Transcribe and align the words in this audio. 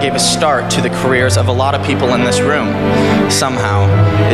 gave 0.00 0.14
a 0.14 0.18
start 0.18 0.70
to 0.70 0.80
the 0.80 0.88
careers 0.88 1.36
of 1.36 1.48
a 1.48 1.52
lot 1.52 1.74
of 1.74 1.84
people 1.84 2.14
in 2.14 2.24
this 2.24 2.40
room, 2.40 2.68
somehow 3.30 3.84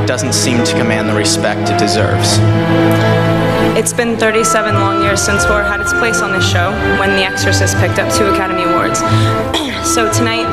it 0.01 0.07
doesn't 0.07 0.33
seem 0.33 0.63
to 0.65 0.73
command 0.79 1.09
the 1.09 1.15
respect 1.15 1.69
it 1.69 1.79
deserves. 1.79 2.39
It's 3.77 3.93
been 3.93 4.17
37 4.17 4.75
long 4.75 5.03
years 5.03 5.21
since 5.21 5.45
horror 5.45 5.65
had 5.65 5.81
its 5.81 5.93
place 5.95 6.23
on 6.23 6.33
this 6.33 6.49
show 6.49 6.71
when 7.01 7.11
The 7.11 7.25
Exorcist 7.25 7.77
picked 7.79 7.99
up 7.99 8.13
two 8.15 8.27
Academy 8.27 8.63
Awards. 8.63 9.01
so 9.95 10.11
tonight, 10.13 10.47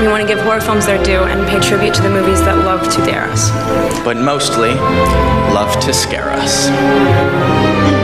we 0.00 0.08
want 0.08 0.20
to 0.20 0.26
give 0.26 0.42
horror 0.42 0.60
films 0.60 0.86
their 0.86 1.02
due 1.04 1.22
and 1.22 1.48
pay 1.48 1.60
tribute 1.60 1.94
to 1.94 2.02
the 2.02 2.10
movies 2.10 2.40
that 2.40 2.56
love 2.64 2.82
to 2.94 3.04
dare 3.06 3.24
us. 3.24 3.50
But 4.04 4.16
mostly, 4.16 4.74
love 5.54 5.72
to 5.84 5.94
scare 5.94 6.30
us. 6.30 8.01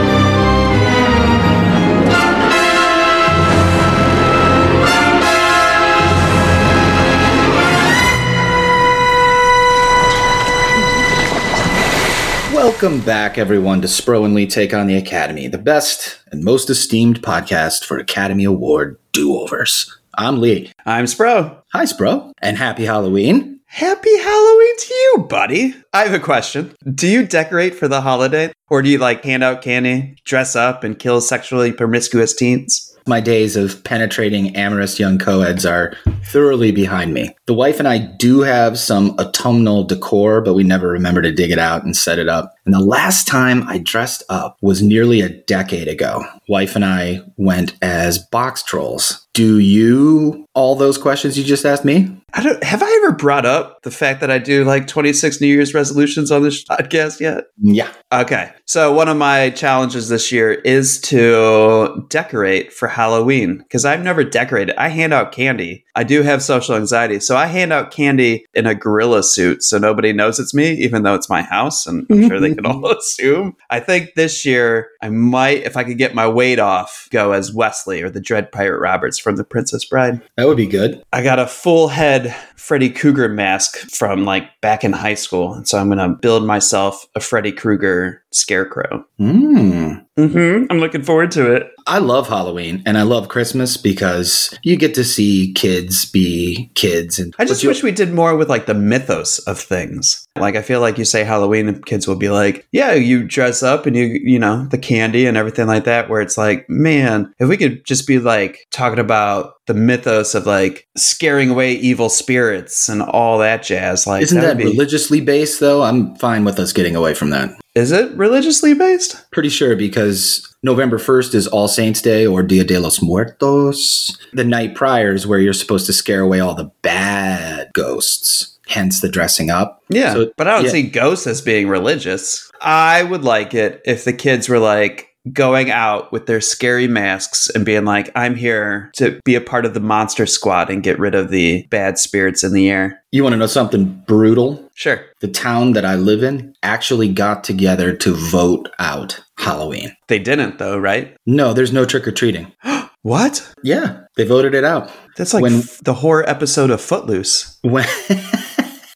Welcome 12.81 13.01
back, 13.01 13.37
everyone, 13.37 13.81
to 13.81 13.89
Spro 13.89 14.23
and 14.23 14.33
Lee 14.33 14.47
Take 14.47 14.73
on 14.73 14.87
the 14.87 14.95
Academy, 14.95 15.49
the 15.49 15.57
best 15.57 16.17
and 16.31 16.45
most 16.45 16.69
esteemed 16.69 17.21
podcast 17.21 17.83
for 17.83 17.97
Academy 17.97 18.45
Award 18.45 18.97
do 19.11 19.35
overs. 19.35 19.99
I'm 20.13 20.39
Lee. 20.39 20.71
I'm 20.85 21.03
Spro. 21.03 21.61
Hi, 21.73 21.83
Spro, 21.83 22.31
and 22.41 22.57
happy 22.57 22.85
Halloween. 22.85 23.59
Happy 23.65 24.17
Halloween 24.17 24.77
to 24.77 24.93
you, 24.93 25.25
buddy. 25.27 25.75
I 25.91 26.05
have 26.05 26.13
a 26.13 26.23
question. 26.23 26.73
Do 26.95 27.09
you 27.09 27.25
decorate 27.27 27.75
for 27.75 27.89
the 27.89 27.99
holiday? 27.99 28.53
Or 28.69 28.81
do 28.81 28.87
you 28.87 28.97
like 28.97 29.25
hand 29.25 29.43
out 29.43 29.61
candy, 29.61 30.15
dress 30.23 30.55
up, 30.55 30.85
and 30.85 30.97
kill 30.97 31.19
sexually 31.19 31.73
promiscuous 31.73 32.33
teens? 32.33 32.85
My 33.07 33.21
days 33.21 33.55
of 33.55 33.83
penetrating 33.83 34.55
amorous 34.55 34.99
young 34.99 35.17
co-eds 35.17 35.65
are 35.65 35.95
thoroughly 36.25 36.71
behind 36.71 37.11
me. 37.11 37.35
The 37.47 37.55
wife 37.55 37.79
and 37.79 37.87
I 37.87 37.97
do 37.97 38.41
have 38.41 38.77
some 38.77 39.15
autumnal 39.19 39.83
decor, 39.83 40.41
but 40.41 40.53
we 40.53 40.63
never 40.63 40.89
remember 40.89 41.23
to 41.23 41.31
dig 41.31 41.49
it 41.49 41.57
out 41.57 41.83
and 41.83 41.97
set 41.97 42.19
it 42.19 42.29
up. 42.29 42.53
And 42.65 42.73
the 42.73 42.79
last 42.79 43.27
time 43.27 43.63
I 43.67 43.79
dressed 43.79 44.23
up 44.29 44.57
was 44.61 44.81
nearly 44.81 45.21
a 45.21 45.29
decade 45.29 45.87
ago. 45.87 46.23
Wife 46.47 46.75
and 46.75 46.85
I 46.85 47.21
went 47.37 47.73
as 47.81 48.19
box 48.19 48.63
trolls. 48.63 49.27
Do 49.33 49.59
you 49.59 50.45
all 50.53 50.75
those 50.75 50.97
questions 50.97 51.37
you 51.37 51.43
just 51.43 51.65
asked 51.65 51.85
me? 51.85 52.13
I 52.33 52.43
don't 52.43 52.63
have 52.63 52.83
I 52.83 53.01
ever 53.03 53.13
brought 53.13 53.45
up 53.45 53.81
the 53.83 53.91
fact 53.91 54.21
that 54.21 54.29
I 54.29 54.37
do 54.37 54.63
like 54.63 54.87
26 54.87 55.39
New 55.39 55.47
Year's 55.47 55.73
resolutions 55.73 56.31
on 56.31 56.43
this 56.43 56.63
podcast 56.63 57.19
yet? 57.19 57.45
Yeah. 57.57 57.89
Okay. 58.11 58.51
So 58.65 58.93
one 58.93 59.07
of 59.07 59.17
my 59.17 59.49
challenges 59.51 60.09
this 60.09 60.31
year 60.31 60.51
is 60.51 60.99
to 61.01 62.05
decorate 62.09 62.73
for 62.73 62.87
Halloween 62.87 63.59
because 63.59 63.85
I've 63.85 64.03
never 64.03 64.23
decorated. 64.23 64.75
I 64.77 64.89
hand 64.89 65.13
out 65.13 65.31
candy. 65.31 65.85
I 65.95 66.03
do 66.03 66.21
have 66.21 66.43
social 66.43 66.75
anxiety, 66.75 67.19
so 67.19 67.35
I 67.35 67.47
hand 67.47 67.73
out 67.73 67.91
candy 67.91 68.45
in 68.53 68.65
a 68.67 68.75
gorilla 68.75 69.23
suit 69.23 69.63
so 69.63 69.77
nobody 69.77 70.13
knows 70.13 70.39
it's 70.39 70.53
me, 70.53 70.73
even 70.73 71.03
though 71.03 71.15
it's 71.15 71.29
my 71.29 71.41
house, 71.41 71.87
and 71.87 72.05
I'm 72.09 72.27
sure 72.27 72.39
they 72.39 72.53
can 72.69 72.71
all 72.71 72.91
assume. 72.91 73.55
I 73.69 73.79
think 73.79 74.13
this 74.15 74.45
year 74.45 74.89
I 75.01 75.09
might, 75.09 75.63
if 75.63 75.77
I 75.77 75.83
could 75.83 75.97
get 75.97 76.15
my 76.15 76.27
weight 76.27 76.59
off, 76.59 77.07
go 77.11 77.31
as 77.31 77.53
Westley 77.53 78.01
or 78.01 78.09
the 78.09 78.19
Dread 78.19 78.51
Pirate 78.51 78.79
Roberts 78.79 79.17
from 79.17 79.35
The 79.35 79.43
Princess 79.43 79.85
Bride. 79.85 80.21
That 80.37 80.47
would 80.47 80.57
be 80.57 80.67
good. 80.67 81.03
I 81.13 81.23
got 81.23 81.39
a 81.39 81.47
full 81.47 81.87
head 81.87 82.35
Freddy 82.55 82.89
Krueger 82.89 83.29
mask 83.29 83.77
from 83.77 84.25
like 84.25 84.59
back 84.61 84.83
in 84.83 84.93
high 84.93 85.15
school. 85.15 85.53
And 85.53 85.67
so 85.67 85.77
I'm 85.77 85.87
going 85.87 85.97
to 85.97 86.15
build 86.21 86.45
myself 86.45 87.07
a 87.15 87.19
Freddy 87.19 87.51
Krueger 87.51 88.23
scarecrow. 88.31 89.05
Mm. 89.19 90.05
Mm-hmm. 90.27 90.65
I'm 90.69 90.79
looking 90.79 91.03
forward 91.03 91.31
to 91.31 91.51
it. 91.53 91.71
I 91.87 91.97
love 91.99 92.27
Halloween 92.27 92.83
and 92.85 92.97
I 92.97 93.01
love 93.03 93.29
Christmas 93.29 93.77
because 93.77 94.55
you 94.63 94.75
get 94.75 94.93
to 94.95 95.03
see 95.03 95.53
kids 95.53 96.05
be 96.05 96.69
kids. 96.75 97.17
And 97.19 97.33
I 97.39 97.45
just 97.45 97.63
you- 97.63 97.69
wish 97.69 97.81
we 97.83 97.91
did 97.91 98.13
more 98.13 98.35
with 98.35 98.49
like 98.49 98.65
the 98.65 98.73
mythos 98.73 99.39
of 99.39 99.59
things. 99.59 100.27
Like 100.37 100.55
I 100.55 100.61
feel 100.61 100.81
like 100.81 100.97
you 100.97 101.05
say 101.05 101.23
Halloween 101.23 101.67
and 101.67 101.85
kids 101.85 102.07
will 102.07 102.15
be 102.15 102.29
like, 102.29 102.67
yeah, 102.71 102.93
you 102.93 103.23
dress 103.23 103.63
up 103.63 103.85
and 103.85 103.95
you 103.95 104.19
you 104.23 104.37
know, 104.39 104.65
the 104.67 104.77
candy 104.77 105.25
and 105.25 105.37
everything 105.37 105.67
like 105.67 105.85
that 105.85 106.09
where 106.09 106.21
it's 106.21 106.37
like, 106.37 106.69
man, 106.69 107.33
if 107.39 107.49
we 107.49 107.57
could 107.57 107.83
just 107.85 108.05
be 108.07 108.19
like 108.19 108.67
talking 108.71 108.99
about 108.99 109.53
the 109.67 109.73
mythos 109.73 110.35
of 110.35 110.45
like 110.45 110.87
scaring 110.97 111.49
away 111.49 111.73
evil 111.73 112.09
spirits 112.09 112.89
and 112.89 113.01
all 113.01 113.37
that 113.39 113.63
jazz 113.63 114.05
like 114.07 114.23
Isn't 114.23 114.41
that 114.41 114.57
would 114.57 114.63
be- 114.63 114.71
religiously 114.71 115.21
based 115.21 115.59
though? 115.59 115.81
I'm 115.83 116.15
fine 116.15 116.43
with 116.45 116.59
us 116.59 116.73
getting 116.73 116.95
away 116.95 117.13
from 117.13 117.29
that. 117.31 117.51
Is 117.79 117.91
it 117.93 118.11
religiously 118.17 118.73
based? 118.73 119.29
Pretty 119.31 119.47
sure 119.49 119.75
because 119.75 120.45
November 120.63 120.97
1st 120.97 121.33
is 121.33 121.47
All 121.47 121.69
Saints 121.69 122.01
Day 122.01 122.25
or 122.25 122.43
Dia 122.43 122.65
de 122.65 122.77
los 122.77 123.01
Muertos. 123.01 124.17
The 124.33 124.43
night 124.43 124.75
prior 124.75 125.13
is 125.13 125.25
where 125.25 125.39
you're 125.39 125.53
supposed 125.53 125.85
to 125.85 125.93
scare 125.93 126.19
away 126.21 126.41
all 126.41 126.55
the 126.55 126.71
bad 126.81 127.69
ghosts, 127.73 128.59
hence 128.67 128.99
the 128.99 129.07
dressing 129.09 129.49
up. 129.49 129.81
Yeah, 129.89 130.13
So- 130.13 130.31
but 130.35 130.47
I 130.47 130.55
don't 130.55 130.65
yeah. 130.65 130.71
see 130.71 130.83
ghosts 130.83 131.25
as 131.25 131.41
being 131.41 131.69
religious. 131.69 132.51
I 132.61 133.03
would 133.03 133.23
like 133.23 133.53
it 133.53 133.81
if 133.85 134.03
the 134.03 134.11
kids 134.13 134.49
were 134.49 134.59
like 134.59 135.08
going 135.33 135.71
out 135.71 136.11
with 136.11 136.25
their 136.25 136.41
scary 136.41 136.87
masks 136.87 137.49
and 137.49 137.65
being 137.65 137.85
like, 137.85 138.09
I'm 138.15 138.35
here 138.35 138.91
to 138.97 139.19
be 139.25 139.35
a 139.35 139.41
part 139.41 139.65
of 139.65 139.73
the 139.73 139.79
monster 139.79 140.25
squad 140.25 140.69
and 140.69 140.83
get 140.83 140.99
rid 140.99 141.15
of 141.15 141.29
the 141.29 141.65
bad 141.69 141.97
spirits 141.97 142.43
in 142.43 142.53
the 142.53 142.69
air. 142.69 143.01
You 143.11 143.23
want 143.23 143.33
to 143.33 143.37
know 143.37 143.47
something 143.47 144.03
brutal? 144.07 144.69
Sure. 144.75 145.03
The 145.21 145.27
town 145.27 145.73
that 145.73 145.85
I 145.85 145.95
live 145.95 146.23
in 146.23 146.53
actually 146.63 147.11
got 147.11 147.43
together 147.43 147.95
to 147.97 148.13
vote 148.13 148.69
out 148.79 149.19
Halloween. 149.37 149.95
They 150.07 150.19
didn't, 150.19 150.57
though, 150.59 150.77
right? 150.77 151.15
No, 151.25 151.53
there's 151.53 151.73
no 151.73 151.85
trick 151.85 152.07
or 152.07 152.11
treating. 152.11 152.51
What? 153.01 153.49
Yeah, 153.63 154.01
they 154.17 154.25
voted 154.25 154.53
it 154.53 154.65
out. 154.65 154.91
That's 155.15 155.33
like 155.33 155.41
When- 155.41 155.59
f- 155.59 155.79
the 155.85 155.93
horror 155.93 156.29
episode 156.29 156.69
of 156.69 156.81
Footloose. 156.81 157.57
When 157.63 157.85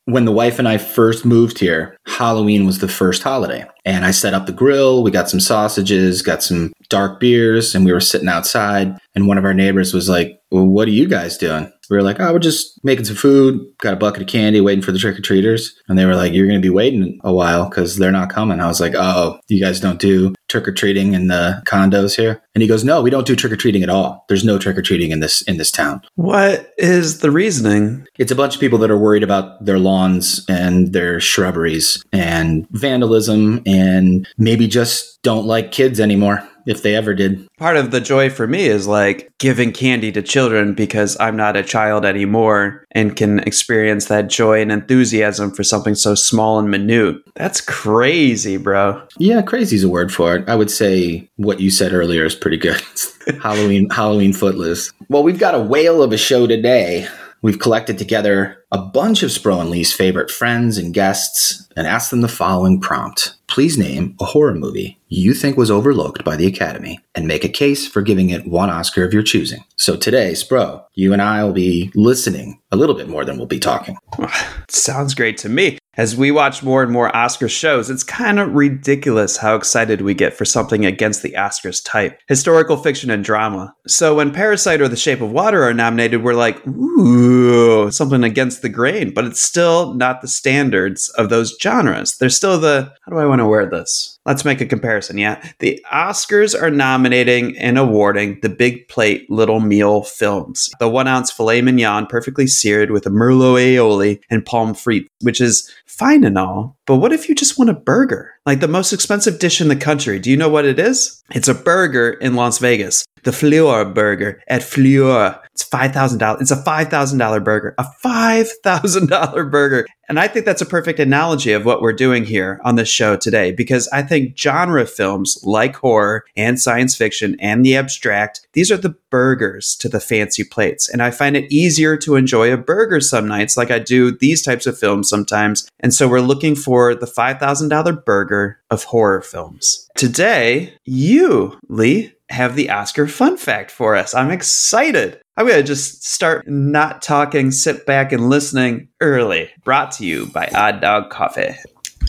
when 0.05 0.25
the 0.25 0.31
wife 0.31 0.59
and 0.59 0.67
I 0.67 0.77
first 0.77 1.25
moved 1.25 1.59
here, 1.59 1.97
Halloween 2.05 2.65
was 2.65 2.79
the 2.79 2.87
first 2.87 3.23
holiday. 3.23 3.65
And 3.85 4.05
I 4.05 4.11
set 4.11 4.33
up 4.33 4.45
the 4.45 4.51
grill, 4.51 5.03
we 5.03 5.11
got 5.11 5.29
some 5.29 5.39
sausages, 5.39 6.21
got 6.21 6.43
some 6.43 6.71
dark 6.89 7.19
beers, 7.19 7.73
and 7.73 7.85
we 7.85 7.91
were 7.91 7.99
sitting 7.99 8.29
outside. 8.29 8.97
And 9.15 9.27
one 9.27 9.37
of 9.37 9.45
our 9.45 9.53
neighbors 9.53 9.93
was 9.93 10.09
like, 10.09 10.39
Well, 10.51 10.67
what 10.67 10.87
are 10.87 10.91
you 10.91 11.07
guys 11.07 11.37
doing? 11.37 11.72
We 11.89 11.97
were 11.97 12.03
like, 12.03 12.19
Oh, 12.19 12.33
we're 12.33 12.39
just 12.39 12.83
making 12.83 13.05
some 13.05 13.15
food, 13.15 13.59
got 13.79 13.93
a 13.93 13.97
bucket 13.97 14.21
of 14.21 14.27
candy, 14.27 14.61
waiting 14.61 14.83
for 14.83 14.91
the 14.91 14.99
trick 14.99 15.17
or 15.17 15.21
treaters. 15.21 15.79
And 15.87 15.97
they 15.97 16.05
were 16.05 16.15
like, 16.15 16.33
You're 16.33 16.47
going 16.47 16.61
to 16.61 16.65
be 16.65 16.73
waiting 16.73 17.19
a 17.23 17.33
while 17.33 17.69
because 17.69 17.97
they're 17.97 18.11
not 18.11 18.29
coming. 18.29 18.59
I 18.59 18.67
was 18.67 18.81
like, 18.81 18.93
Oh, 18.95 19.39
you 19.47 19.59
guys 19.59 19.79
don't 19.79 19.99
do 19.99 20.33
trick 20.47 20.67
or 20.67 20.71
treating 20.71 21.13
in 21.13 21.27
the 21.27 21.61
condos 21.65 22.15
here? 22.15 22.41
And 22.55 22.61
he 22.61 22.67
goes, 22.67 22.83
No, 22.83 23.01
we 23.01 23.09
don't 23.09 23.27
do 23.27 23.35
trick 23.35 23.51
or 23.51 23.57
treating 23.57 23.83
at 23.83 23.89
all. 23.89 24.25
There's 24.27 24.45
no 24.45 24.57
trick 24.57 24.77
or 24.77 24.81
treating 24.81 25.11
in 25.11 25.19
this 25.19 25.41
in 25.43 25.57
this 25.57 25.71
town. 25.71 26.01
What 26.15 26.73
is 26.77 27.19
the 27.19 27.31
reasoning? 27.31 28.07
It's 28.17 28.31
a 28.31 28.35
bunch 28.35 28.55
of 28.55 28.61
people 28.61 28.79
that 28.79 28.91
are 28.91 28.97
worried 28.97 29.23
about 29.23 29.63
their 29.63 29.79
lawns 29.79 30.45
and 30.47 30.93
their 30.93 31.19
shrubberies 31.19 32.03
and 32.11 32.67
vandalism 32.71 33.61
and 33.65 34.27
maybe 34.37 34.67
just 34.67 35.21
don't 35.23 35.45
like 35.45 35.71
kids 35.71 35.99
anymore 35.99 36.47
if 36.65 36.81
they 36.81 36.95
ever 36.95 37.13
did. 37.13 37.47
Part 37.57 37.77
of 37.77 37.91
the 37.91 38.01
joy 38.01 38.29
for 38.29 38.47
me 38.47 38.65
is 38.65 38.87
like 38.87 39.31
giving 39.39 39.71
candy 39.71 40.11
to 40.11 40.21
children 40.21 40.73
because 40.73 41.17
I'm 41.19 41.35
not 41.35 41.57
a 41.57 41.63
child 41.63 42.05
anymore 42.05 42.85
and 42.91 43.15
can 43.15 43.39
experience 43.39 44.05
that 44.05 44.29
joy 44.29 44.61
and 44.61 44.71
enthusiasm 44.71 45.51
for 45.51 45.63
something 45.63 45.95
so 45.95 46.15
small 46.15 46.59
and 46.59 46.69
minute. 46.69 47.17
That's 47.35 47.61
crazy, 47.61 48.57
bro. 48.57 49.05
Yeah, 49.17 49.41
crazy's 49.41 49.83
a 49.83 49.89
word 49.89 50.13
for 50.13 50.35
it. 50.35 50.47
I 50.47 50.55
would 50.55 50.71
say 50.71 51.29
what 51.35 51.59
you 51.59 51.71
said 51.71 51.93
earlier 51.93 52.25
is 52.25 52.35
pretty 52.35 52.57
good. 52.57 52.81
Halloween 53.41 53.89
Halloween 53.89 54.33
footloose. 54.33 54.91
Well, 55.09 55.23
we've 55.23 55.39
got 55.39 55.55
a 55.55 55.59
whale 55.59 56.01
of 56.01 56.11
a 56.11 56.17
show 56.17 56.47
today. 56.47 57.07
We've 57.41 57.59
collected 57.59 57.97
together 57.97 58.63
a 58.71 58.77
bunch 58.77 59.21
of 59.21 59.29
Spro 59.29 59.59
and 59.59 59.69
Lee's 59.69 59.91
favorite 59.91 60.31
friends 60.31 60.77
and 60.77 60.93
guests 60.93 61.67
and 61.75 61.85
asked 61.85 62.09
them 62.09 62.21
the 62.21 62.29
following 62.29 62.79
prompt. 62.79 63.35
Please 63.53 63.77
name 63.77 64.15
a 64.19 64.25
horror 64.25 64.55
movie 64.55 64.97
you 65.09 65.35
think 65.35 65.57
was 65.57 65.69
overlooked 65.69 66.23
by 66.23 66.35
the 66.35 66.47
Academy 66.47 66.99
and 67.13 67.27
make 67.27 67.43
a 67.43 67.47
case 67.47 67.87
for 67.87 68.01
giving 68.01 68.31
it 68.31 68.47
one 68.47 68.71
Oscar 68.71 69.05
of 69.05 69.13
your 69.13 69.21
choosing. 69.21 69.63
So 69.75 69.95
today, 69.95 70.31
Spro, 70.31 70.85
you 70.95 71.13
and 71.13 71.21
I 71.21 71.43
will 71.43 71.53
be 71.53 71.91
listening 71.93 72.59
a 72.71 72.75
little 72.75 72.95
bit 72.95 73.07
more 73.07 73.23
than 73.23 73.37
we'll 73.37 73.45
be 73.45 73.59
talking. 73.59 73.97
Sounds 74.69 75.13
great 75.13 75.37
to 75.37 75.49
me. 75.49 75.77
As 75.95 76.15
we 76.15 76.31
watch 76.31 76.63
more 76.63 76.81
and 76.81 76.91
more 76.91 77.15
Oscar 77.15 77.47
shows, 77.47 77.91
it's 77.91 78.03
kind 78.03 78.39
of 78.39 78.55
ridiculous 78.55 79.37
how 79.37 79.55
excited 79.55 80.01
we 80.01 80.15
get 80.15 80.33
for 80.33 80.43
something 80.43 80.87
against 80.87 81.21
the 81.21 81.33
Oscars 81.33 81.83
type 81.85 82.19
historical 82.27 82.77
fiction 82.77 83.11
and 83.11 83.23
drama. 83.23 83.75
So 83.85 84.15
when 84.15 84.33
Parasite 84.33 84.81
or 84.81 84.87
The 84.87 84.95
Shape 84.95 85.21
of 85.21 85.31
Water 85.31 85.61
are 85.61 85.73
nominated, 85.73 86.23
we're 86.23 86.33
like, 86.33 86.65
ooh, 86.65 87.91
something 87.91 88.23
against 88.23 88.63
the 88.63 88.69
grain, 88.69 89.13
but 89.13 89.25
it's 89.25 89.43
still 89.43 89.93
not 89.93 90.21
the 90.21 90.27
standards 90.27 91.09
of 91.09 91.29
those 91.29 91.55
genres. 91.61 92.17
They're 92.17 92.29
still 92.29 92.59
the, 92.59 92.91
how 93.05 93.11
do 93.11 93.19
I 93.19 93.27
want 93.27 93.41
to 93.41 93.47
wear 93.47 93.69
this? 93.69 94.12
Let's 94.25 94.45
make 94.45 94.61
a 94.61 94.65
comparison. 94.65 95.17
yeah. 95.17 95.45
The 95.59 95.83
Oscars 95.91 96.59
are 96.59 96.71
nominating 96.71 97.57
and 97.57 97.77
awarding 97.77 98.39
the 98.41 98.49
big 98.49 98.87
plate 98.87 99.29
little 99.29 99.59
meal 99.59 100.03
films. 100.03 100.69
The 100.79 100.87
one 100.87 101.07
ounce 101.07 101.31
filet 101.31 101.61
mignon, 101.61 102.07
perfectly 102.07 102.47
seared 102.47 102.91
with 102.91 103.05
a 103.05 103.09
merlot 103.09 103.59
aioli 103.59 104.21
and 104.29 104.45
pomme 104.45 104.73
frites, 104.73 105.07
which 105.21 105.41
is 105.41 105.69
fine 105.85 106.23
and 106.23 106.37
all. 106.37 106.77
But 106.85 106.97
what 106.97 107.11
if 107.13 107.27
you 107.27 107.35
just 107.35 107.57
want 107.57 107.69
a 107.69 107.73
burger? 107.73 108.31
Like 108.45 108.59
the 108.59 108.67
most 108.67 108.93
expensive 108.93 109.39
dish 109.39 109.59
in 109.61 109.67
the 109.67 109.75
country. 109.75 110.19
Do 110.19 110.31
you 110.31 110.37
know 110.37 110.49
what 110.49 110.65
it 110.65 110.79
is? 110.79 111.21
It's 111.31 111.47
a 111.47 111.53
burger 111.53 112.11
in 112.11 112.35
Las 112.35 112.59
Vegas. 112.59 113.05
The 113.23 113.31
Fleur 113.31 113.85
burger 113.85 114.41
at 114.47 114.63
Fleur. 114.63 115.39
It's 115.53 115.67
$5,000. 115.69 116.41
It's 116.41 116.51
a 116.51 116.55
$5,000 116.55 117.43
burger. 117.43 117.75
A 117.77 117.85
$5,000 118.03 119.51
burger. 119.51 119.85
And 120.09 120.19
I 120.19 120.27
think 120.27 120.45
that's 120.45 120.61
a 120.61 120.65
perfect 120.65 120.99
analogy 120.99 121.53
of 121.53 121.63
what 121.63 121.81
we're 121.81 121.93
doing 121.93 122.25
here 122.25 122.59
on 122.63 122.75
this 122.75 122.89
show 122.89 123.15
today 123.15 123.51
because 123.51 123.87
I 123.89 124.01
think 124.01 124.37
genre 124.37 124.85
films 124.85 125.39
like 125.43 125.75
horror 125.77 126.25
and 126.35 126.59
science 126.59 126.95
fiction 126.95 127.37
and 127.39 127.65
the 127.65 127.77
abstract, 127.77 128.45
these 128.53 128.71
are 128.71 128.77
the 128.77 128.95
burgers 129.09 129.75
to 129.77 129.87
the 129.87 129.99
fancy 129.99 130.43
plates. 130.43 130.89
And 130.89 131.01
I 131.01 131.11
find 131.11 131.37
it 131.37 131.51
easier 131.51 131.97
to 131.97 132.15
enjoy 132.15 132.51
a 132.51 132.57
burger 132.57 132.99
some 132.99 133.27
nights 133.27 133.55
like 133.55 133.71
I 133.71 133.79
do 133.79 134.11
these 134.11 134.41
types 134.41 134.67
of 134.67 134.77
films 134.77 135.07
sometimes. 135.07 135.69
And 135.79 135.93
so 135.93 136.07
we're 136.07 136.21
looking 136.21 136.55
for 136.55 136.95
the 136.95 137.05
$5,000 137.05 138.05
burger 138.05 138.59
of 138.69 138.83
horror 138.85 139.21
films. 139.21 139.87
Today, 139.95 140.73
you, 140.85 141.59
Lee, 141.69 142.12
have 142.29 142.55
the 142.55 142.69
Oscar 142.69 143.07
fun 143.07 143.37
fact 143.37 143.71
for 143.71 143.95
us. 143.95 144.13
I'm 144.13 144.31
excited. 144.31 145.21
I'm 145.35 145.47
going 145.47 145.59
to 145.59 145.63
just 145.63 146.03
start 146.03 146.47
not 146.47 147.01
talking, 147.01 147.51
sit 147.51 147.85
back 147.85 148.11
and 148.11 148.29
listening 148.29 148.89
early. 149.01 149.49
Brought 149.63 149.91
to 149.93 150.05
you 150.05 150.27
by 150.27 150.49
Odd 150.53 150.81
Dog 150.81 151.09
Coffee. 151.09 151.55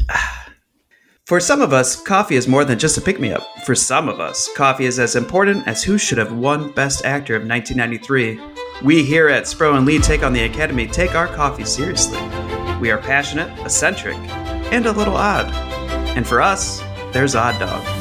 For 1.27 1.41
some 1.41 1.63
of 1.63 1.73
us, 1.73 1.99
coffee 2.03 2.37
is 2.37 2.47
more 2.47 2.67
than 2.67 2.79
just 2.79 2.99
a 2.99 3.01
pick 3.01 3.19
me 3.19 3.33
up. 3.33 3.43
For 3.65 3.75
some 3.75 4.11
of 4.11 4.21
us, 4.21 4.51
coffee 4.55 4.85
is 4.85 4.99
as 4.99 5.17
important 5.17 5.67
as 5.67 5.83
who 5.83 5.97
should 5.97 6.19
have 6.19 6.35
won 6.35 6.71
Best 6.73 7.07
Actor 7.07 7.35
of 7.35 7.49
1993. 7.49 8.39
We 8.83 9.03
here 9.03 9.29
at 9.29 9.45
Spro 9.45 9.75
and 9.75 9.87
Lee 9.87 9.99
Take 9.99 10.23
on 10.23 10.35
the 10.35 10.45
Academy 10.45 10.87
take 10.87 11.15
our 11.15 11.29
coffee 11.29 11.65
seriously. 11.65 12.21
We 12.79 12.91
are 12.91 12.99
passionate, 12.99 13.59
eccentric, 13.61 14.17
and 14.71 14.85
a 14.85 14.93
little 14.93 15.17
odd. 15.17 15.47
And 16.15 16.27
for 16.27 16.43
us, 16.43 16.83
there's 17.15 17.35
Odd 17.35 17.59
Dog. 17.59 17.94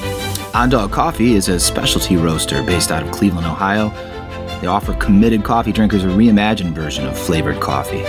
Odd 0.55 0.69
Dog 0.69 0.91
Coffee 0.91 1.33
is 1.33 1.49
a 1.49 1.59
specialty 1.59 2.15
roaster 2.15 2.61
based 2.61 2.91
out 2.91 3.01
of 3.01 3.11
Cleveland, 3.11 3.47
Ohio. 3.47 3.89
They 4.61 4.67
offer 4.67 4.93
committed 4.93 5.43
coffee 5.43 5.71
drinkers 5.71 6.03
a 6.03 6.07
reimagined 6.09 6.73
version 6.73 7.07
of 7.07 7.17
flavored 7.17 7.59
coffee. 7.59 8.03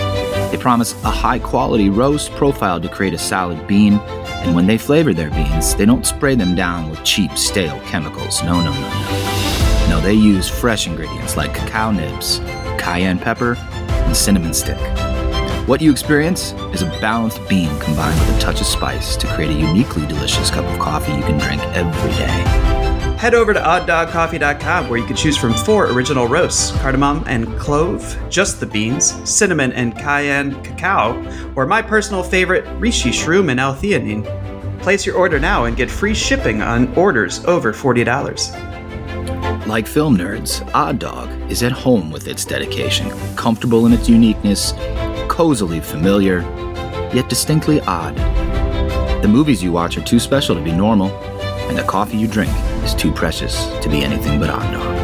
They 0.51 0.57
promise 0.59 0.93
a 1.03 1.09
high 1.09 1.39
quality 1.39 1.89
roast 1.89 2.29
profiled 2.33 2.83
to 2.83 2.89
create 2.89 3.15
a 3.15 3.17
solid 3.17 3.65
bean, 3.65 3.95
and 3.95 4.55
when 4.55 4.67
they 4.67 4.77
flavor 4.77 5.11
their 5.11 5.31
beans, 5.31 5.73
they 5.73 5.85
don't 5.85 6.05
spray 6.05 6.35
them 6.35 6.53
down 6.53 6.91
with 6.91 7.03
cheap, 7.03 7.35
stale 7.35 7.79
chemicals. 7.87 8.43
No, 8.43 8.61
no, 8.61 8.71
no, 8.71 8.79
no. 8.79 9.87
No, 9.89 10.01
they 10.01 10.13
use 10.13 10.47
fresh 10.47 10.85
ingredients 10.85 11.35
like 11.35 11.55
cacao 11.55 11.89
nibs, 11.89 12.37
cayenne 12.77 13.17
pepper, 13.17 13.55
and 13.55 14.15
cinnamon 14.15 14.53
stick. 14.53 14.77
What 15.65 15.81
you 15.81 15.89
experience 15.89 16.53
is 16.75 16.83
a 16.83 16.85
balanced 17.01 17.49
bean 17.49 17.69
combined 17.79 18.19
with 18.19 18.37
a 18.37 18.39
touch 18.39 18.61
of 18.61 18.67
spice 18.67 19.17
to 19.17 19.25
create 19.25 19.49
a 19.49 19.59
uniquely 19.59 20.05
delicious 20.05 20.51
cup 20.51 20.63
of 20.63 20.77
coffee 20.79 21.11
you 21.13 21.23
can 21.23 21.39
drink 21.39 21.59
every 21.73 22.11
day. 22.11 23.15
Head 23.17 23.33
over 23.33 23.51
to 23.51 23.59
odddogcoffee.com 23.59 24.87
where 24.87 24.99
you 24.99 25.07
can 25.07 25.15
choose 25.15 25.35
from 25.35 25.55
four 25.55 25.89
original 25.89 26.27
roasts 26.27 26.69
cardamom 26.81 27.23
and 27.25 27.57
clove, 27.57 28.15
just 28.29 28.59
the 28.59 28.67
beans, 28.67 29.15
cinnamon 29.27 29.73
and 29.73 29.97
cayenne 29.97 30.61
cacao, 30.63 31.15
or 31.55 31.65
my 31.65 31.81
personal 31.81 32.21
favorite, 32.21 32.65
reishi 32.79 33.09
shroom 33.09 33.49
and 33.49 33.59
L-theanine. 33.59 34.23
Place 34.83 35.03
your 35.03 35.15
order 35.15 35.39
now 35.39 35.65
and 35.65 35.75
get 35.75 35.89
free 35.89 36.13
shipping 36.13 36.61
on 36.61 36.93
orders 36.95 37.43
over 37.45 37.73
$40. 37.73 39.65
Like 39.65 39.87
film 39.87 40.15
nerds, 40.15 40.61
Odd 40.75 40.99
Dog 40.99 41.31
is 41.49 41.63
at 41.63 41.71
home 41.71 42.11
with 42.11 42.27
its 42.27 42.45
dedication, 42.45 43.09
comfortable 43.35 43.87
in 43.87 43.93
its 43.93 44.07
uniqueness, 44.07 44.73
cozily 45.27 45.79
familiar, 45.79 46.41
yet 47.13 47.29
distinctly 47.29 47.81
odd. 47.81 48.15
The 49.21 49.27
movies 49.27 49.63
you 49.63 49.71
watch 49.71 49.97
are 49.97 50.03
too 50.03 50.19
special 50.19 50.55
to 50.55 50.61
be 50.61 50.71
normal, 50.71 51.09
and 51.67 51.77
the 51.77 51.83
coffee 51.83 52.17
you 52.17 52.27
drink 52.27 52.51
is 52.83 52.93
too 52.93 53.11
precious 53.11 53.67
to 53.79 53.89
be 53.89 54.03
anything 54.03 54.39
but 54.39 54.49
Odd 54.49 54.71
Dog. 54.71 54.95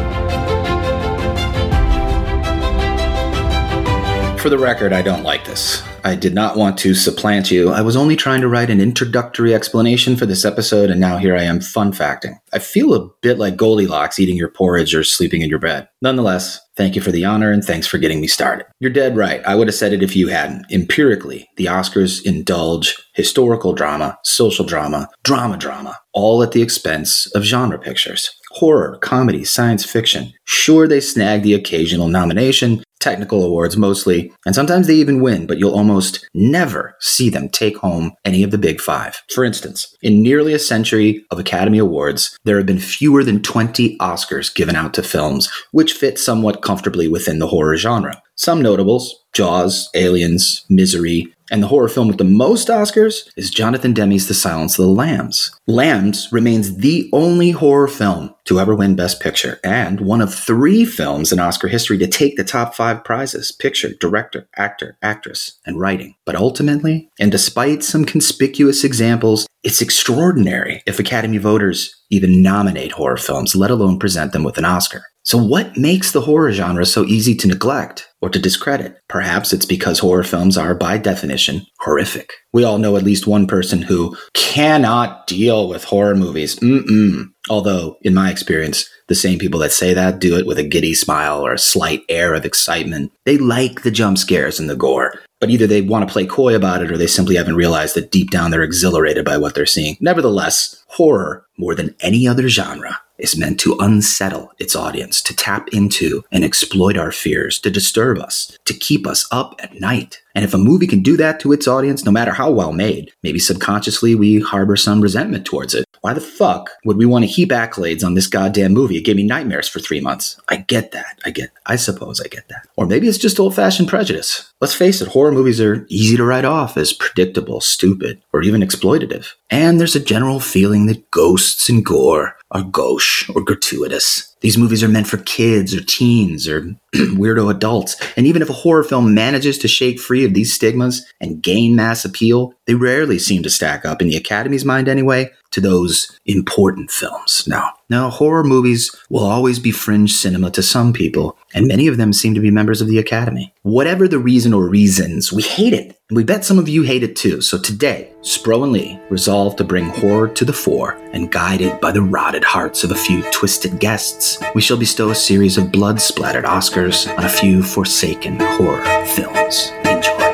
For 4.38 4.48
the 4.48 4.58
record, 4.58 4.92
I 4.92 5.02
don't 5.02 5.22
like 5.22 5.44
this. 5.44 5.82
I 6.04 6.16
did 6.16 6.34
not 6.34 6.56
want 6.56 6.78
to 6.78 6.94
supplant 6.94 7.50
you. 7.50 7.70
I 7.70 7.80
was 7.80 7.96
only 7.96 8.16
trying 8.16 8.40
to 8.40 8.48
write 8.48 8.70
an 8.70 8.80
introductory 8.80 9.54
explanation 9.54 10.16
for 10.16 10.26
this 10.26 10.44
episode, 10.44 10.90
and 10.90 11.00
now 11.00 11.16
here 11.16 11.36
I 11.36 11.42
am 11.42 11.60
fun 11.60 11.92
facting. 11.92 12.38
I 12.52 12.58
feel 12.58 12.92
a 12.92 13.08
bit 13.20 13.38
like 13.38 13.56
Goldilocks 13.56 14.18
eating 14.18 14.36
your 14.36 14.48
porridge 14.48 14.94
or 14.94 15.04
sleeping 15.04 15.42
in 15.42 15.48
your 15.48 15.60
bed. 15.60 15.88
Nonetheless, 16.00 16.60
thank 16.76 16.96
you 16.96 17.02
for 17.02 17.12
the 17.12 17.24
honor 17.24 17.52
and 17.52 17.62
thanks 17.62 17.86
for 17.86 17.98
getting 17.98 18.20
me 18.20 18.26
started. 18.26 18.66
You're 18.80 18.90
dead 18.90 19.16
right. 19.16 19.42
I 19.46 19.54
would 19.54 19.68
have 19.68 19.76
said 19.76 19.92
it 19.92 20.02
if 20.02 20.16
you 20.16 20.28
hadn't. 20.28 20.66
Empirically, 20.72 21.48
the 21.56 21.66
Oscars 21.66 22.24
indulge 22.24 22.96
historical 23.14 23.72
drama, 23.72 24.18
social 24.24 24.64
drama, 24.64 25.08
drama 25.22 25.56
drama, 25.56 25.96
all 26.12 26.42
at 26.42 26.50
the 26.50 26.62
expense 26.62 27.26
of 27.34 27.44
genre 27.44 27.78
pictures. 27.78 28.30
Horror, 28.56 28.98
comedy, 28.98 29.44
science 29.44 29.84
fiction. 29.84 30.34
Sure, 30.44 30.86
they 30.86 31.00
snag 31.00 31.42
the 31.42 31.54
occasional 31.54 32.08
nomination, 32.08 32.84
technical 33.00 33.42
awards 33.42 33.78
mostly, 33.78 34.30
and 34.44 34.54
sometimes 34.54 34.86
they 34.86 34.94
even 34.94 35.22
win, 35.22 35.46
but 35.46 35.58
you'll 35.58 35.74
almost 35.74 36.28
never 36.34 36.94
see 37.00 37.30
them 37.30 37.48
take 37.48 37.78
home 37.78 38.12
any 38.26 38.42
of 38.42 38.50
the 38.50 38.58
big 38.58 38.78
five. 38.78 39.22
For 39.34 39.42
instance, 39.42 39.96
in 40.02 40.22
nearly 40.22 40.52
a 40.52 40.58
century 40.58 41.24
of 41.30 41.38
Academy 41.38 41.78
Awards, 41.78 42.38
there 42.44 42.58
have 42.58 42.66
been 42.66 42.78
fewer 42.78 43.24
than 43.24 43.42
20 43.42 43.96
Oscars 43.98 44.54
given 44.54 44.76
out 44.76 44.92
to 44.94 45.02
films, 45.02 45.50
which 45.72 45.94
fit 45.94 46.18
somewhat 46.18 46.60
comfortably 46.60 47.08
within 47.08 47.38
the 47.38 47.48
horror 47.48 47.76
genre. 47.78 48.22
Some 48.36 48.60
notables 48.60 49.18
Jaws, 49.32 49.88
Aliens, 49.94 50.66
Misery, 50.68 51.34
and 51.52 51.62
the 51.62 51.68
horror 51.68 51.88
film 51.88 52.08
with 52.08 52.16
the 52.16 52.24
most 52.24 52.68
Oscars 52.68 53.28
is 53.36 53.50
Jonathan 53.50 53.92
Demme's 53.92 54.26
The 54.26 54.32
Silence 54.32 54.78
of 54.78 54.86
the 54.86 54.90
Lambs. 54.90 55.54
Lambs 55.66 56.32
remains 56.32 56.78
the 56.78 57.10
only 57.12 57.50
horror 57.50 57.88
film 57.88 58.34
to 58.46 58.58
ever 58.58 58.74
win 58.74 58.96
Best 58.96 59.20
Picture, 59.20 59.60
and 59.62 60.00
one 60.00 60.22
of 60.22 60.34
three 60.34 60.86
films 60.86 61.30
in 61.30 61.38
Oscar 61.38 61.68
history 61.68 61.98
to 61.98 62.06
take 62.06 62.36
the 62.36 62.42
top 62.42 62.74
five 62.74 63.04
prizes 63.04 63.52
picture, 63.52 63.90
director, 64.00 64.48
actor, 64.56 64.96
actress, 65.02 65.60
and 65.66 65.78
writing. 65.78 66.14
But 66.24 66.36
ultimately, 66.36 67.10
and 67.20 67.30
despite 67.30 67.84
some 67.84 68.06
conspicuous 68.06 68.82
examples, 68.82 69.46
it's 69.62 69.82
extraordinary 69.82 70.82
if 70.86 70.98
Academy 70.98 71.36
voters 71.36 72.02
even 72.08 72.42
nominate 72.42 72.92
horror 72.92 73.18
films, 73.18 73.54
let 73.54 73.70
alone 73.70 73.98
present 73.98 74.32
them 74.32 74.42
with 74.42 74.56
an 74.56 74.64
Oscar. 74.64 75.04
So, 75.22 75.38
what 75.38 75.76
makes 75.76 76.12
the 76.12 76.22
horror 76.22 76.50
genre 76.50 76.86
so 76.86 77.04
easy 77.04 77.36
to 77.36 77.46
neglect 77.46 78.08
or 78.22 78.30
to 78.30 78.38
discredit? 78.38 78.96
Perhaps 79.08 79.52
it's 79.52 79.66
because 79.66 79.98
horror 79.98 80.24
films 80.24 80.56
are, 80.56 80.74
by 80.74 80.96
definition, 80.96 81.66
horrific. 81.80 82.32
We 82.52 82.64
all 82.64 82.78
know 82.78 82.96
at 82.96 83.02
least 83.02 83.26
one 83.26 83.46
person 83.46 83.82
who 83.82 84.16
cannot 84.32 85.26
deal 85.26 85.68
with 85.68 85.84
horror 85.84 86.14
movies. 86.14 86.56
Mm-mm. 86.60 87.26
Although, 87.50 87.98
in 88.02 88.14
my 88.14 88.30
experience, 88.30 88.88
the 89.08 89.14
same 89.16 89.38
people 89.38 89.58
that 89.60 89.72
say 89.72 89.92
that 89.92 90.20
do 90.20 90.38
it 90.38 90.46
with 90.46 90.58
a 90.58 90.62
giddy 90.62 90.94
smile 90.94 91.44
or 91.44 91.52
a 91.52 91.58
slight 91.58 92.02
air 92.08 92.34
of 92.34 92.44
excitement. 92.44 93.12
They 93.26 93.36
like 93.36 93.82
the 93.82 93.90
jump 93.90 94.16
scares 94.16 94.60
and 94.60 94.70
the 94.70 94.76
gore, 94.76 95.20
but 95.40 95.50
either 95.50 95.66
they 95.66 95.82
want 95.82 96.06
to 96.06 96.12
play 96.12 96.24
coy 96.24 96.54
about 96.54 96.82
it 96.82 96.90
or 96.90 96.96
they 96.96 97.08
simply 97.08 97.34
haven't 97.34 97.56
realized 97.56 97.96
that 97.96 98.12
deep 98.12 98.30
down 98.30 98.50
they're 98.50 98.62
exhilarated 98.62 99.24
by 99.24 99.36
what 99.36 99.54
they're 99.54 99.66
seeing. 99.66 99.96
Nevertheless, 100.00 100.82
horror, 100.86 101.44
more 101.58 101.74
than 101.74 101.94
any 102.00 102.28
other 102.28 102.48
genre, 102.48 103.00
is 103.22 103.38
meant 103.38 103.58
to 103.60 103.76
unsettle 103.78 104.52
its 104.58 104.76
audience, 104.76 105.22
to 105.22 105.34
tap 105.34 105.68
into 105.68 106.24
and 106.30 106.44
exploit 106.44 106.98
our 106.98 107.12
fears, 107.12 107.58
to 107.60 107.70
disturb 107.70 108.18
us, 108.18 108.58
to 108.64 108.74
keep 108.74 109.06
us 109.06 109.26
up 109.30 109.54
at 109.60 109.80
night. 109.80 110.20
And 110.34 110.44
if 110.44 110.54
a 110.54 110.58
movie 110.58 110.86
can 110.86 111.02
do 111.02 111.16
that 111.16 111.40
to 111.40 111.52
its 111.52 111.68
audience, 111.68 112.04
no 112.04 112.12
matter 112.12 112.32
how 112.32 112.50
well 112.50 112.72
made, 112.72 113.12
maybe 113.22 113.38
subconsciously 113.38 114.14
we 114.14 114.40
harbor 114.40 114.76
some 114.76 115.00
resentment 115.00 115.44
towards 115.44 115.74
it. 115.74 115.84
Why 116.00 116.14
the 116.14 116.20
fuck 116.20 116.70
would 116.84 116.96
we 116.96 117.06
want 117.06 117.24
to 117.24 117.30
heap 117.30 117.50
accolades 117.50 118.04
on 118.04 118.14
this 118.14 118.26
goddamn 118.26 118.72
movie? 118.72 118.96
It 118.96 119.04
gave 119.04 119.14
me 119.14 119.22
nightmares 119.22 119.68
for 119.68 119.78
three 119.78 120.00
months. 120.00 120.40
I 120.48 120.56
get 120.56 120.90
that. 120.92 121.20
I 121.24 121.30
get, 121.30 121.50
I 121.66 121.76
suppose 121.76 122.20
I 122.20 122.26
get 122.26 122.48
that. 122.48 122.66
Or 122.76 122.86
maybe 122.86 123.06
it's 123.06 123.18
just 123.18 123.38
old 123.38 123.54
fashioned 123.54 123.88
prejudice. 123.88 124.52
Let's 124.60 124.74
face 124.74 125.00
it, 125.00 125.08
horror 125.08 125.30
movies 125.30 125.60
are 125.60 125.86
easy 125.88 126.16
to 126.16 126.24
write 126.24 126.44
off 126.44 126.76
as 126.76 126.92
predictable, 126.92 127.60
stupid, 127.60 128.20
or 128.32 128.42
even 128.42 128.62
exploitative. 128.62 129.32
And 129.48 129.78
there's 129.78 129.94
a 129.94 130.00
general 130.00 130.40
feeling 130.40 130.86
that 130.86 131.10
ghosts 131.12 131.68
and 131.68 131.84
gore 131.84 132.36
are 132.50 132.62
gauche 132.62 133.30
or 133.30 133.42
gratuitous. 133.42 134.31
These 134.42 134.58
movies 134.58 134.82
are 134.82 134.88
meant 134.88 135.06
for 135.06 135.18
kids 135.18 135.74
or 135.74 135.80
teens 135.80 136.46
or 136.46 136.62
weirdo 136.94 137.50
adults. 137.50 137.96
And 138.16 138.26
even 138.26 138.42
if 138.42 138.50
a 138.50 138.54
horror 138.54 138.84
film 138.84 139.14
manages 139.14 139.56
to 139.58 139.68
shake 139.68 140.00
free 140.00 140.24
of 140.24 140.34
these 140.34 140.52
stigmas 140.52 141.06
and 141.20 141.42
gain 141.42 141.74
mass 141.76 142.04
appeal, 142.04 142.54
they 142.66 142.74
rarely 142.74 143.18
seem 143.18 143.42
to 143.44 143.50
stack 143.50 143.84
up, 143.84 144.02
in 144.02 144.08
the 144.08 144.16
Academy's 144.16 144.64
mind 144.64 144.88
anyway, 144.88 145.30
to 145.52 145.60
those 145.60 146.18
important 146.26 146.90
films. 146.90 147.44
Now, 147.46 147.72
now 147.88 148.10
horror 148.10 148.42
movies 148.42 148.94
will 149.08 149.24
always 149.24 149.58
be 149.58 149.70
fringe 149.70 150.12
cinema 150.12 150.50
to 150.52 150.62
some 150.62 150.92
people, 150.92 151.38
and 151.54 151.66
many 151.66 151.86
of 151.86 151.96
them 151.96 152.12
seem 152.12 152.34
to 152.34 152.40
be 152.40 152.50
members 152.50 152.80
of 152.80 152.88
the 152.88 152.98
Academy. 152.98 153.54
Whatever 153.62 154.08
the 154.08 154.18
reason 154.18 154.52
or 154.52 154.68
reasons, 154.68 155.32
we 155.32 155.42
hate 155.42 155.72
it, 155.72 155.98
and 156.08 156.16
we 156.16 156.24
bet 156.24 156.44
some 156.44 156.58
of 156.58 156.68
you 156.68 156.82
hate 156.82 157.02
it 157.02 157.16
too. 157.16 157.40
So 157.40 157.58
today, 157.58 158.12
Spro 158.22 158.62
and 158.62 158.72
Lee 158.72 159.00
resolve 159.10 159.56
to 159.56 159.64
bring 159.64 159.86
horror 159.86 160.28
to 160.28 160.44
the 160.44 160.52
fore, 160.52 160.94
and 161.12 161.30
guided 161.30 161.80
by 161.80 161.92
the 161.92 162.02
rotted 162.02 162.44
hearts 162.44 162.84
of 162.84 162.90
a 162.90 162.96
few 162.96 163.22
twisted 163.32 163.78
guests, 163.80 164.42
we 164.54 164.60
shall 164.60 164.76
bestow 164.78 165.10
a 165.10 165.14
series 165.14 165.58
of 165.58 165.72
blood 165.72 166.00
splattered 166.00 166.44
Oscars 166.44 167.06
on 167.16 167.24
a 167.24 167.28
few 167.28 167.62
forsaken 167.62 168.38
horror 168.40 168.82
films. 169.06 169.72
Enjoy. 169.84 170.32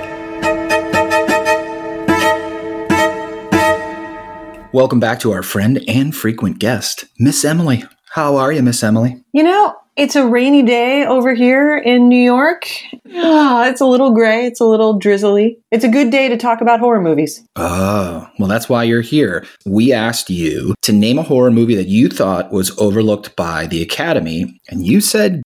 Welcome 4.71 5.01
back 5.01 5.19
to 5.21 5.33
our 5.33 5.43
friend 5.43 5.83
and 5.89 6.15
frequent 6.15 6.59
guest, 6.59 7.07
Miss 7.19 7.45
Emily. 7.45 7.85
How 8.11 8.37
are 8.37 8.53
you, 8.53 8.63
Miss 8.63 8.83
Emily? 8.83 9.25
You 9.33 9.43
know, 9.43 9.75
it's 9.99 10.15
a 10.15 10.25
rainy 10.25 10.63
day 10.63 11.05
over 11.05 11.35
here 11.35 11.77
in 11.77 12.09
New 12.09 12.23
York. 12.23 12.69
Ah, 13.17 13.67
it's 13.67 13.81
a 13.81 13.85
little 13.87 14.13
gray, 14.13 14.47
it's 14.47 14.61
a 14.61 14.65
little 14.65 14.97
drizzly. 14.97 15.59
It's 15.73 15.85
a 15.85 15.89
good 15.89 16.11
day 16.13 16.29
to 16.29 16.37
talk 16.37 16.61
about 16.61 16.79
horror 16.79 17.01
movies. 17.01 17.43
Oh, 17.57 18.29
well, 18.39 18.49
that's 18.49 18.69
why 18.69 18.85
you're 18.85 19.01
here. 19.01 19.45
We 19.67 19.93
asked 19.93 20.31
you 20.31 20.75
to 20.83 20.93
name 20.93 21.19
a 21.19 21.23
horror 21.25 21.51
movie 21.51 21.75
that 21.75 21.89
you 21.89 22.09
thought 22.09 22.53
was 22.53 22.79
overlooked 22.79 23.35
by 23.35 23.67
the 23.67 23.83
Academy, 23.83 24.61
and 24.69 24.87
you 24.87 25.01
said, 25.01 25.43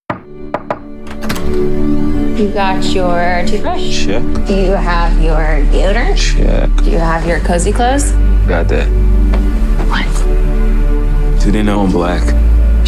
You 2.39 2.51
got 2.53 2.85
your 2.93 3.45
toothbrush? 3.47 4.05
Check, 4.05 4.23
Do 4.47 4.55
you 4.55 4.73
have 4.73 5.19
your 5.23 5.65
deodorant? 5.73 6.17
check. 6.19 6.85
Do 6.85 6.91
you 6.91 6.99
have 6.99 7.27
your 7.27 7.41
cozy 7.41 7.73
clothes? 7.73 8.13
Got 8.47 8.69
that. 8.69 8.87
What? 9.89 11.41
Do 11.43 11.51
they 11.51 11.63
know 11.63 11.81
I'm 11.81 11.91
black? 11.91 12.42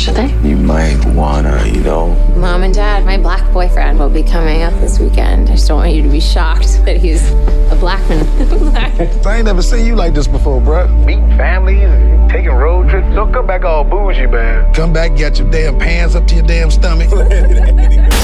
Should 0.04 0.16
they? 0.16 0.26
You 0.46 0.58
might 0.58 1.02
wanna, 1.14 1.64
you 1.64 1.80
know. 1.80 2.08
Mom 2.36 2.62
and 2.62 2.74
Dad, 2.74 3.06
my 3.06 3.16
black 3.16 3.50
boyfriend 3.54 3.98
will 3.98 4.10
be 4.10 4.22
coming 4.22 4.60
up 4.60 4.74
this 4.74 4.98
weekend. 4.98 5.48
I 5.48 5.52
just 5.54 5.66
don't 5.66 5.78
want 5.78 5.94
you 5.94 6.02
to 6.02 6.10
be 6.10 6.20
shocked 6.20 6.68
that 6.84 6.98
he's 6.98 7.26
a 7.72 7.76
black 7.80 8.06
man. 8.10 9.26
I 9.26 9.36
ain't 9.36 9.46
never 9.46 9.62
seen 9.62 9.86
you 9.86 9.96
like 9.96 10.12
this 10.12 10.26
before, 10.28 10.60
bruh. 10.60 10.94
Meeting 11.06 11.26
families 11.38 11.88
taking 12.30 12.50
road 12.50 12.90
trips. 12.90 13.06
Don't 13.14 13.32
come 13.32 13.46
back 13.46 13.64
all 13.64 13.82
bougie, 13.82 14.26
man. 14.26 14.74
Come 14.74 14.92
back, 14.92 15.16
get 15.16 15.38
your 15.38 15.50
damn 15.50 15.78
pants 15.78 16.14
up 16.14 16.26
to 16.26 16.34
your 16.34 16.46
damn 16.46 16.70
stomach. 16.70 17.08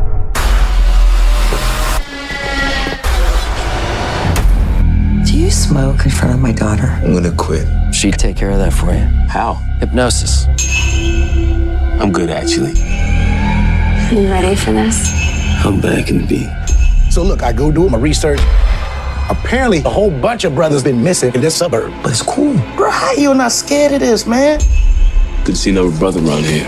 Smoke 5.71 6.03
in 6.03 6.11
front 6.11 6.33
of 6.33 6.41
my 6.41 6.51
daughter? 6.51 6.99
I'm 7.01 7.13
gonna 7.13 7.31
quit. 7.31 7.65
She'd 7.95 8.19
take 8.19 8.35
care 8.35 8.51
of 8.51 8.57
that 8.57 8.73
for 8.73 8.91
you. 8.91 9.05
How? 9.29 9.53
Hypnosis. 9.79 10.45
I'm 12.01 12.11
good, 12.11 12.29
actually. 12.29 12.73
You 14.11 14.29
ready 14.29 14.53
for 14.53 14.73
this? 14.73 15.09
How 15.63 15.71
bad 15.71 16.07
can 16.07 16.23
it 16.23 16.27
be? 16.27 16.45
so 17.09 17.23
look, 17.23 17.41
I 17.41 17.53
go 17.53 17.71
do 17.71 17.89
my 17.89 17.97
research. 17.97 18.41
Apparently, 19.29 19.77
a 19.79 19.89
whole 19.89 20.11
bunch 20.11 20.43
of 20.43 20.55
brothers 20.55 20.83
been 20.83 21.01
missing 21.01 21.33
in 21.35 21.39
this 21.39 21.55
suburb. 21.55 21.93
But 22.03 22.11
it's 22.11 22.21
cool. 22.21 22.53
Bro, 22.75 22.89
how 22.89 23.13
you 23.13 23.33
not 23.33 23.53
scared 23.53 23.93
of 23.93 24.01
this, 24.01 24.27
man? 24.27 24.59
Good 25.45 25.55
to 25.55 25.55
see 25.55 25.69
another 25.69 25.97
brother 25.97 26.19
around 26.19 26.43
here. 26.43 26.67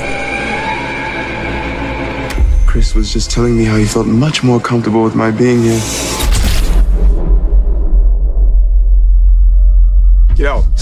Chris 2.65 2.95
was 2.95 3.11
just 3.11 3.29
telling 3.31 3.57
me 3.57 3.65
how 3.65 3.75
he 3.75 3.83
felt 3.83 4.07
much 4.07 4.45
more 4.45 4.61
comfortable 4.61 5.03
with 5.03 5.13
my 5.13 5.29
being 5.29 5.61
here. 5.61 6.12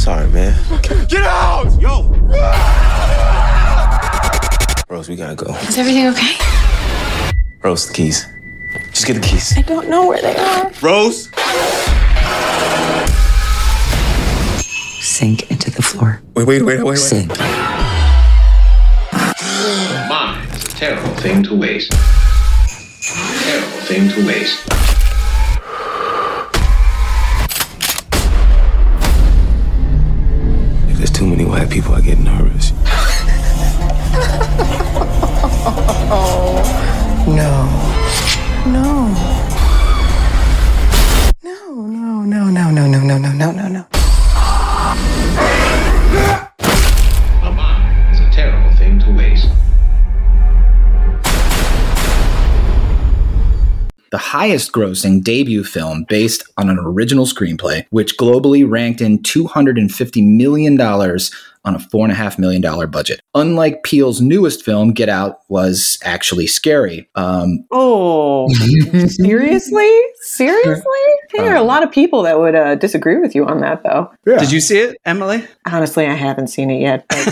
Sorry, 0.01 0.25
man. 0.29 0.57
Get 0.81 1.21
out! 1.21 1.79
Yo! 1.79 2.09
Rose, 4.89 5.07
we 5.07 5.15
gotta 5.15 5.35
go. 5.35 5.53
Is 5.57 5.77
everything 5.77 6.07
okay? 6.07 6.33
Rose, 7.61 7.85
the 7.85 7.93
keys. 7.93 8.25
Just 8.89 9.05
get 9.05 9.13
the 9.13 9.19
keys. 9.19 9.55
I 9.55 9.61
don't 9.61 9.89
know 9.89 10.07
where 10.07 10.19
they 10.19 10.35
are. 10.35 10.71
Rose! 10.81 11.29
Sink 15.05 15.51
into 15.51 15.69
the 15.69 15.83
floor. 15.83 16.19
Wait, 16.33 16.47
wait, 16.47 16.63
wait, 16.63 16.77
wait, 16.77 16.83
wait. 16.83 16.97
Sink. 16.97 17.37
Mine 17.37 17.47
a 20.49 20.57
terrible 20.81 21.13
thing 21.17 21.43
to 21.43 21.55
waste. 21.55 21.91
Terrible 23.43 23.81
thing 23.85 24.09
to 24.09 24.25
waste. 24.25 24.80
There's 31.65 31.69
too 31.69 31.69
many 31.69 31.69
white 31.69 31.69
people, 31.69 31.93
I 31.93 32.01
get 32.01 32.19
nervous. 32.19 32.73
No. 37.21 37.69
No. 38.65 39.07
No, 41.43 41.85
no, 41.85 42.23
no, 42.23 42.49
no, 42.49 42.71
no, 42.71 42.87
no, 42.87 42.99
no, 42.99 43.17
no, 43.17 43.31
no, 43.31 43.51
no, 43.51 43.67
no. 43.67 43.85
A 47.43 47.51
mine 47.51 48.11
is 48.11 48.19
a 48.19 48.29
terrible 48.31 48.75
thing 48.77 48.99
to 48.99 49.11
waste. 49.15 49.47
the 54.11 54.17
highest 54.17 54.73
grossing 54.73 55.23
debut 55.23 55.63
film 55.63 56.03
based 56.09 56.43
on 56.57 56.69
an 56.69 56.77
original 56.77 57.25
screenplay, 57.25 57.85
which 57.91 58.17
globally 58.17 58.69
ranked 58.69 58.99
in 58.99 59.19
$250 59.19 60.27
million 60.35 60.77
on 61.63 61.75
a 61.75 61.79
$4.5 61.79 62.39
million 62.39 62.89
budget. 62.89 63.21
Unlike 63.35 63.83
Peele's 63.83 64.19
newest 64.21 64.63
film, 64.65 64.93
Get 64.93 65.09
Out 65.09 65.39
was 65.47 65.99
actually 66.03 66.47
scary. 66.47 67.07
Um, 67.15 67.65
Oh, 67.71 68.47
seriously? 69.07 69.99
Seriously? 70.21 70.83
Hey, 71.31 71.37
there 71.43 71.53
are 71.53 71.57
a 71.57 71.63
lot 71.63 71.83
of 71.83 71.91
people 71.91 72.23
that 72.23 72.39
would 72.39 72.55
uh, 72.55 72.75
disagree 72.75 73.17
with 73.19 73.35
you 73.35 73.45
on 73.45 73.61
that, 73.61 73.83
though. 73.83 74.11
Did 74.25 74.51
you 74.51 74.59
see 74.61 74.79
it, 74.79 74.97
Emily? 75.05 75.47
Honestly, 75.65 76.05
I 76.07 76.13
haven't 76.13 76.47
seen 76.47 76.69
it 76.71 76.81
yet. 76.81 77.05
But 77.09 77.27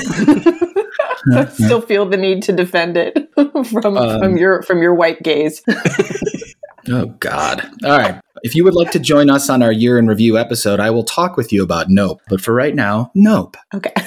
I 1.33 1.45
still 1.51 1.81
feel 1.81 2.05
the 2.05 2.17
need 2.17 2.43
to 2.43 2.51
defend 2.53 2.97
it 2.97 3.29
from 3.81 3.97
Um, 3.97 4.19
from 4.19 4.37
your 4.37 4.61
from 4.61 4.81
your 4.81 4.93
white 4.95 5.21
gaze. 5.23 5.61
oh, 6.89 7.07
God. 7.19 7.67
All 7.83 7.97
right. 7.97 8.21
If 8.43 8.55
you 8.55 8.63
would 8.63 8.75
like 8.75 8.91
to 8.91 8.99
join 8.99 9.29
us 9.29 9.49
on 9.49 9.61
our 9.61 9.71
year 9.71 9.97
in 9.97 10.07
review 10.07 10.37
episode, 10.37 10.79
I 10.79 10.89
will 10.89 11.03
talk 11.03 11.37
with 11.37 11.51
you 11.51 11.63
about 11.63 11.89
Nope. 11.89 12.21
But 12.29 12.41
for 12.41 12.53
right 12.53 12.75
now, 12.75 13.11
Nope. 13.13 13.57
Okay. 13.73 13.93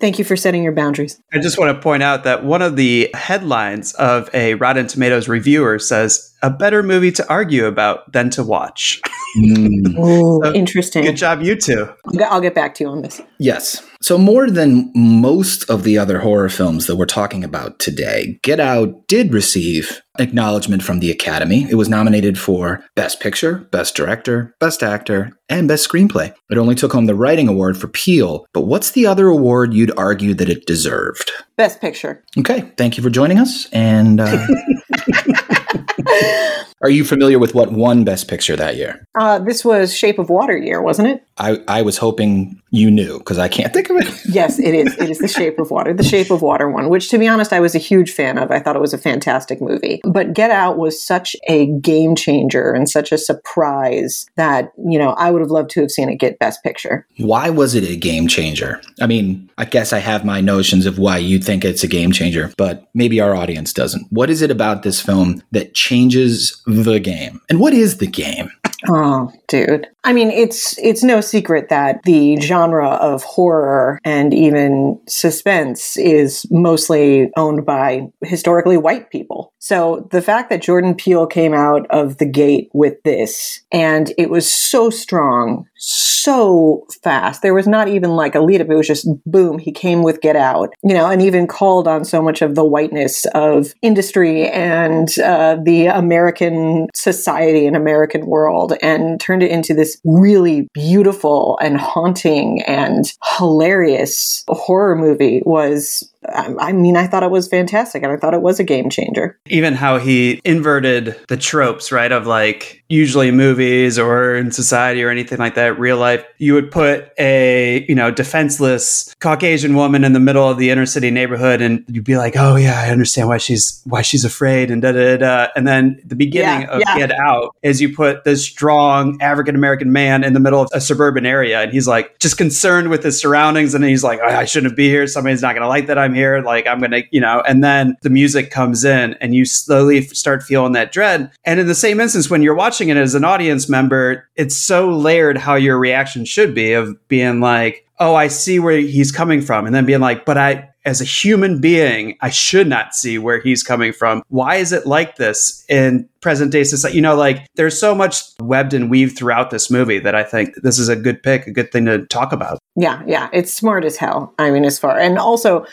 Thank 0.00 0.18
you 0.18 0.24
for 0.24 0.36
setting 0.36 0.62
your 0.62 0.72
boundaries. 0.72 1.20
I 1.32 1.38
just 1.38 1.58
want 1.58 1.76
to 1.76 1.82
point 1.82 2.02
out 2.02 2.24
that 2.24 2.44
one 2.44 2.62
of 2.62 2.76
the 2.76 3.10
headlines 3.14 3.92
of 3.94 4.28
a 4.34 4.54
Rotten 4.54 4.86
Tomatoes 4.86 5.28
reviewer 5.28 5.78
says, 5.78 6.34
a 6.42 6.50
better 6.50 6.82
movie 6.82 7.12
to 7.12 7.28
argue 7.28 7.66
about 7.66 8.12
than 8.12 8.30
to 8.30 8.44
watch. 8.44 9.00
Mm. 9.38 9.98
Ooh, 9.98 10.40
So, 10.44 10.52
interesting. 10.54 11.04
Good 11.04 11.16
job, 11.16 11.42
you 11.42 11.56
two. 11.56 11.88
I'll 12.20 12.40
get- 12.40 12.54
back 12.54 12.74
to 12.76 12.84
you 12.84 12.90
on 12.90 13.02
this. 13.02 13.20
Yes. 13.38 13.82
So, 14.00 14.16
more 14.16 14.48
than 14.50 14.90
most 14.94 15.68
of 15.68 15.82
the 15.82 15.98
other 15.98 16.20
horror 16.20 16.48
films 16.48 16.86
that 16.86 16.96
we're 16.96 17.04
talking 17.06 17.44
about 17.44 17.78
today, 17.78 18.38
Get 18.42 18.58
Out 18.60 19.06
did 19.08 19.34
receive 19.34 20.00
acknowledgement 20.18 20.82
from 20.82 21.00
the 21.00 21.10
Academy. 21.10 21.66
It 21.70 21.74
was 21.74 21.88
nominated 21.88 22.38
for 22.38 22.82
Best 22.96 23.20
Picture, 23.20 23.68
Best 23.70 23.94
Director, 23.96 24.54
Best 24.60 24.82
Actor, 24.82 25.32
and 25.48 25.68
Best 25.68 25.88
Screenplay. 25.88 26.32
It 26.50 26.58
only 26.58 26.74
took 26.74 26.92
home 26.92 27.06
the 27.06 27.14
Writing 27.14 27.48
Award 27.48 27.76
for 27.76 27.88
Peele, 27.88 28.46
but 28.54 28.62
what's 28.62 28.92
the 28.92 29.06
other 29.06 29.26
award 29.28 29.74
you'd 29.74 29.96
argue 29.98 30.32
that 30.34 30.48
it 30.48 30.66
deserved? 30.66 31.30
Best 31.56 31.80
picture. 31.80 32.24
Okay, 32.38 32.72
thank 32.76 32.96
you 32.96 33.02
for 33.02 33.10
joining 33.10 33.38
us, 33.38 33.66
and 33.72 34.20
uh, 34.20 34.46
Are 36.80 36.90
you 36.90 37.04
familiar 37.04 37.40
with 37.40 37.54
what 37.54 37.72
won 37.72 38.04
Best 38.04 38.28
Picture 38.28 38.54
that 38.54 38.76
year? 38.76 39.04
Uh, 39.18 39.40
this 39.40 39.64
was 39.64 39.92
Shape 39.92 40.18
of 40.18 40.30
Water 40.30 40.56
year, 40.56 40.80
wasn't 40.80 41.08
it? 41.08 41.24
I, 41.36 41.60
I 41.66 41.82
was 41.82 41.98
hoping 41.98 42.60
you 42.70 42.90
knew 42.90 43.18
because 43.18 43.38
I 43.38 43.48
can't 43.48 43.72
think 43.72 43.90
of 43.90 43.96
it. 43.96 44.08
Yes, 44.28 44.58
it 44.58 44.74
is. 44.74 44.96
It 44.98 45.08
is 45.10 45.18
The 45.18 45.28
Shape 45.28 45.58
of 45.58 45.70
Water, 45.70 45.94
the 45.94 46.04
Shape 46.04 46.30
of 46.30 46.42
Water 46.42 46.68
one, 46.68 46.90
which 46.90 47.08
to 47.10 47.18
be 47.18 47.26
honest, 47.26 47.52
I 47.52 47.60
was 47.60 47.74
a 47.74 47.78
huge 47.78 48.12
fan 48.12 48.36
of. 48.36 48.50
I 48.50 48.60
thought 48.60 48.76
it 48.76 48.80
was 48.80 48.92
a 48.92 48.98
fantastic 48.98 49.60
movie. 49.60 50.00
But 50.04 50.34
Get 50.34 50.50
Out 50.50 50.76
was 50.76 51.02
such 51.02 51.34
a 51.48 51.66
game 51.80 52.14
changer 52.14 52.72
and 52.72 52.88
such 52.88 53.10
a 53.10 53.18
surprise 53.18 54.26
that, 54.36 54.70
you 54.76 54.98
know, 54.98 55.10
I 55.12 55.30
would 55.30 55.40
have 55.40 55.50
loved 55.50 55.70
to 55.70 55.80
have 55.80 55.90
seen 55.90 56.10
it 56.10 56.16
get 56.16 56.38
Best 56.38 56.62
Picture. 56.62 57.06
Why 57.16 57.48
was 57.48 57.74
it 57.74 57.84
a 57.84 57.96
game 57.96 58.28
changer? 58.28 58.82
I 59.00 59.06
mean, 59.06 59.50
I 59.56 59.64
guess 59.64 59.92
I 59.92 59.98
have 59.98 60.24
my 60.24 60.40
notions 60.40 60.84
of 60.84 60.98
why 60.98 61.16
you 61.16 61.38
think 61.38 61.64
it's 61.64 61.82
a 61.82 61.88
game 61.88 62.12
changer, 62.12 62.52
but 62.58 62.88
maybe 62.92 63.20
our 63.20 63.34
audience 63.34 63.72
doesn't. 63.72 64.06
What 64.10 64.30
is 64.30 64.42
it 64.42 64.50
about 64.50 64.82
this 64.82 65.00
film 65.00 65.42
that 65.52 65.74
changes 65.98 66.62
the 66.66 67.00
game? 67.00 67.40
And 67.48 67.60
what 67.60 67.74
is 67.74 67.98
the 67.98 68.06
game? 68.06 68.50
Oh, 68.88 69.32
dude. 69.48 69.88
I 70.04 70.12
mean, 70.12 70.30
it's 70.30 70.78
it's 70.78 71.02
no 71.02 71.20
secret 71.20 71.68
that 71.68 72.00
the 72.04 72.40
genre 72.40 72.90
of 72.90 73.24
horror 73.24 73.98
and 74.04 74.32
even 74.32 75.00
suspense 75.08 75.96
is 75.96 76.46
mostly 76.50 77.32
owned 77.36 77.66
by 77.66 78.06
historically 78.22 78.76
white 78.76 79.10
people. 79.10 79.52
So 79.58 80.08
the 80.12 80.22
fact 80.22 80.48
that 80.50 80.62
Jordan 80.62 80.94
Peele 80.94 81.26
came 81.26 81.54
out 81.54 81.86
of 81.90 82.18
the 82.18 82.26
gate 82.26 82.70
with 82.72 83.02
this 83.02 83.60
and 83.72 84.12
it 84.16 84.30
was 84.30 84.50
so 84.50 84.90
strong, 84.90 85.66
so 85.78 86.86
fast. 87.02 87.42
There 87.42 87.54
was 87.54 87.66
not 87.66 87.88
even 87.88 88.10
like 88.10 88.34
a 88.34 88.40
lead 88.40 88.60
up. 88.60 88.68
It 88.70 88.76
was 88.76 88.86
just 88.86 89.08
boom, 89.24 89.58
he 89.58 89.72
came 89.72 90.02
with 90.02 90.20
Get 90.20 90.36
Out, 90.36 90.72
you 90.82 90.94
know, 90.94 91.06
and 91.06 91.22
even 91.22 91.46
called 91.46 91.88
on 91.88 92.04
so 92.04 92.20
much 92.20 92.42
of 92.42 92.54
the 92.54 92.64
whiteness 92.64 93.26
of 93.34 93.72
industry 93.82 94.48
and 94.48 95.08
uh, 95.20 95.56
the 95.62 95.86
American 95.86 96.88
society 96.94 97.66
and 97.66 97.76
American 97.76 98.26
world 98.26 98.74
and 98.82 99.20
turned 99.20 99.42
it 99.42 99.50
into 99.50 99.74
this 99.74 100.00
really 100.04 100.68
beautiful 100.74 101.58
and 101.62 101.78
haunting 101.78 102.62
and 102.62 103.12
hilarious 103.38 104.44
horror 104.48 104.96
movie 104.96 105.42
was 105.44 106.12
I 106.34 106.72
mean, 106.72 106.96
I 106.96 107.06
thought 107.06 107.22
it 107.22 107.30
was 107.30 107.48
fantastic 107.48 108.02
and 108.02 108.12
I 108.12 108.16
thought 108.16 108.34
it 108.34 108.42
was 108.42 108.60
a 108.60 108.64
game 108.64 108.90
changer. 108.90 109.38
Even 109.46 109.74
how 109.74 109.98
he 109.98 110.40
inverted 110.44 111.18
the 111.28 111.36
tropes, 111.36 111.90
right? 111.92 112.10
Of 112.10 112.26
like 112.26 112.82
usually 112.88 113.30
movies 113.30 113.98
or 113.98 114.34
in 114.34 114.50
society 114.50 115.02
or 115.02 115.10
anything 115.10 115.38
like 115.38 115.54
that, 115.54 115.78
real 115.78 115.98
life, 115.98 116.24
you 116.38 116.54
would 116.54 116.70
put 116.70 117.10
a, 117.18 117.84
you 117.88 117.94
know, 117.94 118.10
defenseless 118.10 119.14
Caucasian 119.20 119.74
woman 119.74 120.04
in 120.04 120.12
the 120.12 120.20
middle 120.20 120.48
of 120.48 120.58
the 120.58 120.70
inner 120.70 120.86
city 120.86 121.10
neighborhood 121.10 121.60
and 121.60 121.84
you'd 121.88 122.04
be 122.04 122.16
like, 122.16 122.34
oh 122.36 122.56
yeah, 122.56 122.80
I 122.80 122.90
understand 122.90 123.28
why 123.28 123.38
she's, 123.38 123.82
why 123.84 124.02
she's 124.02 124.24
afraid 124.24 124.70
and 124.70 124.80
da 124.82 124.92
da 124.92 125.16
da. 125.16 125.48
And 125.54 125.66
then 125.66 126.00
the 126.04 126.16
beginning 126.16 126.62
Yeah, 126.62 126.74
of 126.74 126.80
yeah. 126.80 126.98
Get 126.98 127.12
Out 127.12 127.54
is 127.62 127.80
you 127.80 127.94
put 127.94 128.24
this 128.24 128.44
strong 128.44 129.20
African 129.20 129.54
American 129.54 129.92
man 129.92 130.24
in 130.24 130.32
the 130.32 130.40
middle 130.40 130.60
of 130.62 130.68
a 130.72 130.80
suburban 130.80 131.26
area 131.26 131.60
and 131.60 131.72
he's 131.72 131.86
like 131.88 132.18
just 132.18 132.38
concerned 132.38 132.90
with 132.90 133.02
his 133.02 133.20
surroundings 133.20 133.74
and 133.74 133.84
he's 133.84 134.04
like, 134.04 134.20
oh, 134.22 134.26
I 134.26 134.44
shouldn't 134.44 134.76
be 134.76 134.88
here. 134.88 135.06
Somebody's 135.06 135.42
not 135.42 135.52
going 135.52 135.62
to 135.62 135.68
like 135.68 135.86
that 135.88 135.98
I'm 135.98 136.14
here. 136.18 136.40
Like 136.40 136.66
I'm 136.66 136.78
going 136.80 136.90
to, 136.90 137.02
you 137.10 137.20
know, 137.20 137.42
and 137.46 137.62
then 137.62 137.96
the 138.02 138.10
music 138.10 138.50
comes 138.50 138.84
in 138.84 139.14
and 139.14 139.34
you 139.34 139.44
slowly 139.44 140.02
start 140.02 140.42
feeling 140.42 140.72
that 140.72 140.92
dread. 140.92 141.30
And 141.44 141.60
in 141.60 141.66
the 141.66 141.74
same 141.74 142.00
instance, 142.00 142.28
when 142.28 142.42
you're 142.42 142.54
watching 142.54 142.88
it 142.88 142.96
as 142.96 143.14
an 143.14 143.24
audience 143.24 143.68
member, 143.68 144.28
it's 144.36 144.56
so 144.56 144.90
layered 144.90 145.38
how 145.38 145.54
your 145.54 145.78
reaction 145.78 146.24
should 146.24 146.54
be 146.54 146.72
of 146.72 146.96
being 147.08 147.40
like, 147.40 147.86
oh, 148.00 148.14
I 148.14 148.28
see 148.28 148.58
where 148.58 148.78
he's 148.78 149.10
coming 149.12 149.40
from. 149.40 149.66
And 149.66 149.74
then 149.74 149.86
being 149.86 150.00
like, 150.00 150.24
but 150.24 150.38
I, 150.38 150.68
as 150.84 151.00
a 151.00 151.04
human 151.04 151.60
being, 151.60 152.16
I 152.20 152.30
should 152.30 152.66
not 152.66 152.94
see 152.94 153.18
where 153.18 153.40
he's 153.40 153.62
coming 153.62 153.92
from. 153.92 154.22
Why 154.28 154.56
is 154.56 154.72
it 154.72 154.86
like 154.86 155.16
this 155.16 155.64
in 155.68 156.08
present 156.20 156.52
day 156.52 156.64
society? 156.64 156.96
You 156.96 157.02
know, 157.02 157.14
like 157.14 157.46
there's 157.54 157.78
so 157.78 157.94
much 157.94 158.22
webbed 158.40 158.74
and 158.74 158.90
weaved 158.90 159.16
throughout 159.16 159.50
this 159.50 159.70
movie 159.70 159.98
that 160.00 160.14
I 160.14 160.24
think 160.24 160.54
this 160.62 160.78
is 160.78 160.88
a 160.88 160.96
good 160.96 161.22
pick, 161.22 161.46
a 161.46 161.52
good 161.52 161.72
thing 161.72 161.86
to 161.86 162.06
talk 162.06 162.32
about. 162.32 162.58
Yeah, 162.76 163.02
yeah, 163.06 163.28
it's 163.32 163.52
smart 163.52 163.84
as 163.84 163.96
hell. 163.96 164.32
I 164.38 164.50
mean, 164.50 164.64
as 164.64 164.78
far 164.78 164.98
and 164.98 165.18
also, 165.18 165.66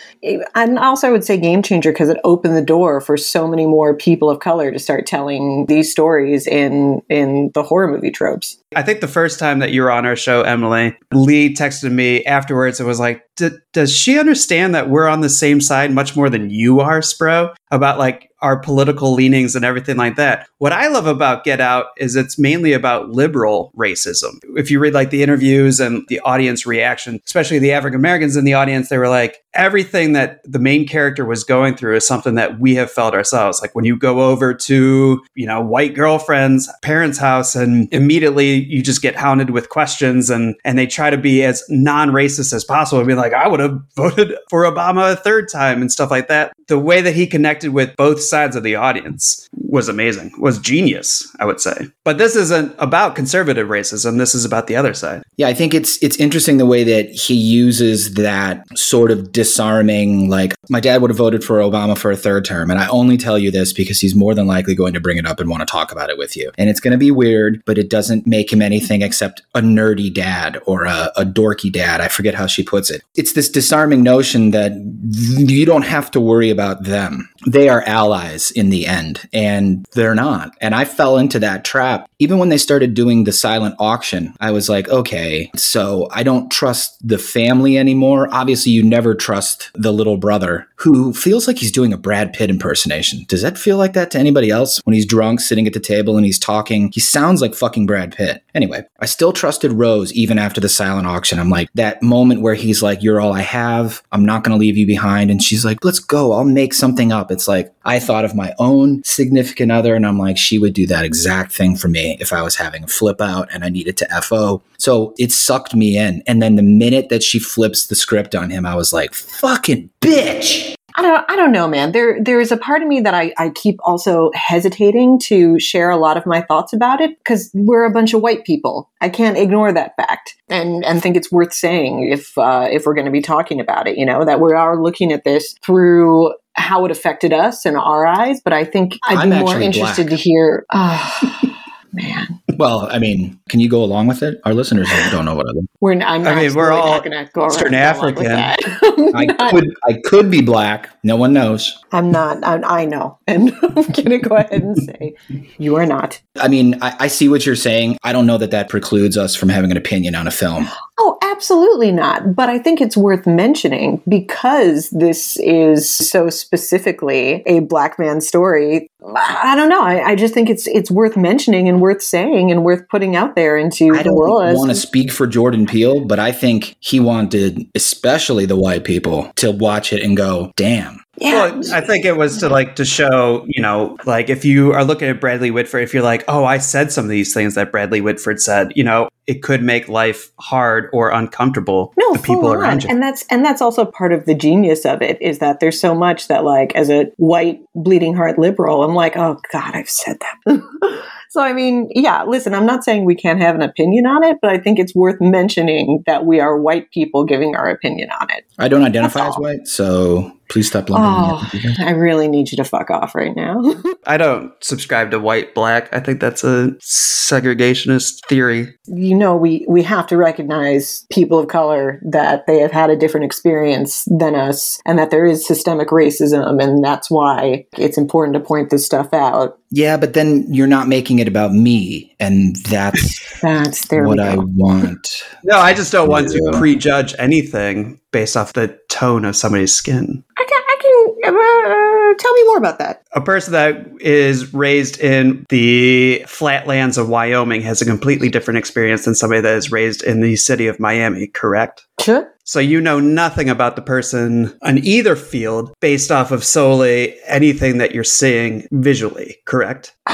and 0.55 0.79
also 0.79 1.07
I 1.07 1.11
would 1.11 1.23
say 1.23 1.37
game 1.37 1.61
changer 1.61 1.91
because 1.91 2.09
it 2.09 2.17
opened 2.23 2.55
the 2.55 2.63
door 2.63 2.99
for 2.99 3.15
so 3.15 3.47
many 3.47 3.67
more 3.67 3.95
people 3.95 4.29
of 4.29 4.39
color 4.39 4.71
to 4.71 4.79
start 4.79 5.05
telling 5.05 5.67
these 5.67 5.91
stories 5.91 6.47
in 6.47 7.01
in 7.09 7.51
the 7.53 7.61
horror 7.61 7.87
movie 7.87 8.11
tropes. 8.11 8.57
I 8.75 8.81
think 8.81 9.01
the 9.01 9.07
first 9.07 9.39
time 9.39 9.59
that 9.59 9.71
you 9.71 9.83
were 9.83 9.91
on 9.91 10.05
our 10.05 10.15
show, 10.15 10.41
Emily, 10.41 10.97
Lee 11.13 11.53
texted 11.53 11.91
me 11.91 12.25
afterwards. 12.25 12.79
It 12.79 12.85
was 12.85 12.99
like, 12.99 13.23
"D- 13.37 13.49
does 13.71 13.95
she 13.95 14.17
understand 14.17 14.73
that 14.73 14.89
we're 14.89 15.07
on 15.07 15.21
the 15.21 15.29
same 15.29 15.61
side 15.61 15.91
much 15.93 16.15
more 16.15 16.29
than 16.29 16.49
you 16.49 16.79
are, 16.79 17.01
Spro? 17.01 17.53
About 17.71 17.97
like 17.97 18.29
our 18.41 18.59
political 18.59 19.13
leanings 19.13 19.55
and 19.55 19.65
everything 19.65 19.97
like 19.97 20.17
that. 20.17 20.47
What 20.59 20.71
I 20.71 20.87
love 20.87 21.07
about 21.07 21.43
Get 21.43 21.59
Out 21.59 21.87
is 21.97 22.15
it's 22.15 22.37
mainly 22.37 22.73
about 22.73 23.09
liberal 23.09 23.71
racism. 23.75 24.39
If 24.55 24.69
you 24.69 24.79
read 24.79 24.93
like 24.93 25.09
the 25.09 25.23
interviews 25.23 25.79
and 25.79 26.05
the 26.09 26.19
audience 26.19 26.67
reaction, 26.67 27.19
especially 27.25 27.57
the 27.57 27.71
African 27.71 27.99
Americans 27.99 28.35
in 28.35 28.45
the 28.45 28.53
audience, 28.53 28.89
they 28.89 28.99
were 28.99 29.09
like, 29.09 29.43
everything 29.55 30.13
that 30.13 30.41
the 30.43 30.59
main 30.59 30.87
character 30.87 31.25
was 31.25 31.43
going 31.43 31.75
through 31.75 31.95
is 31.95 32.05
something 32.05 32.35
that 32.35 32.59
we 32.59 32.75
have 32.75 32.91
felt 32.91 33.13
ourselves. 33.13 33.61
Like 33.61 33.73
when 33.73 33.85
you 33.85 33.97
go 33.97 34.21
over 34.29 34.53
to, 34.53 35.23
you 35.35 35.45
know, 35.45 35.61
white 35.61 35.95
girlfriend's 35.95 36.69
parents' 36.81 37.17
house 37.17 37.55
and 37.55 37.91
immediately 37.93 38.63
you 38.65 38.81
just 38.81 39.01
get 39.01 39.15
hounded 39.15 39.49
with 39.49 39.69
questions 39.69 40.29
and 40.29 40.55
and 40.63 40.77
they 40.77 40.87
try 40.87 41.09
to 41.09 41.17
be 41.17 41.43
as 41.43 41.63
non-racist 41.69 42.53
as 42.53 42.63
possible 42.63 42.99
and 42.99 43.07
be 43.07 43.15
like, 43.15 43.33
I 43.33 43.47
would 43.47 43.59
have 43.59 43.79
voted 43.95 44.35
for 44.49 44.63
Obama 44.63 45.13
a 45.13 45.15
third 45.15 45.49
time 45.51 45.81
and 45.81 45.91
stuff 45.91 46.11
like 46.11 46.27
that. 46.27 46.53
The 46.67 46.79
way 46.79 47.01
that 47.01 47.15
he 47.15 47.27
connected 47.27 47.71
with 47.71 47.95
both 47.95 48.21
sides 48.21 48.55
of 48.55 48.63
the 48.63 48.75
audience 48.75 49.47
was 49.75 49.89
amazing, 49.89 50.31
was 50.39 50.57
genius, 50.57 51.29
I 51.39 51.45
would 51.45 51.59
say. 51.59 51.87
But 52.03 52.17
this 52.17 52.35
isn't 52.35 52.73
about 52.79 53.15
conservative 53.15 53.67
racism. 53.67 54.17
This 54.17 54.33
is 54.33 54.45
about 54.45 54.67
the 54.67 54.75
other 54.75 54.93
side. 54.93 55.21
Yeah, 55.35 55.49
I 55.49 55.53
think 55.53 55.73
it's 55.73 56.01
it's 56.01 56.15
interesting 56.15 56.57
the 56.57 56.65
way 56.65 56.83
that 56.85 57.09
he 57.09 57.35
uses 57.35 58.13
that 58.13 58.65
sort 58.77 59.11
of 59.11 59.31
disarming 59.31 60.29
like 60.29 60.55
my 60.69 60.79
dad 60.79 61.01
would 61.01 61.11
have 61.11 61.17
voted 61.17 61.43
for 61.43 61.59
Obama 61.59 61.97
for 61.97 62.09
a 62.09 62.15
third 62.15 62.45
term 62.45 62.71
and 62.71 62.79
I 62.79 62.87
only 62.87 63.17
tell 63.17 63.37
you 63.37 63.51
this 63.51 63.73
because 63.73 63.99
he's 63.99 64.15
more 64.15 64.33
than 64.33 64.47
likely 64.47 64.75
going 64.75 64.93
to 64.93 65.01
bring 65.01 65.17
it 65.17 65.25
up 65.25 65.39
and 65.39 65.49
want 65.49 65.61
to 65.61 65.65
talk 65.65 65.91
about 65.91 66.09
it 66.09 66.17
with 66.17 66.37
you. 66.37 66.51
And 66.57 66.69
it's 66.69 66.79
going 66.79 66.93
to 66.93 66.97
be 66.97 67.11
weird, 67.11 67.61
but 67.65 67.77
it 67.77 67.89
doesn't 67.89 68.25
make 68.25 68.51
him 68.51 68.61
anything 68.61 69.01
except 69.01 69.41
a 69.53 69.59
nerdy 69.59 70.11
dad 70.11 70.61
or 70.65 70.85
a, 70.85 71.11
a 71.17 71.25
dorky 71.25 71.71
dad. 71.71 71.99
I 71.99 72.07
forget 72.07 72.33
how 72.33 72.47
she 72.47 72.63
puts 72.63 72.89
it. 72.89 73.03
It's 73.15 73.33
this 73.33 73.49
disarming 73.49 74.03
notion 74.03 74.51
that 74.51 74.71
you 75.11 75.65
don't 75.65 75.83
have 75.83 76.09
to 76.11 76.21
worry 76.21 76.49
about 76.49 76.83
them. 76.83 77.29
They 77.45 77.69
are 77.69 77.83
allies 77.83 78.51
in 78.51 78.69
the 78.69 78.87
end 78.87 79.27
and 79.31 79.85
they're 79.93 80.15
not. 80.15 80.55
And 80.61 80.73
I 80.73 80.85
fell 80.85 81.17
into 81.17 81.39
that 81.39 81.63
trap 81.65 82.09
even 82.19 82.37
when 82.37 82.49
they 82.49 82.57
started 82.57 82.93
doing 82.93 83.23
the 83.23 83.31
silent 83.31 83.75
auction, 83.77 84.33
I 84.39 84.51
was 84.51 84.69
like, 84.69 84.87
okay, 84.89 85.51
so 85.55 86.07
I 86.11 86.23
don't 86.23 86.49
trust 86.49 87.05
the 87.05 87.17
family 87.17 87.77
anymore. 87.77 88.29
Obviously, 88.31 88.71
you 88.71 88.83
never 88.83 89.15
trust 89.15 89.69
the 89.73 89.91
little 89.91 90.17
brother 90.17 90.67
who 90.77 91.13
feels 91.13 91.47
like 91.47 91.57
he's 91.57 91.71
doing 91.71 91.91
a 91.91 91.97
Brad 91.97 92.33
Pitt 92.33 92.49
impersonation. 92.49 93.25
Does 93.27 93.41
that 93.41 93.57
feel 93.57 93.77
like 93.77 93.93
that 93.93 94.11
to 94.11 94.19
anybody 94.19 94.49
else? 94.49 94.79
When 94.85 94.93
he's 94.93 95.05
drunk, 95.05 95.41
sitting 95.41 95.67
at 95.67 95.73
the 95.73 95.79
table 95.79 96.15
and 96.15 96.25
he's 96.25 96.39
talking, 96.39 96.91
he 96.93 96.99
sounds 96.99 97.41
like 97.41 97.53
fucking 97.53 97.85
Brad 97.85 98.15
Pitt. 98.15 98.43
Anyway, 98.53 98.85
I 98.99 99.05
still 99.05 99.33
trusted 99.33 99.73
Rose 99.73 100.13
even 100.13 100.37
after 100.37 100.61
the 100.61 100.69
silent 100.69 101.07
auction. 101.07 101.39
I'm 101.39 101.49
like, 101.49 101.69
that 101.75 102.01
moment 102.01 102.41
where 102.41 102.55
he's 102.55 102.81
like, 102.81 103.03
you're 103.03 103.19
all 103.19 103.33
I 103.33 103.41
have. 103.41 104.01
I'm 104.11 104.25
not 104.25 104.43
going 104.43 104.57
to 104.57 104.59
leave 104.59 104.77
you 104.77 104.87
behind. 104.87 105.31
And 105.31 105.43
she's 105.43 105.65
like, 105.65 105.83
let's 105.83 105.99
go. 105.99 106.31
I'll 106.31 106.45
make 106.45 106.73
something 106.73 107.11
up. 107.11 107.31
It's 107.35 107.47
like, 107.47 107.73
I 107.83 107.99
thought 107.99 108.25
of 108.25 108.33
my 108.33 108.53
own 108.57 109.03
significant 109.03 109.71
other, 109.71 109.93
and 109.93 110.07
I'm 110.07 110.17
like, 110.17 110.37
she 110.37 110.57
would 110.57 110.73
do 110.73 110.87
that 110.87 111.05
exact 111.05 111.51
thing 111.51 111.75
for 111.75 111.89
me 111.89 112.17
if 112.19 112.31
I 112.31 112.41
was 112.41 112.55
having 112.55 112.85
a 112.85 112.87
flip 112.87 113.19
out 113.19 113.49
and 113.53 113.63
I 113.63 113.69
needed 113.69 113.97
to 113.97 114.21
FO. 114.21 114.63
So 114.77 115.13
it 115.17 115.31
sucked 115.31 115.75
me 115.75 115.97
in. 115.97 116.23
And 116.25 116.41
then 116.41 116.55
the 116.55 116.63
minute 116.63 117.09
that 117.09 117.23
she 117.23 117.39
flips 117.39 117.87
the 117.87 117.95
script 117.95 118.33
on 118.33 118.49
him, 118.49 118.65
I 118.65 118.75
was 118.75 118.93
like, 118.93 119.13
fucking 119.13 119.89
bitch. 120.01 120.75
I 120.97 121.01
don't 121.01 121.25
I 121.29 121.35
don't 121.35 121.51
know, 121.51 121.67
man. 121.67 121.91
There 121.91 122.21
there 122.21 122.39
is 122.39 122.51
a 122.51 122.57
part 122.57 122.81
of 122.81 122.87
me 122.87 123.01
that 123.01 123.13
I, 123.13 123.33
I 123.37 123.49
keep 123.49 123.79
also 123.83 124.31
hesitating 124.33 125.19
to 125.21 125.59
share 125.59 125.89
a 125.89 125.97
lot 125.97 126.17
of 126.17 126.25
my 126.25 126.41
thoughts 126.41 126.73
about 126.73 127.01
it 127.01 127.17
because 127.19 127.51
we're 127.53 127.83
a 127.83 127.91
bunch 127.91 128.13
of 128.13 128.21
white 128.21 128.45
people. 128.45 128.89
I 129.01 129.09
can't 129.09 129.37
ignore 129.37 129.73
that 129.73 129.95
fact 129.97 130.37
and 130.49 130.85
and 130.85 131.01
think 131.01 131.17
it's 131.17 131.31
worth 131.31 131.53
saying 131.53 132.09
if 132.11 132.37
uh, 132.37 132.67
if 132.71 132.85
we're 132.85 132.93
going 132.93 133.05
to 133.05 133.11
be 133.11 133.21
talking 133.21 133.59
about 133.59 133.87
it. 133.87 133.97
You 133.97 134.05
know 134.05 134.23
that 134.23 134.39
we 134.39 134.53
are 134.53 134.81
looking 134.81 135.11
at 135.11 135.23
this 135.23 135.55
through 135.61 136.33
how 136.53 136.85
it 136.85 136.91
affected 136.91 137.33
us 137.33 137.65
in 137.65 137.75
our 137.75 138.05
eyes. 138.05 138.39
But 138.41 138.53
I 138.53 138.63
think 138.63 138.97
I'd 139.03 139.17
I'm 139.17 139.29
be 139.29 139.39
more 139.39 139.59
interested 139.59 140.07
black. 140.07 140.17
to 140.17 140.23
hear. 140.23 140.65
Oh, 140.71 141.51
man, 141.95 142.41
Well, 142.57 142.87
I 142.91 142.99
mean, 142.99 143.39
can 143.49 143.59
you 143.59 143.69
go 143.69 143.83
along 143.83 144.07
with 144.07 144.21
it? 144.21 144.39
Our 144.45 144.53
listeners 144.53 144.87
don't 145.11 145.25
know 145.25 145.35
what 145.35 145.47
I 145.49 145.53
mean. 145.53 145.67
we're 145.79 145.93
I'm 145.93 146.27
I 146.27 146.35
mean, 146.35 146.53
we're 146.53 146.71
all 146.71 146.91
not 146.91 147.03
going 147.03 147.25
to 147.25 147.31
go 147.31 147.47
Eastern 147.47 147.73
and 147.73 147.73
go 147.73 147.77
African. 147.77 148.27
I 149.15 149.49
could, 149.51 149.75
I 149.87 149.93
could 150.03 150.29
be 150.29 150.41
black. 150.41 150.89
No 151.05 151.15
one 151.17 151.33
knows. 151.33 151.77
I'm 151.91 152.09
not. 152.11 152.43
I, 152.43 152.81
I 152.81 152.85
know, 152.85 153.19
and 153.27 153.53
I'm 153.61 153.73
going 153.75 154.09
to 154.09 154.17
go 154.17 154.35
ahead 154.37 154.63
and 154.63 154.75
say 154.75 155.13
you 155.59 155.75
are 155.75 155.85
not. 155.85 156.19
I 156.35 156.47
mean, 156.47 156.81
I, 156.81 156.95
I 157.01 157.07
see 157.07 157.29
what 157.29 157.45
you're 157.45 157.55
saying. 157.55 157.99
I 158.03 158.11
don't 158.11 158.25
know 158.25 158.39
that 158.39 158.49
that 158.49 158.69
precludes 158.69 159.15
us 159.15 159.35
from 159.35 159.49
having 159.49 159.69
an 159.69 159.77
opinion 159.77 160.15
on 160.15 160.25
a 160.25 160.31
film. 160.31 160.67
Oh, 160.97 161.19
Absolutely 161.35 161.91
not. 161.91 162.33
But 162.33 162.47
I 162.47 162.57
think 162.57 162.79
it's 162.79 162.95
worth 162.95 163.27
mentioning 163.27 164.01
because 164.07 164.89
this 164.91 165.35
is 165.41 165.89
so 165.89 166.29
specifically 166.29 167.43
a 167.45 167.59
black 167.59 167.99
man 167.99 168.21
story. 168.21 168.89
I 169.05 169.53
don't 169.53 169.67
know. 169.67 169.81
I, 169.83 170.11
I 170.11 170.15
just 170.15 170.33
think 170.33 170.49
it's 170.49 170.65
it's 170.67 170.89
worth 170.89 171.17
mentioning 171.17 171.67
and 171.67 171.81
worth 171.81 172.01
saying 172.01 172.51
and 172.51 172.63
worth 172.63 172.87
putting 172.87 173.17
out 173.17 173.35
there 173.35 173.57
into 173.57 173.93
I 173.93 173.97
the 173.97 174.03
don't 174.05 174.15
world. 174.15 174.43
as- 174.45 174.57
want 174.57 174.69
to 174.69 174.75
speak 174.75 175.11
for 175.11 175.27
Jordan 175.27 175.65
Peele, 175.65 176.05
but 176.05 176.19
I 176.19 176.31
think 176.31 176.77
he 176.79 177.01
wanted, 177.01 177.67
especially 177.75 178.45
the 178.45 178.55
white 178.55 178.85
people, 178.85 179.29
to 179.35 179.51
watch 179.51 179.91
it 179.91 180.01
and 180.01 180.15
go, 180.15 180.53
"Damn." 180.55 180.94
Well, 181.21 181.61
I 181.73 181.81
think 181.81 182.05
it 182.05 182.17
was 182.17 182.39
to 182.39 182.49
like 182.49 182.75
to 182.75 182.85
show, 182.85 183.45
you 183.47 183.61
know, 183.61 183.97
like 184.05 184.29
if 184.29 184.43
you 184.43 184.73
are 184.73 184.83
looking 184.83 185.07
at 185.07 185.21
Bradley 185.21 185.51
Whitford, 185.51 185.83
if 185.83 185.93
you're 185.93 186.03
like, 186.03 186.23
oh, 186.27 186.43
I 186.43 186.57
said 186.57 186.91
some 186.91 187.05
of 187.05 187.09
these 187.09 187.33
things 187.33 187.55
that 187.55 187.71
Bradley 187.71 188.01
Whitford 188.01 188.41
said, 188.41 188.73
you 188.75 188.83
know, 188.83 189.09
it 189.27 189.41
could 189.41 189.63
make 189.63 189.87
life 189.87 190.31
hard 190.39 190.89
or 190.93 191.09
uncomfortable 191.09 191.93
no, 191.97 192.13
to 192.13 192.19
people 192.19 192.41
full 192.41 192.53
around 192.53 192.71
on. 192.71 192.81
you. 192.81 192.89
and 192.89 193.01
that's 193.01 193.25
and 193.29 193.43
that's 193.43 193.61
also 193.61 193.85
part 193.85 194.13
of 194.13 194.25
the 194.25 194.35
genius 194.35 194.85
of 194.85 195.01
it 195.01 195.19
is 195.21 195.39
that 195.39 195.59
there's 195.59 195.79
so 195.79 195.95
much 195.95 196.27
that 196.27 196.43
like 196.43 196.75
as 196.75 196.89
a 196.89 197.05
white 197.17 197.61
bleeding 197.73 198.15
heart 198.15 198.37
liberal, 198.37 198.83
I'm 198.83 198.93
like, 198.93 199.17
oh 199.17 199.39
god, 199.51 199.75
I've 199.75 199.89
said 199.89 200.17
that. 200.19 201.03
so 201.29 201.41
I 201.41 201.53
mean, 201.53 201.89
yeah, 201.95 202.23
listen, 202.23 202.53
I'm 202.53 202.65
not 202.65 202.83
saying 202.83 203.05
we 203.05 203.15
can't 203.15 203.41
have 203.41 203.55
an 203.55 203.61
opinion 203.61 204.05
on 204.05 204.23
it, 204.23 204.37
but 204.41 204.51
I 204.51 204.57
think 204.57 204.79
it's 204.79 204.93
worth 204.93 205.19
mentioning 205.21 206.03
that 206.05 206.25
we 206.25 206.39
are 206.39 206.59
white 206.59 206.91
people 206.91 207.23
giving 207.23 207.55
our 207.55 207.69
opinion 207.69 208.09
on 208.21 208.29
it. 208.29 208.45
I 208.59 208.67
don't 208.67 208.83
identify 208.83 209.27
as 209.27 209.35
white, 209.35 209.67
so 209.67 210.31
please 210.49 210.67
stop 210.67 210.89
lumping 210.89 211.05
Oh, 211.07 211.49
me. 211.53 211.75
I 211.85 211.91
really 211.91 212.27
need 212.27 212.51
you 212.51 212.57
to 212.57 212.63
fuck 212.63 212.89
off 212.91 213.15
right 213.15 213.35
now. 213.35 213.61
I 214.07 214.17
don't 214.17 214.51
subscribe 214.63 215.11
to 215.11 215.19
white 215.19 215.53
black. 215.55 215.89
I 215.93 215.99
think 215.99 216.19
that's 216.19 216.43
a 216.43 216.75
segregationist 216.81 218.25
theory. 218.27 218.73
you 218.87 219.15
know 219.15 219.35
we 219.35 219.65
we 219.67 219.81
have 219.83 220.07
to 220.07 220.17
recognize 220.17 221.05
people 221.11 221.39
of 221.39 221.47
color 221.47 221.99
that 222.03 222.45
they 222.47 222.59
have 222.59 222.71
had 222.71 222.89
a 222.89 222.95
different 222.95 223.25
experience 223.25 224.05
than 224.19 224.35
us 224.35 224.79
and 224.85 224.99
that 224.99 225.09
there 225.11 225.25
is 225.25 225.45
systemic 225.45 225.87
racism 225.89 226.61
and 226.63 226.83
that's 226.83 227.09
why 227.09 227.65
it's 227.77 227.97
important 227.97 228.33
to 228.35 228.39
point 228.39 228.69
this 228.69 228.85
stuff 228.85 229.11
out 229.13 229.57
Yeah, 229.71 229.97
but 229.97 230.13
then 230.13 230.45
you're 230.53 230.67
not 230.67 230.87
making 230.87 231.19
it 231.19 231.27
about 231.27 231.51
me, 231.51 232.15
and 232.19 232.55
that's 232.57 233.41
that's 233.41 233.87
there 233.87 234.05
what 234.07 234.19
I 234.19 234.35
want. 234.37 235.23
No, 235.43 235.57
I 235.57 235.73
just 235.73 235.91
don't 235.91 236.07
want 236.09 236.29
to 236.31 236.51
prejudge 236.57 237.13
anything 237.19 237.99
based 238.15 238.37
off 238.37 238.53
the 238.53 238.69
tone 238.87 239.25
of 239.25 239.35
somebody's 239.35 239.73
skin. 239.73 240.23
i 240.37 240.45
can, 240.45 240.61
I 240.69 240.77
can 240.81 241.35
uh, 241.35 242.17
tell 242.17 242.33
me 242.33 242.45
more 242.45 242.57
about 242.57 242.79
that 242.79 243.03
A 243.11 243.19
person 243.19 243.51
that 243.51 243.85
is 243.99 244.53
raised 244.53 245.01
in 245.01 245.45
the 245.49 246.23
flatlands 246.25 246.97
of 246.97 247.09
Wyoming 247.09 247.61
has 247.63 247.81
a 247.81 247.85
completely 247.85 248.29
different 248.29 248.57
experience 248.57 249.03
than 249.03 249.15
somebody 249.15 249.41
that 249.41 249.57
is 249.57 249.69
raised 249.69 250.01
in 250.01 250.21
the 250.21 250.37
city 250.37 250.67
of 250.67 250.79
Miami, 250.79 251.27
correct? 251.27 251.85
sure 251.99 252.33
So 252.45 252.61
you 252.61 252.79
know 252.79 253.01
nothing 253.01 253.49
about 253.49 253.75
the 253.75 253.81
person 253.81 254.57
on 254.61 254.77
either 254.77 255.17
field 255.17 255.73
based 255.81 256.09
off 256.09 256.31
of 256.31 256.41
solely 256.41 257.17
anything 257.25 257.79
that 257.79 257.93
you're 257.93 258.05
seeing 258.05 258.65
visually, 258.71 259.39
correct? 259.43 259.93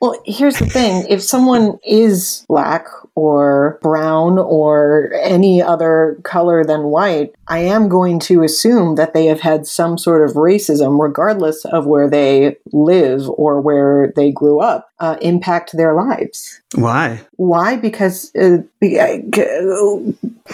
well 0.00 0.20
here's 0.26 0.58
the 0.58 0.66
thing 0.66 1.06
if 1.08 1.22
someone 1.22 1.78
is 1.86 2.44
black 2.48 2.84
or 3.14 3.78
brown 3.82 4.38
or 4.38 5.12
any 5.20 5.60
other 5.60 6.18
color 6.22 6.64
than 6.64 6.84
white 6.84 7.34
i 7.52 7.58
am 7.58 7.88
going 7.88 8.18
to 8.18 8.42
assume 8.42 8.94
that 8.94 9.12
they 9.12 9.26
have 9.26 9.40
had 9.40 9.66
some 9.66 9.98
sort 9.98 10.22
of 10.24 10.36
racism 10.36 11.00
regardless 11.00 11.64
of 11.66 11.86
where 11.86 12.08
they 12.08 12.56
live 12.72 13.28
or 13.30 13.60
where 13.60 14.12
they 14.16 14.32
grew 14.32 14.60
up 14.60 14.92
uh, 15.02 15.16
impact 15.20 15.76
their 15.76 15.94
lives. 15.94 16.62
Why? 16.76 17.20
why? 17.42 17.76
Because 17.76 18.32
uh, 18.36 18.58
uh, 18.82 19.98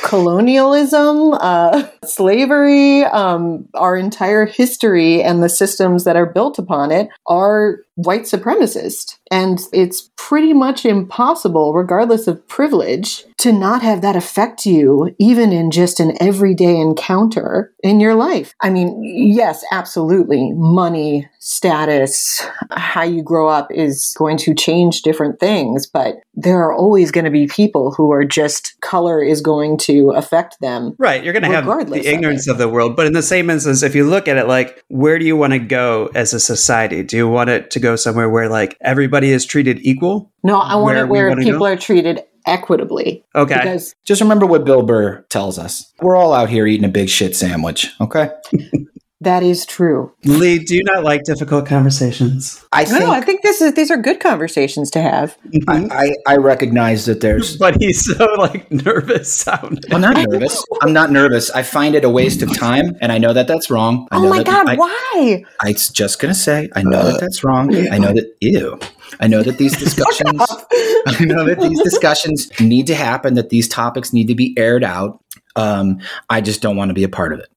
colonialism 0.00 1.34
uh, 1.34 1.86
slavery 2.02 3.04
um, 3.04 3.68
our 3.74 3.94
entire 3.94 4.46
history 4.46 5.22
and 5.22 5.42
the 5.42 5.50
systems 5.50 6.04
that 6.04 6.16
are 6.16 6.24
built 6.24 6.58
upon 6.58 6.90
it 6.90 7.10
are 7.26 7.80
white 7.96 8.22
supremacist. 8.22 9.18
And 9.30 9.60
it's 9.72 10.08
pretty 10.16 10.54
much 10.54 10.86
impossible 10.86 11.74
regardless 11.74 12.26
of 12.26 12.46
privilege 12.48 13.24
to 13.36 13.52
not 13.52 13.82
have 13.82 14.00
that 14.00 14.16
affect 14.16 14.64
you 14.64 15.14
even 15.18 15.52
in 15.52 15.70
just 15.70 16.00
an 16.00 16.16
everyday 16.22 16.80
encounter 16.88 17.72
in 17.82 18.00
your 18.00 18.14
life 18.14 18.54
i 18.62 18.70
mean 18.70 19.02
yes 19.02 19.64
absolutely 19.72 20.52
money 20.54 21.28
status 21.38 22.46
how 22.72 23.02
you 23.02 23.22
grow 23.22 23.48
up 23.48 23.68
is 23.70 24.14
going 24.18 24.36
to 24.36 24.54
change 24.54 25.02
different 25.02 25.38
things 25.40 25.86
but 25.86 26.16
there 26.34 26.58
are 26.62 26.72
always 26.72 27.10
going 27.10 27.24
to 27.24 27.30
be 27.30 27.46
people 27.46 27.92
who 27.92 28.12
are 28.12 28.24
just 28.24 28.76
color 28.80 29.22
is 29.22 29.40
going 29.40 29.76
to 29.76 30.10
affect 30.10 30.60
them 30.60 30.94
Right, 30.98 31.22
you're 31.22 31.32
going 31.32 31.42
to 31.42 31.48
have 31.48 31.66
the 31.90 32.06
ignorance 32.06 32.48
of, 32.48 32.58
the 32.58 32.68
world, 32.68 32.96
but 32.96 33.06
in 33.06 33.12
the 33.12 33.22
same 33.22 33.50
instance, 33.50 33.82
if 33.82 33.94
you 33.94 34.04
look 34.04 34.26
at 34.26 34.36
it 34.36 34.48
like, 34.48 34.82
where 34.88 35.18
do 35.18 35.24
you 35.24 35.36
want 35.36 35.52
to 35.52 35.58
go 35.58 36.10
as 36.14 36.32
a 36.34 36.40
society? 36.40 37.02
Do 37.02 37.16
you 37.16 37.28
want 37.28 37.50
it 37.50 37.70
to 37.72 37.80
go 37.80 37.94
somewhere 37.94 38.28
where 38.28 38.48
like 38.48 38.76
everybody 38.80 39.30
is 39.30 39.44
treated 39.46 39.78
equal? 39.82 40.32
no 40.44 40.58
i 40.58 40.74
want 40.74 40.94
Where 40.94 41.04
it 41.04 41.08
where 41.08 41.36
people 41.36 41.60
go? 41.60 41.66
are 41.66 41.76
treated 41.76 42.22
equitably 42.48 43.24
Okay. 43.34 43.54
because 43.54 43.94
Just 44.04 44.20
remember 44.20 44.46
what 44.46 44.64
Bill 44.64 44.82
Burr 44.82 45.22
tells 45.28 45.58
us. 45.58 45.92
We're 46.00 46.16
all 46.16 46.32
out 46.32 46.48
here 46.48 46.66
eating 46.66 46.84
a 46.84 46.88
big 46.92 47.08
shit 47.08 47.36
sandwich, 47.36 47.88
okay? 48.00 48.30
that 49.20 49.42
is 49.42 49.66
true 49.66 50.12
Lee, 50.24 50.58
do 50.58 50.74
you 50.76 50.84
not 50.84 51.04
like 51.04 51.24
difficult 51.24 51.66
conversations? 51.66 52.64
I 52.72 52.84
think 52.84 53.00
no 53.00 53.10
i 53.10 53.20
think 53.20 53.42
this 53.42 53.60
is 53.60 53.74
these 53.74 53.90
are 53.90 53.96
good 53.96 54.20
conversations 54.20 54.90
to 54.92 55.00
have 55.00 55.36
I, 55.66 55.88
I, 55.90 56.34
I 56.34 56.36
recognize 56.36 57.06
that 57.06 57.20
there's 57.20 57.56
But 57.68 57.80
he's 57.80 58.04
so 58.04 58.24
like 58.38 58.70
nervous 58.70 59.32
sounding. 59.32 59.92
I'm 59.92 60.00
not 60.00 60.16
nervous. 60.16 60.64
I'm 60.80 60.92
not 60.92 61.10
nervous. 61.10 61.50
I 61.50 61.62
find 61.62 61.94
it 61.94 62.04
a 62.04 62.10
waste 62.10 62.42
of 62.42 62.56
time, 62.56 62.96
and 63.00 63.10
I 63.10 63.18
know 63.18 63.32
that 63.32 63.46
that's 63.46 63.70
wrong. 63.70 64.06
I 64.10 64.16
oh 64.16 64.22
know 64.22 64.30
my 64.30 64.38
that, 64.38 64.46
god 64.46 64.68
I, 64.68 64.76
why 64.76 65.44
I 65.60 65.72
was 65.72 65.88
just 65.88 66.20
gonna 66.20 66.34
say, 66.34 66.68
I 66.74 66.82
know 66.82 67.02
that 67.02 67.20
that's 67.20 67.42
wrong. 67.44 67.74
I 67.74 67.98
know 67.98 68.12
that 68.12 68.36
ew. 68.40 68.78
I 69.20 69.26
know 69.26 69.42
that 69.42 69.58
these 69.58 69.76
discussions. 69.84 70.40
I 71.06 71.24
know 71.24 71.44
that 71.44 71.60
these 71.60 71.82
discussions 71.82 72.48
need 72.60 72.86
to 72.88 72.94
happen. 72.94 73.34
That 73.34 73.50
these 73.50 73.68
topics 73.68 74.12
need 74.12 74.28
to 74.28 74.34
be 74.34 74.54
aired 74.56 74.84
out. 74.84 75.22
Um, 75.56 76.00
I 76.30 76.40
just 76.40 76.62
don't 76.62 76.76
want 76.76 76.90
to 76.90 76.94
be 76.94 77.04
a 77.04 77.08
part 77.08 77.32
of 77.32 77.40
it. 77.40 77.48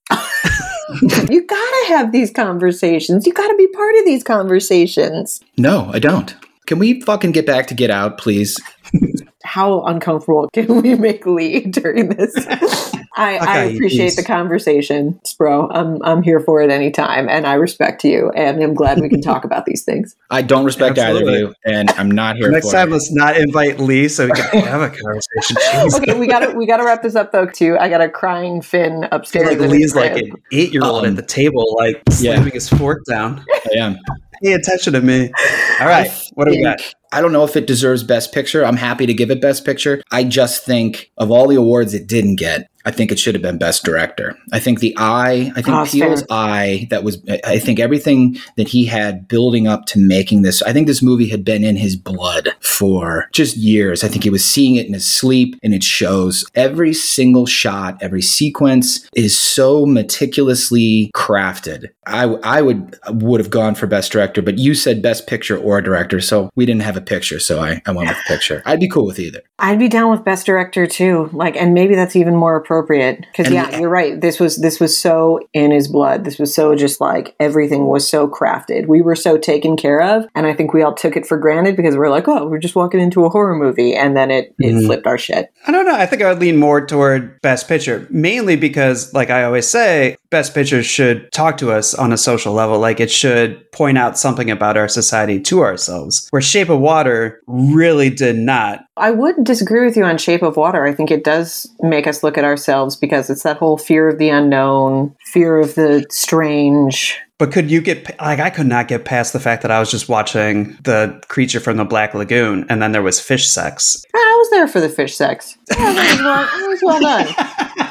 you 1.30 1.46
gotta 1.46 1.86
have 1.88 2.12
these 2.12 2.32
conversations 2.32 3.26
you 3.26 3.34
gotta 3.34 3.56
be 3.56 3.68
part 3.68 3.96
of 3.96 4.06
these 4.06 4.24
conversations 4.24 5.42
No, 5.58 5.90
I 5.94 6.00
don't. 6.00 6.36
Can 6.68 6.80
we 6.80 7.02
fucking 7.02 7.32
get 7.32 7.46
back 7.46 7.68
to 7.68 7.74
Get 7.74 7.92
Out, 7.92 8.18
please? 8.18 8.58
how 9.44 9.84
uncomfortable 9.84 10.50
can 10.54 10.82
we 10.82 10.96
make 10.96 11.26
Lee 11.26 11.62
during 11.62 12.10
this? 12.10 12.34
I, 13.14 13.38
I 13.38 13.58
appreciate 13.66 14.06
peace. 14.06 14.16
the 14.16 14.24
conversation, 14.24 15.20
Spro. 15.26 15.70
I'm 15.70 16.02
I'm 16.02 16.24
here 16.24 16.40
for 16.40 16.62
it 16.62 16.72
anytime, 16.72 17.28
and 17.28 17.46
I 17.46 17.56
respect 17.56 18.06
you, 18.06 18.30
and 18.32 18.64
I'm 18.64 18.74
glad 18.74 19.02
we 19.02 19.10
can 19.10 19.22
talk 19.22 19.44
about 19.44 19.66
these 19.66 19.84
things. 19.84 20.16
I 20.30 20.42
don't 20.42 20.64
respect 20.64 20.98
either 20.98 21.28
of 21.28 21.30
you, 21.30 21.54
and 21.66 21.90
I'm 21.92 22.10
not 22.10 22.38
here 22.38 22.50
Next 22.50 22.68
for 22.68 22.72
time, 22.78 22.88
it. 22.88 22.94
let's 22.94 23.12
not 23.12 23.36
invite 23.36 23.80
Lee 23.82 24.08
so 24.08 24.28
we 24.28 24.32
can 24.32 24.64
have 24.64 24.82
a 24.82 24.90
conversation. 24.90 25.58
Jeez. 25.58 25.98
Okay, 25.98 26.18
we 26.18 26.26
gotta 26.26 26.52
we 26.58 26.66
gotta 26.66 26.86
wrap 26.86 27.04
this 27.04 27.16
up 27.16 27.34
though. 27.34 27.46
Too, 27.48 27.78
I 27.78 27.90
got 27.90 28.00
a 28.00 28.08
crying 28.10 28.62
Finn 28.62 29.04
I 29.04 29.10
feel 29.10 29.20
upstairs. 29.20 29.60
like 29.60 29.70
Lee's 29.70 29.94
like 29.94 30.14
an 30.16 30.32
eight 30.54 30.72
year 30.72 30.84
old 30.86 31.04
Um, 31.04 31.12
at 31.12 31.16
the 31.18 31.22
table, 31.22 31.76
like 31.78 32.02
yeah. 32.12 32.36
slamming 32.36 32.54
his 32.54 32.70
fork 32.70 33.04
down. 33.10 33.44
I 33.52 33.78
am. 33.78 33.98
Pay 34.44 34.54
attention 34.54 34.94
to 34.94 35.02
me. 35.02 35.32
All 35.80 35.88
right, 35.88 36.10
what 36.34 36.46
do 36.46 36.52
we 36.52 36.64
got? 36.64 36.82
I 37.12 37.22
don't 37.22 37.34
know 37.34 37.44
if 37.44 37.58
it 37.58 37.68
deserves 37.68 38.04
Best 38.04 38.34
Picture. 38.34 38.66
I'm 38.66 38.78
happy 38.78 39.06
to 39.06 39.14
give 39.14 39.30
it 39.30 39.42
Best 39.42 39.66
Picture. 39.66 40.02
I 40.12 40.24
just 40.24 40.66
think 40.66 41.12
of 41.18 41.30
all 41.30 41.48
the 41.48 41.58
awards 41.58 41.94
it 41.94 42.08
didn't 42.08 42.38
get, 42.38 42.71
I 42.86 42.92
think 42.92 43.12
it 43.12 43.20
should 43.20 43.36
have 43.36 43.42
been 43.42 43.58
Best 43.58 43.84
Director. 43.84 44.38
I 44.52 44.60
think 44.60 44.80
the 44.80 44.96
eye, 44.98 45.52
I 45.56 45.62
think 45.62 45.70
Oh, 45.78 45.86
fair. 45.86 46.16
eye, 46.30 46.88
that 46.90 47.04
was, 47.04 47.22
I 47.46 47.60
think 47.60 47.80
everything 47.80 48.38
that 48.58 48.68
he 48.68 48.86
had 48.86 49.28
building 49.28 49.68
up 49.68 49.86
to 49.88 50.00
making 50.00 50.42
this, 50.42 50.62
I 50.64 50.74
think 50.74 50.88
this 50.88 51.02
movie 51.02 51.30
had 51.30 51.46
been 51.46 51.64
in 51.64 51.76
his 51.76 51.96
blood 51.96 52.50
for 52.60 53.28
just 53.32 53.58
years. 53.58 54.04
I 54.04 54.08
think 54.08 54.24
he 54.24 54.30
was 54.30 54.44
seeing 54.44 54.76
it 54.76 54.88
in 54.88 54.94
his 54.94 55.06
sleep 55.10 55.56
and 55.64 55.74
it 55.74 55.84
shows. 55.84 56.46
Every 56.56 56.94
single 56.94 57.46
shot, 57.46 57.98
every 58.02 58.22
sequence 58.22 59.08
is 59.16 59.38
so 59.38 59.86
meticulously 59.86 61.12
crafted. 61.16 61.90
I, 62.08 62.24
I 62.44 62.62
would 62.62 62.98
would 63.10 63.40
have 63.40 63.50
gone 63.52 63.76
for 63.76 63.86
Best 63.88 64.12
Director, 64.12 64.42
but 64.42 64.58
you 64.58 64.74
said 64.74 65.02
Best 65.02 65.28
Picture 65.28 65.58
or 65.58 65.82
Director, 65.82 66.20
so 66.20 66.50
we 66.56 66.66
didn't 66.66 66.82
have 66.82 66.98
a 66.98 67.02
picture, 67.02 67.40
so 67.40 67.60
I, 67.62 67.82
I 67.86 67.92
went 67.92 68.10
with 68.10 68.18
picture. 68.28 68.64
I'd 68.66 68.80
be 68.80 68.90
cool 68.90 69.06
with 69.06 69.20
either. 69.20 69.42
I'd 69.60 69.78
be 69.80 69.88
down 69.88 70.10
with 70.10 70.24
best 70.24 70.46
director 70.48 70.88
too. 70.88 71.30
Like, 71.32 71.56
and 71.56 71.74
maybe 71.74 71.96
that's 71.96 72.16
even 72.16 72.36
more 72.36 72.56
appropriate 72.56 72.71
because 72.80 73.48
And 73.48 73.56
yeah, 73.56 73.80
you're 73.80 73.90
right. 73.90 74.20
This 74.20 74.40
was 74.40 74.58
this 74.58 74.80
was 74.80 74.98
so 74.98 75.40
in 75.54 75.72
his 75.72 75.88
blood. 75.88 76.24
This 76.24 76.38
was 76.40 76.54
so 76.54 76.76
just 76.76 77.02
like 77.02 77.36
everything 77.40 77.88
was 77.88 78.08
so 78.10 78.28
crafted. 78.28 78.88
We 78.88 79.02
were 79.02 79.16
so 79.16 79.38
taken 79.38 79.76
care 79.76 80.02
of, 80.02 80.26
and 80.36 80.46
I 80.48 80.54
think 80.54 80.74
we 80.74 80.82
all 80.84 80.94
took 80.94 81.16
it 81.18 81.26
for 81.26 81.38
granted 81.38 81.76
because 81.76 81.98
we're 81.98 82.10
like, 82.10 82.28
oh, 82.28 82.48
we're 82.48 82.60
just 82.60 82.76
walking 82.76 83.00
into 83.00 83.26
a 83.26 83.30
horror 83.30 83.56
movie, 83.56 83.94
and 83.96 84.16
then 84.16 84.32
it 84.32 84.54
it 84.60 84.74
Mhm. 84.74 84.86
flipped 84.86 85.08
our 85.08 85.18
shit. 85.18 85.52
I 85.68 85.72
don't 85.72 85.86
know. 85.86 85.96
I 85.96 86.06
think 86.06 86.22
I 86.22 86.30
would 86.30 86.40
lean 86.40 86.58
more 86.58 86.86
toward 86.86 87.40
Best 87.42 87.68
Picture, 87.68 88.08
mainly 88.10 88.56
because, 88.56 89.14
like 89.14 89.30
I 89.30 89.44
always 89.44 89.68
say, 89.68 90.16
Best 90.30 90.54
Picture 90.54 90.82
should 90.84 91.32
talk 91.32 91.58
to 91.58 91.72
us 91.72 91.94
on 91.94 92.14
a 92.14 92.18
social 92.18 92.54
level. 92.54 92.80
Like 92.80 93.00
it 93.00 93.12
should 93.12 93.70
point 93.72 93.98
out 93.98 94.18
something 94.18 94.50
about 94.50 94.78
our 94.78 94.88
society 94.88 95.40
to 95.42 95.62
ourselves. 95.62 96.28
Where 96.32 96.42
Shape 96.42 96.70
of 96.70 96.80
Water 96.80 97.42
really 97.48 98.10
did 98.10 98.38
not. 98.38 98.86
I 98.98 99.12
would 99.12 99.44
disagree 99.44 99.84
with 99.86 99.98
you 99.98 100.04
on 100.04 100.18
Shape 100.18 100.44
of 100.44 100.58
Water. 100.58 100.86
I 100.86 100.94
think 100.94 101.10
it 101.12 101.24
does 101.24 101.68
make 101.82 102.06
us 102.08 102.24
look 102.24 102.38
at 102.38 102.44
ourselves 102.62 102.96
because 102.96 103.30
it's 103.30 103.44
that 103.44 103.58
whole 103.58 103.78
fear 103.78 104.08
of 104.08 104.20
the 104.20 104.30
unknown, 104.30 105.16
fear 105.26 105.58
of 105.58 105.74
the 105.76 106.06
strange. 106.10 107.18
But 107.40 107.52
could 107.52 107.72
you 107.72 107.82
get 107.82 108.20
like 108.20 108.40
I 108.40 108.52
could 108.52 108.68
not 108.68 108.88
get 108.88 109.04
past 109.04 109.34
the 109.34 109.40
fact 109.40 109.64
that 109.64 109.72
I 109.72 109.80
was 109.80 109.90
just 109.90 110.08
watching 110.08 110.78
the 110.84 111.20
creature 111.28 111.60
from 111.60 111.78
the 111.78 111.86
Black 111.86 112.14
Lagoon, 112.14 112.68
and 112.70 112.82
then 112.82 112.92
there 112.92 113.02
was 113.02 113.20
fish 113.20 113.48
sex. 113.48 114.06
Ah, 114.14 114.18
I 114.18 114.36
was 114.38 114.50
there 114.52 114.68
for 114.68 114.80
the 114.80 114.90
fish 114.90 115.16
sex. 115.16 115.58
Yeah, 115.72 115.92
that 115.92 116.12
was 116.12 116.22
well, 116.22 116.46
that 116.46 116.68
was 116.68 116.82
well 116.84 117.02
done. 117.02 117.88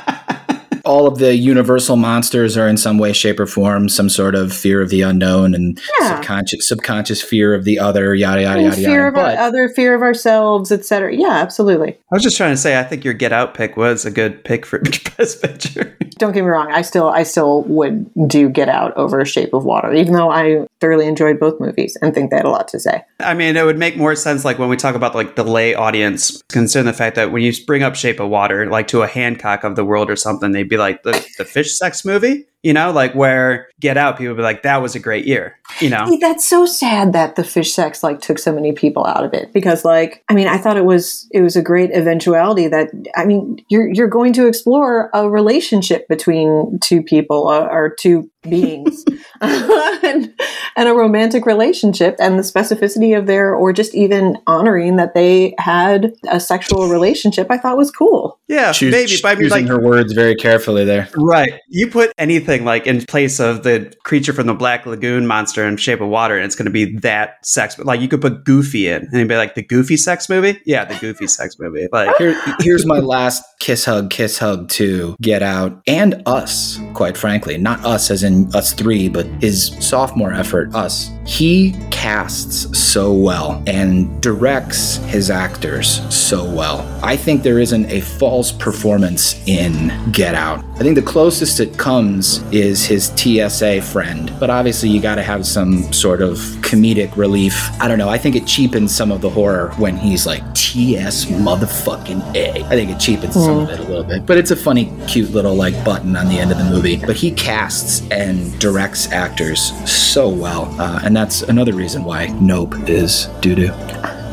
all 0.91 1.07
of 1.07 1.19
the 1.19 1.37
universal 1.37 1.95
monsters 1.97 2.57
are 2.57 2.67
in 2.67 2.77
some 2.77 2.99
way, 2.99 3.13
shape, 3.13 3.39
or 3.39 3.47
form 3.47 3.89
some 3.89 4.09
sort 4.09 4.35
of 4.35 4.53
fear 4.53 4.81
of 4.83 4.89
the 4.91 5.03
unknown 5.03 5.55
and 5.55 5.81
Yeah. 6.01 6.17
subconscious 6.17 6.69
subconscious 6.69 7.23
fear 7.23 7.55
of 7.55 7.65
the 7.65 7.79
other, 7.79 8.13
yada 8.15 8.43
yada 8.43 8.63
yada 8.63 8.77
fear 8.77 8.91
yada. 8.91 9.09
of 9.09 9.15
But 9.15 9.39
other 9.39 9.69
fear 9.69 9.95
of 9.95 10.03
ourselves, 10.03 10.73
etc. 10.73 11.15
Yeah, 11.15 11.29
absolutely. 11.39 11.91
I 11.91 12.15
was 12.17 12.23
just 12.25 12.37
trying 12.37 12.53
to 12.53 12.57
say, 12.57 12.79
I 12.79 12.83
think 12.83 13.05
your 13.05 13.15
Get 13.15 13.33
Out 13.33 13.55
pick 13.55 13.77
was 13.77 14.05
a 14.05 14.11
good 14.11 14.43
pick 14.45 14.67
for 14.67 14.81
Best 15.17 15.41
Picture. 15.43 15.97
Don't 16.19 16.33
get 16.33 16.43
me 16.43 16.51
wrong. 16.51 16.71
I 16.73 16.83
still, 16.83 17.09
I 17.09 17.23
still 17.23 17.63
would 17.63 18.11
do 18.29 18.49
Get 18.49 18.69
Out 18.69 18.95
over 18.97 19.25
Shape 19.25 19.55
of 19.55 19.65
Water, 19.65 19.93
even 19.95 20.13
though 20.15 20.31
I 20.31 20.67
thoroughly 20.81 21.07
enjoyed 21.07 21.39
both 21.39 21.61
movies 21.61 21.97
and 22.03 22.13
think 22.15 22.31
they 22.31 22.37
had 22.37 22.45
a 22.47 22.51
lot 22.51 22.69
to 22.69 22.81
say. 22.81 23.05
I 23.21 23.35
mean, 23.35 23.57
it 23.57 23.65
would 23.65 23.79
make 23.79 23.97
more 23.97 24.15
sense 24.17 24.45
like 24.45 24.59
when 24.59 24.69
we 24.69 24.77
talk 24.77 24.95
about 24.97 25.15
like 25.15 25.37
the 25.37 25.45
lay 25.45 25.75
audience, 25.75 26.43
considering 26.51 26.87
the 26.87 26.93
fact 26.93 27.17
that 27.17 27.31
when 27.33 27.43
you 27.43 27.53
bring 27.67 27.83
up 27.83 27.95
Shape 27.95 28.19
of 28.21 28.29
Water, 28.29 28.67
like 28.67 28.89
to 28.89 29.03
a 29.03 29.07
Hancock 29.07 29.65
of 29.65 29.77
the 29.77 29.85
world 29.85 30.11
or 30.11 30.17
something, 30.17 30.53
they'd 30.53 30.69
be 30.69 30.77
like 30.81 31.05
the, 31.05 31.13
the 31.39 31.45
fish 31.45 31.79
sex 31.79 32.05
movie, 32.05 32.47
you 32.63 32.73
know, 32.73 32.91
like 32.91 33.15
where 33.15 33.69
Get 33.81 33.97
Out, 33.97 34.19
people 34.19 34.35
would 34.35 34.37
be 34.37 34.43
like, 34.43 34.63
that 34.63 34.83
was 34.83 34.95
a 34.95 34.99
great 35.01 35.27
year, 35.27 35.59
you 35.81 35.89
know. 35.89 36.05
Hey, 36.07 36.19
That's 36.19 36.47
so 36.47 36.67
sad 36.67 37.15
that 37.15 37.37
the 37.37 37.45
fish 37.45 37.73
sex 37.73 38.03
like 38.03 38.21
took 38.21 38.39
so 38.39 38.53
many 38.53 38.73
people 38.73 39.07
out 39.07 39.25
of 39.25 39.33
it 39.33 39.53
because 39.53 39.85
like 39.85 40.23
I 40.29 40.35
mean 40.35 40.47
I 40.47 40.59
thought 40.59 40.77
it 40.77 40.85
was 40.85 41.27
it 41.33 41.41
was 41.41 41.57
a 41.57 41.63
great 41.63 41.91
eventuality 41.93 42.69
that 42.69 42.91
I 43.17 43.25
mean 43.25 43.65
you're 43.69 43.89
you're 43.93 44.09
going 44.09 44.35
to 44.35 44.47
explore 44.47 45.11
a 45.15 45.31
relationship 45.31 46.07
between 46.09 46.79
two 46.81 47.03
people 47.03 47.49
uh, 47.49 47.67
or 47.67 47.95
two 47.99 48.31
beings 48.43 49.05
and, 49.41 50.35
and 50.77 50.89
a 50.89 50.95
romantic 50.95 51.47
relationship 51.47 52.17
and 52.19 52.39
the 52.39 52.43
specificity 52.43 53.17
of 53.17 53.27
their 53.27 53.55
or 53.55 53.73
just 53.73 53.95
even 53.95 54.37
honoring 54.47 54.97
that 54.97 55.15
they 55.15 55.55
had 55.59 56.13
a 56.31 56.39
sexual 56.39 56.89
relationship 56.89 57.47
I 57.51 57.57
thought 57.57 57.79
was 57.79 57.91
cool. 57.91 58.39
Yeah, 58.49 58.71
choos- 58.71 58.91
maybe, 58.91 59.13
but 59.23 59.37
I 59.37 59.41
mean, 59.41 59.49
like, 59.49 59.67
her 59.69 59.81
words 59.81 60.13
very 60.13 60.35
carefully 60.35 60.85
there. 60.85 61.09
Right. 61.17 61.61
You 61.69 61.89
put 61.89 62.13
anything 62.19 62.50
like 62.59 62.87
in 62.87 63.05
place 63.07 63.39
of 63.41 63.63
the 63.63 63.95
creature 64.05 64.33
from 64.33 64.47
the 64.47 64.55
Black 64.55 64.85
Lagoon 64.87 65.27
monster 65.27 65.67
in 65.67 65.77
Shape 65.77 66.01
of 66.01 66.09
Water, 66.09 66.37
and 66.37 66.45
it's 66.45 66.57
going 66.57 66.67
to 66.67 66.71
be 66.71 66.97
that 66.99 67.45
sex. 67.47 67.79
Like 67.79 68.01
you 68.01 68.09
could 68.09 68.21
put 68.21 68.45
Goofy 68.45 68.89
in, 68.89 69.03
and 69.03 69.15
it'd 69.15 69.29
be 69.29 69.37
like 69.37 69.55
the 69.55 69.63
Goofy 69.63 69.97
sex 69.97 70.29
movie. 70.29 70.61
Yeah, 70.67 70.85
the 70.85 70.97
Goofy 70.97 71.27
sex 71.29 71.59
movie. 71.59 71.89
Like 71.93 72.17
Here, 72.17 72.41
here's 72.61 72.85
my 72.85 72.99
last 72.99 73.45
kiss 73.61 73.85
hug, 73.85 74.11
kiss 74.11 74.39
hug 74.39 74.69
to 74.71 75.17
Get 75.21 75.43
Out 75.43 75.81
and 75.87 76.23
us, 76.27 76.79
quite 76.95 77.17
frankly. 77.17 77.57
Not 77.57 77.85
us 77.85 78.11
as 78.11 78.23
in 78.23 78.53
us 78.55 78.73
three, 78.73 79.09
but 79.09 79.27
his 79.41 79.69
sophomore 79.81 80.33
effort, 80.33 80.75
us. 80.75 81.11
He 81.27 81.75
casts 81.91 82.77
so 82.77 83.13
well 83.13 83.63
and 83.67 84.21
directs 84.21 84.97
his 84.97 85.31
actors 85.31 86.03
so 86.13 86.45
well. 86.51 86.81
I 87.03 87.17
think 87.17 87.43
there 87.43 87.61
isn't 87.61 87.87
a 87.91 88.01
false 88.01 88.51
performance 88.51 89.41
in 89.47 90.11
Get 90.11 90.35
Out. 90.35 90.65
I 90.75 90.79
think 90.79 90.95
the 90.97 91.03
closest 91.03 91.61
it 91.61 91.77
comes 91.77 92.40
is 92.53 92.85
his 92.85 93.07
TSA 93.17 93.83
friend, 93.83 94.33
but 94.41 94.51
obviously 94.51 94.89
you 94.89 95.01
got 95.01 95.17
to 95.17 95.23
have 95.23 95.47
some 95.47 95.93
sort 95.93 96.23
of 96.23 96.39
comedic 96.63 97.17
relief. 97.17 97.71
I 97.81 97.89
don't 97.89 97.99
know. 97.99 98.09
I 98.09 98.19
think 98.19 98.37
it 98.37 98.47
cheapens 98.47 98.95
some 98.95 99.11
of 99.11 99.21
the 99.21 99.31
horror 99.31 99.73
when 99.79 99.97
he's 99.97 100.27
like 100.27 100.43
TS 100.55 101.27
motherfucking 101.27 102.35
A. 102.37 102.65
I 102.65 102.71
think 102.71 102.91
it 102.91 102.99
cheapens 102.99 103.35
some 103.35 103.59
of 103.59 103.71
it 103.71 103.81
a 103.81 103.83
little 103.83 104.05
bit, 104.05 104.27
but 104.27 104.39
it's 104.39 104.51
a 104.51 104.57
funny, 104.57 104.93
cute 105.07 105.31
little 105.31 105.55
like 105.55 105.85
button 105.85 106.17
on 106.17 106.29
the 106.29 106.39
end 106.39 106.53
of 106.53 106.59
the 106.59 106.65
movie. 106.65 106.97
But 106.97 107.17
he 107.17 107.31
casts 107.33 108.07
and 108.11 108.59
directs 108.59 109.11
actors 109.13 109.73
so 109.91 110.29
well, 110.29 110.75
uh, 110.81 111.01
and 111.05 111.17
that's 111.17 111.43
another 111.43 111.73
reason 111.73 112.05
why 112.05 112.27
Nope 112.41 112.75
is 112.89 113.27
doo 113.41 113.55
doo. 113.55 113.73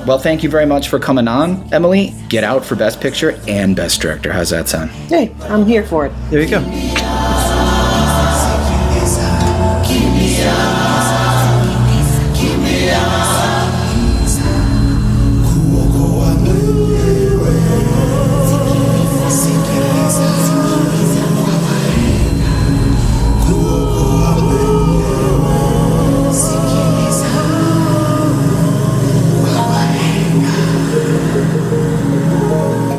Well, 0.07 0.17
thank 0.19 0.41
you 0.41 0.49
very 0.49 0.65
much 0.65 0.87
for 0.87 0.99
coming 0.99 1.27
on, 1.27 1.67
Emily. 1.73 2.13
Get 2.29 2.45
out 2.45 2.63
for 2.63 2.75
Best 2.75 3.01
Picture 3.01 3.37
and 3.45 3.75
Best 3.75 3.99
Director. 3.99 4.31
How's 4.31 4.51
that 4.51 4.69
sound? 4.69 4.89
Hey, 4.91 5.35
I'm 5.41 5.65
here 5.65 5.83
for 5.83 6.05
it. 6.05 6.13
there 6.29 6.41
you 6.41 6.49
go. 6.49 7.66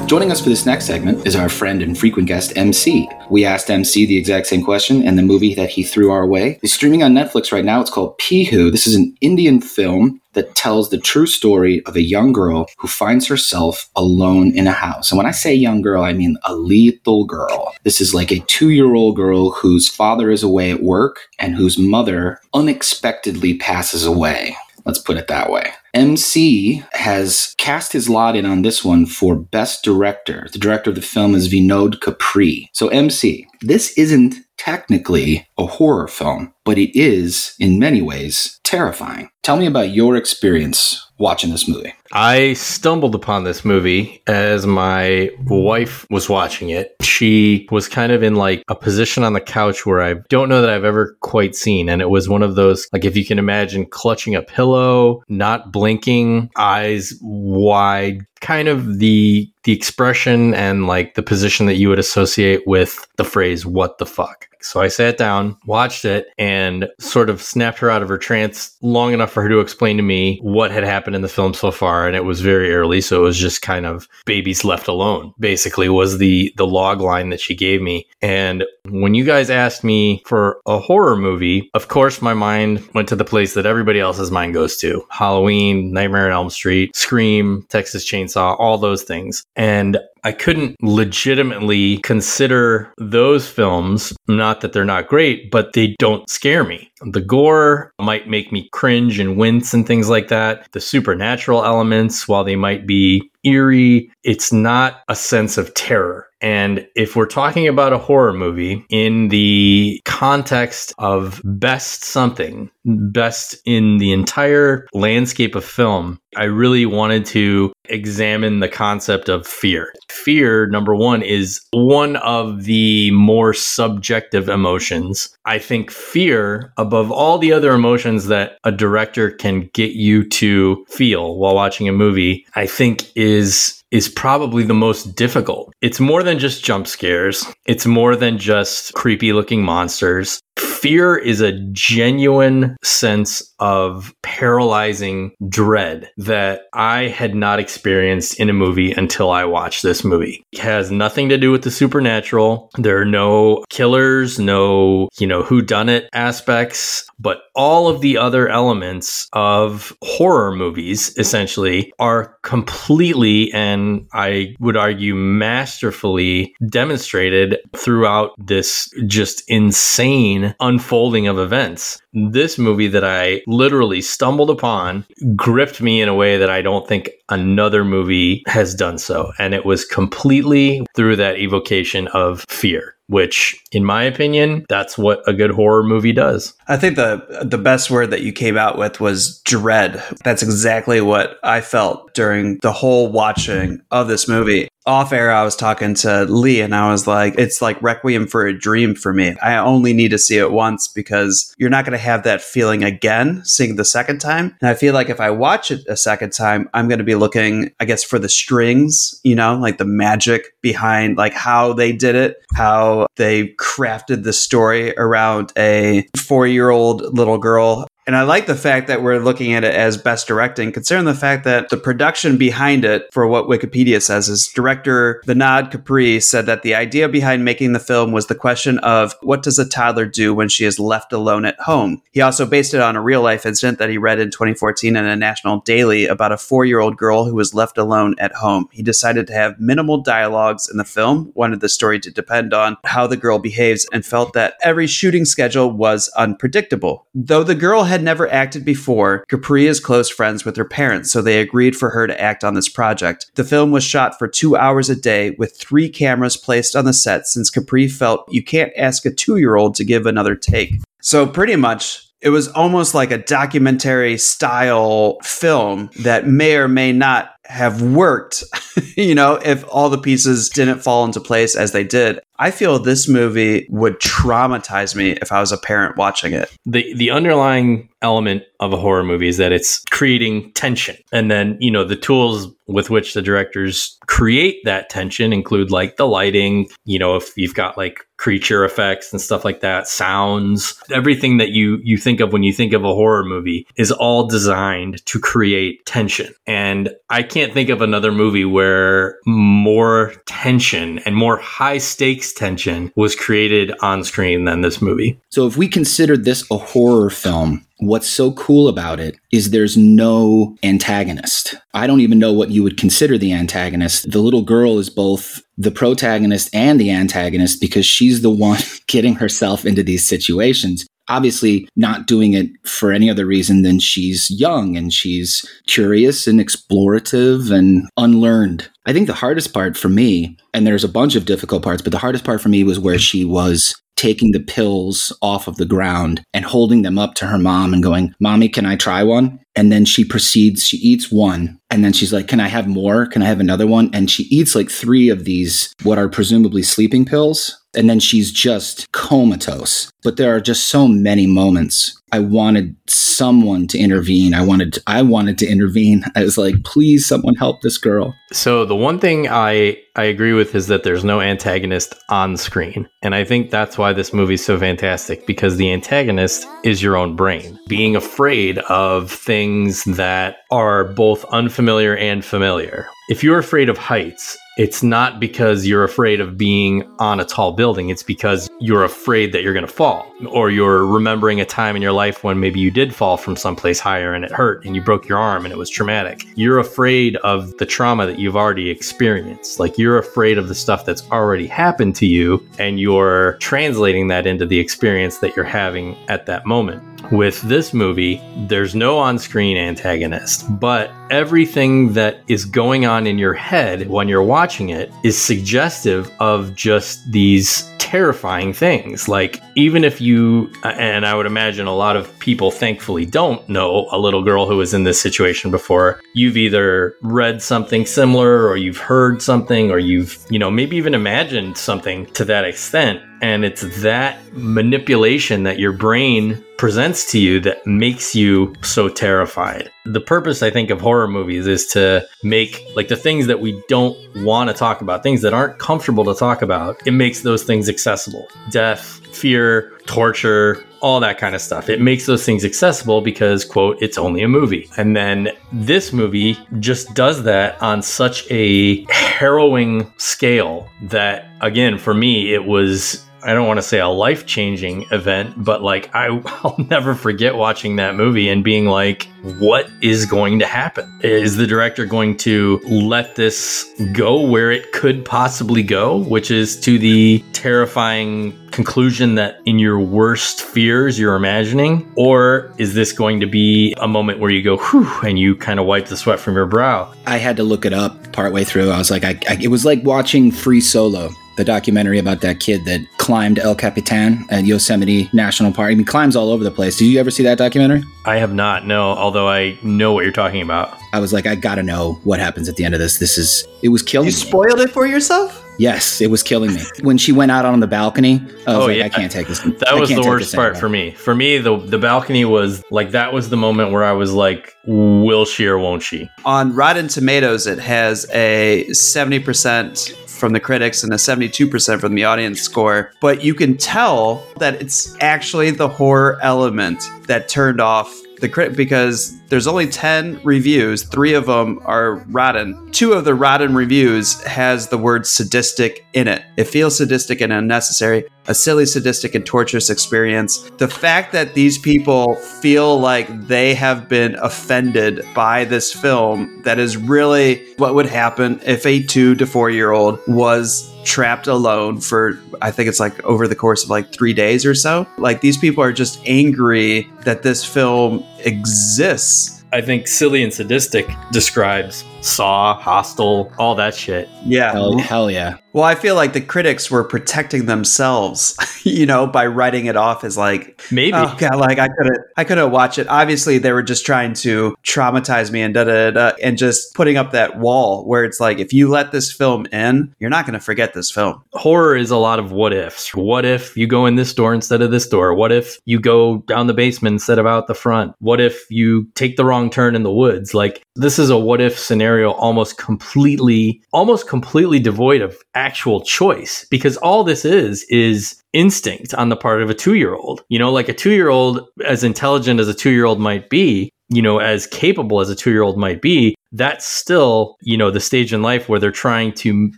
Joining 0.08 0.32
us 0.32 0.40
for 0.40 0.48
this 0.48 0.64
next 0.64 0.86
segment 0.86 1.26
is 1.26 1.36
our 1.36 1.50
friend 1.50 1.82
and 1.82 1.96
frequent 1.96 2.28
guest, 2.28 2.56
MC. 2.56 3.06
We 3.28 3.44
asked 3.44 3.70
MC 3.70 4.06
the 4.06 4.16
exact 4.16 4.46
same 4.46 4.64
question, 4.64 5.06
and 5.06 5.18
the 5.18 5.22
movie 5.22 5.52
that 5.52 5.68
he 5.68 5.82
threw 5.82 6.10
our 6.10 6.26
way 6.26 6.58
is 6.62 6.72
streaming 6.72 7.02
on 7.02 7.12
Netflix 7.12 7.52
right 7.52 7.62
now. 7.62 7.78
It's 7.82 7.90
called 7.90 8.16
Pihu. 8.16 8.72
This 8.72 8.86
is 8.86 8.94
an 8.94 9.14
Indian 9.20 9.60
film 9.60 10.18
that 10.32 10.54
tells 10.54 10.88
the 10.88 10.96
true 10.96 11.26
story 11.26 11.84
of 11.84 11.94
a 11.94 12.00
young 12.00 12.32
girl 12.32 12.68
who 12.78 12.88
finds 12.88 13.26
herself 13.26 13.90
alone 13.96 14.56
in 14.56 14.66
a 14.66 14.72
house. 14.72 15.10
And 15.10 15.18
when 15.18 15.26
I 15.26 15.30
say 15.30 15.52
young 15.52 15.82
girl, 15.82 16.02
I 16.02 16.14
mean 16.14 16.38
a 16.44 16.54
little 16.54 17.26
girl. 17.26 17.74
This 17.82 18.00
is 18.00 18.14
like 18.14 18.32
a 18.32 18.40
two 18.46 18.70
year 18.70 18.94
old 18.94 19.14
girl 19.14 19.50
whose 19.50 19.90
father 19.90 20.30
is 20.30 20.42
away 20.42 20.70
at 20.70 20.82
work 20.82 21.28
and 21.38 21.54
whose 21.54 21.76
mother 21.76 22.40
unexpectedly 22.54 23.58
passes 23.58 24.06
away. 24.06 24.56
Let's 24.86 25.00
put 25.00 25.18
it 25.18 25.28
that 25.28 25.50
way. 25.50 25.70
MC 25.98 26.84
has 26.92 27.54
cast 27.58 27.92
his 27.92 28.08
lot 28.08 28.36
in 28.36 28.46
on 28.46 28.62
this 28.62 28.84
one 28.84 29.04
for 29.04 29.34
Best 29.34 29.82
Director. 29.82 30.46
The 30.52 30.58
director 30.58 30.90
of 30.90 30.96
the 30.96 31.02
film 31.02 31.34
is 31.34 31.52
Vinod 31.52 31.98
Kapri. 31.98 32.66
So, 32.72 32.86
MC, 32.88 33.48
this 33.62 33.98
isn't 33.98 34.36
technically 34.58 35.48
a 35.58 35.66
horror 35.66 36.06
film, 36.06 36.54
but 36.64 36.78
it 36.78 36.96
is, 36.96 37.54
in 37.58 37.80
many 37.80 38.00
ways, 38.00 38.57
terrifying. 38.68 39.30
Tell 39.42 39.56
me 39.56 39.64
about 39.64 39.92
your 39.92 40.14
experience 40.14 41.10
watching 41.16 41.50
this 41.50 41.66
movie. 41.66 41.94
I 42.12 42.52
stumbled 42.52 43.14
upon 43.14 43.44
this 43.44 43.64
movie 43.64 44.22
as 44.26 44.66
my 44.66 45.30
wife 45.46 46.06
was 46.10 46.28
watching 46.28 46.68
it. 46.68 46.94
She 47.00 47.66
was 47.70 47.88
kind 47.88 48.12
of 48.12 48.22
in 48.22 48.36
like 48.36 48.62
a 48.68 48.74
position 48.74 49.24
on 49.24 49.32
the 49.32 49.40
couch 49.40 49.86
where 49.86 50.02
I 50.02 50.16
don't 50.28 50.50
know 50.50 50.60
that 50.60 50.68
I've 50.68 50.84
ever 50.84 51.16
quite 51.20 51.56
seen. 51.56 51.88
And 51.88 52.02
it 52.02 52.10
was 52.10 52.28
one 52.28 52.42
of 52.42 52.56
those, 52.56 52.86
like, 52.92 53.06
if 53.06 53.16
you 53.16 53.24
can 53.24 53.38
imagine 53.38 53.86
clutching 53.86 54.34
a 54.34 54.42
pillow, 54.42 55.22
not 55.30 55.72
blinking, 55.72 56.50
eyes 56.56 57.14
wide, 57.22 58.26
kind 58.40 58.68
of 58.68 58.98
the 58.98 59.50
the 59.64 59.72
expression 59.72 60.54
and 60.54 60.86
like 60.86 61.14
the 61.14 61.22
position 61.22 61.66
that 61.66 61.76
you 61.76 61.88
would 61.88 61.98
associate 61.98 62.66
with 62.66 63.06
the 63.16 63.24
phrase 63.24 63.66
what 63.66 63.98
the 63.98 64.06
fuck 64.06 64.47
so 64.62 64.80
i 64.80 64.88
sat 64.88 65.16
down 65.16 65.56
watched 65.66 66.04
it 66.04 66.28
and 66.38 66.88
sort 66.98 67.30
of 67.30 67.42
snapped 67.42 67.78
her 67.78 67.90
out 67.90 68.02
of 68.02 68.08
her 68.08 68.18
trance 68.18 68.76
long 68.82 69.12
enough 69.12 69.30
for 69.30 69.42
her 69.42 69.48
to 69.48 69.60
explain 69.60 69.96
to 69.96 70.02
me 70.02 70.38
what 70.42 70.70
had 70.70 70.84
happened 70.84 71.16
in 71.16 71.22
the 71.22 71.28
film 71.28 71.54
so 71.54 71.70
far 71.70 72.06
and 72.06 72.16
it 72.16 72.24
was 72.24 72.40
very 72.40 72.72
early 72.72 73.00
so 73.00 73.20
it 73.20 73.24
was 73.24 73.38
just 73.38 73.62
kind 73.62 73.86
of 73.86 74.08
babies 74.24 74.64
left 74.64 74.88
alone 74.88 75.32
basically 75.38 75.88
was 75.88 76.18
the 76.18 76.52
the 76.56 76.66
log 76.66 77.00
line 77.00 77.30
that 77.30 77.40
she 77.40 77.54
gave 77.54 77.82
me. 77.82 78.06
And 78.22 78.64
when 78.88 79.14
you 79.14 79.24
guys 79.24 79.50
asked 79.50 79.84
me 79.84 80.22
for 80.26 80.60
a 80.66 80.78
horror 80.78 81.16
movie 81.16 81.70
of 81.74 81.88
course 81.88 82.22
my 82.22 82.34
mind 82.34 82.86
went 82.94 83.08
to 83.08 83.16
the 83.16 83.24
place 83.24 83.54
that 83.54 83.66
everybody 83.66 84.00
else's 84.00 84.30
mind 84.30 84.54
goes 84.54 84.76
to. 84.78 85.04
Halloween 85.10 85.92
nightmare 85.92 86.26
on 86.26 86.32
elm 86.32 86.50
street 86.50 86.94
scream 86.94 87.66
texas 87.68 88.08
chainsaw 88.08 88.58
all 88.58 88.78
those 88.78 89.02
things. 89.02 89.44
And 89.56 89.98
I 90.24 90.32
couldn't 90.32 90.76
legitimately 90.82 91.98
consider 91.98 92.92
those 92.98 93.48
films, 93.48 94.12
not 94.26 94.60
that 94.60 94.72
they're 94.72 94.84
not 94.84 95.08
great, 95.08 95.50
but 95.50 95.72
they 95.72 95.94
don't 95.98 96.28
scare 96.28 96.64
me. 96.64 96.90
The 97.12 97.20
gore 97.20 97.92
might 98.00 98.28
make 98.28 98.50
me 98.52 98.68
cringe 98.72 99.18
and 99.18 99.36
wince 99.36 99.72
and 99.72 99.86
things 99.86 100.08
like 100.08 100.28
that. 100.28 100.70
The 100.72 100.80
supernatural 100.80 101.64
elements, 101.64 102.26
while 102.26 102.44
they 102.44 102.56
might 102.56 102.86
be 102.86 103.30
eerie. 103.44 104.10
It's 104.24 104.52
not 104.52 105.00
a 105.08 105.14
sense 105.14 105.58
of 105.58 105.74
terror. 105.74 106.26
And 106.40 106.86
if 106.94 107.16
we're 107.16 107.26
talking 107.26 107.66
about 107.66 107.92
a 107.92 107.98
horror 107.98 108.32
movie 108.32 108.84
in 108.90 109.28
the 109.28 110.00
context 110.04 110.94
of 110.98 111.40
best 111.44 112.04
something, 112.04 112.70
best 112.84 113.56
in 113.64 113.98
the 113.98 114.12
entire 114.12 114.86
landscape 114.92 115.56
of 115.56 115.64
film, 115.64 116.20
I 116.36 116.44
really 116.44 116.86
wanted 116.86 117.26
to 117.26 117.72
examine 117.88 118.60
the 118.60 118.68
concept 118.68 119.28
of 119.28 119.46
fear. 119.46 119.92
Fear, 120.10 120.66
number 120.66 120.94
one, 120.94 121.22
is 121.22 121.60
one 121.72 122.16
of 122.16 122.64
the 122.64 123.10
more 123.12 123.54
subjective 123.54 124.48
emotions. 124.48 125.36
I 125.44 125.58
think 125.58 125.90
fear, 125.90 126.72
above 126.76 127.10
all 127.10 127.38
the 127.38 127.52
other 127.52 127.72
emotions 127.72 128.26
that 128.26 128.58
a 128.64 128.72
director 128.72 129.30
can 129.30 129.70
get 129.72 129.92
you 129.92 130.28
to 130.30 130.84
feel 130.88 131.36
while 131.36 131.54
watching 131.54 131.88
a 131.88 131.92
movie, 131.92 132.46
I 132.54 132.66
think 132.66 133.10
is 133.16 133.82
is 133.90 134.08
probably 134.08 134.64
the 134.64 134.74
most 134.74 135.14
difficult. 135.14 135.72
It's 135.80 136.00
more 136.00 136.22
than 136.22 136.38
just 136.38 136.64
jump 136.64 136.86
scares. 136.86 137.44
It's 137.66 137.86
more 137.86 138.16
than 138.16 138.38
just 138.38 138.92
creepy 138.94 139.32
looking 139.32 139.62
monsters. 139.62 140.40
Fear 140.56 141.16
is 141.16 141.40
a 141.40 141.52
genuine 141.72 142.76
sense 142.82 143.42
of 143.58 144.14
paralyzing 144.22 145.32
dread 145.48 146.10
that 146.16 146.62
I 146.72 147.08
had 147.08 147.34
not 147.34 147.58
experienced 147.58 148.38
in 148.38 148.48
a 148.48 148.52
movie 148.52 148.92
until 148.92 149.30
I 149.30 149.44
watched 149.44 149.82
this 149.82 150.04
movie. 150.04 150.44
It 150.52 150.60
has 150.60 150.90
nothing 150.90 151.28
to 151.30 151.38
do 151.38 151.50
with 151.50 151.62
the 151.62 151.70
supernatural. 151.70 152.70
There 152.76 153.00
are 153.00 153.04
no 153.04 153.64
killers, 153.70 154.38
no, 154.38 155.08
you 155.18 155.26
know, 155.26 155.42
who 155.42 155.62
done 155.62 155.88
it 155.88 156.08
aspects, 156.12 157.04
but 157.18 157.42
all 157.56 157.88
of 157.88 158.00
the 158.00 158.16
other 158.16 158.48
elements 158.48 159.28
of 159.32 159.92
horror 160.02 160.54
movies 160.54 161.16
essentially 161.18 161.92
are 161.98 162.37
completely 162.48 163.52
and 163.52 164.08
I 164.14 164.56
would 164.58 164.74
argue 164.74 165.14
masterfully 165.14 166.54
demonstrated 166.70 167.58
throughout 167.76 168.30
this 168.38 168.88
just 169.06 169.42
insane 169.48 170.54
unfolding 170.58 171.26
of 171.26 171.38
events. 171.38 172.00
This 172.14 172.56
movie 172.56 172.88
that 172.88 173.04
I 173.04 173.42
literally 173.46 174.00
stumbled 174.00 174.48
upon 174.48 175.04
gripped 175.36 175.82
me 175.82 176.00
in 176.00 176.08
a 176.08 176.14
way 176.14 176.38
that 176.38 176.48
I 176.48 176.62
don't 176.62 176.88
think 176.88 177.10
another 177.28 177.84
movie 177.84 178.42
has 178.46 178.74
done 178.74 178.96
so. 178.96 179.30
And 179.38 179.52
it 179.52 179.66
was 179.66 179.84
completely 179.84 180.86
through 180.96 181.16
that 181.16 181.36
evocation 181.36 182.08
of 182.08 182.46
fear 182.48 182.94
which 183.08 183.62
in 183.72 183.84
my 183.84 184.02
opinion 184.02 184.64
that's 184.68 184.96
what 184.96 185.22
a 185.26 185.32
good 185.32 185.50
horror 185.50 185.82
movie 185.82 186.12
does. 186.12 186.54
I 186.68 186.76
think 186.76 186.96
the 186.96 187.42
the 187.44 187.58
best 187.58 187.90
word 187.90 188.10
that 188.10 188.22
you 188.22 188.32
came 188.32 188.56
out 188.56 188.78
with 188.78 189.00
was 189.00 189.40
dread. 189.42 190.02
That's 190.24 190.42
exactly 190.42 191.00
what 191.00 191.38
i 191.42 191.60
felt 191.60 192.12
during 192.14 192.58
the 192.62 192.72
whole 192.72 193.10
watching 193.10 193.80
of 193.90 194.08
this 194.08 194.28
movie 194.28 194.68
off 194.86 195.12
air 195.12 195.30
i 195.30 195.44
was 195.44 195.56
talking 195.56 195.94
to 195.94 196.24
lee 196.24 196.60
and 196.60 196.74
i 196.74 196.90
was 196.90 197.06
like 197.06 197.34
it's 197.38 197.60
like 197.60 197.80
requiem 197.82 198.26
for 198.26 198.46
a 198.46 198.58
dream 198.58 198.94
for 198.94 199.12
me. 199.12 199.36
I 199.42 199.56
only 199.56 199.92
need 199.92 200.10
to 200.10 200.18
see 200.18 200.38
it 200.38 200.52
once 200.52 200.88
because 200.88 201.54
you're 201.58 201.70
not 201.70 201.84
going 201.84 201.96
to 201.96 202.04
have 202.04 202.24
that 202.24 202.40
feeling 202.40 202.84
again 202.84 203.42
seeing 203.44 203.76
the 203.76 203.84
second 203.84 204.18
time. 204.18 204.56
And 204.60 204.68
i 204.68 204.74
feel 204.74 204.94
like 204.94 205.08
if 205.08 205.20
i 205.20 205.30
watch 205.30 205.70
it 205.70 205.84
a 205.88 205.96
second 205.96 206.32
time 206.32 206.68
i'm 206.74 206.88
going 206.88 206.98
to 206.98 207.04
be 207.04 207.14
looking 207.14 207.70
i 207.80 207.84
guess 207.84 208.04
for 208.04 208.18
the 208.18 208.28
strings 208.28 209.20
you 209.24 209.34
know 209.34 209.56
like 209.56 209.78
the 209.78 209.84
magic 209.84 210.60
behind 210.62 211.16
like 211.16 211.32
how 211.32 211.72
they 211.72 211.92
did 211.92 212.14
it 212.14 212.36
how 212.54 213.06
they 213.16 213.48
crafted 213.54 214.24
the 214.24 214.32
story 214.32 214.94
around 214.96 215.52
a 215.56 216.06
four 216.16 216.46
year 216.46 216.70
old 216.70 217.02
little 217.16 217.38
girl 217.38 217.86
and 218.08 218.16
I 218.16 218.22
like 218.22 218.46
the 218.46 218.54
fact 218.54 218.86
that 218.86 219.02
we're 219.02 219.18
looking 219.18 219.52
at 219.52 219.64
it 219.64 219.74
as 219.74 219.98
best 219.98 220.26
directing, 220.26 220.72
considering 220.72 221.04
the 221.04 221.12
fact 221.12 221.44
that 221.44 221.68
the 221.68 221.76
production 221.76 222.38
behind 222.38 222.86
it, 222.86 223.06
for 223.12 223.26
what 223.26 223.44
Wikipedia 223.44 224.00
says, 224.00 224.30
is 224.30 224.48
director 224.48 225.22
Vinod 225.26 225.70
Kapri 225.70 226.22
said 226.22 226.46
that 226.46 226.62
the 226.62 226.74
idea 226.74 227.06
behind 227.06 227.44
making 227.44 227.74
the 227.74 227.78
film 227.78 228.10
was 228.10 228.26
the 228.26 228.34
question 228.34 228.78
of 228.78 229.14
what 229.20 229.42
does 229.42 229.58
a 229.58 229.68
toddler 229.68 230.06
do 230.06 230.32
when 230.32 230.48
she 230.48 230.64
is 230.64 230.80
left 230.80 231.12
alone 231.12 231.44
at 231.44 231.60
home? 231.60 232.00
He 232.10 232.22
also 232.22 232.46
based 232.46 232.72
it 232.72 232.80
on 232.80 232.96
a 232.96 233.02
real 233.02 233.20
life 233.20 233.44
incident 233.44 233.78
that 233.78 233.90
he 233.90 233.98
read 233.98 234.18
in 234.18 234.30
2014 234.30 234.96
in 234.96 235.04
a 235.04 235.14
national 235.14 235.60
daily 235.60 236.06
about 236.06 236.32
a 236.32 236.38
four 236.38 236.64
year 236.64 236.80
old 236.80 236.96
girl 236.96 237.26
who 237.26 237.34
was 237.34 237.52
left 237.52 237.76
alone 237.76 238.14
at 238.18 238.32
home. 238.32 238.70
He 238.72 238.82
decided 238.82 239.26
to 239.26 239.34
have 239.34 239.60
minimal 239.60 240.00
dialogues 240.00 240.66
in 240.66 240.78
the 240.78 240.84
film, 240.86 241.30
wanted 241.34 241.60
the 241.60 241.68
story 241.68 242.00
to 242.00 242.10
depend 242.10 242.54
on 242.54 242.78
how 242.86 243.06
the 243.06 243.18
girl 243.18 243.38
behaves, 243.38 243.86
and 243.92 244.02
felt 244.02 244.32
that 244.32 244.54
every 244.64 244.86
shooting 244.86 245.26
schedule 245.26 245.70
was 245.70 246.08
unpredictable. 246.16 247.06
Though 247.14 247.44
the 247.44 247.54
girl 247.54 247.84
had 247.84 247.97
had 247.98 248.04
never 248.04 248.30
acted 248.30 248.64
before, 248.64 249.24
Kapri 249.28 249.64
is 249.64 249.80
close 249.80 250.08
friends 250.08 250.44
with 250.44 250.56
her 250.56 250.64
parents, 250.64 251.10
so 251.10 251.20
they 251.20 251.40
agreed 251.40 251.74
for 251.74 251.90
her 251.90 252.06
to 252.06 252.20
act 252.20 252.44
on 252.44 252.54
this 252.54 252.68
project. 252.68 253.26
The 253.34 253.42
film 253.42 253.72
was 253.72 253.82
shot 253.82 254.16
for 254.20 254.28
two 254.28 254.56
hours 254.56 254.88
a 254.88 254.94
day 254.94 255.30
with 255.30 255.56
three 255.56 255.88
cameras 255.88 256.36
placed 256.36 256.76
on 256.76 256.84
the 256.84 256.92
set 256.92 257.26
since 257.26 257.50
Kapri 257.50 257.90
felt 257.90 258.32
you 258.32 258.44
can't 258.44 258.72
ask 258.76 259.04
a 259.04 259.10
two 259.10 259.38
year 259.38 259.56
old 259.56 259.74
to 259.74 259.84
give 259.84 260.06
another 260.06 260.36
take. 260.36 260.74
So, 261.00 261.26
pretty 261.26 261.56
much, 261.56 262.06
it 262.20 262.30
was 262.30 262.46
almost 262.48 262.94
like 262.94 263.10
a 263.10 263.18
documentary 263.18 264.16
style 264.16 265.18
film 265.22 265.90
that 266.00 266.28
may 266.28 266.56
or 266.56 266.68
may 266.68 266.92
not 266.92 267.30
have 267.44 267.82
worked, 267.82 268.44
you 268.96 269.14
know, 269.14 269.40
if 269.44 269.64
all 269.68 269.90
the 269.90 269.98
pieces 269.98 270.48
didn't 270.48 270.80
fall 270.80 271.04
into 271.04 271.20
place 271.20 271.56
as 271.56 271.72
they 271.72 271.82
did. 271.82 272.20
I 272.38 272.50
feel 272.50 272.78
this 272.78 273.08
movie 273.08 273.66
would 273.70 274.00
traumatize 274.00 274.94
me 274.94 275.12
if 275.12 275.32
I 275.32 275.40
was 275.40 275.52
a 275.52 275.58
parent 275.58 275.96
watching 275.96 276.32
it. 276.32 276.50
The 276.64 276.94
the 276.94 277.10
underlying 277.10 277.88
element 278.02 278.44
of 278.60 278.72
a 278.72 278.76
horror 278.76 279.04
movie 279.04 279.28
is 279.28 279.38
that 279.38 279.52
it's 279.52 279.84
creating 279.90 280.52
tension. 280.52 280.96
And 281.12 281.30
then, 281.30 281.56
you 281.60 281.70
know, 281.70 281.84
the 281.84 281.96
tools 281.96 282.48
with 282.66 282.90
which 282.90 283.14
the 283.14 283.22
directors 283.22 283.96
create 284.06 284.60
that 284.64 284.90
tension 284.90 285.32
include 285.32 285.70
like 285.70 285.96
the 285.96 286.06
lighting, 286.06 286.68
you 286.84 286.98
know, 286.98 287.16
if 287.16 287.36
you've 287.36 287.54
got 287.54 287.78
like 287.78 288.06
creature 288.18 288.64
effects 288.64 289.12
and 289.12 289.20
stuff 289.20 289.44
like 289.44 289.60
that, 289.60 289.88
sounds, 289.88 290.80
everything 290.90 291.38
that 291.38 291.50
you 291.50 291.78
you 291.82 291.96
think 291.96 292.20
of 292.20 292.32
when 292.32 292.42
you 292.42 292.52
think 292.52 292.72
of 292.72 292.84
a 292.84 292.94
horror 292.94 293.24
movie 293.24 293.66
is 293.76 293.90
all 293.90 294.26
designed 294.26 295.04
to 295.06 295.18
create 295.18 295.84
tension. 295.86 296.32
And 296.46 296.90
I 297.10 297.22
can't 297.22 297.54
think 297.54 297.70
of 297.70 297.80
another 297.80 298.12
movie 298.12 298.44
where 298.44 299.18
more 299.24 300.14
tension 300.26 300.98
and 301.00 301.16
more 301.16 301.38
high 301.38 301.78
stakes 302.28 302.38
tension 302.38 302.92
was 302.96 303.14
created 303.14 303.72
on 303.80 304.04
screen 304.04 304.44
than 304.44 304.60
this 304.60 304.80
movie. 304.82 305.20
So 305.30 305.46
if 305.46 305.56
we 305.56 305.68
consider 305.68 306.16
this 306.16 306.44
a 306.50 306.58
horror 306.58 307.10
film, 307.10 307.64
What's 307.80 308.08
so 308.08 308.32
cool 308.32 308.66
about 308.66 308.98
it 308.98 309.16
is 309.30 309.50
there's 309.50 309.76
no 309.76 310.56
antagonist. 310.64 311.54
I 311.74 311.86
don't 311.86 312.00
even 312.00 312.18
know 312.18 312.32
what 312.32 312.50
you 312.50 312.64
would 312.64 312.76
consider 312.76 313.16
the 313.16 313.32
antagonist. 313.32 314.10
The 314.10 314.18
little 314.18 314.42
girl 314.42 314.80
is 314.80 314.90
both 314.90 315.42
the 315.56 315.70
protagonist 315.70 316.52
and 316.52 316.80
the 316.80 316.90
antagonist 316.90 317.60
because 317.60 317.86
she's 317.86 318.20
the 318.20 318.30
one 318.30 318.58
getting 318.88 319.14
herself 319.14 319.64
into 319.64 319.84
these 319.84 320.08
situations. 320.08 320.88
Obviously, 321.08 321.68
not 321.76 322.06
doing 322.06 322.34
it 322.34 322.50
for 322.64 322.92
any 322.92 323.10
other 323.10 323.26
reason 323.26 323.62
than 323.62 323.78
she's 323.78 324.30
young 324.30 324.76
and 324.76 324.92
she's 324.92 325.48
curious 325.66 326.26
and 326.26 326.40
explorative 326.40 327.50
and 327.50 327.88
unlearned. 327.96 328.68
I 328.86 328.92
think 328.92 329.06
the 329.06 329.14
hardest 329.14 329.52
part 329.52 329.76
for 329.76 329.88
me, 329.88 330.36
and 330.54 330.66
there's 330.66 330.84
a 330.84 330.88
bunch 330.88 331.14
of 331.14 331.26
difficult 331.26 331.62
parts, 331.62 331.82
but 331.82 331.92
the 331.92 331.98
hardest 331.98 332.24
part 332.24 332.40
for 332.40 332.48
me 332.48 332.64
was 332.64 332.78
where 332.78 332.98
she 332.98 333.24
was 333.24 333.74
taking 333.98 334.30
the 334.30 334.40
pills 334.40 335.12
off 335.22 335.48
of 335.48 335.56
the 335.56 335.66
ground 335.66 336.22
and 336.32 336.44
holding 336.44 336.82
them 336.82 336.98
up 336.98 337.14
to 337.14 337.26
her 337.26 337.36
mom 337.36 337.74
and 337.74 337.82
going, 337.82 338.14
Mommy, 338.20 338.48
can 338.48 338.64
I 338.64 338.76
try 338.76 339.02
one? 339.02 339.40
And 339.56 339.72
then 339.72 339.84
she 339.84 340.04
proceeds, 340.04 340.64
she 340.64 340.76
eats 340.76 341.10
one. 341.10 341.58
And 341.68 341.84
then 341.84 341.92
she's 341.92 342.12
like, 342.12 342.28
Can 342.28 342.38
I 342.38 342.46
have 342.46 342.68
more? 342.68 343.06
Can 343.06 343.22
I 343.22 343.26
have 343.26 343.40
another 343.40 343.66
one? 343.66 343.90
And 343.92 344.08
she 344.08 344.22
eats 344.24 344.54
like 344.54 344.70
three 344.70 345.08
of 345.08 345.24
these, 345.24 345.74
what 345.82 345.98
are 345.98 346.08
presumably 346.08 346.62
sleeping 346.62 347.04
pills. 347.04 347.60
And 347.74 347.90
then 347.90 347.98
she's 347.98 348.32
just 348.32 348.90
comatose. 348.92 349.90
But 350.04 350.16
there 350.16 350.34
are 350.34 350.40
just 350.40 350.68
so 350.68 350.86
many 350.86 351.26
moments. 351.26 352.00
I 352.12 352.20
wanted 352.20 352.76
someone 352.86 353.66
to 353.68 353.78
intervene. 353.78 354.32
I 354.32 354.42
wanted 354.42 354.74
to, 354.74 354.82
I 354.86 355.02
wanted 355.02 355.38
to 355.38 355.46
intervene. 355.46 356.04
I 356.14 356.22
was 356.22 356.38
like, 356.38 356.62
please 356.64 357.04
someone 357.04 357.34
help 357.34 357.60
this 357.62 357.78
girl. 357.78 358.14
So 358.32 358.64
the 358.64 358.76
one 358.76 358.98
thing 358.98 359.28
I 359.28 359.76
I 359.98 360.04
agree 360.04 360.32
with 360.32 360.54
is 360.54 360.68
that 360.68 360.84
there's 360.84 361.02
no 361.02 361.20
antagonist 361.20 361.96
on 362.08 362.36
screen. 362.36 362.88
And 363.02 363.16
I 363.16 363.24
think 363.24 363.50
that's 363.50 363.76
why 363.76 363.92
this 363.92 364.12
movie's 364.12 364.44
so 364.44 364.56
fantastic 364.56 365.26
because 365.26 365.56
the 365.56 365.72
antagonist 365.72 366.46
is 366.62 366.80
your 366.80 366.96
own 366.96 367.16
brain. 367.16 367.58
Being 367.66 367.96
afraid 367.96 368.58
of 368.58 369.10
things 369.10 369.82
that 369.84 370.36
are 370.52 370.84
both 370.84 371.24
unfamiliar 371.32 371.96
and 371.96 372.24
familiar. 372.24 372.86
If 373.08 373.24
you're 373.24 373.38
afraid 373.38 373.68
of 373.68 373.76
heights, 373.76 374.38
it's 374.58 374.82
not 374.82 375.18
because 375.18 375.66
you're 375.66 375.84
afraid 375.84 376.20
of 376.20 376.36
being 376.36 376.82
on 376.98 377.20
a 377.20 377.24
tall 377.24 377.52
building. 377.52 377.88
It's 377.88 378.02
because 378.02 378.48
you're 378.60 378.84
afraid 378.84 379.32
that 379.32 379.42
you're 379.42 379.52
going 379.52 379.66
to 379.66 379.72
fall, 379.72 379.97
or 380.28 380.50
you're 380.50 380.86
remembering 380.86 381.40
a 381.40 381.44
time 381.44 381.76
in 381.76 381.82
your 381.82 381.92
life 381.92 382.24
when 382.24 382.40
maybe 382.40 382.60
you 382.60 382.70
did 382.70 382.94
fall 382.94 383.16
from 383.16 383.36
someplace 383.36 383.80
higher 383.80 384.14
and 384.14 384.24
it 384.24 384.32
hurt 384.32 384.64
and 384.64 384.74
you 384.74 384.82
broke 384.82 385.08
your 385.08 385.18
arm 385.18 385.44
and 385.44 385.52
it 385.52 385.58
was 385.58 385.70
traumatic. 385.70 386.24
You're 386.34 386.58
afraid 386.58 387.16
of 387.16 387.56
the 387.58 387.66
trauma 387.66 388.06
that 388.06 388.18
you've 388.18 388.36
already 388.36 388.70
experienced. 388.70 389.60
Like 389.60 389.78
you're 389.78 389.98
afraid 389.98 390.38
of 390.38 390.48
the 390.48 390.54
stuff 390.54 390.84
that's 390.84 391.08
already 391.10 391.46
happened 391.46 391.96
to 391.96 392.06
you 392.06 392.46
and 392.58 392.80
you're 392.80 393.34
translating 393.34 394.08
that 394.08 394.26
into 394.26 394.46
the 394.46 394.58
experience 394.58 395.18
that 395.18 395.36
you're 395.36 395.44
having 395.44 395.96
at 396.08 396.26
that 396.26 396.46
moment. 396.46 396.82
With 397.10 397.40
this 397.42 397.72
movie, 397.72 398.20
there's 398.48 398.74
no 398.74 398.98
on 398.98 399.18
screen 399.18 399.56
antagonist, 399.56 400.44
but 400.58 400.90
everything 401.10 401.92
that 401.94 402.20
is 402.28 402.44
going 402.44 402.84
on 402.86 403.06
in 403.06 403.18
your 403.18 403.34
head 403.34 403.88
when 403.88 404.08
you're 404.08 404.22
watching 404.22 404.70
it 404.70 404.92
is 405.04 405.16
suggestive 405.16 406.10
of 406.20 406.54
just 406.54 407.10
these 407.10 407.68
terrifying 407.78 408.52
things. 408.52 409.08
Like, 409.08 409.40
even 409.54 409.82
if 409.82 409.98
you, 409.98 410.52
and 410.62 411.06
I 411.06 411.14
would 411.14 411.24
imagine 411.24 411.66
a 411.66 411.74
lot 411.74 411.96
of 411.96 412.16
people 412.18 412.50
thankfully 412.50 413.06
don't 413.06 413.48
know 413.48 413.88
a 413.90 413.98
little 413.98 414.22
girl 414.22 414.46
who 414.46 414.58
was 414.58 414.74
in 414.74 414.84
this 414.84 415.00
situation 415.00 415.50
before, 415.50 416.00
you've 416.12 416.36
either 416.36 416.94
read 417.00 417.40
something 417.40 417.86
similar 417.86 418.46
or 418.46 418.58
you've 418.58 418.76
heard 418.76 419.22
something 419.22 419.70
or 419.70 419.78
you've, 419.78 420.18
you 420.28 420.38
know, 420.38 420.50
maybe 420.50 420.76
even 420.76 420.92
imagined 420.92 421.56
something 421.56 422.04
to 422.12 422.26
that 422.26 422.44
extent. 422.44 423.00
And 423.20 423.44
it's 423.44 423.62
that 423.82 424.18
manipulation 424.32 425.42
that 425.42 425.58
your 425.58 425.72
brain 425.72 426.44
presents 426.56 427.10
to 427.12 427.18
you 427.18 427.40
that 427.40 427.64
makes 427.66 428.14
you 428.14 428.52
so 428.62 428.88
terrified. 428.88 429.70
The 429.86 430.00
purpose, 430.00 430.42
I 430.42 430.50
think, 430.50 430.70
of 430.70 430.80
horror 430.80 431.08
movies 431.08 431.46
is 431.46 431.66
to 431.68 432.06
make 432.24 432.64
like 432.74 432.88
the 432.88 432.96
things 432.96 433.26
that 433.26 433.40
we 433.40 433.62
don't 433.68 433.96
want 434.24 434.50
to 434.50 434.54
talk 434.54 434.80
about, 434.80 435.02
things 435.02 435.22
that 435.22 435.32
aren't 435.32 435.58
comfortable 435.58 436.04
to 436.04 436.14
talk 436.14 436.42
about, 436.42 436.84
it 436.86 436.92
makes 436.92 437.22
those 437.22 437.44
things 437.44 437.68
accessible. 437.68 438.26
Death, 438.50 439.00
fear, 439.14 439.72
torture, 439.86 440.64
all 440.80 441.00
that 441.00 441.18
kind 441.18 441.34
of 441.34 441.40
stuff. 441.40 441.68
It 441.68 441.80
makes 441.80 442.06
those 442.06 442.24
things 442.24 442.44
accessible 442.44 443.00
because, 443.00 443.44
quote, 443.44 443.80
it's 443.80 443.98
only 443.98 444.22
a 444.22 444.28
movie. 444.28 444.68
And 444.76 444.96
then 444.96 445.30
this 445.52 445.92
movie 445.92 446.38
just 446.60 446.94
does 446.94 447.22
that 447.24 447.60
on 447.62 447.82
such 447.82 448.30
a 448.30 448.84
harrowing 448.90 449.92
scale 449.96 450.68
that, 450.82 451.30
again, 451.40 451.78
for 451.78 451.94
me, 451.94 452.32
it 452.34 452.44
was 452.44 453.04
I 453.22 453.34
don't 453.34 453.46
want 453.46 453.58
to 453.58 453.62
say 453.62 453.80
a 453.80 453.88
life 453.88 454.26
changing 454.26 454.86
event, 454.90 455.34
but 455.36 455.62
like 455.62 455.94
I, 455.94 456.10
will 456.42 456.56
never 456.70 456.94
forget 456.94 457.36
watching 457.36 457.76
that 457.76 457.94
movie 457.94 458.28
and 458.28 458.44
being 458.44 458.66
like, 458.66 459.08
what 459.38 459.68
is 459.82 460.06
going 460.06 460.38
to 460.38 460.46
happen? 460.46 461.00
Is 461.02 461.36
the 461.36 461.46
director 461.46 461.84
going 461.84 462.16
to 462.18 462.60
let 462.64 463.16
this 463.16 463.68
go 463.92 464.20
where 464.20 464.50
it 464.50 464.72
could 464.72 465.04
possibly 465.04 465.62
go, 465.62 465.98
which 466.04 466.30
is 466.30 466.58
to 466.60 466.78
the 466.78 467.24
terrifying 467.32 468.38
conclusion 468.50 469.16
that 469.16 469.40
in 469.44 469.58
your 469.58 469.78
worst 469.78 470.42
fears 470.42 470.98
you're 470.98 471.16
imagining? 471.16 471.90
Or 471.96 472.52
is 472.58 472.74
this 472.74 472.92
going 472.92 473.20
to 473.20 473.26
be 473.26 473.74
a 473.78 473.88
moment 473.88 474.20
where 474.20 474.30
you 474.30 474.42
go, 474.42 474.56
whew, 474.56 474.88
and 475.02 475.18
you 475.18 475.34
kind 475.34 475.58
of 475.58 475.66
wipe 475.66 475.86
the 475.86 475.96
sweat 475.96 476.20
from 476.20 476.34
your 476.34 476.46
brow? 476.46 476.92
I 477.06 477.18
had 477.18 477.36
to 477.38 477.42
look 477.42 477.64
it 477.64 477.72
up 477.72 478.12
partway 478.12 478.44
through. 478.44 478.70
I 478.70 478.78
was 478.78 478.90
like, 478.90 479.04
I, 479.04 479.18
I, 479.28 479.38
it 479.40 479.48
was 479.48 479.64
like 479.64 479.82
watching 479.82 480.30
Free 480.30 480.60
Solo 480.60 481.10
the 481.38 481.44
documentary 481.44 481.98
about 481.98 482.20
that 482.20 482.40
kid 482.40 482.66
that 482.66 482.80
climbed 482.98 483.38
El 483.38 483.54
Capitan 483.54 484.26
at 484.28 484.44
Yosemite 484.44 485.08
National 485.14 485.50
Park. 485.50 485.70
I 485.70 485.74
mean, 485.74 485.86
climbs 485.86 486.14
all 486.14 486.30
over 486.30 486.44
the 486.44 486.50
place. 486.50 486.76
Did 486.76 486.86
you 486.86 487.00
ever 487.00 487.10
see 487.10 487.22
that 487.22 487.38
documentary? 487.38 487.82
I 488.04 488.16
have 488.16 488.34
not, 488.34 488.66
no, 488.66 488.90
although 488.90 489.28
I 489.28 489.58
know 489.62 489.92
what 489.92 490.04
you're 490.04 490.12
talking 490.12 490.42
about. 490.42 490.76
I 490.92 491.00
was 491.00 491.12
like, 491.12 491.26
I 491.26 491.34
gotta 491.34 491.62
know 491.62 491.94
what 492.04 492.20
happens 492.20 492.48
at 492.48 492.56
the 492.56 492.64
end 492.64 492.74
of 492.74 492.80
this. 492.80 492.98
This 492.98 493.16
is, 493.16 493.46
it 493.62 493.68
was 493.68 493.82
killing 493.82 494.06
You 494.06 494.12
spoiled 494.12 494.60
it 494.60 494.70
for 494.70 494.86
yourself? 494.86 495.44
Yes, 495.58 496.00
it 496.00 496.08
was 496.08 496.22
killing 496.22 496.54
me. 496.54 496.62
When 496.82 496.96
she 496.98 497.10
went 497.10 497.32
out 497.32 497.44
on 497.44 497.58
the 497.58 497.66
balcony, 497.66 498.20
I 498.46 498.56
was 498.56 498.64
oh, 498.64 498.66
like, 498.66 498.76
yeah. 498.76 498.84
I 498.84 498.88
can't 498.88 499.10
take 499.10 499.26
this. 499.26 499.40
That 499.40 499.74
was 499.74 499.90
the 499.90 500.02
worst 500.02 500.34
part 500.34 500.56
for 500.56 500.68
me. 500.68 500.92
For 500.92 501.16
me, 501.16 501.38
the 501.38 501.56
the 501.56 501.78
balcony 501.78 502.24
was 502.24 502.62
like 502.70 502.92
that 502.92 503.12
was 503.12 503.28
the 503.28 503.36
moment 503.36 503.72
where 503.72 503.82
I 503.82 503.90
was 503.90 504.12
like, 504.12 504.56
will 504.66 505.24
she 505.24 505.48
or 505.48 505.58
won't 505.58 505.82
she? 505.82 506.08
On 506.24 506.54
Rotten 506.54 506.86
Tomatoes, 506.86 507.48
it 507.48 507.58
has 507.58 508.08
a 508.12 508.66
70% 508.70 510.07
from 510.18 510.32
the 510.32 510.40
critics 510.40 510.82
and 510.82 510.92
a 510.92 510.96
72% 510.96 511.80
from 511.80 511.94
the 511.94 512.04
audience 512.04 512.40
score. 512.40 512.92
But 513.00 513.22
you 513.22 513.34
can 513.34 513.56
tell 513.56 514.26
that 514.38 514.60
it's 514.60 514.96
actually 515.00 515.50
the 515.50 515.68
horror 515.68 516.18
element 516.22 516.82
that 517.06 517.28
turned 517.28 517.60
off 517.60 517.94
the 518.20 518.28
crit 518.28 518.56
because 518.56 519.18
there's 519.28 519.46
only 519.46 519.66
10 519.66 520.20
reviews. 520.24 520.82
Three 520.82 521.14
of 521.14 521.26
them 521.26 521.60
are 521.64 521.96
rotten 522.08 522.68
two 522.72 522.92
of 522.92 523.04
the 523.04 523.14
rotten 523.14 523.54
reviews 523.54 524.22
has 524.22 524.68
the 524.68 524.78
word 524.78 525.06
sadistic 525.06 525.84
in 525.94 526.06
it. 526.06 526.22
It 526.36 526.44
feels 526.44 526.76
sadistic 526.76 527.20
and 527.20 527.32
unnecessary 527.32 528.04
a 528.28 528.34
silly 528.34 528.66
sadistic 528.66 529.14
and 529.14 529.24
torturous 529.24 529.70
experience. 529.70 530.50
The 530.58 530.68
fact 530.68 531.12
that 531.12 531.34
these 531.34 531.56
people 531.56 532.14
feel 532.14 532.78
like 532.78 533.26
they 533.26 533.54
have 533.54 533.88
been 533.88 534.16
offended 534.16 535.04
by 535.14 535.44
this 535.46 535.72
film 535.72 536.42
that 536.44 536.58
is 536.58 536.76
really 536.76 537.46
what 537.56 537.74
would 537.74 537.86
happen 537.86 538.38
if 538.44 538.66
a 538.66 538.82
two 538.82 539.14
to 539.14 539.26
four 539.26 539.48
year 539.48 539.72
old 539.72 539.98
was 540.06 540.70
trapped 540.88 541.26
alone 541.26 541.80
for 541.80 542.18
I 542.40 542.50
think 542.50 542.68
it's 542.68 542.80
like 542.80 543.04
over 543.04 543.28
the 543.28 543.36
course 543.36 543.62
of 543.62 543.70
like 543.70 543.92
three 543.92 544.14
days 544.14 544.46
or 544.46 544.54
so. 544.54 544.86
Like 544.96 545.20
these 545.20 545.36
people 545.36 545.62
are 545.62 545.72
just 545.72 546.00
angry 546.06 546.90
that 547.04 547.22
this 547.22 547.44
film 547.44 548.02
exists. 548.24 549.44
I 549.52 549.60
think 549.60 549.86
silly 549.86 550.22
and 550.22 550.32
sadistic 550.32 550.88
describes 551.12 551.84
Saw, 552.00 552.58
Hostel, 552.58 553.32
all 553.38 553.54
that 553.56 553.74
shit. 553.74 554.08
Yeah. 554.24 554.52
Hell, 554.52 554.78
hell 554.78 555.10
yeah. 555.10 555.38
Well, 555.52 555.64
I 555.64 555.74
feel 555.74 555.94
like 555.94 556.12
the 556.12 556.20
critics 556.20 556.70
were 556.70 556.84
protecting 556.84 557.46
themselves, 557.46 558.36
you 558.64 558.86
know, 558.86 559.06
by 559.06 559.26
writing 559.26 559.66
it 559.66 559.76
off 559.76 560.04
as 560.04 560.16
like 560.16 560.60
maybe, 560.70 560.92
oh 560.94 561.16
god, 561.18 561.36
like 561.36 561.58
I 561.58 561.68
couldn't, 561.68 561.98
I 562.16 562.24
couldn't 562.24 562.50
watch 562.52 562.78
it. 562.78 562.86
Obviously, 562.88 563.38
they 563.38 563.50
were 563.50 563.62
just 563.62 563.84
trying 563.84 564.12
to 564.14 564.54
traumatize 564.62 565.32
me 565.32 565.42
and 565.42 565.54
da 565.54 565.64
da 565.64 565.90
da, 565.90 566.12
and 566.22 566.38
just 566.38 566.74
putting 566.74 566.96
up 566.96 567.12
that 567.12 567.38
wall 567.38 567.84
where 567.86 568.04
it's 568.04 568.20
like, 568.20 568.38
if 568.38 568.52
you 568.52 568.68
let 568.68 568.92
this 568.92 569.10
film 569.10 569.46
in, 569.46 569.94
you're 569.98 570.10
not 570.10 570.26
going 570.26 570.38
to 570.38 570.44
forget 570.44 570.74
this 570.74 570.90
film. 570.90 571.22
Horror 571.32 571.76
is 571.76 571.90
a 571.90 571.96
lot 571.96 572.18
of 572.18 572.30
what 572.30 572.52
ifs. 572.52 572.94
What 572.94 573.24
if 573.24 573.56
you 573.56 573.66
go 573.66 573.86
in 573.86 573.96
this 573.96 574.14
door 574.14 574.34
instead 574.34 574.62
of 574.62 574.70
this 574.70 574.86
door? 574.86 575.14
What 575.14 575.32
if 575.32 575.58
you 575.64 575.80
go 575.80 576.18
down 576.28 576.46
the 576.46 576.54
basement 576.54 576.92
instead 576.92 577.18
of 577.18 577.26
out 577.26 577.48
the 577.48 577.54
front? 577.54 577.94
What 577.98 578.20
if 578.20 578.48
you 578.48 578.84
take 578.94 579.16
the 579.16 579.24
wrong 579.24 579.50
turn 579.50 579.74
in 579.74 579.82
the 579.82 579.92
woods? 579.92 580.34
Like 580.34 580.62
this 580.78 580.98
is 580.98 581.10
a 581.10 581.18
what 581.18 581.40
if 581.40 581.58
scenario, 581.58 582.12
almost 582.12 582.56
completely, 582.56 583.60
almost 583.72 584.08
completely 584.08 584.60
devoid 584.60 585.02
of 585.02 585.16
actual 585.34 585.82
choice 585.82 586.46
because 586.50 586.76
all 586.78 587.04
this 587.04 587.24
is 587.24 587.64
is 587.64 588.22
instinct 588.32 588.94
on 588.94 589.08
the 589.08 589.16
part 589.16 589.42
of 589.42 589.50
a 589.50 589.54
two 589.54 589.74
year 589.74 589.94
old. 589.94 590.22
You 590.28 590.38
know, 590.38 590.52
like 590.52 590.68
a 590.68 590.74
two 590.74 590.92
year 590.92 591.08
old, 591.08 591.46
as 591.64 591.84
intelligent 591.84 592.40
as 592.40 592.48
a 592.48 592.54
two 592.54 592.70
year 592.70 592.84
old 592.84 593.00
might 593.00 593.28
be, 593.28 593.70
you 593.88 594.02
know, 594.02 594.18
as 594.18 594.46
capable 594.46 595.00
as 595.00 595.10
a 595.10 595.16
two 595.16 595.30
year 595.30 595.42
old 595.42 595.58
might 595.58 595.82
be, 595.82 596.14
that's 596.32 596.66
still, 596.66 597.36
you 597.40 597.56
know, 597.56 597.70
the 597.70 597.80
stage 597.80 598.12
in 598.12 598.22
life 598.22 598.48
where 598.48 598.60
they're 598.60 598.70
trying 598.70 599.12
to 599.12 599.50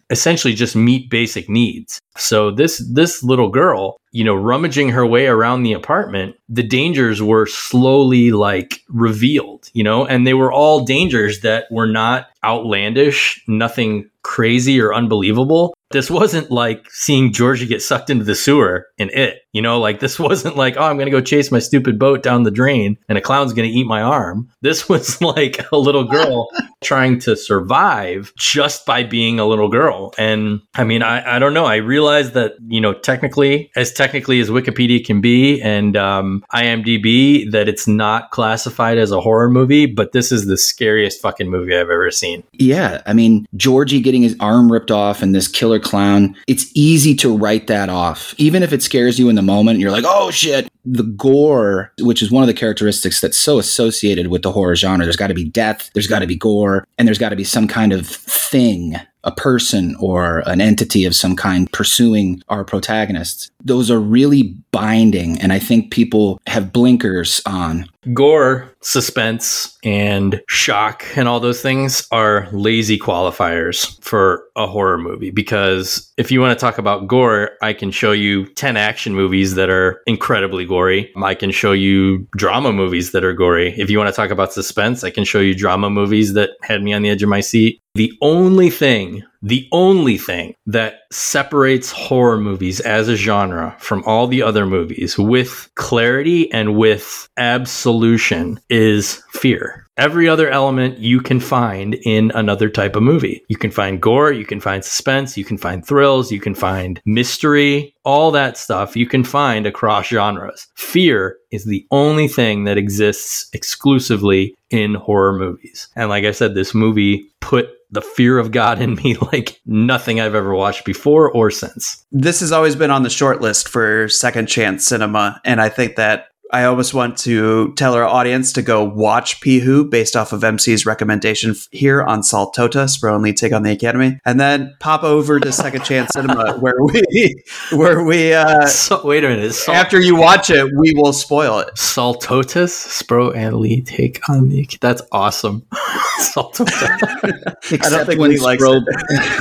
essentially 0.10 0.54
just 0.54 0.76
meet 0.76 1.10
basic 1.10 1.48
needs. 1.48 2.00
So 2.16 2.50
this 2.50 2.78
this 2.92 3.22
little 3.22 3.48
girl, 3.48 4.00
you 4.12 4.24
know, 4.24 4.34
rummaging 4.34 4.90
her 4.90 5.06
way 5.06 5.26
around 5.26 5.62
the 5.62 5.72
apartment, 5.72 6.36
the 6.48 6.62
dangers 6.62 7.22
were 7.22 7.46
slowly 7.46 8.30
like 8.30 8.80
revealed, 8.88 9.68
you 9.72 9.82
know, 9.82 10.06
and 10.06 10.26
they 10.26 10.34
were 10.34 10.52
all 10.52 10.84
dangers 10.84 11.40
that 11.40 11.66
were 11.70 11.86
not 11.86 12.26
outlandish, 12.44 13.42
nothing 13.46 14.10
crazy 14.22 14.80
or 14.80 14.94
unbelievable. 14.94 15.74
This 15.90 16.08
wasn't 16.08 16.52
like 16.52 16.88
seeing 16.88 17.32
Georgie 17.32 17.66
get 17.66 17.82
sucked 17.82 18.10
into 18.10 18.24
the 18.24 18.36
sewer 18.36 18.86
in 18.96 19.10
it. 19.10 19.40
You 19.52 19.60
know, 19.60 19.80
like 19.80 19.98
this 19.98 20.18
wasn't 20.20 20.56
like, 20.56 20.76
oh, 20.76 20.84
I'm 20.84 20.96
going 20.96 21.06
to 21.06 21.10
go 21.10 21.20
chase 21.20 21.50
my 21.50 21.58
stupid 21.58 21.98
boat 21.98 22.22
down 22.22 22.44
the 22.44 22.50
drain 22.50 22.96
and 23.08 23.18
a 23.18 23.20
clown's 23.20 23.52
going 23.52 23.68
to 23.68 23.76
eat 23.76 23.86
my 23.86 24.02
arm. 24.02 24.48
This 24.62 24.88
was 24.88 25.20
like 25.20 25.66
a 25.72 25.76
little 25.76 26.04
girl 26.04 26.48
trying 26.84 27.18
to 27.20 27.36
survive 27.36 28.32
just 28.36 28.86
by 28.86 29.02
being 29.02 29.40
a 29.40 29.46
little 29.46 29.68
girl. 29.68 30.14
And 30.16 30.60
I 30.74 30.84
mean, 30.84 31.02
I, 31.02 31.36
I 31.36 31.38
don't 31.38 31.54
know. 31.54 31.66
I 31.66 31.76
realize 31.76 32.32
that, 32.32 32.52
you 32.68 32.80
know, 32.80 32.94
technically, 32.94 33.70
as 33.74 33.92
technically 33.92 34.38
as 34.40 34.48
Wikipedia 34.48 35.04
can 35.04 35.20
be 35.20 35.60
and 35.60 35.96
um, 35.96 36.44
IMDb, 36.54 37.50
that 37.50 37.68
it's 37.68 37.88
not 37.88 38.30
classified 38.30 38.98
as 38.98 39.10
a 39.10 39.20
horror 39.20 39.50
movie, 39.50 39.86
but 39.86 40.12
this 40.12 40.30
is 40.30 40.46
the 40.46 40.56
scariest 40.56 41.20
fucking 41.20 41.50
movie 41.50 41.74
I've 41.74 41.90
ever 41.90 42.10
seen. 42.12 42.29
Yeah. 42.52 43.02
I 43.06 43.12
mean, 43.12 43.46
Georgie 43.56 44.00
getting 44.00 44.22
his 44.22 44.36
arm 44.40 44.70
ripped 44.70 44.90
off 44.90 45.22
and 45.22 45.34
this 45.34 45.48
killer 45.48 45.78
clown, 45.78 46.36
it's 46.46 46.70
easy 46.74 47.14
to 47.16 47.36
write 47.36 47.66
that 47.68 47.88
off. 47.88 48.34
Even 48.38 48.62
if 48.62 48.72
it 48.72 48.82
scares 48.82 49.18
you 49.18 49.28
in 49.28 49.36
the 49.36 49.42
moment, 49.42 49.78
you're 49.78 49.90
like, 49.90 50.04
oh 50.06 50.30
shit. 50.30 50.68
The 50.84 51.02
gore, 51.02 51.92
which 52.00 52.22
is 52.22 52.30
one 52.30 52.42
of 52.42 52.46
the 52.46 52.54
characteristics 52.54 53.20
that's 53.20 53.36
so 53.36 53.58
associated 53.58 54.28
with 54.28 54.42
the 54.42 54.52
horror 54.52 54.76
genre, 54.76 55.04
there's 55.04 55.16
got 55.16 55.26
to 55.26 55.34
be 55.34 55.44
death, 55.44 55.90
there's 55.92 56.06
got 56.06 56.20
to 56.20 56.26
be 56.26 56.36
gore, 56.36 56.86
and 56.98 57.06
there's 57.06 57.18
got 57.18 57.28
to 57.30 57.36
be 57.36 57.44
some 57.44 57.68
kind 57.68 57.92
of 57.92 58.06
thing 58.06 58.96
a 59.24 59.32
person 59.32 59.94
or 60.00 60.42
an 60.46 60.60
entity 60.60 61.04
of 61.04 61.14
some 61.14 61.36
kind 61.36 61.70
pursuing 61.72 62.42
our 62.48 62.64
protagonists. 62.64 63.50
Those 63.62 63.90
are 63.90 64.00
really 64.00 64.54
binding, 64.72 65.38
and 65.40 65.52
I 65.52 65.58
think 65.58 65.92
people 65.92 66.40
have 66.46 66.72
blinkers 66.72 67.40
on. 67.46 67.88
Gore, 68.14 68.69
suspense, 68.82 69.76
and 69.84 70.40
shock, 70.48 71.04
and 71.16 71.28
all 71.28 71.40
those 71.40 71.62
things 71.62 72.06
are 72.10 72.48
lazy 72.52 72.98
qualifiers 72.98 74.02
for 74.02 74.44
a 74.56 74.66
horror 74.66 74.98
movie. 74.98 75.30
Because 75.30 76.12
if 76.16 76.30
you 76.30 76.40
want 76.40 76.58
to 76.58 76.60
talk 76.60 76.78
about 76.78 77.06
gore, 77.06 77.50
I 77.62 77.72
can 77.72 77.90
show 77.90 78.12
you 78.12 78.46
10 78.54 78.76
action 78.76 79.14
movies 79.14 79.54
that 79.54 79.70
are 79.70 80.00
incredibly 80.06 80.64
gory. 80.64 81.12
I 81.22 81.34
can 81.34 81.50
show 81.50 81.72
you 81.72 82.26
drama 82.36 82.72
movies 82.72 83.12
that 83.12 83.24
are 83.24 83.32
gory. 83.32 83.74
If 83.78 83.90
you 83.90 83.98
want 83.98 84.08
to 84.08 84.16
talk 84.16 84.30
about 84.30 84.52
suspense, 84.52 85.04
I 85.04 85.10
can 85.10 85.24
show 85.24 85.40
you 85.40 85.54
drama 85.54 85.90
movies 85.90 86.34
that 86.34 86.50
had 86.62 86.82
me 86.82 86.92
on 86.92 87.02
the 87.02 87.10
edge 87.10 87.22
of 87.22 87.28
my 87.28 87.40
seat. 87.40 87.80
The 87.94 88.12
only 88.22 88.70
thing 88.70 89.22
The 89.42 89.68
only 89.72 90.18
thing 90.18 90.54
that 90.66 91.00
separates 91.10 91.90
horror 91.90 92.38
movies 92.38 92.80
as 92.80 93.08
a 93.08 93.16
genre 93.16 93.74
from 93.78 94.02
all 94.04 94.26
the 94.26 94.42
other 94.42 94.66
movies 94.66 95.18
with 95.18 95.70
clarity 95.76 96.52
and 96.52 96.76
with 96.76 97.28
absolution 97.38 98.60
is 98.68 99.22
fear. 99.30 99.86
Every 99.96 100.28
other 100.28 100.48
element 100.48 100.98
you 100.98 101.20
can 101.20 101.40
find 101.40 101.94
in 101.94 102.32
another 102.34 102.68
type 102.68 102.96
of 102.96 103.02
movie. 103.02 103.42
You 103.48 103.56
can 103.56 103.70
find 103.70 104.00
gore, 104.00 104.32
you 104.32 104.44
can 104.44 104.60
find 104.60 104.84
suspense, 104.84 105.36
you 105.36 105.44
can 105.44 105.58
find 105.58 105.86
thrills, 105.86 106.30
you 106.30 106.40
can 106.40 106.54
find 106.54 107.00
mystery, 107.04 107.94
all 108.04 108.30
that 108.30 108.56
stuff 108.56 108.96
you 108.96 109.06
can 109.06 109.24
find 109.24 109.66
across 109.66 110.06
genres. 110.06 110.68
Fear 110.74 111.36
is 111.50 111.64
the 111.64 111.86
only 111.90 112.28
thing 112.28 112.64
that 112.64 112.78
exists 112.78 113.48
exclusively 113.52 114.54
in 114.70 114.94
horror 114.94 115.36
movies. 115.36 115.88
And 115.96 116.08
like 116.08 116.24
I 116.24 116.30
said, 116.30 116.54
this 116.54 116.74
movie 116.74 117.30
put 117.40 117.70
the 117.90 118.02
fear 118.02 118.38
of 118.38 118.52
God 118.52 118.80
in 118.80 118.94
me 118.94 119.16
like 119.32 119.60
nothing 119.66 120.20
I've 120.20 120.34
ever 120.34 120.54
watched 120.54 120.84
before 120.84 121.30
or 121.30 121.50
since. 121.50 122.04
This 122.12 122.40
has 122.40 122.52
always 122.52 122.76
been 122.76 122.90
on 122.90 123.02
the 123.02 123.10
short 123.10 123.40
list 123.40 123.68
for 123.68 124.08
second 124.08 124.46
chance 124.46 124.86
cinema. 124.86 125.40
And 125.44 125.60
I 125.60 125.68
think 125.68 125.96
that 125.96 126.29
I 126.52 126.64
almost 126.64 126.94
want 126.94 127.16
to 127.18 127.72
tell 127.74 127.94
our 127.94 128.04
audience 128.04 128.52
to 128.54 128.62
go 128.62 128.84
watch 128.84 129.40
Pihu 129.40 129.88
based 129.88 130.16
off 130.16 130.32
of 130.32 130.42
MC's 130.42 130.84
recommendation 130.84 131.54
here 131.70 132.02
on 132.02 132.22
Salt 132.22 132.54
Tota, 132.54 132.84
Spro 132.84 133.14
and 133.14 133.22
Lee 133.22 133.32
Take 133.32 133.52
on 133.52 133.62
the 133.62 133.70
Academy, 133.70 134.20
and 134.24 134.40
then 134.40 134.74
pop 134.80 135.04
over 135.04 135.38
to 135.38 135.52
Second 135.52 135.84
Chance 135.84 136.10
Cinema 136.14 136.58
where 136.60 136.74
we 136.82 137.34
where 137.72 138.02
we 138.02 138.32
uh 138.32 138.66
so, 138.66 139.04
wait 139.04 139.24
a 139.24 139.28
minute. 139.28 139.52
Salt- 139.52 139.76
after 139.76 140.00
you 140.00 140.16
watch 140.16 140.50
it, 140.50 140.68
we 140.76 140.92
will 140.94 141.12
spoil 141.12 141.60
it. 141.60 141.68
Saltotus, 141.76 142.72
Spro 142.72 143.34
and 143.34 143.56
Lee 143.56 143.82
Take 143.82 144.28
on 144.28 144.48
the 144.48 144.68
That's 144.80 145.02
awesome. 145.12 145.62
Saltota. 146.20 147.54
Except 147.72 148.18
when 148.18 148.32
Spro, 148.32 148.82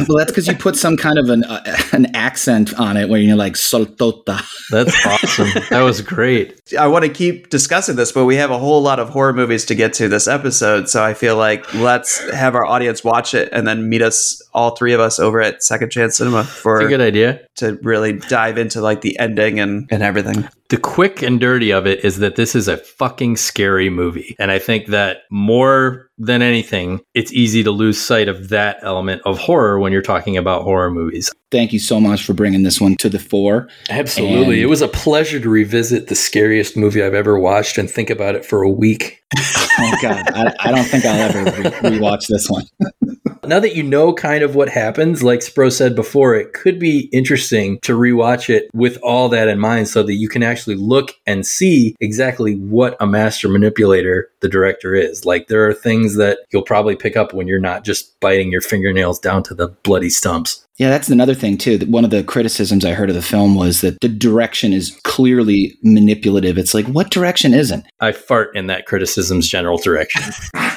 well, 0.07 0.18
that's 0.18 0.32
because 0.32 0.47
you 0.47 0.55
put 0.55 0.76
some 0.76 0.97
kind 0.97 1.18
of 1.18 1.30
an 1.30 1.43
uh, 1.43 1.64
an 1.91 2.16
accent 2.16 2.74
on 2.80 2.97
it 2.97 3.10
where 3.10 3.20
you're 3.20 3.36
like 3.36 3.53
Saltota. 3.53 4.41
That's 4.70 5.05
awesome. 5.05 5.49
that 5.70 5.82
was 5.82 6.01
great. 6.01 6.62
I 6.78 6.88
want 6.88 6.99
to 7.00 7.10
keep 7.10 7.50
discussing 7.50 7.95
this, 7.95 8.12
but 8.12 8.26
we 8.26 8.36
have 8.36 8.52
a 8.52 8.58
whole 8.58 8.82
lot 8.82 9.00
of 9.00 9.10
horror 9.10 9.34
movies 9.34 9.66
to 9.66 9.76
get 9.76 9.93
to 9.93 10.08
this 10.08 10.28
episode. 10.28 10.89
So 10.89 11.04
I 11.04 11.14
feel 11.14 11.36
like 11.36 11.74
let's 11.74 12.20
have 12.32 12.56
our 12.56 12.66
audience 12.66 13.04
watch 13.04 13.34
it 13.34 13.50
and 13.52 13.68
then 13.68 13.89
meet 13.89 14.02
us, 14.02 14.41
all 14.54 14.76
three 14.76 14.93
of 14.93 15.00
us, 15.00 15.20
over 15.20 15.41
at 15.41 15.64
Second 15.64 15.91
Chance 15.91 16.18
Cinema 16.18 16.43
for 16.43 16.80
a 16.80 16.88
good 16.88 17.02
idea 17.02 17.41
to 17.56 17.80
really 17.82 18.14
dive 18.14 18.58
into 18.58 18.82
like 18.82 19.02
the 19.02 19.18
ending 19.20 19.60
and, 19.60 19.88
and 19.91 20.04
everything. 20.04 20.47
The 20.70 20.78
quick 20.78 21.24
and 21.24 21.39
dirty 21.39 21.72
of 21.72 21.88
it 21.88 22.05
is 22.05 22.20
that 22.20 22.36
this 22.36 22.53
is 22.53 22.67
a 22.67 22.78
fucking 22.78 23.38
scary 23.38 23.89
movie. 23.89 24.36
And 24.38 24.51
I 24.51 24.59
think 24.59 24.88
that 24.88 25.24
more 25.32 26.11
than 26.20 26.43
anything, 26.43 27.01
it's 27.15 27.34
easy 27.34 27.63
to 27.63 27.72
lose 27.72 27.99
sight 27.99 28.28
of 28.28 28.49
that 28.49 28.78
element 28.84 29.24
of 29.26 29.39
horror 29.39 29.80
when 29.80 29.91
you're 29.91 30.03
talking 30.03 30.38
about 30.38 30.61
horror 30.61 30.91
movies. 30.91 31.32
Thank 31.49 31.74
you 31.74 31.80
so 31.80 31.99
much 31.99 32.24
for 32.24 32.34
bringing 32.34 32.61
this 32.61 32.80
one 32.80 32.95
to 32.97 33.09
the 33.09 33.17
fore. 33.17 33.67
Absolutely. 33.89 34.55
And 34.55 34.63
it 34.63 34.67
was 34.67 34.84
a 34.84 34.88
pleasure 34.88 35.39
to 35.39 35.49
revisit 35.49 36.07
the 36.07 36.15
scariest 36.15 36.78
movie 36.78 37.01
I've 37.01 37.15
ever 37.15 37.39
watched 37.39 37.80
and 37.80 37.89
think 37.89 38.11
about 38.11 38.36
it 38.36 38.45
for 38.45 38.61
a 38.61 38.70
week. 38.70 39.24
oh, 39.38 39.97
God. 40.03 40.24
I, 40.36 40.53
I, 40.59 40.72
don't 40.72 40.86
think 40.86 41.03
I'll 41.03 41.30
ever 41.30 41.43
re- 41.45 41.97
rewatch 41.97 42.28
this 42.28 42.47
one. 42.47 42.65
now 43.46 43.60
that 43.60 43.76
you 43.76 43.84
know 43.84 44.14
kind 44.14 44.44
of 44.44 44.56
what 44.56 44.70
happens, 44.70 45.24
like 45.24 45.40
Spro 45.40 45.72
said 45.72 45.96
before, 45.96 46.36
it 46.36 46.54
could 46.54 46.80
be 46.80 47.10
interesting 47.12 47.80
to 47.82 47.98
rewatch 47.98 48.50
it 48.50 48.70
with 48.74 48.98
all 49.04 49.30
that 49.30 49.48
in 49.48 49.60
mind 49.60 49.88
so 49.88 50.04
that 50.04 50.14
you 50.14 50.30
can 50.30 50.44
actually 50.44 50.76
look 50.76 51.14
and 51.26 51.46
see 51.46 51.96
exactly 52.00 52.56
what 52.56 52.96
a 53.00 53.08
master 53.08 53.48
manipulator 53.48 54.30
the 54.42 54.50
director 54.50 54.96
is. 54.96 55.26
Like 55.26 55.48
there 55.48 55.68
are 55.68 55.74
things 55.74 56.16
that 56.16 56.40
you'll 56.52 56.64
probably 56.64 56.96
pick 56.96 57.18
up 57.18 57.34
when 57.34 57.48
you're 57.48 57.60
not 57.60 57.84
just 57.84 58.20
biting 58.20 58.52
your 58.52 58.62
fingernails 58.62 59.20
down 59.20 59.44
to 59.44 59.54
the 59.54 59.70
bloody 59.84 60.10
stumps. 60.10 60.66
Yeah, 60.80 60.90
that's 60.90 61.10
another 61.10 61.36
thing 61.36 61.58
too. 61.58 61.78
One 61.90 62.06
of 62.06 62.10
the 62.10 62.24
criticisms 62.24 62.86
I 62.86 62.94
heard 62.94 63.10
of 63.10 63.16
the 63.16 63.22
film 63.22 63.56
was 63.56 63.82
that 63.82 64.00
the 64.00 64.08
direction 64.08 64.72
is 64.72 64.98
clearly 65.04 65.78
manipulative. 65.84 66.58
It's 66.58 66.74
like, 66.74 66.88
what 66.88 67.12
direction 67.12 67.54
isn't? 67.54 67.86
I 68.00 68.14
fart 68.14 68.56
in 68.56 68.68
that 68.68 68.86
criticism's 68.86 69.50
general 69.50 69.78
direction. 69.78 70.22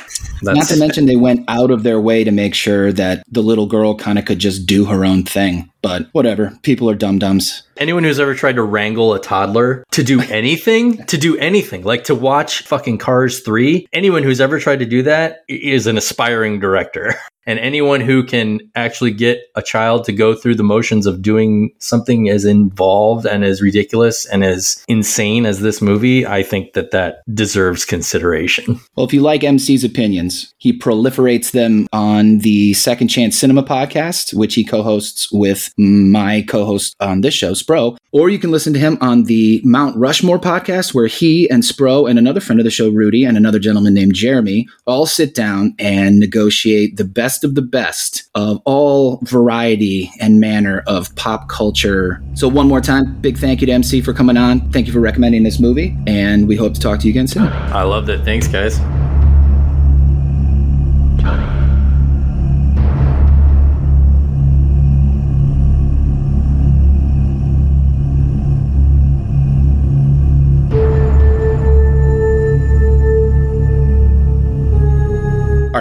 Not 0.42 0.66
to 0.66 0.76
mention 0.76 1.06
they 1.06 1.14
went 1.14 1.44
out 1.48 1.70
of 1.70 1.84
their 1.84 2.00
way 2.00 2.24
to 2.24 2.32
make 2.32 2.54
sure 2.62 2.92
that 2.92 3.24
the 3.28 3.42
little 3.42 3.66
girl 3.66 3.96
kind 3.96 4.18
of 4.18 4.24
could 4.24 4.38
just 4.38 4.66
do 4.66 4.84
her 4.84 5.04
own 5.04 5.24
thing. 5.24 5.71
But 5.82 6.06
whatever, 6.12 6.56
people 6.62 6.88
are 6.88 6.94
dum 6.94 7.18
dums. 7.18 7.64
Anyone 7.76 8.04
who's 8.04 8.20
ever 8.20 8.34
tried 8.34 8.56
to 8.56 8.62
wrangle 8.62 9.14
a 9.14 9.20
toddler 9.20 9.84
to 9.90 10.04
do 10.04 10.20
anything, 10.30 11.04
to 11.06 11.18
do 11.18 11.36
anything, 11.38 11.82
like 11.82 12.04
to 12.04 12.14
watch 12.14 12.62
fucking 12.62 12.98
Cars 12.98 13.40
3, 13.40 13.88
anyone 13.92 14.22
who's 14.22 14.40
ever 14.40 14.60
tried 14.60 14.78
to 14.78 14.86
do 14.86 15.02
that 15.02 15.40
is 15.48 15.86
an 15.86 15.98
aspiring 15.98 16.60
director. 16.60 17.14
And 17.44 17.58
anyone 17.58 18.00
who 18.00 18.24
can 18.24 18.60
actually 18.76 19.10
get 19.10 19.40
a 19.56 19.62
child 19.62 20.04
to 20.04 20.12
go 20.12 20.34
through 20.34 20.54
the 20.54 20.62
motions 20.62 21.06
of 21.06 21.22
doing 21.22 21.72
something 21.80 22.28
as 22.28 22.44
involved 22.44 23.26
and 23.26 23.44
as 23.44 23.60
ridiculous 23.60 24.26
and 24.26 24.44
as 24.44 24.84
insane 24.86 25.44
as 25.44 25.58
this 25.58 25.82
movie, 25.82 26.24
I 26.24 26.44
think 26.44 26.74
that 26.74 26.92
that 26.92 27.22
deserves 27.34 27.84
consideration. 27.84 28.78
Well, 28.94 29.06
if 29.06 29.14
you 29.14 29.22
like 29.22 29.40
MC's 29.40 29.84
opinions, 29.84 30.52
he 30.58 30.78
proliferates 30.78 31.52
them 31.52 31.86
on 31.92 32.38
the 32.38 32.74
Second 32.74 33.08
Chance 33.08 33.38
Cinema 33.38 33.62
podcast, 33.62 34.34
which 34.34 34.54
he 34.54 34.64
co 34.64 34.82
hosts 34.82 35.32
with 35.32 35.71
my 35.76 36.42
co 36.48 36.64
host 36.64 36.94
on 37.00 37.20
this 37.20 37.34
show, 37.34 37.52
Spro. 37.52 37.96
Or 38.12 38.28
you 38.28 38.38
can 38.38 38.50
listen 38.50 38.72
to 38.74 38.78
him 38.78 38.98
on 39.00 39.24
the 39.24 39.60
Mount 39.64 39.96
Rushmore 39.96 40.38
podcast, 40.38 40.92
where 40.92 41.06
he 41.06 41.48
and 41.48 41.62
Spro 41.62 42.08
and 42.08 42.18
another 42.18 42.40
friend 42.40 42.60
of 42.60 42.64
the 42.64 42.70
show, 42.70 42.90
Rudy, 42.90 43.24
and 43.24 43.36
another 43.36 43.58
gentleman 43.58 43.94
named 43.94 44.14
Jeremy 44.14 44.68
all 44.86 45.06
sit 45.06 45.34
down 45.34 45.74
and 45.78 46.18
negotiate 46.18 46.96
the 46.96 47.04
best 47.04 47.42
of 47.42 47.54
the 47.54 47.62
best 47.62 48.28
of 48.34 48.60
all 48.64 49.18
variety 49.22 50.10
and 50.20 50.40
manner 50.40 50.82
of 50.86 51.14
pop 51.16 51.48
culture. 51.48 52.22
So, 52.34 52.48
one 52.48 52.68
more 52.68 52.80
time, 52.80 53.20
big 53.20 53.38
thank 53.38 53.60
you 53.60 53.66
to 53.66 53.72
MC 53.72 54.00
for 54.02 54.12
coming 54.12 54.36
on. 54.36 54.70
Thank 54.72 54.86
you 54.86 54.92
for 54.92 55.00
recommending 55.00 55.42
this 55.42 55.58
movie, 55.58 55.96
and 56.06 56.46
we 56.46 56.56
hope 56.56 56.74
to 56.74 56.80
talk 56.80 57.00
to 57.00 57.06
you 57.06 57.12
again 57.12 57.28
soon. 57.28 57.48
I 57.48 57.82
loved 57.82 58.08
it. 58.08 58.24
Thanks, 58.24 58.46
guys. 58.46 58.78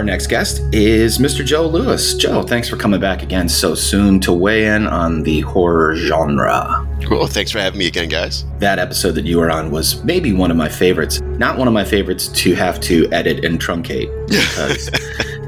Our 0.02 0.06
next 0.06 0.26
guest 0.26 0.60
is 0.72 1.18
Mr. 1.18 1.44
Joe 1.44 1.64
Lewis. 1.64 2.14
Joe, 2.14 2.42
thanks 2.42 2.68
for 2.68 2.76
coming 2.76 2.98
back 2.98 3.22
again 3.22 3.48
so 3.48 3.76
soon 3.76 4.18
to 4.22 4.32
weigh 4.32 4.66
in 4.66 4.88
on 4.88 5.22
the 5.22 5.42
horror 5.42 5.94
genre. 5.94 6.84
Cool. 7.04 7.28
Thanks 7.28 7.52
for 7.52 7.60
having 7.60 7.78
me 7.78 7.86
again, 7.86 8.08
guys. 8.08 8.44
That 8.58 8.80
episode 8.80 9.12
that 9.12 9.26
you 9.26 9.38
were 9.38 9.48
on 9.48 9.70
was 9.70 10.02
maybe 10.02 10.32
one 10.32 10.50
of 10.50 10.56
my 10.56 10.68
favorites. 10.68 11.20
Not 11.20 11.56
one 11.56 11.68
of 11.68 11.72
my 11.72 11.84
favorites 11.84 12.26
to 12.26 12.52
have 12.56 12.80
to 12.80 13.08
edit 13.12 13.44
and 13.44 13.60
truncate 13.60 14.10
because 14.28 14.90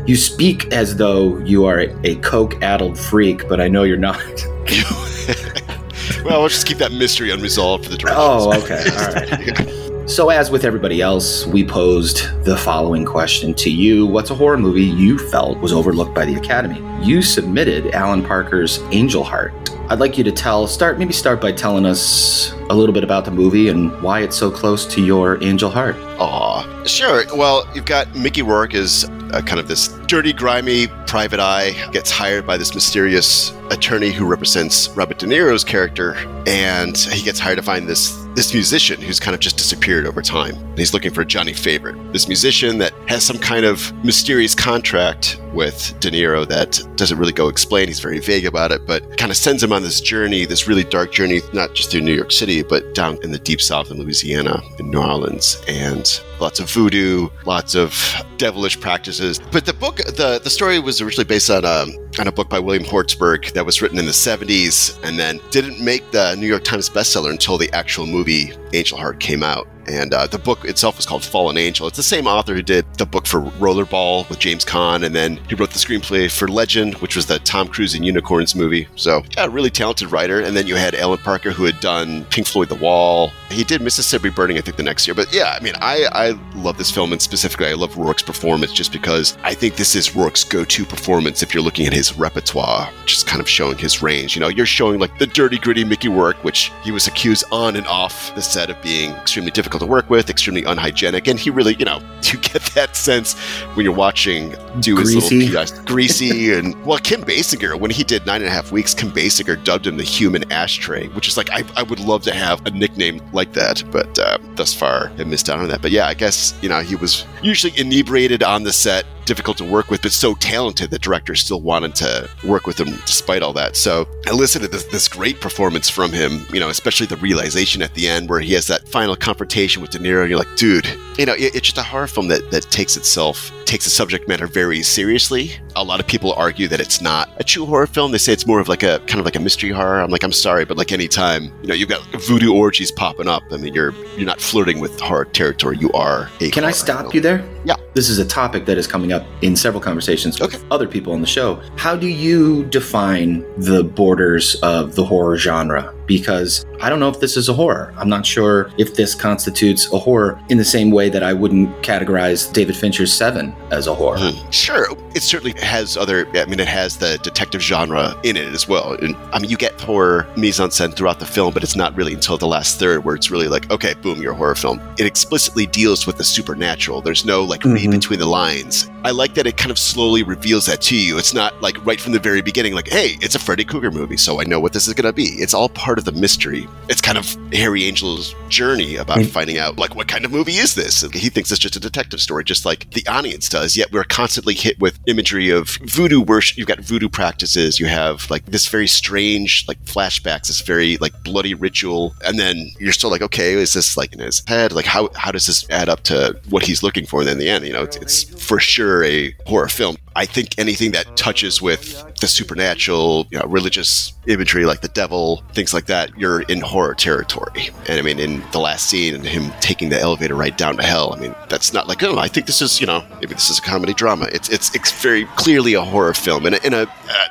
you 0.06 0.14
speak 0.14 0.72
as 0.72 0.98
though 0.98 1.38
you 1.38 1.64
are 1.64 1.86
a 2.04 2.14
coke 2.20 2.62
addled 2.62 2.96
freak, 2.96 3.48
but 3.48 3.60
I 3.60 3.66
know 3.66 3.82
you're 3.82 3.96
not. 3.96 4.20
well, 6.24 6.38
we'll 6.38 6.48
just 6.48 6.64
keep 6.64 6.78
that 6.78 6.92
mystery 6.92 7.32
unresolved 7.32 7.86
for 7.86 7.90
the 7.90 7.98
directions. 7.98 8.24
Oh, 8.24 8.62
okay. 8.62 8.84
All 8.88 9.14
right. 9.14 9.80
So, 10.06 10.28
as 10.28 10.50
with 10.50 10.66
everybody 10.66 11.00
else, 11.00 11.46
we 11.46 11.64
posed 11.64 12.44
the 12.44 12.58
following 12.58 13.06
question 13.06 13.54
to 13.54 13.70
you 13.70 14.04
What's 14.04 14.28
a 14.28 14.34
horror 14.34 14.58
movie 14.58 14.82
you 14.82 15.18
felt 15.18 15.58
was 15.60 15.72
overlooked 15.72 16.14
by 16.14 16.26
the 16.26 16.34
Academy? 16.34 16.82
You 17.02 17.22
submitted 17.22 17.94
Alan 17.94 18.22
Parker's 18.22 18.80
Angel 18.90 19.24
Heart. 19.24 19.70
I'd 19.90 20.00
like 20.00 20.16
you 20.16 20.24
to 20.24 20.32
tell, 20.32 20.66
start, 20.66 20.98
maybe 20.98 21.12
start 21.12 21.42
by 21.42 21.52
telling 21.52 21.84
us 21.84 22.52
a 22.70 22.74
little 22.74 22.94
bit 22.94 23.04
about 23.04 23.26
the 23.26 23.30
movie 23.30 23.68
and 23.68 23.92
why 24.00 24.20
it's 24.20 24.34
so 24.34 24.50
close 24.50 24.86
to 24.86 25.04
your 25.04 25.42
Angel 25.44 25.68
Heart. 25.70 25.96
Aw, 26.18 26.84
sure. 26.84 27.24
Well, 27.36 27.68
you've 27.74 27.84
got 27.84 28.14
Mickey 28.14 28.40
Rourke 28.40 28.74
uh, 28.74 29.42
kind 29.42 29.60
of 29.60 29.68
this 29.68 29.88
dirty, 30.06 30.32
grimy 30.32 30.86
private 31.06 31.38
eye, 31.38 31.72
gets 31.92 32.10
hired 32.10 32.46
by 32.46 32.56
this 32.56 32.74
mysterious 32.74 33.52
attorney 33.70 34.10
who 34.10 34.24
represents 34.24 34.88
Robert 34.90 35.18
De 35.18 35.26
Niro's 35.26 35.64
character, 35.64 36.14
and 36.46 36.96
he 36.96 37.22
gets 37.22 37.38
hired 37.38 37.58
to 37.58 37.62
find 37.62 37.86
this 37.86 38.24
this 38.34 38.52
musician 38.52 39.00
who's 39.00 39.20
kind 39.20 39.34
of 39.34 39.40
just 39.40 39.56
disappeared 39.56 40.06
over 40.06 40.20
time. 40.20 40.56
And 40.56 40.78
he's 40.78 40.92
looking 40.92 41.12
for 41.12 41.24
Johnny 41.24 41.52
Favorite, 41.52 42.12
this 42.12 42.26
musician 42.26 42.78
that 42.78 42.92
has 43.06 43.22
some 43.22 43.38
kind 43.38 43.64
of 43.64 43.92
mysterious 44.04 44.54
contract 44.54 45.40
with 45.54 45.94
De 46.00 46.10
Niro 46.10 46.46
that 46.48 46.82
doesn't 46.96 47.18
really 47.18 47.32
go 47.32 47.48
explain. 47.48 47.88
He's 47.88 48.00
very 48.00 48.18
vague 48.18 48.46
about 48.46 48.72
it, 48.72 48.86
but 48.86 49.16
kind 49.18 49.30
of 49.30 49.36
sends 49.36 49.62
him 49.62 49.72
on 49.72 49.82
this 49.82 50.00
journey, 50.00 50.44
this 50.44 50.66
really 50.66 50.84
dark 50.84 51.12
journey, 51.12 51.40
not 51.52 51.74
just 51.74 51.90
through 51.90 52.02
New 52.02 52.14
York 52.14 52.32
City, 52.32 52.62
but 52.62 52.94
down 52.94 53.18
in 53.22 53.32
the 53.32 53.38
deep 53.38 53.60
south 53.60 53.90
in 53.90 53.98
Louisiana, 53.98 54.60
in 54.78 54.90
New 54.90 54.98
Orleans, 54.98 55.62
and 55.68 56.20
lots 56.40 56.60
of 56.60 56.70
voodoo, 56.70 57.28
lots 57.46 57.74
of 57.74 57.94
devilish 58.36 58.80
practices. 58.80 59.40
But 59.52 59.66
the 59.66 59.72
book, 59.72 59.96
the 59.96 60.40
the 60.42 60.50
story 60.50 60.78
was 60.78 61.00
originally 61.00 61.24
based 61.24 61.50
on 61.50 61.64
a 61.64 61.86
on 62.20 62.28
a 62.28 62.32
book 62.32 62.48
by 62.48 62.58
William 62.58 62.84
Hjortsberg 62.84 63.52
that 63.52 63.66
was 63.66 63.82
written 63.82 63.98
in 63.98 64.06
the 64.06 64.12
70s 64.12 65.02
and 65.02 65.18
then 65.18 65.40
didn't 65.50 65.80
make 65.80 66.08
the 66.12 66.34
New 66.36 66.46
York 66.46 66.64
Times 66.64 66.88
bestseller 66.88 67.30
until 67.30 67.58
the 67.58 67.72
actual 67.72 68.06
movie 68.06 68.52
Angel 68.74 68.98
Heart 68.98 69.20
came 69.20 69.42
out. 69.42 69.68
And 69.86 70.14
uh, 70.14 70.26
the 70.26 70.38
book 70.38 70.64
itself 70.64 70.96
was 70.96 71.04
called 71.04 71.22
Fallen 71.22 71.58
Angel. 71.58 71.86
It's 71.86 71.98
the 71.98 72.02
same 72.02 72.26
author 72.26 72.54
who 72.54 72.62
did 72.62 72.86
the 72.94 73.04
book 73.04 73.26
for 73.26 73.42
Rollerball 73.42 74.26
with 74.30 74.38
James 74.38 74.64
Caan, 74.64 75.04
and 75.04 75.14
then 75.14 75.36
he 75.48 75.54
wrote 75.54 75.72
the 75.72 75.78
screenplay 75.78 76.30
for 76.30 76.48
Legend, 76.48 76.94
which 76.96 77.16
was 77.16 77.26
the 77.26 77.38
Tom 77.40 77.68
Cruise 77.68 77.94
and 77.94 78.04
Unicorns 78.04 78.54
movie. 78.54 78.88
So, 78.96 79.22
yeah, 79.36 79.46
really 79.50 79.70
talented 79.70 80.10
writer. 80.10 80.40
And 80.40 80.56
then 80.56 80.66
you 80.66 80.76
had 80.76 80.94
Alan 80.94 81.18
Parker, 81.18 81.50
who 81.50 81.64
had 81.64 81.78
done 81.80 82.24
Pink 82.30 82.46
Floyd 82.46 82.70
The 82.70 82.76
Wall. 82.76 83.30
He 83.50 83.62
did 83.62 83.82
Mississippi 83.82 84.30
Burning, 84.30 84.56
I 84.56 84.62
think, 84.62 84.78
the 84.78 84.82
next 84.82 85.06
year. 85.06 85.14
But 85.14 85.32
yeah, 85.34 85.54
I 85.58 85.62
mean, 85.62 85.74
I, 85.82 86.06
I 86.12 86.30
love 86.58 86.78
this 86.78 86.90
film, 86.90 87.12
and 87.12 87.20
specifically, 87.20 87.66
I 87.66 87.74
love 87.74 87.96
Rourke's 87.98 88.22
performance 88.22 88.72
just 88.72 88.90
because 88.90 89.36
I 89.42 89.52
think 89.52 89.76
this 89.76 89.94
is 89.94 90.16
Rourke's 90.16 90.44
go 90.44 90.64
to 90.64 90.84
performance 90.86 91.42
if 91.42 91.52
you're 91.52 91.62
looking 91.62 91.86
at 91.86 91.92
his 91.92 92.16
repertoire, 92.16 92.90
just 93.04 93.26
kind 93.26 93.42
of 93.42 93.48
showing 93.48 93.76
his 93.76 94.02
range. 94.02 94.34
You 94.34 94.40
know, 94.40 94.48
you're 94.48 94.64
showing 94.64 94.98
like 94.98 95.18
the 95.18 95.26
dirty, 95.26 95.58
gritty 95.58 95.84
Mickey 95.84 96.08
Rourke, 96.08 96.42
which 96.42 96.72
he 96.82 96.90
was 96.90 97.06
accused 97.06 97.44
on 97.52 97.76
and 97.76 97.86
off 97.86 98.34
the 98.34 98.40
set 98.40 98.63
of 98.70 98.80
being 98.82 99.10
extremely 99.12 99.50
difficult 99.50 99.80
to 99.80 99.86
work 99.86 100.10
with, 100.10 100.30
extremely 100.30 100.64
unhygienic. 100.64 101.26
And 101.28 101.38
he 101.38 101.50
really, 101.50 101.74
you 101.76 101.84
know, 101.84 102.00
you 102.22 102.38
get 102.38 102.62
that 102.74 102.96
sense 102.96 103.34
when 103.74 103.84
you're 103.84 103.94
watching 103.94 104.54
do 104.80 104.96
his 104.96 105.12
Greasy. 105.12 105.48
little 105.48 105.84
greasy 105.84 106.52
and 106.52 106.74
well, 106.84 106.98
Kim 106.98 107.22
Basinger 107.22 107.78
when 107.78 107.90
he 107.90 108.02
did 108.02 108.26
nine 108.26 108.40
and 108.40 108.48
a 108.48 108.50
half 108.50 108.72
weeks, 108.72 108.94
Kim 108.94 109.10
Basinger 109.10 109.62
dubbed 109.62 109.86
him 109.86 109.96
the 109.96 110.02
human 110.02 110.50
ashtray, 110.52 111.08
which 111.08 111.28
is 111.28 111.36
like 111.36 111.50
I, 111.50 111.64
I 111.76 111.82
would 111.82 112.00
love 112.00 112.22
to 112.24 112.34
have 112.34 112.64
a 112.66 112.70
nickname 112.70 113.20
like 113.32 113.52
that, 113.52 113.82
but 113.90 114.18
uh, 114.18 114.38
thus 114.54 114.74
far 114.74 115.10
I 115.18 115.24
missed 115.24 115.48
out 115.48 115.58
on 115.60 115.68
that. 115.68 115.82
But 115.82 115.90
yeah, 115.90 116.06
I 116.06 116.14
guess 116.14 116.54
you 116.62 116.68
know 116.68 116.80
he 116.80 116.96
was 116.96 117.24
usually 117.42 117.78
inebriated 117.78 118.42
on 118.42 118.62
the 118.64 118.72
set. 118.72 119.04
Difficult 119.24 119.56
to 119.56 119.64
work 119.64 119.90
with, 119.90 120.02
but 120.02 120.12
so 120.12 120.34
talented 120.34 120.90
that 120.90 121.00
directors 121.00 121.40
still 121.40 121.62
wanted 121.62 121.94
to 121.94 122.28
work 122.44 122.66
with 122.66 122.78
him 122.78 122.88
despite 123.06 123.42
all 123.42 123.54
that. 123.54 123.74
So 123.74 124.06
I 124.26 124.32
listened 124.32 124.64
to 124.64 124.70
this, 124.70 124.84
this 124.84 125.08
great 125.08 125.40
performance 125.40 125.88
from 125.88 126.12
him, 126.12 126.44
you 126.52 126.60
know, 126.60 126.68
especially 126.68 127.06
the 127.06 127.16
realization 127.16 127.80
at 127.80 127.94
the 127.94 128.06
end 128.06 128.28
where 128.28 128.40
he 128.40 128.53
has 128.54 128.66
that 128.68 128.88
final 128.88 129.14
confrontation 129.16 129.82
with 129.82 129.90
De 129.90 129.98
Niro. 129.98 130.20
And 130.22 130.30
you're 130.30 130.38
like, 130.38 130.56
dude, 130.56 130.86
you 131.18 131.26
know, 131.26 131.34
it, 131.34 131.54
it's 131.54 131.68
just 131.68 131.78
a 131.78 131.82
horror 131.82 132.06
film 132.06 132.28
that, 132.28 132.50
that 132.50 132.62
takes 132.70 132.96
itself, 132.96 133.52
takes 133.64 133.84
the 133.84 133.90
subject 133.90 134.26
matter 134.28 134.46
very 134.46 134.82
seriously. 134.82 135.52
A 135.76 135.84
lot 135.84 136.00
of 136.00 136.06
people 136.06 136.32
argue 136.34 136.68
that 136.68 136.80
it's 136.80 137.00
not 137.00 137.28
a 137.36 137.44
true 137.44 137.66
horror 137.66 137.86
film. 137.86 138.12
They 138.12 138.18
say 138.18 138.32
it's 138.32 138.46
more 138.46 138.60
of 138.60 138.68
like 138.68 138.82
a 138.82 138.98
kind 139.06 139.18
of 139.20 139.24
like 139.24 139.36
a 139.36 139.40
mystery 139.40 139.70
horror. 139.70 140.00
I'm 140.00 140.10
like, 140.10 140.24
I'm 140.24 140.32
sorry, 140.32 140.64
but 140.64 140.76
like 140.76 140.92
anytime, 140.92 141.44
you 141.62 141.68
know, 141.68 141.74
you've 141.74 141.88
got 141.88 142.02
voodoo 142.22 142.52
orgies 142.52 142.90
popping 142.90 143.28
up. 143.28 143.42
I 143.50 143.56
mean, 143.56 143.74
you're 143.74 143.92
you're 144.16 144.26
not 144.26 144.40
flirting 144.40 144.80
with 144.80 144.98
horror 145.00 145.24
territory. 145.24 145.78
You 145.78 145.90
are 145.92 146.30
a 146.40 146.50
Can 146.50 146.64
I 146.64 146.70
stop 146.70 147.02
film. 147.02 147.12
you 147.14 147.20
there? 147.20 147.44
Yeah. 147.64 147.76
This 147.94 148.08
is 148.08 148.18
a 148.18 148.24
topic 148.24 148.66
that 148.66 148.76
is 148.76 148.86
coming 148.86 149.12
up 149.12 149.24
in 149.42 149.54
several 149.56 149.80
conversations 149.80 150.40
with 150.40 150.64
other 150.70 150.88
people 150.88 151.12
on 151.12 151.20
the 151.20 151.26
show. 151.26 151.62
How 151.76 151.96
do 151.96 152.08
you 152.08 152.64
define 152.66 153.44
the 153.56 153.84
borders 153.84 154.56
of 154.56 154.96
the 154.96 155.04
horror 155.04 155.36
genre? 155.36 155.94
Because 156.06 156.66
I 156.80 156.90
don't 156.90 157.00
know 157.00 157.08
if 157.08 157.20
this 157.20 157.36
is 157.36 157.48
a 157.48 157.54
horror. 157.54 157.94
I'm 157.96 158.08
not 158.08 158.26
sure 158.26 158.70
if 158.78 158.94
this 158.94 159.14
constitutes 159.14 159.92
a 159.92 159.98
horror 159.98 160.40
in 160.48 160.58
the 160.58 160.64
same 160.64 160.90
way 160.90 161.08
that 161.08 161.22
I 161.22 161.32
wouldn't 161.32 161.70
categorize 161.82 162.52
David 162.52 162.76
Fincher's 162.76 163.12
Seven 163.12 163.54
as 163.70 163.86
a 163.86 163.94
horror. 163.94 164.18
Hmm. 164.18 164.50
Sure, 164.50 164.86
it 165.14 165.22
certainly 165.22 165.58
has 165.60 165.96
other. 165.96 166.26
I 166.36 166.44
mean, 166.46 166.60
it 166.60 166.68
has 166.68 166.98
the 166.98 167.18
detective 167.22 167.62
genre 167.62 168.14
in 168.22 168.36
it 168.36 168.48
as 168.48 168.68
well. 168.68 168.92
And 168.94 169.16
I 169.32 169.38
mean, 169.38 169.50
you 169.50 169.56
get 169.56 169.80
horror 169.80 170.26
mise 170.36 170.60
en 170.60 170.68
scène 170.70 170.94
throughout 170.94 171.20
the 171.20 171.26
film, 171.26 171.54
but 171.54 171.62
it's 171.62 171.76
not 171.76 171.94
really 171.96 172.14
until 172.14 172.36
the 172.36 172.46
last 172.46 172.78
third 172.78 173.04
where 173.04 173.14
it's 173.14 173.30
really 173.30 173.48
like, 173.48 173.70
okay, 173.70 173.94
boom, 173.94 174.20
you're 174.20 174.32
a 174.32 174.36
horror 174.36 174.54
film. 174.54 174.80
It 174.98 175.06
explicitly 175.06 175.66
deals 175.66 176.06
with 176.06 176.16
the 176.16 176.24
supernatural. 176.24 177.00
There's 177.00 177.24
no 177.24 177.44
like 177.44 177.64
read 177.64 177.76
mm-hmm. 177.76 177.90
between 177.92 178.18
the 178.18 178.26
lines. 178.26 178.90
I 179.04 179.10
like 179.10 179.34
that 179.34 179.46
it 179.46 179.58
kind 179.58 179.70
of 179.70 179.78
slowly 179.78 180.22
reveals 180.22 180.64
that 180.64 180.80
to 180.82 180.96
you. 180.96 181.18
It's 181.18 181.34
not 181.34 181.60
like 181.60 181.84
right 181.84 182.00
from 182.00 182.12
the 182.12 182.18
very 182.18 182.40
beginning, 182.40 182.72
like, 182.72 182.88
hey, 182.88 183.18
it's 183.20 183.34
a 183.34 183.38
Freddy 183.38 183.62
Krueger 183.62 183.90
movie, 183.90 184.16
so 184.16 184.40
I 184.40 184.44
know 184.44 184.58
what 184.58 184.72
this 184.72 184.88
is 184.88 184.94
going 184.94 185.04
to 185.04 185.12
be. 185.12 185.24
It's 185.24 185.52
all 185.52 185.68
part 185.68 185.98
of 185.98 186.06
the 186.06 186.12
mystery. 186.12 186.66
It's 186.88 187.02
kind 187.02 187.18
of 187.18 187.36
Harry 187.52 187.84
Angel's 187.84 188.34
journey 188.48 188.96
about 188.96 189.18
mm. 189.18 189.26
finding 189.26 189.58
out, 189.58 189.76
like, 189.76 189.94
what 189.94 190.08
kind 190.08 190.24
of 190.24 190.32
movie 190.32 190.54
is 190.54 190.74
this? 190.74 191.02
And 191.02 191.12
he 191.12 191.28
thinks 191.28 191.50
it's 191.50 191.60
just 191.60 191.76
a 191.76 191.80
detective 191.80 192.22
story, 192.22 192.44
just 192.44 192.64
like 192.64 192.90
the 192.92 193.06
audience 193.06 193.50
does. 193.50 193.76
Yet 193.76 193.92
we're 193.92 194.04
constantly 194.04 194.54
hit 194.54 194.80
with 194.80 194.98
imagery 195.06 195.50
of 195.50 195.76
voodoo 195.82 196.22
worship. 196.22 196.56
You've 196.56 196.68
got 196.68 196.80
voodoo 196.80 197.10
practices. 197.10 197.78
You 197.78 197.86
have 197.86 198.30
like 198.30 198.46
this 198.46 198.68
very 198.68 198.86
strange, 198.86 199.66
like 199.68 199.84
flashbacks, 199.84 200.46
this 200.46 200.62
very 200.62 200.96
like 200.96 201.12
bloody 201.24 201.52
ritual, 201.52 202.14
and 202.24 202.38
then 202.38 202.70
you're 202.78 202.92
still 202.92 203.10
like, 203.10 203.20
okay, 203.20 203.52
is 203.52 203.74
this 203.74 203.98
like 203.98 204.14
in 204.14 204.20
his 204.20 204.42
head? 204.46 204.72
Like, 204.72 204.86
how 204.86 205.10
how 205.14 205.30
does 205.30 205.46
this 205.46 205.68
add 205.68 205.90
up 205.90 206.04
to 206.04 206.40
what 206.48 206.62
he's 206.62 206.82
looking 206.82 207.04
for? 207.04 207.20
And 207.20 207.28
then 207.28 207.34
in 207.34 207.40
the 207.40 207.50
end, 207.50 207.66
you 207.66 207.72
know, 207.74 207.82
it's, 207.82 207.96
it's 207.96 208.24
for 208.42 208.58
sure 208.58 208.93
a 209.02 209.34
horror 209.46 209.68
film. 209.68 209.96
I 210.16 210.26
think 210.26 210.58
anything 210.58 210.92
that 210.92 211.16
touches 211.16 211.60
with 211.60 212.02
the 212.20 212.28
supernatural, 212.28 213.26
you 213.30 213.38
know, 213.38 213.46
religious 213.46 214.12
imagery 214.26 214.64
like 214.64 214.80
the 214.80 214.88
devil, 214.88 215.42
things 215.52 215.74
like 215.74 215.86
that, 215.86 216.16
you're 216.16 216.42
in 216.42 216.60
horror 216.60 216.94
territory. 216.94 217.70
And 217.88 217.98
I 217.98 218.02
mean, 218.02 218.18
in 218.18 218.42
the 218.52 218.60
last 218.60 218.88
scene 218.88 219.14
and 219.14 219.26
him 219.26 219.50
taking 219.60 219.88
the 219.88 220.00
elevator 220.00 220.34
right 220.34 220.56
down 220.56 220.76
to 220.76 220.82
hell, 220.82 221.14
I 221.14 221.20
mean, 221.20 221.34
that's 221.48 221.72
not 221.72 221.88
like, 221.88 222.02
oh, 222.02 222.18
I 222.18 222.28
think 222.28 222.46
this 222.46 222.62
is, 222.62 222.80
you 222.80 222.86
know, 222.86 223.04
maybe 223.20 223.34
this 223.34 223.50
is 223.50 223.58
a 223.58 223.62
comedy 223.62 223.92
drama. 223.94 224.28
It's 224.32 224.48
it's, 224.48 224.74
it's 224.74 224.92
very 225.02 225.24
clearly 225.36 225.74
a 225.74 225.82
horror 225.82 226.14
film 226.14 226.46
and 226.46 226.54
a, 226.54 226.66
in 226.66 226.74
a, 226.74 226.86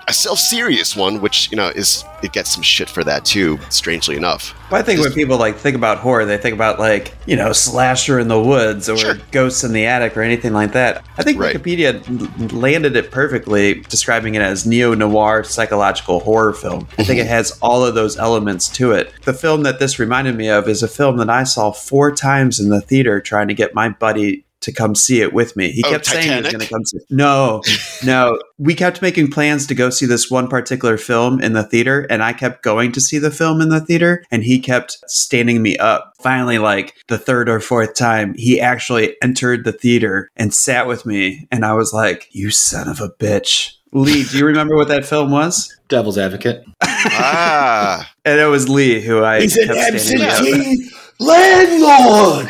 a 0.08 0.14
self 0.14 0.40
serious 0.40 0.96
one, 0.96 1.22
which, 1.22 1.50
you 1.52 1.58
know, 1.58 1.70
is, 1.70 2.04
it 2.22 2.32
gets 2.34 2.52
some 2.54 2.64
shit 2.64 2.90
for 2.90 3.04
that 3.04 3.26
too, 3.26 3.60
strangely 3.70 4.16
enough. 4.16 4.54
But 4.70 4.80
I 4.80 4.84
think 4.84 5.02
when 5.02 5.14
people 5.14 5.38
like 5.38 5.58
think 5.58 5.76
about 5.76 6.00
horror, 6.00 6.26
they 6.26 6.38
think 6.38 6.56
about 6.56 6.80
like 6.80 7.14
you 7.28 7.36
know 7.36 7.52
slasher 7.54 8.18
in 8.18 8.28
the 8.28 8.42
woods 8.42 8.90
or 8.90 9.16
ghosts 9.32 9.64
in 9.64 9.72
the 9.72 9.86
attic 9.86 10.18
or 10.18 10.24
anything 10.24 10.52
like 10.54 10.72
that. 10.72 11.06
I 11.18 11.22
think 11.22 11.38
Wikipedia 11.38 12.02
l- 12.10 12.60
landed 12.74 12.96
it 12.96 13.12
perfectly, 13.12 13.76
describing 13.82 14.34
it 14.34 14.42
as 14.42 14.66
neo 14.66 14.96
noir 14.96 15.44
psychological 15.44 16.20
horror 16.22 16.54
film. 16.54 16.88
I 16.98 17.04
think 17.04 17.20
it 17.20 17.24
mm-hmm. 17.24 17.30
has 17.30 17.58
all 17.62 17.86
of 17.86 17.94
those 17.94 18.18
elements 18.18 18.68
to 18.70 18.92
it. 18.94 19.14
The 19.26 19.34
film 19.34 19.62
that 19.64 19.78
this 19.78 20.00
reminded 20.00 20.36
me 20.36 20.50
of 20.50 20.68
is 20.68 20.82
a 20.82 20.88
film 20.88 21.18
that 21.18 21.30
I 21.30 21.44
saw 21.44 21.72
four 21.72 22.14
times 22.14 22.60
in 22.60 22.70
the 22.70 22.82
theater, 22.82 23.22
trying 23.22 23.48
to 23.48 23.54
get 23.54 23.76
my 23.76 23.90
buddy 23.90 24.44
to 24.64 24.72
come 24.74 24.96
see 24.96 25.22
it 25.22 25.32
with 25.34 25.56
me. 25.56 25.72
He 25.72 25.84
Oh, 25.86 25.90
kept 25.92 26.06
saying 26.06 26.30
he 26.32 26.42
was 26.42 26.52
going 26.52 26.60
to 26.62 26.68
come 26.68 26.84
see. 26.86 26.98
No, 27.10 27.62
no. 28.04 28.40
We 28.58 28.74
kept 28.76 29.02
making 29.02 29.32
plans 29.32 29.68
to 29.68 29.76
go 29.76 29.90
see 29.90 30.06
this 30.06 30.30
one 30.32 30.48
particular 30.48 30.98
film 30.98 31.42
in 31.42 31.54
the 31.54 31.64
theater, 31.64 32.08
and 32.10 32.24
I 32.24 32.34
kept 32.34 32.64
going 32.64 32.92
to 32.94 33.02
see 33.02 33.18
the 33.20 33.32
film 33.32 33.62
in 33.62 33.70
the 33.70 33.80
theater, 33.82 34.24
and 34.32 34.44
he 34.44 34.60
kept 34.60 34.98
standing 35.08 35.62
me 35.62 35.78
up. 35.78 36.14
Finally, 36.22 36.58
like 36.60 36.96
the 37.08 37.18
third 37.18 37.50
or 37.50 37.60
fourth 37.60 37.94
time, 37.96 38.34
he 38.36 38.60
actually 38.60 39.16
entered 39.22 39.64
the 39.66 39.72
theater 39.74 40.30
and 40.36 40.54
sat 40.54 40.88
with 40.88 41.06
me, 41.06 41.48
and 41.52 41.64
I 41.66 41.74
was 41.74 41.94
like, 41.94 42.28
"You 42.32 42.50
son 42.52 42.88
of 42.88 43.00
a 43.02 43.10
bitch." 43.10 43.72
Lee, 43.96 44.24
do 44.24 44.38
you 44.40 44.46
remember 44.46 44.76
what 44.76 44.88
that 44.88 45.06
film 45.06 45.30
was? 45.30 45.72
Devil's 45.88 46.18
Advocate. 46.18 46.64
ah. 46.82 48.10
And 48.26 48.40
it 48.40 48.46
was 48.46 48.70
Lee 48.70 49.02
who 49.02 49.22
I 49.24 49.42
He's 49.42 49.58
an 49.58 49.68
kept 49.68 50.00
standing 50.00 50.26
absentee 50.26 50.90
landlord. 51.20 52.50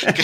que, 0.14 0.22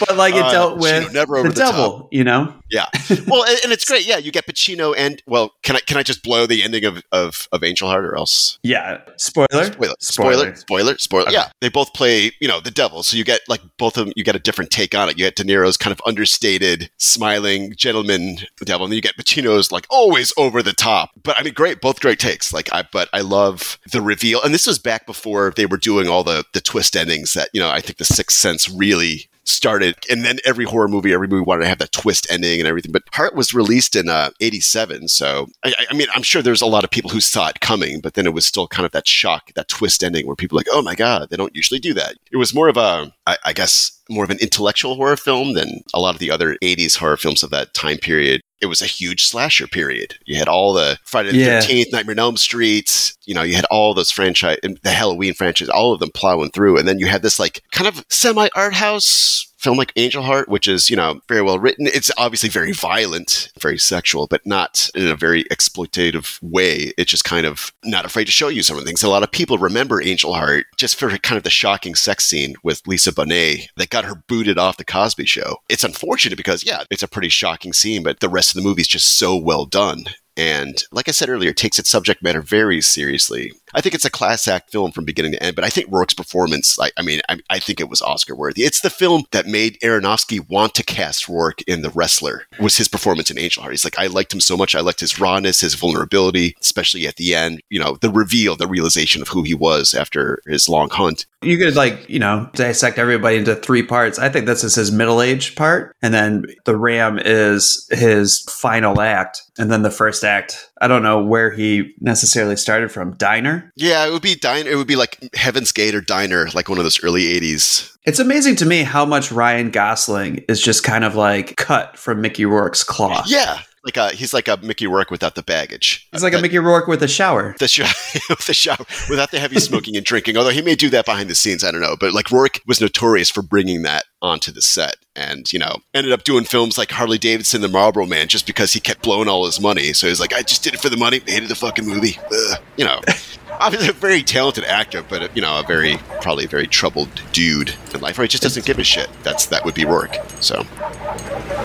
but 0.00 0.16
like 0.16 0.34
it 0.34 0.42
Uh, 0.42 0.50
dealt 0.50 0.78
Pacino, 0.78 0.82
with 1.04 1.12
never 1.12 1.36
over 1.36 1.48
the 1.48 1.54
the 1.54 1.60
devil, 1.60 2.08
you 2.10 2.24
know? 2.24 2.54
Yeah. 2.70 2.86
Well, 3.28 3.44
and, 3.44 3.58
and 3.64 3.72
it's 3.72 3.84
great. 3.84 4.06
Yeah, 4.06 4.18
you 4.18 4.32
get 4.32 4.46
Pacino 4.46 4.94
and 4.96 5.22
well, 5.26 5.52
can 5.62 5.76
I 5.76 5.80
can 5.80 5.96
I 5.96 6.02
just 6.02 6.22
blow 6.22 6.46
the 6.46 6.62
ending 6.62 6.84
of 6.84 7.02
of, 7.12 7.48
of 7.52 7.62
Angel 7.62 7.88
Heart 7.88 8.04
or 8.04 8.16
else? 8.16 8.58
Yeah. 8.62 9.00
Spoiler. 9.16 9.46
Spoiler. 9.64 9.94
Spoiler. 10.00 10.54
Spoiler. 10.56 10.98
Spoiler. 10.98 11.30
Yeah, 11.30 11.50
they 11.60 11.68
both 11.68 11.94
play 11.94 12.32
you 12.40 12.48
know 12.48 12.60
the 12.60 12.70
devil, 12.70 13.02
so 13.02 13.16
you 13.16 13.24
get 13.24 13.40
like 13.48 13.60
both 13.78 13.96
of 13.96 14.06
them. 14.06 14.12
You 14.16 14.24
get 14.24 14.36
a 14.36 14.40
different 14.40 14.70
take 14.70 14.94
on 14.94 15.08
it. 15.08 15.18
You 15.18 15.24
get 15.24 15.36
De 15.36 15.44
Niro's 15.44 15.76
kind 15.76 15.92
of 15.92 16.00
understated, 16.06 16.90
smiling 16.98 17.72
gentleman 17.76 18.38
devil, 18.64 18.84
and 18.84 18.92
then 18.92 18.96
you 18.96 19.02
get 19.02 19.16
Pacino's 19.16 19.70
like 19.72 19.86
always 19.90 20.32
over 20.36 20.62
the 20.62 20.72
top. 20.72 21.10
But 21.22 21.38
I 21.38 21.42
mean, 21.42 21.54
great, 21.54 21.80
both 21.80 22.00
great 22.00 22.18
takes. 22.18 22.52
Like 22.52 22.72
I, 22.72 22.84
but 22.92 23.08
I 23.12 23.20
love 23.20 23.78
the 23.90 24.02
reveal, 24.02 24.42
and 24.42 24.52
this 24.52 24.66
was 24.66 24.78
back 24.78 25.06
before 25.06 25.52
they 25.56 25.66
were 25.66 25.78
doing 25.78 26.08
all 26.08 26.24
the 26.24 26.44
the 26.52 26.60
twist 26.60 26.96
endings 26.96 27.32
that 27.34 27.50
you 27.52 27.60
know 27.60 27.70
I 27.70 27.80
think 27.80 27.98
the 27.98 28.04
Sixth 28.04 28.36
Sense 28.36 28.68
really 28.68 29.28
started 29.46 29.96
and 30.10 30.24
then 30.24 30.38
every 30.44 30.64
horror 30.64 30.88
movie 30.88 31.12
every 31.12 31.28
movie 31.28 31.44
wanted 31.44 31.62
to 31.62 31.68
have 31.68 31.78
that 31.78 31.92
twist 31.92 32.26
ending 32.30 32.58
and 32.60 32.68
everything 32.68 32.92
but 32.92 33.02
heart 33.12 33.34
was 33.34 33.54
released 33.54 33.94
in 33.94 34.08
uh, 34.08 34.30
87 34.40 35.08
so 35.08 35.46
I, 35.64 35.74
I 35.90 35.94
mean 35.94 36.08
i'm 36.14 36.22
sure 36.22 36.42
there's 36.42 36.62
a 36.62 36.66
lot 36.66 36.84
of 36.84 36.90
people 36.90 37.10
who 37.10 37.20
saw 37.20 37.48
it 37.48 37.60
coming 37.60 38.00
but 38.00 38.14
then 38.14 38.26
it 38.26 38.34
was 38.34 38.44
still 38.44 38.66
kind 38.66 38.84
of 38.84 38.92
that 38.92 39.06
shock 39.06 39.52
that 39.54 39.68
twist 39.68 40.02
ending 40.02 40.26
where 40.26 40.36
people 40.36 40.56
like 40.56 40.66
oh 40.72 40.82
my 40.82 40.94
god 40.94 41.28
they 41.30 41.36
don't 41.36 41.54
usually 41.54 41.80
do 41.80 41.94
that. 41.94 42.16
It 42.32 42.36
was 42.36 42.54
more 42.54 42.68
of 42.68 42.76
a 42.76 43.12
I, 43.26 43.36
I 43.44 43.52
guess 43.52 43.92
more 44.08 44.24
of 44.24 44.30
an 44.30 44.38
intellectual 44.40 44.94
horror 44.94 45.16
film 45.16 45.54
than 45.54 45.82
a 45.92 46.00
lot 46.00 46.14
of 46.14 46.20
the 46.20 46.30
other 46.30 46.56
80s 46.62 46.96
horror 46.96 47.16
films 47.16 47.42
of 47.42 47.50
that 47.50 47.74
time 47.74 47.98
period 47.98 48.40
it 48.60 48.66
was 48.66 48.80
a 48.80 48.86
huge 48.86 49.26
slasher 49.26 49.66
period. 49.66 50.16
You 50.24 50.36
had 50.36 50.48
all 50.48 50.72
the 50.72 50.98
Friday 51.04 51.32
the 51.32 51.38
Yeah. 51.38 51.60
13th, 51.60 51.92
Nightmare 51.92 52.14
on 52.14 52.18
Elm 52.18 52.36
Street, 52.36 53.12
you 53.24 53.34
know, 53.34 53.42
you 53.42 53.54
had 53.54 53.66
all 53.66 53.92
those 53.94 54.10
franchise, 54.10 54.58
the 54.62 54.90
Halloween 54.90 55.34
franchise, 55.34 55.68
all 55.68 55.92
of 55.92 56.00
them 56.00 56.10
plowing 56.10 56.50
through. 56.50 56.78
And 56.78 56.88
then 56.88 56.98
you 56.98 57.06
had 57.06 57.22
this 57.22 57.38
like 57.38 57.62
kind 57.72 57.86
of 57.86 58.04
semi 58.08 58.48
art 58.56 58.74
house 58.74 59.45
film 59.66 59.76
like 59.76 59.92
Angel 59.96 60.22
Heart, 60.22 60.48
which 60.48 60.68
is, 60.68 60.88
you 60.88 60.94
know, 60.94 61.20
very 61.26 61.42
well 61.42 61.58
written. 61.58 61.88
It's 61.88 62.12
obviously 62.16 62.48
very 62.48 62.70
violent, 62.70 63.50
very 63.60 63.78
sexual, 63.78 64.28
but 64.28 64.46
not 64.46 64.88
in 64.94 65.08
a 65.08 65.16
very 65.16 65.42
exploitative 65.44 66.40
way. 66.40 66.92
It's 66.96 67.10
just 67.10 67.24
kind 67.24 67.44
of 67.44 67.72
not 67.84 68.04
afraid 68.04 68.26
to 68.26 68.32
show 68.32 68.46
you 68.46 68.62
some 68.62 68.76
of 68.76 68.84
the 68.84 68.86
things. 68.86 69.02
A 69.02 69.08
lot 69.08 69.24
of 69.24 69.32
people 69.32 69.58
remember 69.58 70.00
Angel 70.00 70.34
Heart 70.34 70.66
just 70.76 70.94
for 70.96 71.10
kind 71.18 71.36
of 71.36 71.42
the 71.42 71.50
shocking 71.50 71.96
sex 71.96 72.24
scene 72.24 72.54
with 72.62 72.86
Lisa 72.86 73.10
Bonet 73.10 73.66
that 73.76 73.90
got 73.90 74.04
her 74.04 74.22
booted 74.28 74.56
off 74.56 74.76
the 74.76 74.84
Cosby 74.84 75.26
show. 75.26 75.56
It's 75.68 75.82
unfortunate 75.82 76.36
because, 76.36 76.64
yeah, 76.64 76.84
it's 76.88 77.02
a 77.02 77.08
pretty 77.08 77.28
shocking 77.28 77.72
scene, 77.72 78.04
but 78.04 78.20
the 78.20 78.28
rest 78.28 78.50
of 78.50 78.62
the 78.62 78.68
movie 78.68 78.82
is 78.82 78.88
just 78.88 79.18
so 79.18 79.36
well 79.36 79.66
done. 79.66 80.04
And 80.36 80.84
like 80.92 81.08
I 81.08 81.12
said 81.12 81.30
earlier, 81.30 81.52
takes 81.52 81.78
its 81.78 81.88
subject 81.88 82.22
matter 82.22 82.42
very 82.42 82.80
seriously. 82.82 83.52
I 83.74 83.80
think 83.80 83.94
it's 83.94 84.04
a 84.04 84.10
class 84.10 84.48
act 84.48 84.70
film 84.70 84.92
from 84.92 85.04
beginning 85.04 85.32
to 85.32 85.42
end. 85.42 85.56
But 85.56 85.64
I 85.64 85.68
think 85.68 85.88
Rourke's 85.90 86.14
performance, 86.14 86.78
I, 86.78 86.90
I 86.96 87.02
mean, 87.02 87.20
I, 87.28 87.38
I 87.50 87.58
think 87.58 87.80
it 87.80 87.88
was 87.88 88.02
Oscar 88.02 88.34
worthy. 88.34 88.62
It's 88.62 88.80
the 88.80 88.90
film 88.90 89.24
that 89.32 89.46
made 89.46 89.78
Aronofsky 89.80 90.48
want 90.48 90.74
to 90.74 90.84
cast 90.84 91.28
Rourke 91.28 91.62
in 91.62 91.82
The 91.82 91.90
Wrestler. 91.90 92.46
Was 92.60 92.76
his 92.76 92.88
performance 92.88 93.30
in 93.30 93.38
Angel 93.38 93.62
Heart? 93.62 93.72
He's 93.72 93.84
like, 93.84 93.98
I 93.98 94.06
liked 94.06 94.32
him 94.32 94.40
so 94.40 94.56
much. 94.56 94.74
I 94.74 94.80
liked 94.80 95.00
his 95.00 95.18
rawness, 95.18 95.60
his 95.60 95.74
vulnerability, 95.74 96.56
especially 96.60 97.06
at 97.06 97.16
the 97.16 97.34
end. 97.34 97.60
You 97.70 97.80
know, 97.80 97.96
the 98.00 98.10
reveal, 98.10 98.56
the 98.56 98.68
realization 98.68 99.22
of 99.22 99.28
who 99.28 99.42
he 99.42 99.54
was 99.54 99.94
after 99.94 100.40
his 100.46 100.68
long 100.68 100.90
hunt. 100.90 101.26
You 101.42 101.58
could 101.58 101.76
like, 101.76 102.08
you 102.08 102.18
know, 102.18 102.48
dissect 102.54 102.98
everybody 102.98 103.36
into 103.36 103.54
three 103.54 103.82
parts. 103.82 104.18
I 104.18 104.28
think 104.28 104.46
this 104.46 104.64
is 104.64 104.74
his 104.74 104.90
middle 104.90 105.22
age 105.22 105.54
part. 105.54 105.94
And 106.02 106.12
then 106.12 106.44
the 106.64 106.76
Ram 106.76 107.18
is 107.18 107.86
his 107.90 108.40
final 108.40 109.00
act. 109.00 109.42
And 109.58 109.70
then 109.70 109.82
the 109.82 109.90
first 109.90 110.24
act, 110.24 110.70
I 110.80 110.88
don't 110.88 111.02
know 111.02 111.22
where 111.22 111.50
he 111.50 111.94
necessarily 112.00 112.56
started 112.56 112.92
from. 112.92 113.12
Diner? 113.12 113.72
Yeah, 113.76 114.06
it 114.06 114.12
would 114.12 114.22
be 114.22 114.34
diner. 114.34 114.70
It 114.70 114.76
would 114.76 114.86
be 114.86 114.96
like 114.96 115.34
Heaven's 115.34 115.72
Gate 115.72 115.94
or 115.94 116.00
Diner, 116.00 116.48
like 116.54 116.68
one 116.68 116.78
of 116.78 116.84
those 116.84 117.02
early 117.02 117.24
'80s. 117.24 117.96
It's 118.04 118.18
amazing 118.18 118.56
to 118.56 118.66
me 118.66 118.82
how 118.82 119.04
much 119.04 119.32
Ryan 119.32 119.70
Gosling 119.70 120.44
is 120.48 120.60
just 120.60 120.84
kind 120.84 121.04
of 121.04 121.14
like 121.14 121.56
cut 121.56 121.96
from 121.98 122.20
Mickey 122.20 122.44
Rourke's 122.44 122.84
claw. 122.84 123.22
Yeah, 123.26 123.60
like 123.86 123.96
a 123.96 124.14
he's 124.14 124.34
like 124.34 124.48
a 124.48 124.58
Mickey 124.58 124.86
Rourke 124.86 125.10
without 125.10 125.36
the 125.36 125.42
baggage. 125.42 126.08
He's 126.12 126.22
like 126.22 126.34
a 126.34 126.40
Mickey 126.40 126.58
Rourke 126.58 126.88
with 126.88 127.02
a 127.02 127.08
shower. 127.08 127.54
The 127.66 127.68
shower, 127.68 127.88
the 128.46 128.54
shower 128.54 128.84
without 129.08 129.30
the 129.30 129.38
heavy 129.38 129.58
smoking 129.58 129.96
and 129.96 130.04
drinking. 130.04 130.36
Although 130.36 130.50
he 130.50 130.62
may 130.62 130.74
do 130.74 130.90
that 130.90 131.04
behind 131.06 131.30
the 131.30 131.34
scenes, 131.34 131.64
I 131.64 131.70
don't 131.70 131.80
know. 131.80 131.96
But 131.98 132.12
like 132.12 132.30
Rourke 132.30 132.60
was 132.66 132.80
notorious 132.80 133.30
for 133.30 133.42
bringing 133.42 133.82
that 133.82 134.04
onto 134.20 134.52
the 134.52 134.62
set, 134.62 134.96
and 135.14 135.50
you 135.52 135.58
know 135.58 135.78
ended 135.94 136.12
up 136.12 136.24
doing 136.24 136.44
films 136.44 136.76
like 136.76 136.90
Harley 136.90 137.18
Davidson, 137.18 137.62
The 137.62 137.68
Marlboro 137.68 138.06
Man, 138.06 138.28
just 138.28 138.46
because 138.46 138.72
he 138.72 138.80
kept 138.80 139.02
blowing 139.02 139.28
all 139.28 139.46
his 139.46 139.60
money. 139.60 139.92
So 139.92 140.06
he's 140.08 140.20
like, 140.20 140.32
I 140.32 140.42
just 140.42 140.62
did 140.62 140.74
it 140.74 140.80
for 140.80 140.88
the 140.88 140.96
money. 140.96 141.20
Hated 141.26 141.48
the 141.48 141.54
fucking 141.54 141.86
movie. 141.86 142.18
Ugh. 142.30 142.60
You 142.76 142.84
know. 142.84 143.00
Obviously, 143.58 143.88
a 143.88 143.92
very 143.92 144.22
talented 144.22 144.64
actor, 144.64 145.02
but 145.02 145.34
you 145.34 145.40
know, 145.40 145.60
a 145.60 145.62
very 145.62 145.96
probably 146.20 146.44
a 146.44 146.48
very 146.48 146.66
troubled 146.66 147.08
dude 147.32 147.74
in 147.94 148.00
life. 148.02 148.18
Or 148.18 148.22
he 148.22 148.28
just 148.28 148.42
doesn't 148.42 148.66
give 148.66 148.78
a 148.78 148.84
shit. 148.84 149.08
That's 149.22 149.46
that 149.46 149.64
would 149.64 149.74
be 149.74 149.86
Rourke. 149.86 150.16
So, 150.40 150.66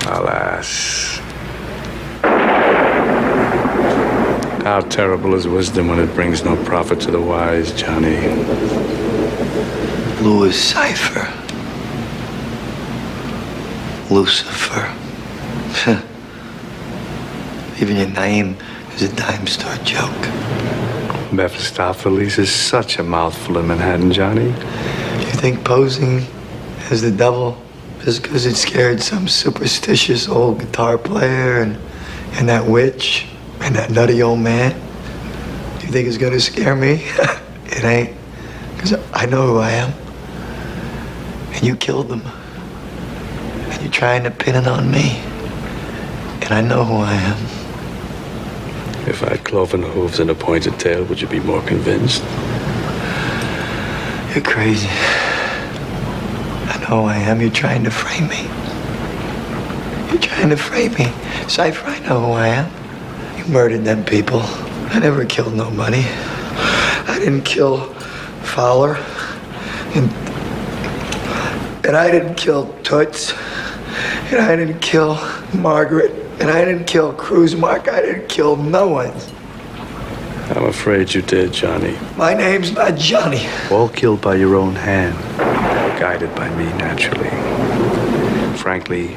alas, 0.08 1.20
how 4.64 4.82
terrible 4.82 5.34
is 5.34 5.48
wisdom 5.48 5.88
when 5.88 6.00
it 6.00 6.14
brings 6.14 6.44
no 6.44 6.56
profit 6.64 7.00
to 7.02 7.10
the 7.10 7.20
wise, 7.20 7.72
Johnny. 7.74 8.16
Louis 10.22 10.56
Cyphre. 10.56 11.28
Lucifer. 14.12 14.94
Even 17.82 17.98
your 17.98 18.10
name 18.10 18.56
is 18.94 19.02
a 19.02 19.16
dime 19.16 19.48
store 19.48 19.76
joke. 19.84 20.12
Mephistopheles 21.34 22.38
is 22.38 22.52
such 22.52 23.00
a 23.00 23.04
mouthful 23.04 23.58
in 23.58 23.68
Manhattan, 23.68 24.12
Johnny. 24.12 24.48
You 24.48 25.32
think 25.42 25.64
posing 25.64 26.26
as 26.92 27.02
the 27.02 27.12
devil 27.12 27.60
just 28.04 28.22
because 28.22 28.46
it 28.46 28.56
scared 28.56 29.02
some 29.02 29.28
superstitious 29.28 30.28
old 30.28 30.60
guitar 30.60 30.98
player 30.98 31.62
and, 31.62 31.78
and 32.34 32.48
that 32.50 32.66
witch 32.66 33.28
and 33.62 33.76
that 33.76 33.92
nutty 33.92 34.22
old 34.22 34.40
man? 34.40 34.74
You 35.82 35.88
think 35.88 36.08
it's 36.08 36.18
gonna 36.18 36.40
scare 36.40 36.76
me? 36.76 37.04
it 37.66 37.84
ain't. 37.84 38.18
Because 38.76 38.94
I 39.14 39.26
know 39.26 39.48
who 39.48 39.58
I 39.60 39.72
am. 39.72 39.94
And 41.54 41.64
you 41.64 41.76
killed 41.76 42.10
them. 42.10 42.22
And 42.22 43.82
you're 43.82 43.92
trying 43.92 44.24
to 44.24 44.32
pin 44.32 44.56
it 44.56 44.68
on 44.68 44.90
me. 44.90 45.20
And 46.42 46.52
I 46.52 46.62
know 46.62 46.84
who 46.84 46.96
I 46.96 47.14
am. 47.14 47.38
If 49.08 49.24
I 49.24 49.32
had 49.32 49.44
cloven 49.44 49.84
hooves 49.84 50.20
and 50.20 50.30
a 50.30 50.36
pointed 50.36 50.80
tail, 50.80 51.04
would 51.06 51.22
you 51.22 51.28
be 51.28 51.40
more 51.40 51.62
convinced? 51.64 52.24
You're 54.34 54.44
crazy. 54.44 54.88
I 54.90 56.78
know 56.82 57.02
who 57.02 57.08
I 57.08 57.18
am. 57.18 57.42
You're 57.42 57.52
trying 57.52 57.84
to 57.84 57.92
frame 57.92 58.28
me. 58.28 58.44
You're 60.12 60.22
trying 60.22 60.50
to 60.50 60.58
frame 60.58 60.94
me. 60.94 61.06
Cyphre, 61.48 61.86
I 61.86 62.00
know 62.08 62.20
who 62.22 62.32
I 62.32 62.48
am. 62.48 62.81
You 63.42 63.52
murdered 63.52 63.86
them 63.86 64.06
people. 64.06 64.42
I 64.42 65.00
never 65.00 65.26
killed 65.26 65.56
nobody. 65.56 66.04
I 66.06 67.18
didn't 67.18 67.42
kill 67.42 67.92
Fowler. 68.44 68.98
And, 69.96 70.12
and 71.86 71.98
I 71.98 72.12
didn't 72.12 72.36
kill 72.36 72.72
Toots. 72.84 73.34
And 74.32 74.40
I 74.42 74.56
didn't 74.56 74.80
kill 74.80 75.16
Margaret. 75.56 76.12
And 76.40 76.52
I 76.52 76.64
didn't 76.64 76.86
kill 76.86 77.14
Krusemark. 77.14 77.90
I 77.90 78.02
didn't 78.02 78.30
kill 78.30 78.58
no 78.58 78.88
one. 78.88 79.14
I'm 80.56 80.66
afraid 80.66 81.14
you 81.14 81.24
did, 81.24 81.52
Johnny. 81.52 81.98
My 82.18 82.36
name's 82.36 82.74
not 82.74 82.96
Johnny. 82.96 83.48
All 83.72 83.90
killed 83.90 84.22
by 84.22 84.36
your 84.36 84.56
own 84.56 84.76
hand, 84.76 85.18
guided 86.00 86.36
by 86.36 86.50
me, 86.56 86.66
naturally. 86.74 87.30
Frankly, 88.58 89.16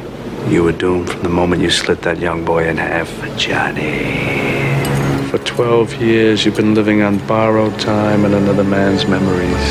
you 0.49 0.63
were 0.63 0.73
doomed 0.73 1.09
from 1.09 1.23
the 1.23 1.29
moment 1.29 1.63
you 1.63 1.71
slit 1.71 2.03
that 2.03 2.19
young 2.19 2.45
boy 2.45 2.69
in 2.69 2.77
half, 2.77 3.09
Johnny. 3.39 4.15
For 5.31 5.39
12 5.39 6.03
years, 6.03 6.45
you've 6.45 6.57
been 6.57 6.75
living 6.75 7.03
on 7.03 7.19
borrowed 7.27 7.79
time 7.81 8.25
and 8.25 8.35
another 8.35 8.65
man's 8.65 9.07
memories. 9.07 9.65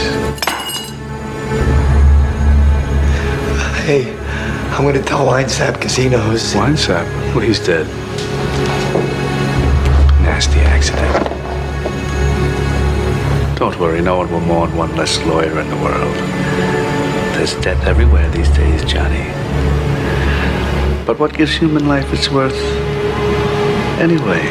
Hey, 3.86 4.17
I'm 4.71 4.84
gonna 4.84 5.03
tell 5.03 5.26
Winesap 5.28 5.74
because 5.74 5.95
he 5.95 6.09
knows. 6.09 6.53
Winesap? 6.53 7.05
Well, 7.36 7.39
he's 7.39 7.59
dead. 7.59 7.88
Nasty 10.24 10.59
accident. 10.59 11.30
Don't 13.59 13.80
worry, 13.80 14.01
no 14.01 14.17
one 14.17 14.32
will 14.32 14.41
mourn 14.41 14.76
one 14.76 14.95
less 14.95 15.17
lawyer 15.26 15.59
in 15.59 15.69
the 15.69 15.78
world. 15.78 16.15
There's 17.36 17.55
death 17.61 17.86
everywhere 17.86 18.30
these 18.32 18.49
days, 18.49 18.84
Johnny. 18.86 19.43
But 21.14 21.20
what 21.20 21.38
gives 21.38 21.55
human 21.55 21.88
life 21.88 22.11
its 22.11 22.32
worth 22.32 22.59
anyway? 23.99 24.41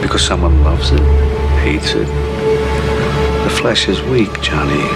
Because 0.00 0.24
someone 0.26 0.64
loves 0.64 0.90
it, 0.90 1.02
hates 1.60 1.92
it. 1.92 2.06
The 3.44 3.50
flesh 3.50 3.86
is 3.86 4.00
weak, 4.04 4.40
Johnny. 4.40 4.88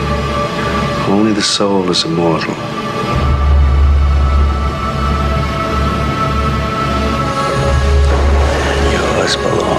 Only 1.13 1.35
the 1.35 1.43
soul 1.43 1.91
is 1.91 2.05
immortal. 2.07 2.55
Yours 8.91 9.37
belongs 9.37 9.74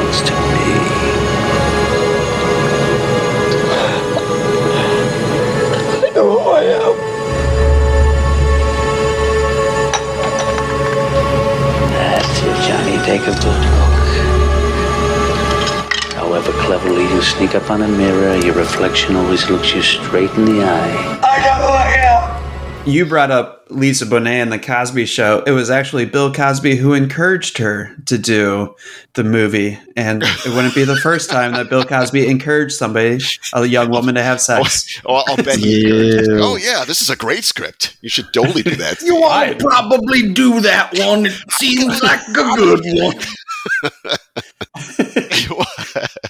cleverly 16.65 17.03
you 17.03 17.21
sneak 17.21 17.53
up 17.53 17.69
on 17.69 17.83
a 17.83 17.87
mirror, 17.87 18.35
your 18.37 18.55
reflection 18.55 19.15
always 19.15 19.47
looks 19.51 19.71
you 19.75 19.83
straight 19.83 20.31
in 20.31 20.45
the 20.45 20.63
eye. 20.63 21.19
I 21.21 21.37
know 21.45 21.67
who 21.67 21.71
I 21.71 21.93
am. 21.93 22.89
You 22.89 23.05
brought 23.05 23.29
up 23.29 23.67
Lisa 23.69 24.05
Bonet 24.07 24.41
and 24.41 24.51
the 24.51 24.57
Cosby 24.57 25.05
Show. 25.05 25.43
It 25.45 25.51
was 25.51 25.69
actually 25.69 26.05
Bill 26.05 26.33
Cosby 26.33 26.75
who 26.75 26.93
encouraged 26.93 27.59
her 27.59 27.95
to 28.07 28.17
do 28.17 28.73
the 29.13 29.23
movie, 29.23 29.77
and 29.95 30.23
it 30.23 30.47
wouldn't 30.47 30.73
be 30.73 30.85
the 30.85 30.95
first 30.95 31.29
time 31.29 31.51
that 31.53 31.69
Bill 31.69 31.83
Cosby 31.83 32.27
encouraged 32.27 32.73
somebody, 32.73 33.19
a 33.53 33.65
young 33.65 33.91
woman, 33.91 34.15
to 34.15 34.23
have 34.23 34.41
sex. 34.41 34.99
Oh, 35.05 35.23
I'll 35.27 35.37
bet 35.37 35.59
he. 35.59 35.85
Oh 36.31 36.55
yeah, 36.55 36.83
this 36.83 36.99
is 36.99 37.11
a 37.11 37.15
great 37.15 37.43
script. 37.43 37.95
You 38.01 38.09
should 38.09 38.33
totally 38.33 38.63
do 38.63 38.75
that. 38.75 39.01
You 39.03 39.21
won't 39.21 39.59
probably 39.59 40.33
do 40.33 40.61
that 40.61 40.97
one. 40.97 41.27
It 41.27 41.51
seems 41.51 42.01
like 42.01 42.27
a 42.27 42.33
good 42.33 42.81
one. 42.85 43.19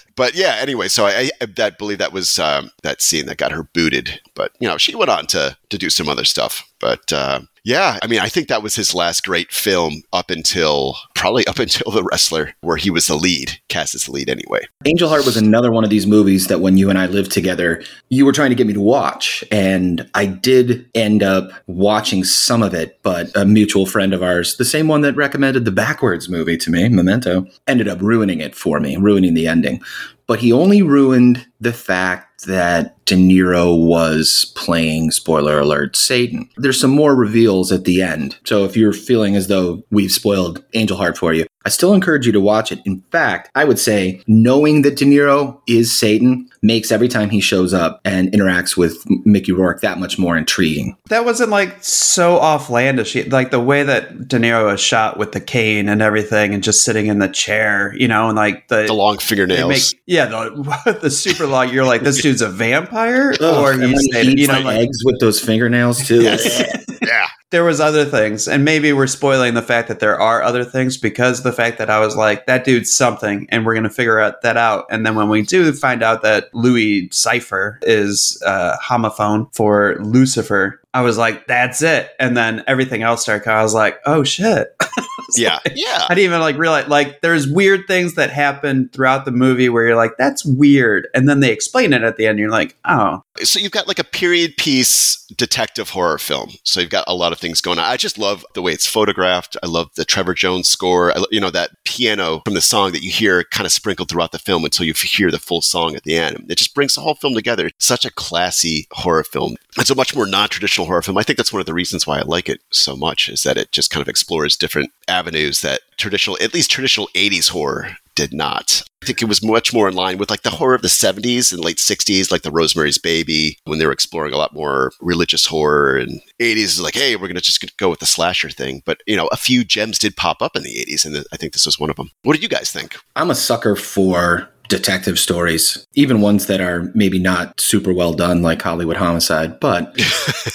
but 0.16 0.36
yeah, 0.36 0.57
anyway, 0.59 0.88
so 0.88 1.05
I, 1.05 1.30
I, 1.41 1.47
I 1.59 1.70
believe 1.72 1.97
that 1.97 2.13
was 2.13 2.39
um, 2.39 2.72
that 2.84 3.01
scene 3.01 3.26
that 3.26 3.38
got 3.38 3.51
her 3.51 3.63
booted. 3.63 4.22
But 4.34 4.53
you 4.59 4.68
know, 4.68 4.78
she 4.78 4.95
went 4.95 5.11
on 5.11 5.28
to 5.28 5.57
to 5.70 5.78
do 5.78 5.89
some 5.89 6.07
other 6.07 6.26
stuff. 6.26 6.63
But 6.80 7.11
uh, 7.11 7.41
yeah, 7.63 7.99
I 8.01 8.07
mean, 8.07 8.20
I 8.20 8.30
think 8.30 8.47
that 8.47 8.63
was 8.63 8.76
his 8.76 8.95
last 8.95 9.26
great 9.26 9.51
film 9.51 10.03
up 10.13 10.30
until 10.30 10.97
probably 11.26 11.48
up 11.48 11.58
until 11.68 11.92
The 11.92 12.04
Wrestler, 12.04 12.54
where 12.62 12.78
he 12.78 12.92
was 12.92 13.08
the 13.08 13.16
lead, 13.16 13.60
cast 13.68 13.96
as 13.96 14.06
the 14.06 14.12
lead 14.12 14.30
anyway. 14.30 14.62
Angel 14.86 15.10
Heart 15.10 15.26
was 15.26 15.38
another 15.38 15.72
one 15.72 15.84
of 15.84 15.90
these 15.90 16.06
movies 16.06 16.48
that 16.48 16.60
when 16.60 16.78
you 16.78 16.88
and 16.88 17.00
I 17.00 17.08
lived 17.08 17.32
together, 17.32 17.82
you 18.10 18.26
were 18.26 18.32
trying 18.32 18.52
to 18.52 18.56
get 18.56 18.68
me 18.68 18.74
to 18.74 18.82
watch. 18.82 19.44
And 19.52 20.08
I 20.14 20.28
did 20.28 20.88
end 20.94 21.24
up 21.24 21.50
watching 21.66 22.24
some 22.24 22.62
of 22.62 22.76
it, 22.76 23.00
but 23.02 23.36
a 23.36 23.44
mutual 23.44 23.88
friend 23.88 24.14
of 24.14 24.22
ours, 24.22 24.58
the 24.58 24.66
same 24.66 24.88
one 24.88 25.02
that 25.02 25.16
recommended 25.16 25.66
the 25.66 25.72
Backwards 25.72 26.30
movie 26.30 26.58
to 26.58 26.70
me, 26.70 26.88
Memento, 26.90 27.48
ended 27.66 27.88
up 27.88 28.02
ruining 28.02 28.40
it 28.40 28.54
for 28.54 28.80
me, 28.80 28.96
ruining 28.96 29.34
the 29.34 29.48
ending. 29.48 29.82
But 30.28 30.40
he 30.40 30.52
only 30.52 30.82
ruined 30.82 31.46
the 31.60 31.74
fact 31.74 32.46
that 32.46 33.04
De 33.06 33.16
Niro 33.16 33.78
was 33.78 34.52
playing, 34.56 35.12
spoiler 35.12 35.60
alert, 35.60 35.96
Satan. 35.96 36.50
There's 36.58 36.80
some 36.80 36.92
more 36.92 37.16
reveals 37.16 37.72
at 37.72 37.86
the 37.86 38.02
end. 38.02 38.38
So 38.44 38.66
if 38.66 38.76
you're 38.76 38.94
feeling 38.94 39.36
as 39.36 39.48
though 39.48 39.84
we've 39.92 40.12
spoiled 40.12 40.64
Angel 40.74 40.98
Heart 40.98 41.18
for 41.18 41.34
you, 41.34 41.46
I 41.66 41.70
still 41.70 41.93
encourage 41.93 42.26
you 42.28 42.32
to 42.32 42.39
watch 42.39 42.72
it. 42.72 42.80
In 42.86 43.01
fact, 43.11 43.49
I 43.55 43.66
would 43.66 43.80
say 43.80 44.22
knowing 44.28 44.84
that 44.84 44.97
De 44.97 45.05
Niro 45.05 45.59
is 45.68 45.91
Satan 45.91 46.47
makes 46.61 46.91
every 46.91 47.07
time 47.07 47.30
he 47.30 47.39
shows 47.39 47.74
up 47.74 48.01
and 48.05 48.32
interacts 48.32 48.78
with 48.78 49.03
Mickey 49.26 49.51
Rourke 49.51 49.82
that 49.82 49.99
much 49.99 50.20
more 50.20 50.38
intriguing. 50.38 50.97
That 51.09 51.26
wasn't 51.26 51.49
like 51.49 51.84
so 51.84 52.38
offlandish. 52.38 53.32
Like 53.32 53.51
the 53.51 53.59
way 53.59 53.84
that 53.84 54.28
De 54.28 54.38
Niro 54.38 54.74
is 54.74 54.80
shot 54.80 55.18
with 55.18 55.32
the 55.32 55.41
cane 55.41 55.89
and 55.89 56.01
everything 56.01 56.53
and 56.53 56.63
just 56.63 56.84
sitting 56.84 57.07
in 57.07 57.20
the 57.20 57.28
chair, 57.28 57.93
you 57.97 58.07
know, 58.07 58.28
and 58.28 58.36
like 58.36 58.68
the, 58.68 58.86
the 58.86 58.93
long 58.93 59.18
fingernails. 59.18 59.70
Make, 59.70 60.01
yeah, 60.05 60.26
the, 60.26 60.99
the 61.01 61.09
super 61.09 61.47
long. 61.47 61.74
You're 61.74 61.86
like, 61.86 62.01
this 62.01 62.22
dude's 62.22 62.41
a 62.41 62.49
vampire? 62.49 63.34
Ugh, 63.39 63.63
or 63.63 63.74
he's, 63.74 64.09
when 64.13 64.26
he 64.26 64.32
eats 64.34 64.41
you 64.41 64.47
know, 64.47 64.59
like, 64.59 64.80
eggs 64.80 64.97
with 65.03 65.20
those 65.20 65.39
fingernails 65.39 66.07
too. 66.07 66.22
Yes. 66.22 66.84
yeah. 67.01 67.28
There 67.52 67.64
was 67.64 67.80
other 67.80 68.06
things 68.06 68.48
and 68.48 68.66
maybe 68.66 68.91
we're 68.91 69.08
spoiling 69.08 69.54
the 69.54 69.62
fact 69.62 69.88
that 69.88 70.00
there 70.00 70.20
are 70.20 70.41
other 70.41 70.64
things 70.64 70.98
because 70.98 71.43
the 71.43 71.54
fact 71.54 71.78
that 71.78 71.89
i 71.89 72.00
was 72.00 72.16
like 72.16 72.48
that 72.48 72.66
dude's 72.66 72.93
something 72.93 73.48
and 73.50 73.66
we're 73.66 73.74
going 73.74 73.84
to 73.84 73.89
figure 73.89 74.20
out 74.20 74.41
that 74.41 74.58
out. 74.58 74.86
And 74.89 75.06
then 75.06 75.16
when 75.16 75.30
we 75.30 75.41
do 75.43 75.72
find 75.72 76.04
out 76.04 76.22
that 76.24 76.54
louis 76.54 77.08
cyphre 77.10 77.78
is 77.84 78.41
a 78.46 78.78
homophone 78.84 79.54
for 79.56 79.98
lucifer 80.00 80.82
i 80.93 81.02
was 81.02 81.18
like 81.18 81.48
that's 81.48 81.82
it. 81.82 82.12
And 82.20 82.36
then 82.36 82.64
everything 82.68 83.04
else 83.04 83.22
started 83.22 83.50
i 83.50 83.64
was 83.64 83.74
like 83.74 84.00
oh 84.06 84.24
shit 84.24 84.76
yeah 85.42 85.60
yeah 85.76 86.06
i 86.10 86.16
didn't 86.16 86.26
even 86.26 86.40
like 86.40 86.58
realize 86.58 86.88
like 86.88 87.22
there's 87.22 87.48
weird 87.48 87.82
things 87.88 88.16
that 88.16 88.30
happen 88.30 88.90
throughout 88.90 89.26
the 89.26 89.32
movie 89.32 89.70
where 89.70 89.86
you're 89.86 89.96
like 89.96 90.18
that's 90.18 90.46
weird 90.46 91.08
and 91.14 91.28
then 91.28 91.40
they 91.40 91.52
explain 91.52 91.94
it 91.94 92.04
at 92.04 92.18
the 92.18 92.26
end 92.26 92.32
and 92.32 92.40
you're 92.40 92.50
like 92.50 92.76
oh 92.86 93.22
so 93.44 93.60
you've 93.60 93.72
got 93.72 93.88
like 93.88 94.00
a 94.00 94.04
period 94.04 94.56
piece 94.58 95.26
detective 95.38 95.90
horror 95.90 96.18
film. 96.18 96.52
So 96.64 96.80
you've 96.80 96.90
got 96.90 97.06
a 97.08 97.16
lot 97.16 97.32
of 97.32 97.40
things 97.40 97.62
going 97.62 97.80
on. 97.80 97.86
I 97.86 97.98
just 97.98 98.18
love 98.18 98.46
the 98.54 98.62
way 98.62 98.72
it's 98.72 98.88
photographed. 98.88 99.58
I 99.64 99.68
love 99.68 99.90
the 99.96 100.06
Trevor 100.06 100.34
Jones 100.34 100.68
score. 100.68 101.18
I, 101.18 101.24
you 101.32 101.40
know 101.40 101.50
that 101.52 101.72
piano 101.84 102.42
from 102.46 102.54
the 102.54 102.62
song 102.62 102.92
that 102.92 103.04
you 103.04 103.12
hear 103.12 103.44
kind 103.44 103.66
of 103.66 103.72
sprinkled 103.72 104.10
throughout 104.10 104.32
the 104.32 104.40
film 104.40 104.64
until 104.64 104.86
you 104.86 104.94
hear 104.94 105.32
the 105.32 105.40
full 105.40 105.62
song 105.62 105.96
at 105.96 106.04
the 106.04 106.16
end. 106.16 106.46
It 106.50 106.58
just 106.58 106.76
brings 106.76 106.96
the 106.96 107.02
whole 107.02 107.16
film 107.16 107.34
together. 107.34 107.68
It's 107.68 107.86
such 107.86 108.06
a 108.06 108.12
classy 108.12 108.88
horror 108.92 109.24
film. 109.24 109.56
It's 109.78 109.90
a 109.90 109.96
much 109.96 110.16
more 110.16 110.26
non-traditional 110.26 110.88
horror 110.88 111.02
film. 111.02 111.18
I 111.18 111.24
think 111.24 111.38
that's 111.38 111.54
one 111.54 111.60
of 111.60 111.66
the 111.66 111.74
reasons 111.74 112.08
why 112.08 112.20
I 112.20 112.24
like 112.24 112.50
it 112.50 112.62
so 112.72 112.96
much 112.96 113.30
is 113.30 113.44
that 113.44 113.58
it 113.58 113.72
just 113.72 113.92
kind 113.92 114.02
of 114.02 114.08
explores 114.08 114.56
different 114.56 114.92
avenues 115.08 115.25
that 115.26 115.82
traditional, 115.98 116.38
at 116.42 116.54
least 116.54 116.72
traditional 116.72 117.08
80s 117.16 117.50
horror 117.50 117.98
did 118.16 118.34
not. 118.34 118.82
I 119.04 119.06
think 119.06 119.22
it 119.22 119.28
was 119.28 119.44
much 119.44 119.74
more 119.74 119.88
in 119.88 119.94
line 119.94 120.18
with 120.18 120.30
like 120.30 120.42
the 120.42 120.50
horror 120.50 120.74
of 120.74 120.82
the 120.82 120.88
70s 120.88 121.52
and 121.52 121.64
late 121.64 121.78
60s, 121.78 122.32
like 122.32 122.42
the 122.42 122.52
Rosemary's 122.52 122.98
Baby, 122.98 123.60
when 123.66 123.78
they 123.78 123.86
were 123.86 123.92
exploring 123.92 124.34
a 124.34 124.38
lot 124.38 124.54
more 124.54 124.92
religious 125.00 125.46
horror. 125.46 125.98
And 125.98 126.22
80s 126.42 126.58
is 126.58 126.82
like, 126.82 126.96
hey, 126.96 127.16
we're 127.16 127.28
going 127.28 127.36
to 127.36 127.42
just 127.42 127.78
go 127.78 127.90
with 127.90 128.00
the 128.00 128.06
slasher 128.06 128.50
thing. 128.50 128.82
But, 128.86 129.02
you 129.06 129.16
know, 129.16 129.28
a 129.28 129.38
few 129.38 129.64
gems 129.64 130.00
did 130.00 130.16
pop 130.16 130.42
up 130.42 130.56
in 130.56 130.64
the 130.64 130.74
80s, 130.74 131.06
and 131.06 131.26
I 131.32 131.38
think 131.38 131.54
this 131.54 131.66
was 131.66 131.80
one 131.80 131.90
of 131.90 131.98
them. 131.98 132.10
What 132.24 132.34
did 132.34 132.44
you 132.44 132.50
guys 132.50 132.72
think? 132.72 132.96
I'm 133.16 133.30
a 133.30 133.36
sucker 133.36 133.76
for 133.76 134.50
detective 134.70 135.20
stories, 135.20 135.86
even 135.93 136.22
ones 136.22 136.47
that 136.47 136.61
are 136.61 136.91
maybe 136.93 137.20
not 137.20 137.59
super 137.59 137.93
well 137.93 138.13
done, 138.13 138.41
like 138.41 138.61
Hollywood 138.61 138.97
Homicide, 138.97 139.59
but 139.59 139.95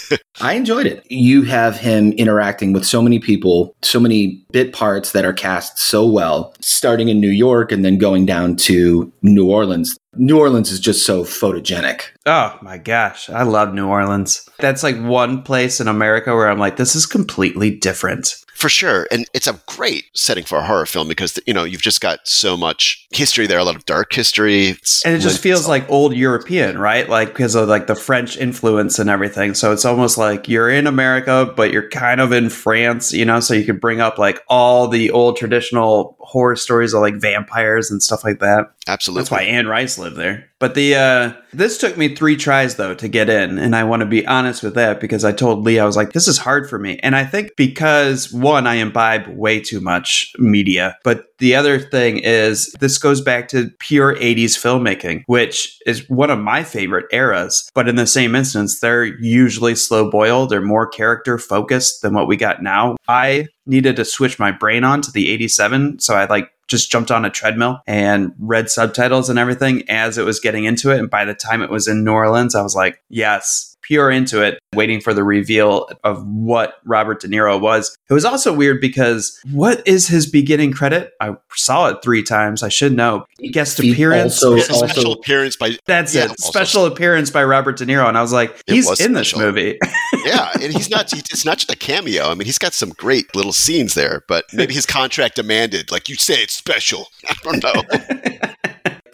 I 0.41 0.55
enjoyed 0.55 0.87
it. 0.87 1.05
You 1.11 1.43
have 1.43 1.77
him 1.77 2.13
interacting 2.13 2.73
with 2.73 2.85
so 2.85 3.03
many 3.03 3.19
people, 3.19 3.75
so 3.83 4.01
many 4.01 4.43
bit 4.53 4.73
parts 4.73 5.13
that 5.13 5.25
are 5.25 5.33
cast 5.33 5.79
so 5.79 6.07
well, 6.07 6.55
starting 6.61 7.09
in 7.09 7.21
New 7.21 7.31
York 7.31 7.73
and 7.73 7.85
then 7.85 7.99
going 7.99 8.27
down 8.27 8.57
to 8.57 9.13
New 9.23 9.51
Orleans. 9.51 9.97
New 10.15 10.39
Orleans 10.39 10.73
is 10.73 10.81
just 10.81 11.07
so 11.07 11.25
photogenic. 11.25 12.03
Oh 12.27 12.59
my 12.63 12.79
gosh, 12.79 13.31
I 13.31 13.45
love 13.45 13.73
New 13.73 13.87
Orleans. 13.87 14.49
That's 14.59 14.83
like 14.83 15.01
one 15.01 15.43
place 15.43 15.81
in 15.81 15.89
America 15.89 16.35
where 16.35 16.51
I'm 16.51 16.59
like, 16.59 16.77
this 16.77 16.97
is 16.97 17.07
completely 17.07 17.71
different. 17.71 18.35
For 18.61 18.69
sure. 18.69 19.07
And 19.11 19.25
it's 19.33 19.47
a 19.47 19.59
great 19.67 20.05
setting 20.13 20.45
for 20.45 20.59
a 20.59 20.65
horror 20.67 20.85
film 20.85 21.09
because, 21.09 21.39
you 21.47 21.55
know, 21.55 21.65
you've 21.65 21.81
just 21.81 22.03
got 22.03 22.29
so 22.29 22.59
much 22.59 23.07
history 23.11 23.47
there, 23.47 23.59
a 23.59 23.65
lot 23.65 23.75
of 23.75 23.87
dark 23.87 24.13
history. 24.13 24.67
It's 24.67 25.03
and 25.03 25.15
it 25.15 25.21
just 25.21 25.41
feels 25.41 25.67
like 25.67 25.91
old 25.91 26.15
European, 26.15 26.77
right? 26.77 27.09
Like 27.09 27.29
because 27.29 27.55
of 27.55 27.71
like 27.71 27.87
the 27.87 27.95
French 27.95 28.37
influence 28.37 28.99
and 28.99 29.09
everything. 29.09 29.55
So 29.55 29.73
it's 29.73 29.87
almost 29.87 30.19
like 30.19 30.47
you're 30.47 30.69
in 30.69 30.87
America, 30.87 31.51
but 31.57 31.73
you're 31.73 31.89
kind 31.89 32.21
of 32.21 32.33
in 32.33 32.51
France, 32.51 33.15
you 33.15 33.25
know, 33.25 33.41
so 33.41 33.55
you 33.55 33.65
could 33.65 33.81
bring 33.81 34.03
up 34.03 34.19
like 34.19 34.41
all 34.47 34.89
the 34.89 35.11
old 35.11 35.39
traditional 35.39 36.19
horror 36.19 36.55
stories 36.55 36.93
of 36.93 37.01
like 37.01 37.15
vampires 37.15 37.91
and 37.91 38.03
stuff 38.03 38.25
like 38.25 38.41
that. 38.41 38.67
Absolutely. 38.87 39.23
That's 39.23 39.31
why 39.31 39.43
Anne 39.45 39.69
Rice 39.69 39.97
lived 40.01 40.17
there. 40.17 40.51
But 40.59 40.75
the 40.75 40.95
uh 40.95 41.33
this 41.53 41.79
took 41.79 41.97
me 41.97 42.15
three 42.15 42.37
tries 42.37 42.77
though 42.77 42.95
to 42.95 43.09
get 43.09 43.29
in, 43.29 43.59
and 43.59 43.75
I 43.75 43.85
want 43.85 44.01
to 44.01 44.07
be 44.07 44.27
honest 44.27 44.63
with 44.63 44.75
that 44.75 45.01
because 45.01 45.25
I 45.25 45.33
told 45.33 45.65
Lee 45.65 45.79
I 45.79 45.87
was 45.87 45.97
like, 45.97 46.13
this 46.13 46.29
is 46.29 46.39
hard 46.39 46.69
for 46.69 46.79
me. 46.79 46.99
And 47.03 47.17
I 47.17 47.25
think 47.25 47.53
because 47.57 48.33
one, 48.33 48.67
I 48.67 48.75
imbibe 48.75 49.29
way 49.29 49.61
too 49.61 49.81
much 49.81 50.33
media. 50.39 50.97
But 51.03 51.25
the 51.39 51.57
other 51.57 51.79
thing 51.81 52.19
is 52.19 52.73
this 52.81 52.99
goes 52.99 53.23
back 53.23 53.49
to 53.49 53.71
pure 53.79 54.15
80s 54.17 54.57
filmmaking, 54.57 55.25
which 55.27 55.79
is 55.87 56.09
one 56.11 56.31
of 56.31 56.39
my 56.39 56.63
favorite 56.63 57.07
eras. 57.11 57.69
But 57.75 57.89
in 57.89 57.97
the 57.97 58.07
same 58.07 58.35
instance, 58.35 58.81
they're 58.81 59.05
usually 59.05 59.75
slow 59.75 60.11
boiled, 60.11 60.51
they're 60.51 60.61
more 60.61 60.87
character 60.87 61.39
focused 61.39 62.03
than 62.03 62.13
what 62.13 62.29
we 62.29 62.37
got 62.37 62.63
now. 62.63 62.97
I 63.09 63.47
needed 63.67 63.97
to 63.97 64.05
switch 64.05 64.39
my 64.39 64.53
brain 64.53 64.85
on 64.85 65.01
to 65.03 65.11
the 65.11 65.31
87. 65.31 66.01
So 66.01 66.15
I 66.15 66.27
like 66.27 66.51
just 66.71 66.91
jumped 66.91 67.11
on 67.11 67.25
a 67.25 67.31
treadmill 67.31 67.81
and 67.87 68.33
read 68.39 68.71
subtitles 68.71 69.29
and 69.29 69.39
everything 69.39 69.83
as 69.91 70.17
it 70.17 70.25
was 70.25 70.39
getting 70.39 70.65
into 70.65 70.91
it. 70.91 71.01
And 71.01 71.11
by 71.11 71.25
the 71.25 71.35
time 71.35 71.63
it 71.63 71.71
was 71.71 71.89
in 71.89 72.05
New 72.05 72.13
Orleans, 72.13 72.55
I 72.55 72.63
was 72.63 72.77
like, 72.77 73.03
yes, 73.09 73.70
pure 73.91 74.09
into 74.09 74.41
it, 74.41 74.57
waiting 74.73 75.01
for 75.01 75.13
the 75.13 75.25
reveal 75.25 75.89
of 76.05 76.25
what 76.25 76.75
Robert 76.85 77.21
De 77.21 77.27
Niro 77.27 77.61
was. 77.61 77.97
It 78.09 78.15
was 78.15 78.25
also 78.25 78.53
weird 78.55 78.81
because 78.81 79.37
what 79.51 79.85
is 79.85 80.07
his 80.07 80.31
beginning 80.31 80.73
credit? 80.73 81.11
I 81.21 81.35
saw 81.57 81.89
it 81.89 81.97
three 82.01 82.23
times. 82.23 82.63
I 82.63 82.69
should 82.69 82.93
know. 82.93 83.27
Guest 83.51 83.81
He 83.83 83.91
appearance. 83.91 84.41
also- 84.43 84.59
Special, 84.61 84.89
special 84.89 85.13
appearance 85.15 85.57
by. 85.57 85.77
That's 85.87 86.15
Yeah, 86.15 86.27
it. 86.27 86.31
also- 86.31 86.51
Special 86.51 86.87
appearance 86.87 87.31
by 87.31 87.43
Robert 87.43 87.79
De 87.79 87.85
Niro. 87.85 88.07
And 88.07 88.17
I 88.17 88.23
was 88.23 88.33
like, 88.33 88.55
he's 88.69 88.87
was 88.87 89.01
in 89.01 89.13
this 89.13 89.31
special. 89.31 89.47
movie. 89.47 89.77
yeah, 90.25 90.51
and 90.55 90.73
he's 90.73 90.89
not. 90.89 91.13
It's 91.13 91.45
not 91.45 91.59
just 91.59 91.73
a 91.73 91.77
cameo. 91.77 92.31
I 92.31 92.35
mean, 92.35 92.47
he's 92.47 92.59
got 92.59 92.73
some 92.75 92.91
great 92.91 93.35
little 93.35 93.53
scenes 93.53 93.95
there, 93.95 94.23
but 94.29 94.45
maybe 94.53 94.73
his 94.73 94.87
contract 94.87 95.35
demanded, 95.35 95.91
like 95.91 96.09
you 96.09 96.15
say, 96.15 96.35
it's 96.43 96.57
special. 96.57 97.09
I 97.29 97.35
don't 97.43 97.63
know. 97.65 98.50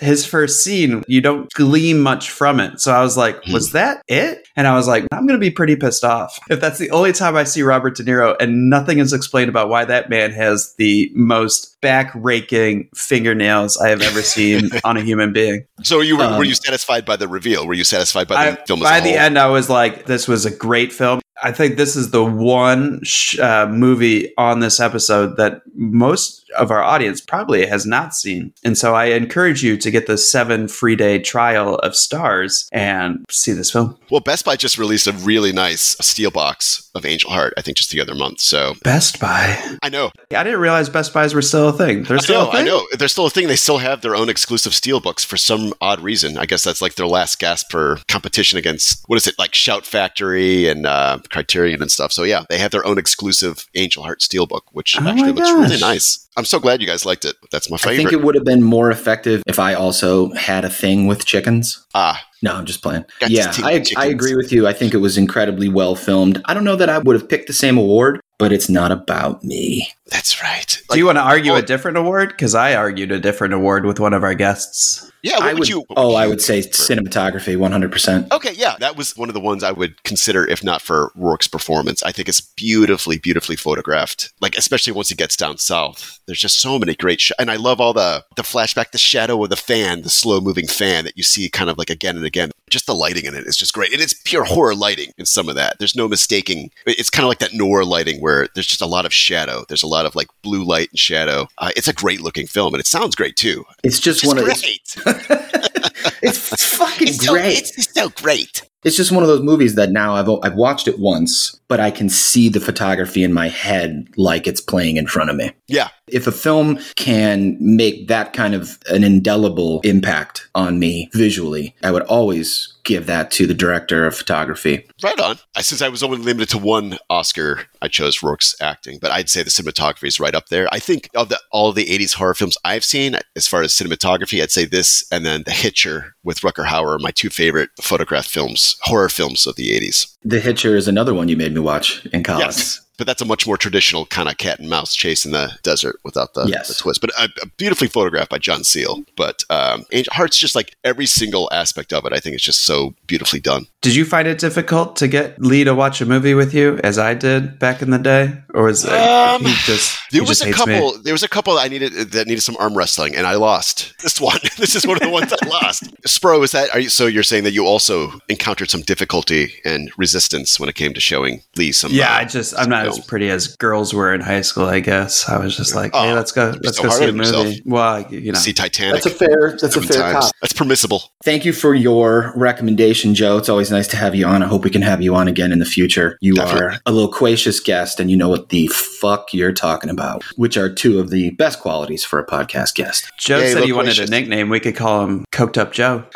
his 0.00 0.26
first 0.26 0.62
scene, 0.62 1.02
you 1.08 1.20
don't 1.20 1.50
glean 1.52 2.00
much 2.00 2.30
from 2.30 2.60
it. 2.60 2.80
So 2.80 2.92
I 2.92 3.00
was 3.02 3.16
like, 3.16 3.42
Hmm. 3.44 3.52
was 3.52 3.72
that 3.72 4.02
it? 4.08 4.46
And 4.56 4.66
I 4.66 4.74
was 4.74 4.86
like, 4.88 5.04
I'm 5.12 5.26
going 5.26 5.38
to 5.38 5.44
be 5.44 5.50
pretty 5.50 5.76
pissed 5.76 6.04
off 6.04 6.38
if 6.50 6.60
that's 6.60 6.78
the 6.78 6.90
only 6.90 7.12
time 7.12 7.36
I 7.36 7.44
see 7.44 7.62
Robert 7.62 7.96
De 7.96 8.02
Niro 8.04 8.34
and 8.40 8.70
nothing 8.70 8.98
is 8.98 9.12
explained 9.12 9.48
about 9.48 9.68
why 9.68 9.84
that 9.84 10.08
man 10.10 10.30
has 10.32 10.74
the 10.78 11.10
most 11.14 11.80
back 11.80 12.10
raking 12.14 12.88
fingernails 12.94 13.76
I 13.78 13.88
have 13.90 14.02
ever 14.02 14.22
seen 14.22 14.70
on 14.84 14.96
a 14.96 15.02
human 15.02 15.32
being. 15.32 15.66
So 15.82 16.00
you 16.00 16.16
were, 16.16 16.24
Um, 16.24 16.38
were 16.38 16.44
you 16.44 16.54
satisfied 16.54 17.04
by 17.04 17.16
the 17.16 17.28
reveal? 17.28 17.66
Were 17.66 17.74
you 17.74 17.84
satisfied 17.84 18.28
by 18.28 18.50
the 18.52 18.60
I- 18.62 18.64
film 18.64 18.80
by 18.80 19.00
the 19.00 19.10
whole? 19.10 19.18
end, 19.18 19.38
I 19.38 19.46
was 19.48 19.68
like, 19.70 20.06
this 20.06 20.26
was 20.28 20.44
a 20.46 20.50
great 20.50 20.92
film. 20.92 21.20
I 21.42 21.52
think 21.52 21.76
this 21.76 21.96
is 21.96 22.10
the 22.10 22.24
one 22.24 23.00
sh- 23.02 23.38
uh, 23.38 23.66
movie 23.66 24.32
on 24.36 24.60
this 24.60 24.80
episode 24.80 25.36
that 25.36 25.62
most 25.74 26.46
of 26.56 26.70
our 26.70 26.82
audience 26.82 27.20
probably 27.20 27.66
has 27.66 27.84
not 27.84 28.14
seen. 28.14 28.52
And 28.64 28.78
so 28.78 28.94
I 28.94 29.06
encourage 29.06 29.62
you 29.62 29.76
to 29.76 29.90
get 29.90 30.06
the 30.06 30.16
seven 30.16 30.68
free 30.68 30.96
day 30.96 31.18
trial 31.18 31.76
of 31.76 31.92
Starz 31.92 32.66
and 32.72 33.24
see 33.30 33.52
this 33.52 33.70
film. 33.70 33.98
Well, 34.10 34.20
Best 34.20 34.44
Buy 34.44 34.56
just 34.56 34.78
released 34.78 35.06
a 35.06 35.12
really 35.12 35.52
nice 35.52 35.96
steel 36.00 36.30
box 36.30 36.90
of 36.94 37.04
Angel 37.04 37.30
Heart. 37.30 37.54
I 37.56 37.62
think 37.62 37.76
just 37.76 37.90
the 37.90 38.00
other 38.00 38.14
month. 38.14 38.40
So 38.40 38.74
Best 38.82 39.20
Buy. 39.20 39.76
I 39.82 39.88
know. 39.88 40.10
I 40.30 40.42
didn't 40.44 40.60
realize 40.60 40.88
Best 40.88 41.12
Buys 41.12 41.34
were 41.34 41.42
still 41.42 41.68
a 41.68 41.72
thing. 41.72 42.04
They're 42.04 42.18
still 42.18 42.44
know, 42.44 42.48
a 42.48 42.52
thing. 42.52 42.60
I 42.62 42.64
know. 42.64 42.86
They're 42.98 43.08
still 43.08 43.26
a 43.26 43.30
thing. 43.30 43.48
They 43.48 43.56
still 43.56 43.78
have 43.78 44.00
their 44.00 44.16
own 44.16 44.28
exclusive 44.28 44.74
steel 44.74 45.00
books 45.00 45.24
for 45.24 45.36
some 45.36 45.74
odd 45.80 46.00
reason. 46.00 46.38
I 46.38 46.46
guess 46.46 46.64
that's 46.64 46.80
like 46.80 46.94
their 46.94 47.06
last 47.06 47.38
gasp 47.38 47.70
for 47.70 47.98
competition 48.08 48.58
against 48.58 49.04
what 49.06 49.16
is 49.16 49.26
it 49.26 49.38
like 49.38 49.54
Shout 49.54 49.84
Factory 49.84 50.68
and 50.68 50.86
uh, 50.86 51.18
Criterion 51.30 51.82
and 51.82 51.90
stuff. 51.90 52.12
So 52.12 52.22
yeah, 52.22 52.44
they 52.48 52.58
have 52.58 52.70
their 52.70 52.86
own 52.86 52.98
exclusive 52.98 53.66
Angel 53.74 54.02
Heart 54.02 54.22
steel 54.22 54.46
book, 54.46 54.64
which 54.72 54.96
Oh 55.00 55.06
actually 55.06 55.32
looks 55.32 55.50
really 55.50 55.80
nice. 55.80 56.25
I'm 56.36 56.44
so 56.44 56.58
glad 56.60 56.80
you 56.80 56.86
guys 56.86 57.06
liked 57.06 57.24
it. 57.24 57.36
That's 57.50 57.70
my 57.70 57.76
favorite. 57.76 57.94
I 57.94 57.96
think 57.96 58.12
it 58.12 58.22
would 58.22 58.34
have 58.34 58.44
been 58.44 58.62
more 58.62 58.90
effective 58.90 59.42
if 59.46 59.58
I 59.58 59.74
also 59.74 60.32
had 60.34 60.64
a 60.64 60.70
thing 60.70 61.06
with 61.06 61.24
chickens. 61.24 61.84
ah, 61.94 62.22
No, 62.42 62.54
I'm 62.54 62.66
just 62.66 62.82
playing. 62.82 63.04
Got 63.20 63.30
yeah, 63.30 63.52
I, 63.58 63.82
I 63.96 64.06
agree 64.06 64.34
with 64.34 64.52
you. 64.52 64.66
I 64.66 64.72
think 64.72 64.92
it 64.92 64.98
was 64.98 65.16
incredibly 65.16 65.68
well 65.68 65.96
filmed. 65.96 66.42
I 66.44 66.54
don't 66.54 66.64
know 66.64 66.76
that 66.76 66.90
I 66.90 66.98
would 66.98 67.18
have 67.18 67.28
picked 67.28 67.46
the 67.46 67.52
same 67.54 67.78
award, 67.78 68.20
but 68.38 68.52
it's 68.52 68.68
not 68.68 68.92
about 68.92 69.42
me. 69.42 69.88
that's 70.08 70.42
right. 70.42 70.82
Do 70.90 70.98
you 70.98 71.06
want 71.06 71.16
to 71.16 71.22
argue 71.22 71.52
oh, 71.52 71.56
a 71.56 71.62
different 71.62 71.96
award? 71.96 72.28
Because 72.28 72.54
I 72.54 72.74
argued 72.74 73.10
a 73.12 73.18
different 73.18 73.54
award 73.54 73.86
with 73.86 73.98
one 73.98 74.12
of 74.12 74.22
our 74.22 74.34
guests. 74.34 75.10
Yeah, 75.22 75.38
what 75.38 75.42
I 75.42 75.52
would, 75.54 75.58
would. 75.60 75.68
you? 75.68 75.80
what 75.88 75.98
oh, 75.98 76.14
I 76.14 76.28
would 76.28 76.40
say 76.40 76.62
prefer? 76.62 76.94
cinematography, 76.94 77.56
100. 77.56 77.90
percent 77.90 78.32
Okay, 78.32 78.52
yeah, 78.52 78.76
that 78.78 78.96
was 78.96 79.16
one 79.16 79.28
of 79.28 79.34
the 79.34 79.40
ones 79.40 79.64
I 79.64 79.72
would 79.72 80.02
consider, 80.04 80.46
if 80.46 80.62
not 80.62 80.82
for 80.82 81.10
Rourke's 81.16 81.48
performance. 81.48 82.02
I 82.04 82.12
think 82.12 82.28
it's 82.28 82.40
beautifully, 82.40 83.18
beautifully 83.18 83.56
photographed. 83.56 84.32
Like, 84.40 84.56
especially 84.56 84.92
once 84.92 85.08
he 85.08 85.16
gets 85.16 85.36
down 85.36 85.58
south, 85.58 86.20
There's 86.26 86.40
just 86.40 86.60
so 86.60 86.78
many 86.78 86.94
great 86.94 87.20
sh- 87.20 87.32
and 87.38 87.50
I 87.50 87.56
love 87.56 87.80
all 87.80 87.92
the 87.92 88.24
the 88.36 88.42
flashback, 88.42 88.90
the 88.90 88.98
shadow 88.98 89.42
of 89.42 89.50
the 89.50 89.56
fan, 89.56 90.02
the 90.02 90.08
slow 90.10 90.40
moving 90.40 90.66
fan 90.66 91.04
that 91.04 91.16
you 91.16 91.22
see 91.22 91.48
kind 91.48 91.70
of 91.70 91.78
like 91.78 91.90
again 91.90 92.16
and 92.16 92.24
again. 92.26 92.50
Just 92.68 92.86
the 92.86 92.94
lighting 92.94 93.24
in 93.26 93.34
it 93.34 93.46
is 93.46 93.56
just 93.56 93.72
great, 93.72 93.92
and 93.92 94.02
it's 94.02 94.14
pure 94.24 94.42
horror 94.44 94.74
lighting 94.74 95.12
in 95.18 95.24
some 95.26 95.48
of 95.48 95.54
that. 95.54 95.78
There's 95.78 95.94
no 95.94 96.08
mistaking. 96.08 96.70
It's 96.84 97.10
kind 97.10 97.24
of 97.24 97.28
like 97.28 97.38
that 97.38 97.54
noir 97.54 97.84
lighting 97.84 98.20
where 98.20 98.48
there's 98.54 98.66
just 98.66 98.80
a 98.82 98.86
lot 98.86 99.06
of 99.06 99.12
shadow. 99.14 99.64
There's 99.68 99.84
a 99.84 99.86
lot 99.86 100.04
of 100.06 100.16
like 100.16 100.26
blue 100.42 100.64
light 100.64 100.90
and 100.90 100.98
shadow. 100.98 101.46
Uh, 101.58 101.70
it's 101.76 101.86
a 101.88 101.92
great 101.92 102.20
looking 102.20 102.46
film, 102.48 102.74
and 102.74 102.80
it 102.80 102.86
sounds 102.86 103.14
great 103.14 103.36
too. 103.36 103.64
It's 103.84 104.00
just 104.00 104.24
It's 104.24 104.26
one 104.26 104.38
of 104.38 104.44
great. 104.44 104.96
it's 106.22 106.64
fucking 106.76 107.08
It's 107.08 107.24
so- 107.24 107.32
great. 107.32 107.58
it's 107.76 107.92
so 107.94 108.08
great. 108.10 108.62
It's 108.86 108.94
just 108.96 109.10
one 109.10 109.24
of 109.24 109.28
those 109.28 109.42
movies 109.42 109.74
that 109.74 109.90
now 109.90 110.14
I've 110.14 110.30
I've 110.44 110.54
watched 110.54 110.86
it 110.86 111.00
once, 111.00 111.58
but 111.66 111.80
I 111.80 111.90
can 111.90 112.08
see 112.08 112.48
the 112.48 112.60
photography 112.60 113.24
in 113.24 113.32
my 113.32 113.48
head 113.48 114.06
like 114.16 114.46
it's 114.46 114.60
playing 114.60 114.96
in 114.96 115.08
front 115.08 115.28
of 115.28 115.34
me. 115.34 115.50
Yeah. 115.66 115.88
If 116.06 116.28
a 116.28 116.32
film 116.32 116.78
can 116.94 117.56
make 117.58 118.06
that 118.06 118.32
kind 118.32 118.54
of 118.54 118.78
an 118.88 119.02
indelible 119.02 119.80
impact 119.82 120.48
on 120.54 120.78
me 120.78 121.10
visually, 121.12 121.74
I 121.82 121.90
would 121.90 122.04
always 122.04 122.75
give 122.86 123.06
that 123.06 123.30
to 123.32 123.46
the 123.46 123.54
director 123.54 124.06
of 124.06 124.16
photography. 124.16 124.86
Right 125.02 125.18
on. 125.20 125.36
I, 125.54 125.60
since 125.60 125.82
I 125.82 125.88
was 125.88 126.02
only 126.02 126.18
limited 126.18 126.48
to 126.50 126.58
one 126.58 126.98
Oscar, 127.10 127.66
I 127.82 127.88
chose 127.88 128.22
Rourke's 128.22 128.56
acting, 128.60 128.98
but 129.00 129.10
I'd 129.10 129.28
say 129.28 129.42
the 129.42 129.50
cinematography 129.50 130.08
is 130.08 130.18
right 130.18 130.34
up 130.34 130.48
there. 130.48 130.68
I 130.72 130.78
think 130.78 131.10
of 131.14 131.28
the 131.28 131.38
all 131.50 131.68
of 131.68 131.74
the 131.74 131.86
'80s 131.86 132.14
horror 132.14 132.34
films 132.34 132.56
I've 132.64 132.84
seen, 132.84 133.16
as 133.34 133.46
far 133.46 133.62
as 133.62 133.74
cinematography, 133.74 134.42
I'd 134.42 134.50
say 134.50 134.64
this 134.64 135.06
and 135.12 135.26
then 135.26 135.42
The 135.44 135.52
Hitcher 135.52 136.14
with 136.24 136.40
Rutger 136.40 136.66
Hauer 136.66 136.96
are 136.96 136.98
my 136.98 137.10
two 137.10 137.30
favorite 137.30 137.70
photograph 137.82 138.26
films, 138.26 138.76
horror 138.82 139.08
films 139.08 139.46
of 139.46 139.56
the 139.56 139.70
'80s. 139.70 140.16
The 140.24 140.40
Hitcher 140.40 140.76
is 140.76 140.88
another 140.88 141.12
one 141.12 141.28
you 141.28 141.36
made 141.36 141.52
me 141.52 141.60
watch 141.60 142.06
in 142.06 142.22
college. 142.22 142.46
Yes. 142.46 142.85
But 142.98 143.06
that's 143.06 143.20
a 143.20 143.26
much 143.26 143.46
more 143.46 143.56
traditional 143.58 144.06
kind 144.06 144.28
of 144.28 144.38
cat 144.38 144.58
and 144.58 144.70
mouse 144.70 144.94
chase 144.94 145.26
in 145.26 145.32
the 145.32 145.58
desert 145.62 145.96
without 146.04 146.32
the, 146.34 146.46
Yes. 146.46 146.68
the 146.68 146.74
twist. 146.74 147.00
But 147.00 147.10
uh, 147.18 147.28
beautifully 147.58 147.88
photographed 147.88 148.30
by 148.30 148.38
John 148.38 148.64
Seale. 148.64 149.02
But 149.16 149.44
um, 149.50 149.84
Angel 149.92 150.12
Heart's 150.14 150.38
just 150.38 150.54
like 150.54 150.74
every 150.82 151.06
single 151.06 151.48
aspect 151.52 151.92
of 151.92 152.06
it. 152.06 152.12
I 152.14 152.18
think 152.20 152.34
it's 152.34 152.44
just 152.44 152.64
so 152.64 152.94
beautifully 153.06 153.40
done. 153.40 153.66
Did 153.86 153.94
you 153.94 154.04
find 154.04 154.26
it 154.26 154.38
difficult 154.38 154.96
to 154.96 155.06
get 155.06 155.40
Lee 155.40 155.62
to 155.64 155.74
watch 155.74 156.00
a 156.00 156.06
movie 156.06 156.34
with 156.34 156.52
you, 156.54 156.80
as 156.82 156.98
I 156.98 157.14
did 157.14 157.58
back 157.60 157.82
in 157.82 157.90
the 157.90 157.98
day, 157.98 158.36
or 158.52 158.64
was 158.64 158.84
it, 158.84 158.90
Um, 158.90 159.44
he 159.44 159.52
just 159.64 159.96
There 160.10 160.20
he 160.22 160.28
was 160.28 160.40
just 160.40 160.42
a 160.42 160.46
hates 160.46 160.66
me? 160.66 160.74
couple. 160.74 161.02
There 161.02 161.14
was 161.14 161.22
a 161.22 161.28
couple 161.28 161.54
that 161.54 161.60
I 161.60 161.68
needed 161.68 161.92
that 162.12 162.26
needed 162.26 162.40
some 162.42 162.56
arm 162.58 162.76
wrestling, 162.76 163.14
and 163.14 163.26
I 163.28 163.34
lost 163.36 163.94
this 164.02 164.20
one. 164.20 164.38
this 164.58 164.74
is 164.74 164.84
one 164.86 164.96
of 164.96 165.02
the 165.02 165.08
ones 165.10 165.32
I 165.32 165.46
lost. 165.46 165.84
Spro, 166.06 166.42
is 166.42 166.50
that? 166.52 166.70
Are 166.74 166.80
you, 166.80 166.88
so 166.88 167.06
you're 167.06 167.22
saying 167.22 167.44
that 167.44 167.52
you 167.52 167.64
also 167.64 168.18
encountered 168.28 168.70
some 168.70 168.80
difficulty 168.80 169.52
and 169.64 169.90
resistance 169.96 170.58
when 170.58 170.68
it 170.68 170.74
came 170.74 170.92
to 170.94 171.00
showing 171.00 171.42
Lee 171.54 171.70
some? 171.70 171.92
Yeah, 171.92 172.10
uh, 172.12 172.18
I 172.18 172.24
just 172.24 172.58
I'm 172.58 172.68
not 172.68 172.86
as 172.88 172.98
pretty 172.98 173.28
as 173.30 173.54
girls 173.56 173.94
were 173.94 174.12
in 174.14 174.20
high 174.20 174.40
school. 174.40 174.66
I 174.66 174.80
guess 174.80 175.28
I 175.28 175.38
was 175.38 175.56
just 175.56 175.74
like, 175.76 175.92
hey, 175.94 176.10
Oh, 176.10 176.14
let's 176.14 176.32
go, 176.32 176.46
you're 176.46 176.60
let's 176.64 176.78
so 176.78 176.84
go 176.84 176.88
see 176.90 177.04
a 177.04 177.08
on 177.08 177.16
yourself. 177.16 177.44
movie. 177.46 177.62
Well, 177.66 178.12
you 178.12 178.32
know, 178.32 178.38
see 178.38 178.52
Titanic. 178.52 179.02
That's 179.02 179.06
a 179.06 179.10
fair- 179.10 179.56
that's 179.60 179.76
a 179.76 179.82
fair 179.82 180.12
cop. 180.12 180.32
That's 180.40 180.52
permissible. 180.54 181.02
Thank 181.22 181.44
you 181.44 181.52
for 181.52 181.74
your 181.74 182.32
recommendation, 182.36 183.14
Joe. 183.14 183.36
It's 183.36 183.48
always 183.50 183.70
nice 183.70 183.75
to 183.88 183.96
have 183.96 184.14
you 184.14 184.26
on. 184.26 184.42
I 184.42 184.46
hope 184.46 184.64
we 184.64 184.70
can 184.70 184.82
have 184.82 185.02
you 185.02 185.14
on 185.14 185.28
again 185.28 185.52
in 185.52 185.58
the 185.58 185.64
future. 185.66 186.18
You 186.20 186.40
are 186.40 186.74
a 186.86 186.92
loquacious 186.92 187.60
guest 187.60 188.00
and 188.00 188.10
you 188.10 188.16
know 188.16 188.28
what 188.28 188.48
the 188.48 188.66
fuck 188.68 189.32
you're 189.34 189.52
talking 189.52 189.90
about, 189.90 190.24
which 190.36 190.56
are 190.56 190.72
two 190.72 190.98
of 190.98 191.10
the 191.10 191.30
best 191.30 191.60
qualities 191.60 192.04
for 192.04 192.18
a 192.18 192.26
podcast 192.26 192.74
guest. 192.74 193.10
Joe 193.18 193.40
said 193.46 193.64
he 193.64 193.72
wanted 193.72 193.98
a 193.98 194.06
nickname. 194.06 194.48
We 194.48 194.60
could 194.60 194.76
call 194.76 195.04
him 195.04 195.24
Coked 195.32 195.58
Up 195.58 195.72
Joe. 195.72 196.04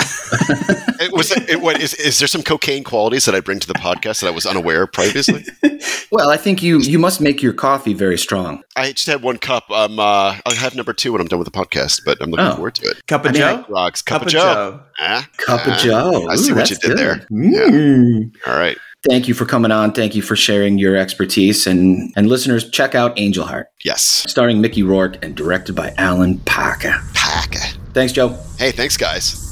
It 1.03 1.13
was 1.15 1.31
it, 1.33 1.63
what 1.63 1.81
is 1.81 1.95
is 1.95 2.19
there 2.19 2.29
some 2.29 2.43
cocaine 2.43 2.85
qualities 2.85 3.25
that 3.25 3.35
I 3.35 3.41
bring 3.41 3.59
to 3.61 3.67
the 3.67 3.73
podcast 3.73 4.21
that 4.21 4.27
I 4.27 4.31
was 4.33 4.45
unaware 4.45 4.83
of 4.83 4.93
previously? 4.93 5.45
Well, 6.13 6.29
I 6.29 6.37
think 6.37 6.61
you 6.61 6.81
you 6.81 6.99
must 6.99 7.21
make 7.21 7.41
your 7.41 7.53
coffee 7.53 7.95
very 7.95 8.19
strong. 8.19 8.65
I 8.77 8.91
just 8.93 9.07
had 9.07 9.23
one 9.23 9.39
cup. 9.39 9.71
Um, 9.71 9.99
uh, 10.01 10.37
I'll 10.45 10.55
have 10.57 10.75
number 10.75 10.93
two 10.93 11.13
when 11.13 11.21
I'm 11.21 11.29
done 11.29 11.39
with 11.39 11.47
the 11.51 11.57
podcast, 11.57 12.03
but 12.05 12.19
I'm 12.21 12.31
looking 12.33 12.47
Oh. 12.47 12.55
forward 12.57 12.75
to 12.75 12.87
it. 12.91 13.07
Cup 13.07 13.25
of 13.25 13.29
I 13.29 13.33
mean, 13.33 13.41
Joe? 13.43 13.65
Rocks. 13.69 14.03
Cup, 14.03 14.17
Cup 14.17 14.23
of 14.23 14.27
of 14.27 14.33
Joe. 14.33 14.41
Joe. 14.41 14.81
Ah, 15.01 15.27
Cup 15.39 15.67
of 15.67 15.73
ah. 15.73 15.79
Joe. 15.83 16.29
I 16.29 16.37
see 16.37 16.51
Ooh, 16.53 16.55
what 16.57 16.69
you 16.71 16.77
that's 16.77 16.87
did 16.89 16.99
there. 16.99 17.17
good. 17.17 17.29
Mm. 17.31 18.33
All 18.47 18.57
right. 18.59 18.77
Thank 19.09 19.29
you 19.29 19.35
for 19.35 19.47
coming 19.47 19.73
on. 19.73 19.93
Thank 19.93 20.15
you 20.15 20.21
for 20.21 20.37
sharing 20.37 20.77
your 20.77 20.95
expertise. 20.95 21.67
And, 21.67 22.13
and 22.17 22.29
listeners, 22.29 22.69
check 22.69 22.95
out 22.95 23.19
Angel 23.19 23.47
Heart. 23.47 23.69
Yes. 23.83 24.03
Starring 24.03 24.61
Mickey 24.61 24.83
Rourke 24.83 25.25
and 25.25 25.35
directed 25.35 25.75
by 25.75 25.95
Alan 25.97 26.39
Parker. 26.41 26.95
Parker. 27.15 27.61
Thanks, 27.95 28.13
Joe. 28.13 28.37
Hey, 28.59 28.73
thanks, 28.73 28.99
guys. 28.99 29.47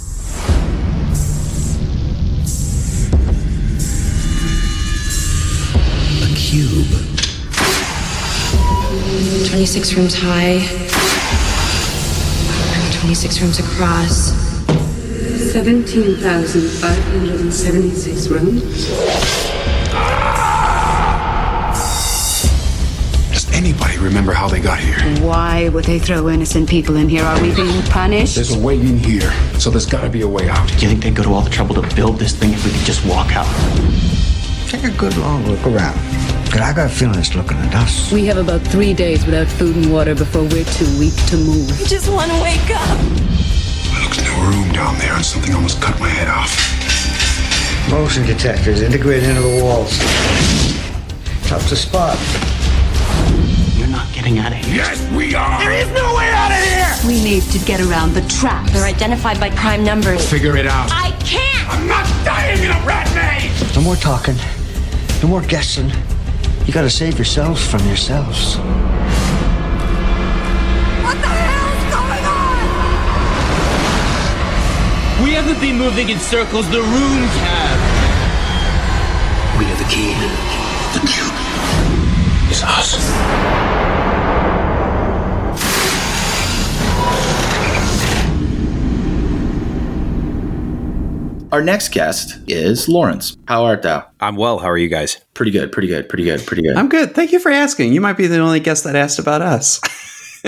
A 6.22 6.34
cube. 6.34 6.86
26 9.48 9.94
rooms 9.94 10.14
high, 10.16 10.58
26 13.00 13.40
rooms 13.40 13.58
across. 13.58 14.47
17,576 15.38 18.28
rooms. 18.28 18.88
Does 23.30 23.46
anybody 23.52 23.98
remember 23.98 24.32
how 24.32 24.48
they 24.48 24.58
got 24.60 24.80
here? 24.80 24.98
Why 25.24 25.68
would 25.68 25.84
they 25.84 26.00
throw 26.00 26.28
innocent 26.28 26.68
people 26.68 26.96
in 26.96 27.08
here? 27.08 27.22
Are 27.22 27.40
we 27.40 27.54
being 27.54 27.82
punished? 27.84 28.34
There's 28.34 28.52
a 28.54 28.58
way 28.58 28.80
in 28.80 28.98
here, 28.98 29.30
so 29.58 29.70
there's 29.70 29.86
gotta 29.86 30.08
be 30.10 30.22
a 30.22 30.28
way 30.28 30.48
out. 30.48 30.66
Do 30.68 30.74
you 30.74 30.88
think 30.88 31.02
they'd 31.04 31.14
go 31.14 31.22
to 31.22 31.32
all 31.32 31.42
the 31.42 31.50
trouble 31.50 31.76
to 31.80 31.94
build 31.94 32.18
this 32.18 32.32
thing 32.34 32.52
if 32.52 32.64
we 32.64 32.72
could 32.72 32.84
just 32.84 33.04
walk 33.06 33.36
out? 33.36 33.46
Take 34.68 34.82
a 34.84 34.90
good 34.90 35.16
long 35.16 35.46
look 35.46 35.64
around. 35.66 35.94
Cause 36.50 36.60
I 36.62 36.72
got 36.74 36.86
a 36.86 36.88
feeling 36.88 37.18
it's 37.18 37.34
looking 37.34 37.58
at 37.58 37.74
us. 37.74 38.10
We 38.10 38.24
have 38.26 38.38
about 38.38 38.62
three 38.62 38.94
days 38.94 39.24
without 39.26 39.46
food 39.46 39.76
and 39.76 39.92
water 39.92 40.14
before 40.14 40.42
we're 40.42 40.64
too 40.64 40.98
weak 40.98 41.14
to 41.26 41.36
move. 41.36 41.70
I 41.80 41.84
just 41.84 42.08
want 42.10 42.32
to 42.32 42.40
wake 42.42 42.70
up. 42.70 42.98
Looks 44.02 44.22
no 44.24 44.34
room 44.42 44.72
down 44.72 44.98
there, 44.98 45.14
and 45.14 45.24
something 45.24 45.54
almost 45.54 45.80
cut 45.80 45.98
my 46.00 46.08
head 46.08 46.28
off. 46.28 46.52
Motion 47.90 48.26
detectors 48.26 48.82
integrated 48.82 49.28
into 49.28 49.40
the 49.40 49.62
walls. 49.62 49.98
Tough 51.48 51.66
to 51.68 51.76
spot. 51.76 52.18
You're 53.76 53.88
not 53.88 54.12
getting 54.12 54.38
out 54.38 54.52
of 54.52 54.58
here. 54.58 54.76
Yes, 54.76 55.00
we 55.12 55.34
are. 55.34 55.58
There 55.58 55.72
is 55.72 55.88
no 55.88 56.14
way 56.14 56.28
out 56.30 56.50
of 56.52 56.58
here! 56.58 57.08
We 57.08 57.22
need 57.24 57.42
to 57.44 57.58
get 57.60 57.80
around 57.80 58.12
the 58.12 58.20
trap. 58.28 58.68
They're 58.70 58.84
identified 58.84 59.40
by 59.40 59.50
prime 59.50 59.84
numbers. 59.84 60.28
Figure 60.28 60.56
it 60.56 60.66
out. 60.66 60.90
I 60.92 61.12
can't! 61.24 61.68
I'm 61.68 61.86
not 61.86 62.04
dying 62.24 62.62
in 62.62 62.70
a 62.70 62.86
rat 62.86 63.08
maze! 63.14 63.74
No 63.74 63.82
more 63.82 63.96
talking. 63.96 64.36
No 65.22 65.28
more 65.28 65.42
guessing. 65.42 65.90
You 66.66 66.72
gotta 66.74 66.90
save 66.90 67.16
yourselves 67.16 67.66
from 67.66 67.86
yourselves. 67.86 68.58
Haven't 75.40 75.60
been 75.60 75.78
moving 75.78 76.08
in 76.08 76.18
circles, 76.18 76.68
the 76.70 76.80
rooms 76.80 77.32
have. 77.46 77.78
We 79.56 79.66
are 79.66 79.76
the 79.76 79.84
key. 79.84 80.12
The 80.94 81.06
cube 81.06 81.38
is 82.50 82.60
us. 82.64 82.98
Our 91.52 91.62
next 91.62 91.92
guest 91.92 92.40
is 92.48 92.88
Lawrence. 92.88 93.36
How 93.46 93.64
art 93.64 93.82
thou? 93.82 94.08
I'm 94.18 94.34
well. 94.34 94.58
How 94.58 94.68
are 94.68 94.76
you 94.76 94.88
guys? 94.88 95.20
Pretty 95.34 95.52
good, 95.52 95.70
pretty 95.70 95.86
good, 95.86 96.08
pretty 96.08 96.24
good, 96.24 96.44
pretty 96.44 96.62
good. 96.64 96.76
I'm 96.76 96.88
good. 96.88 97.14
Thank 97.14 97.30
you 97.30 97.38
for 97.38 97.52
asking. 97.52 97.92
You 97.92 98.00
might 98.00 98.16
be 98.16 98.26
the 98.26 98.40
only 98.40 98.58
guest 98.58 98.82
that 98.82 98.96
asked 98.96 99.20
about 99.20 99.40
us. 99.40 99.80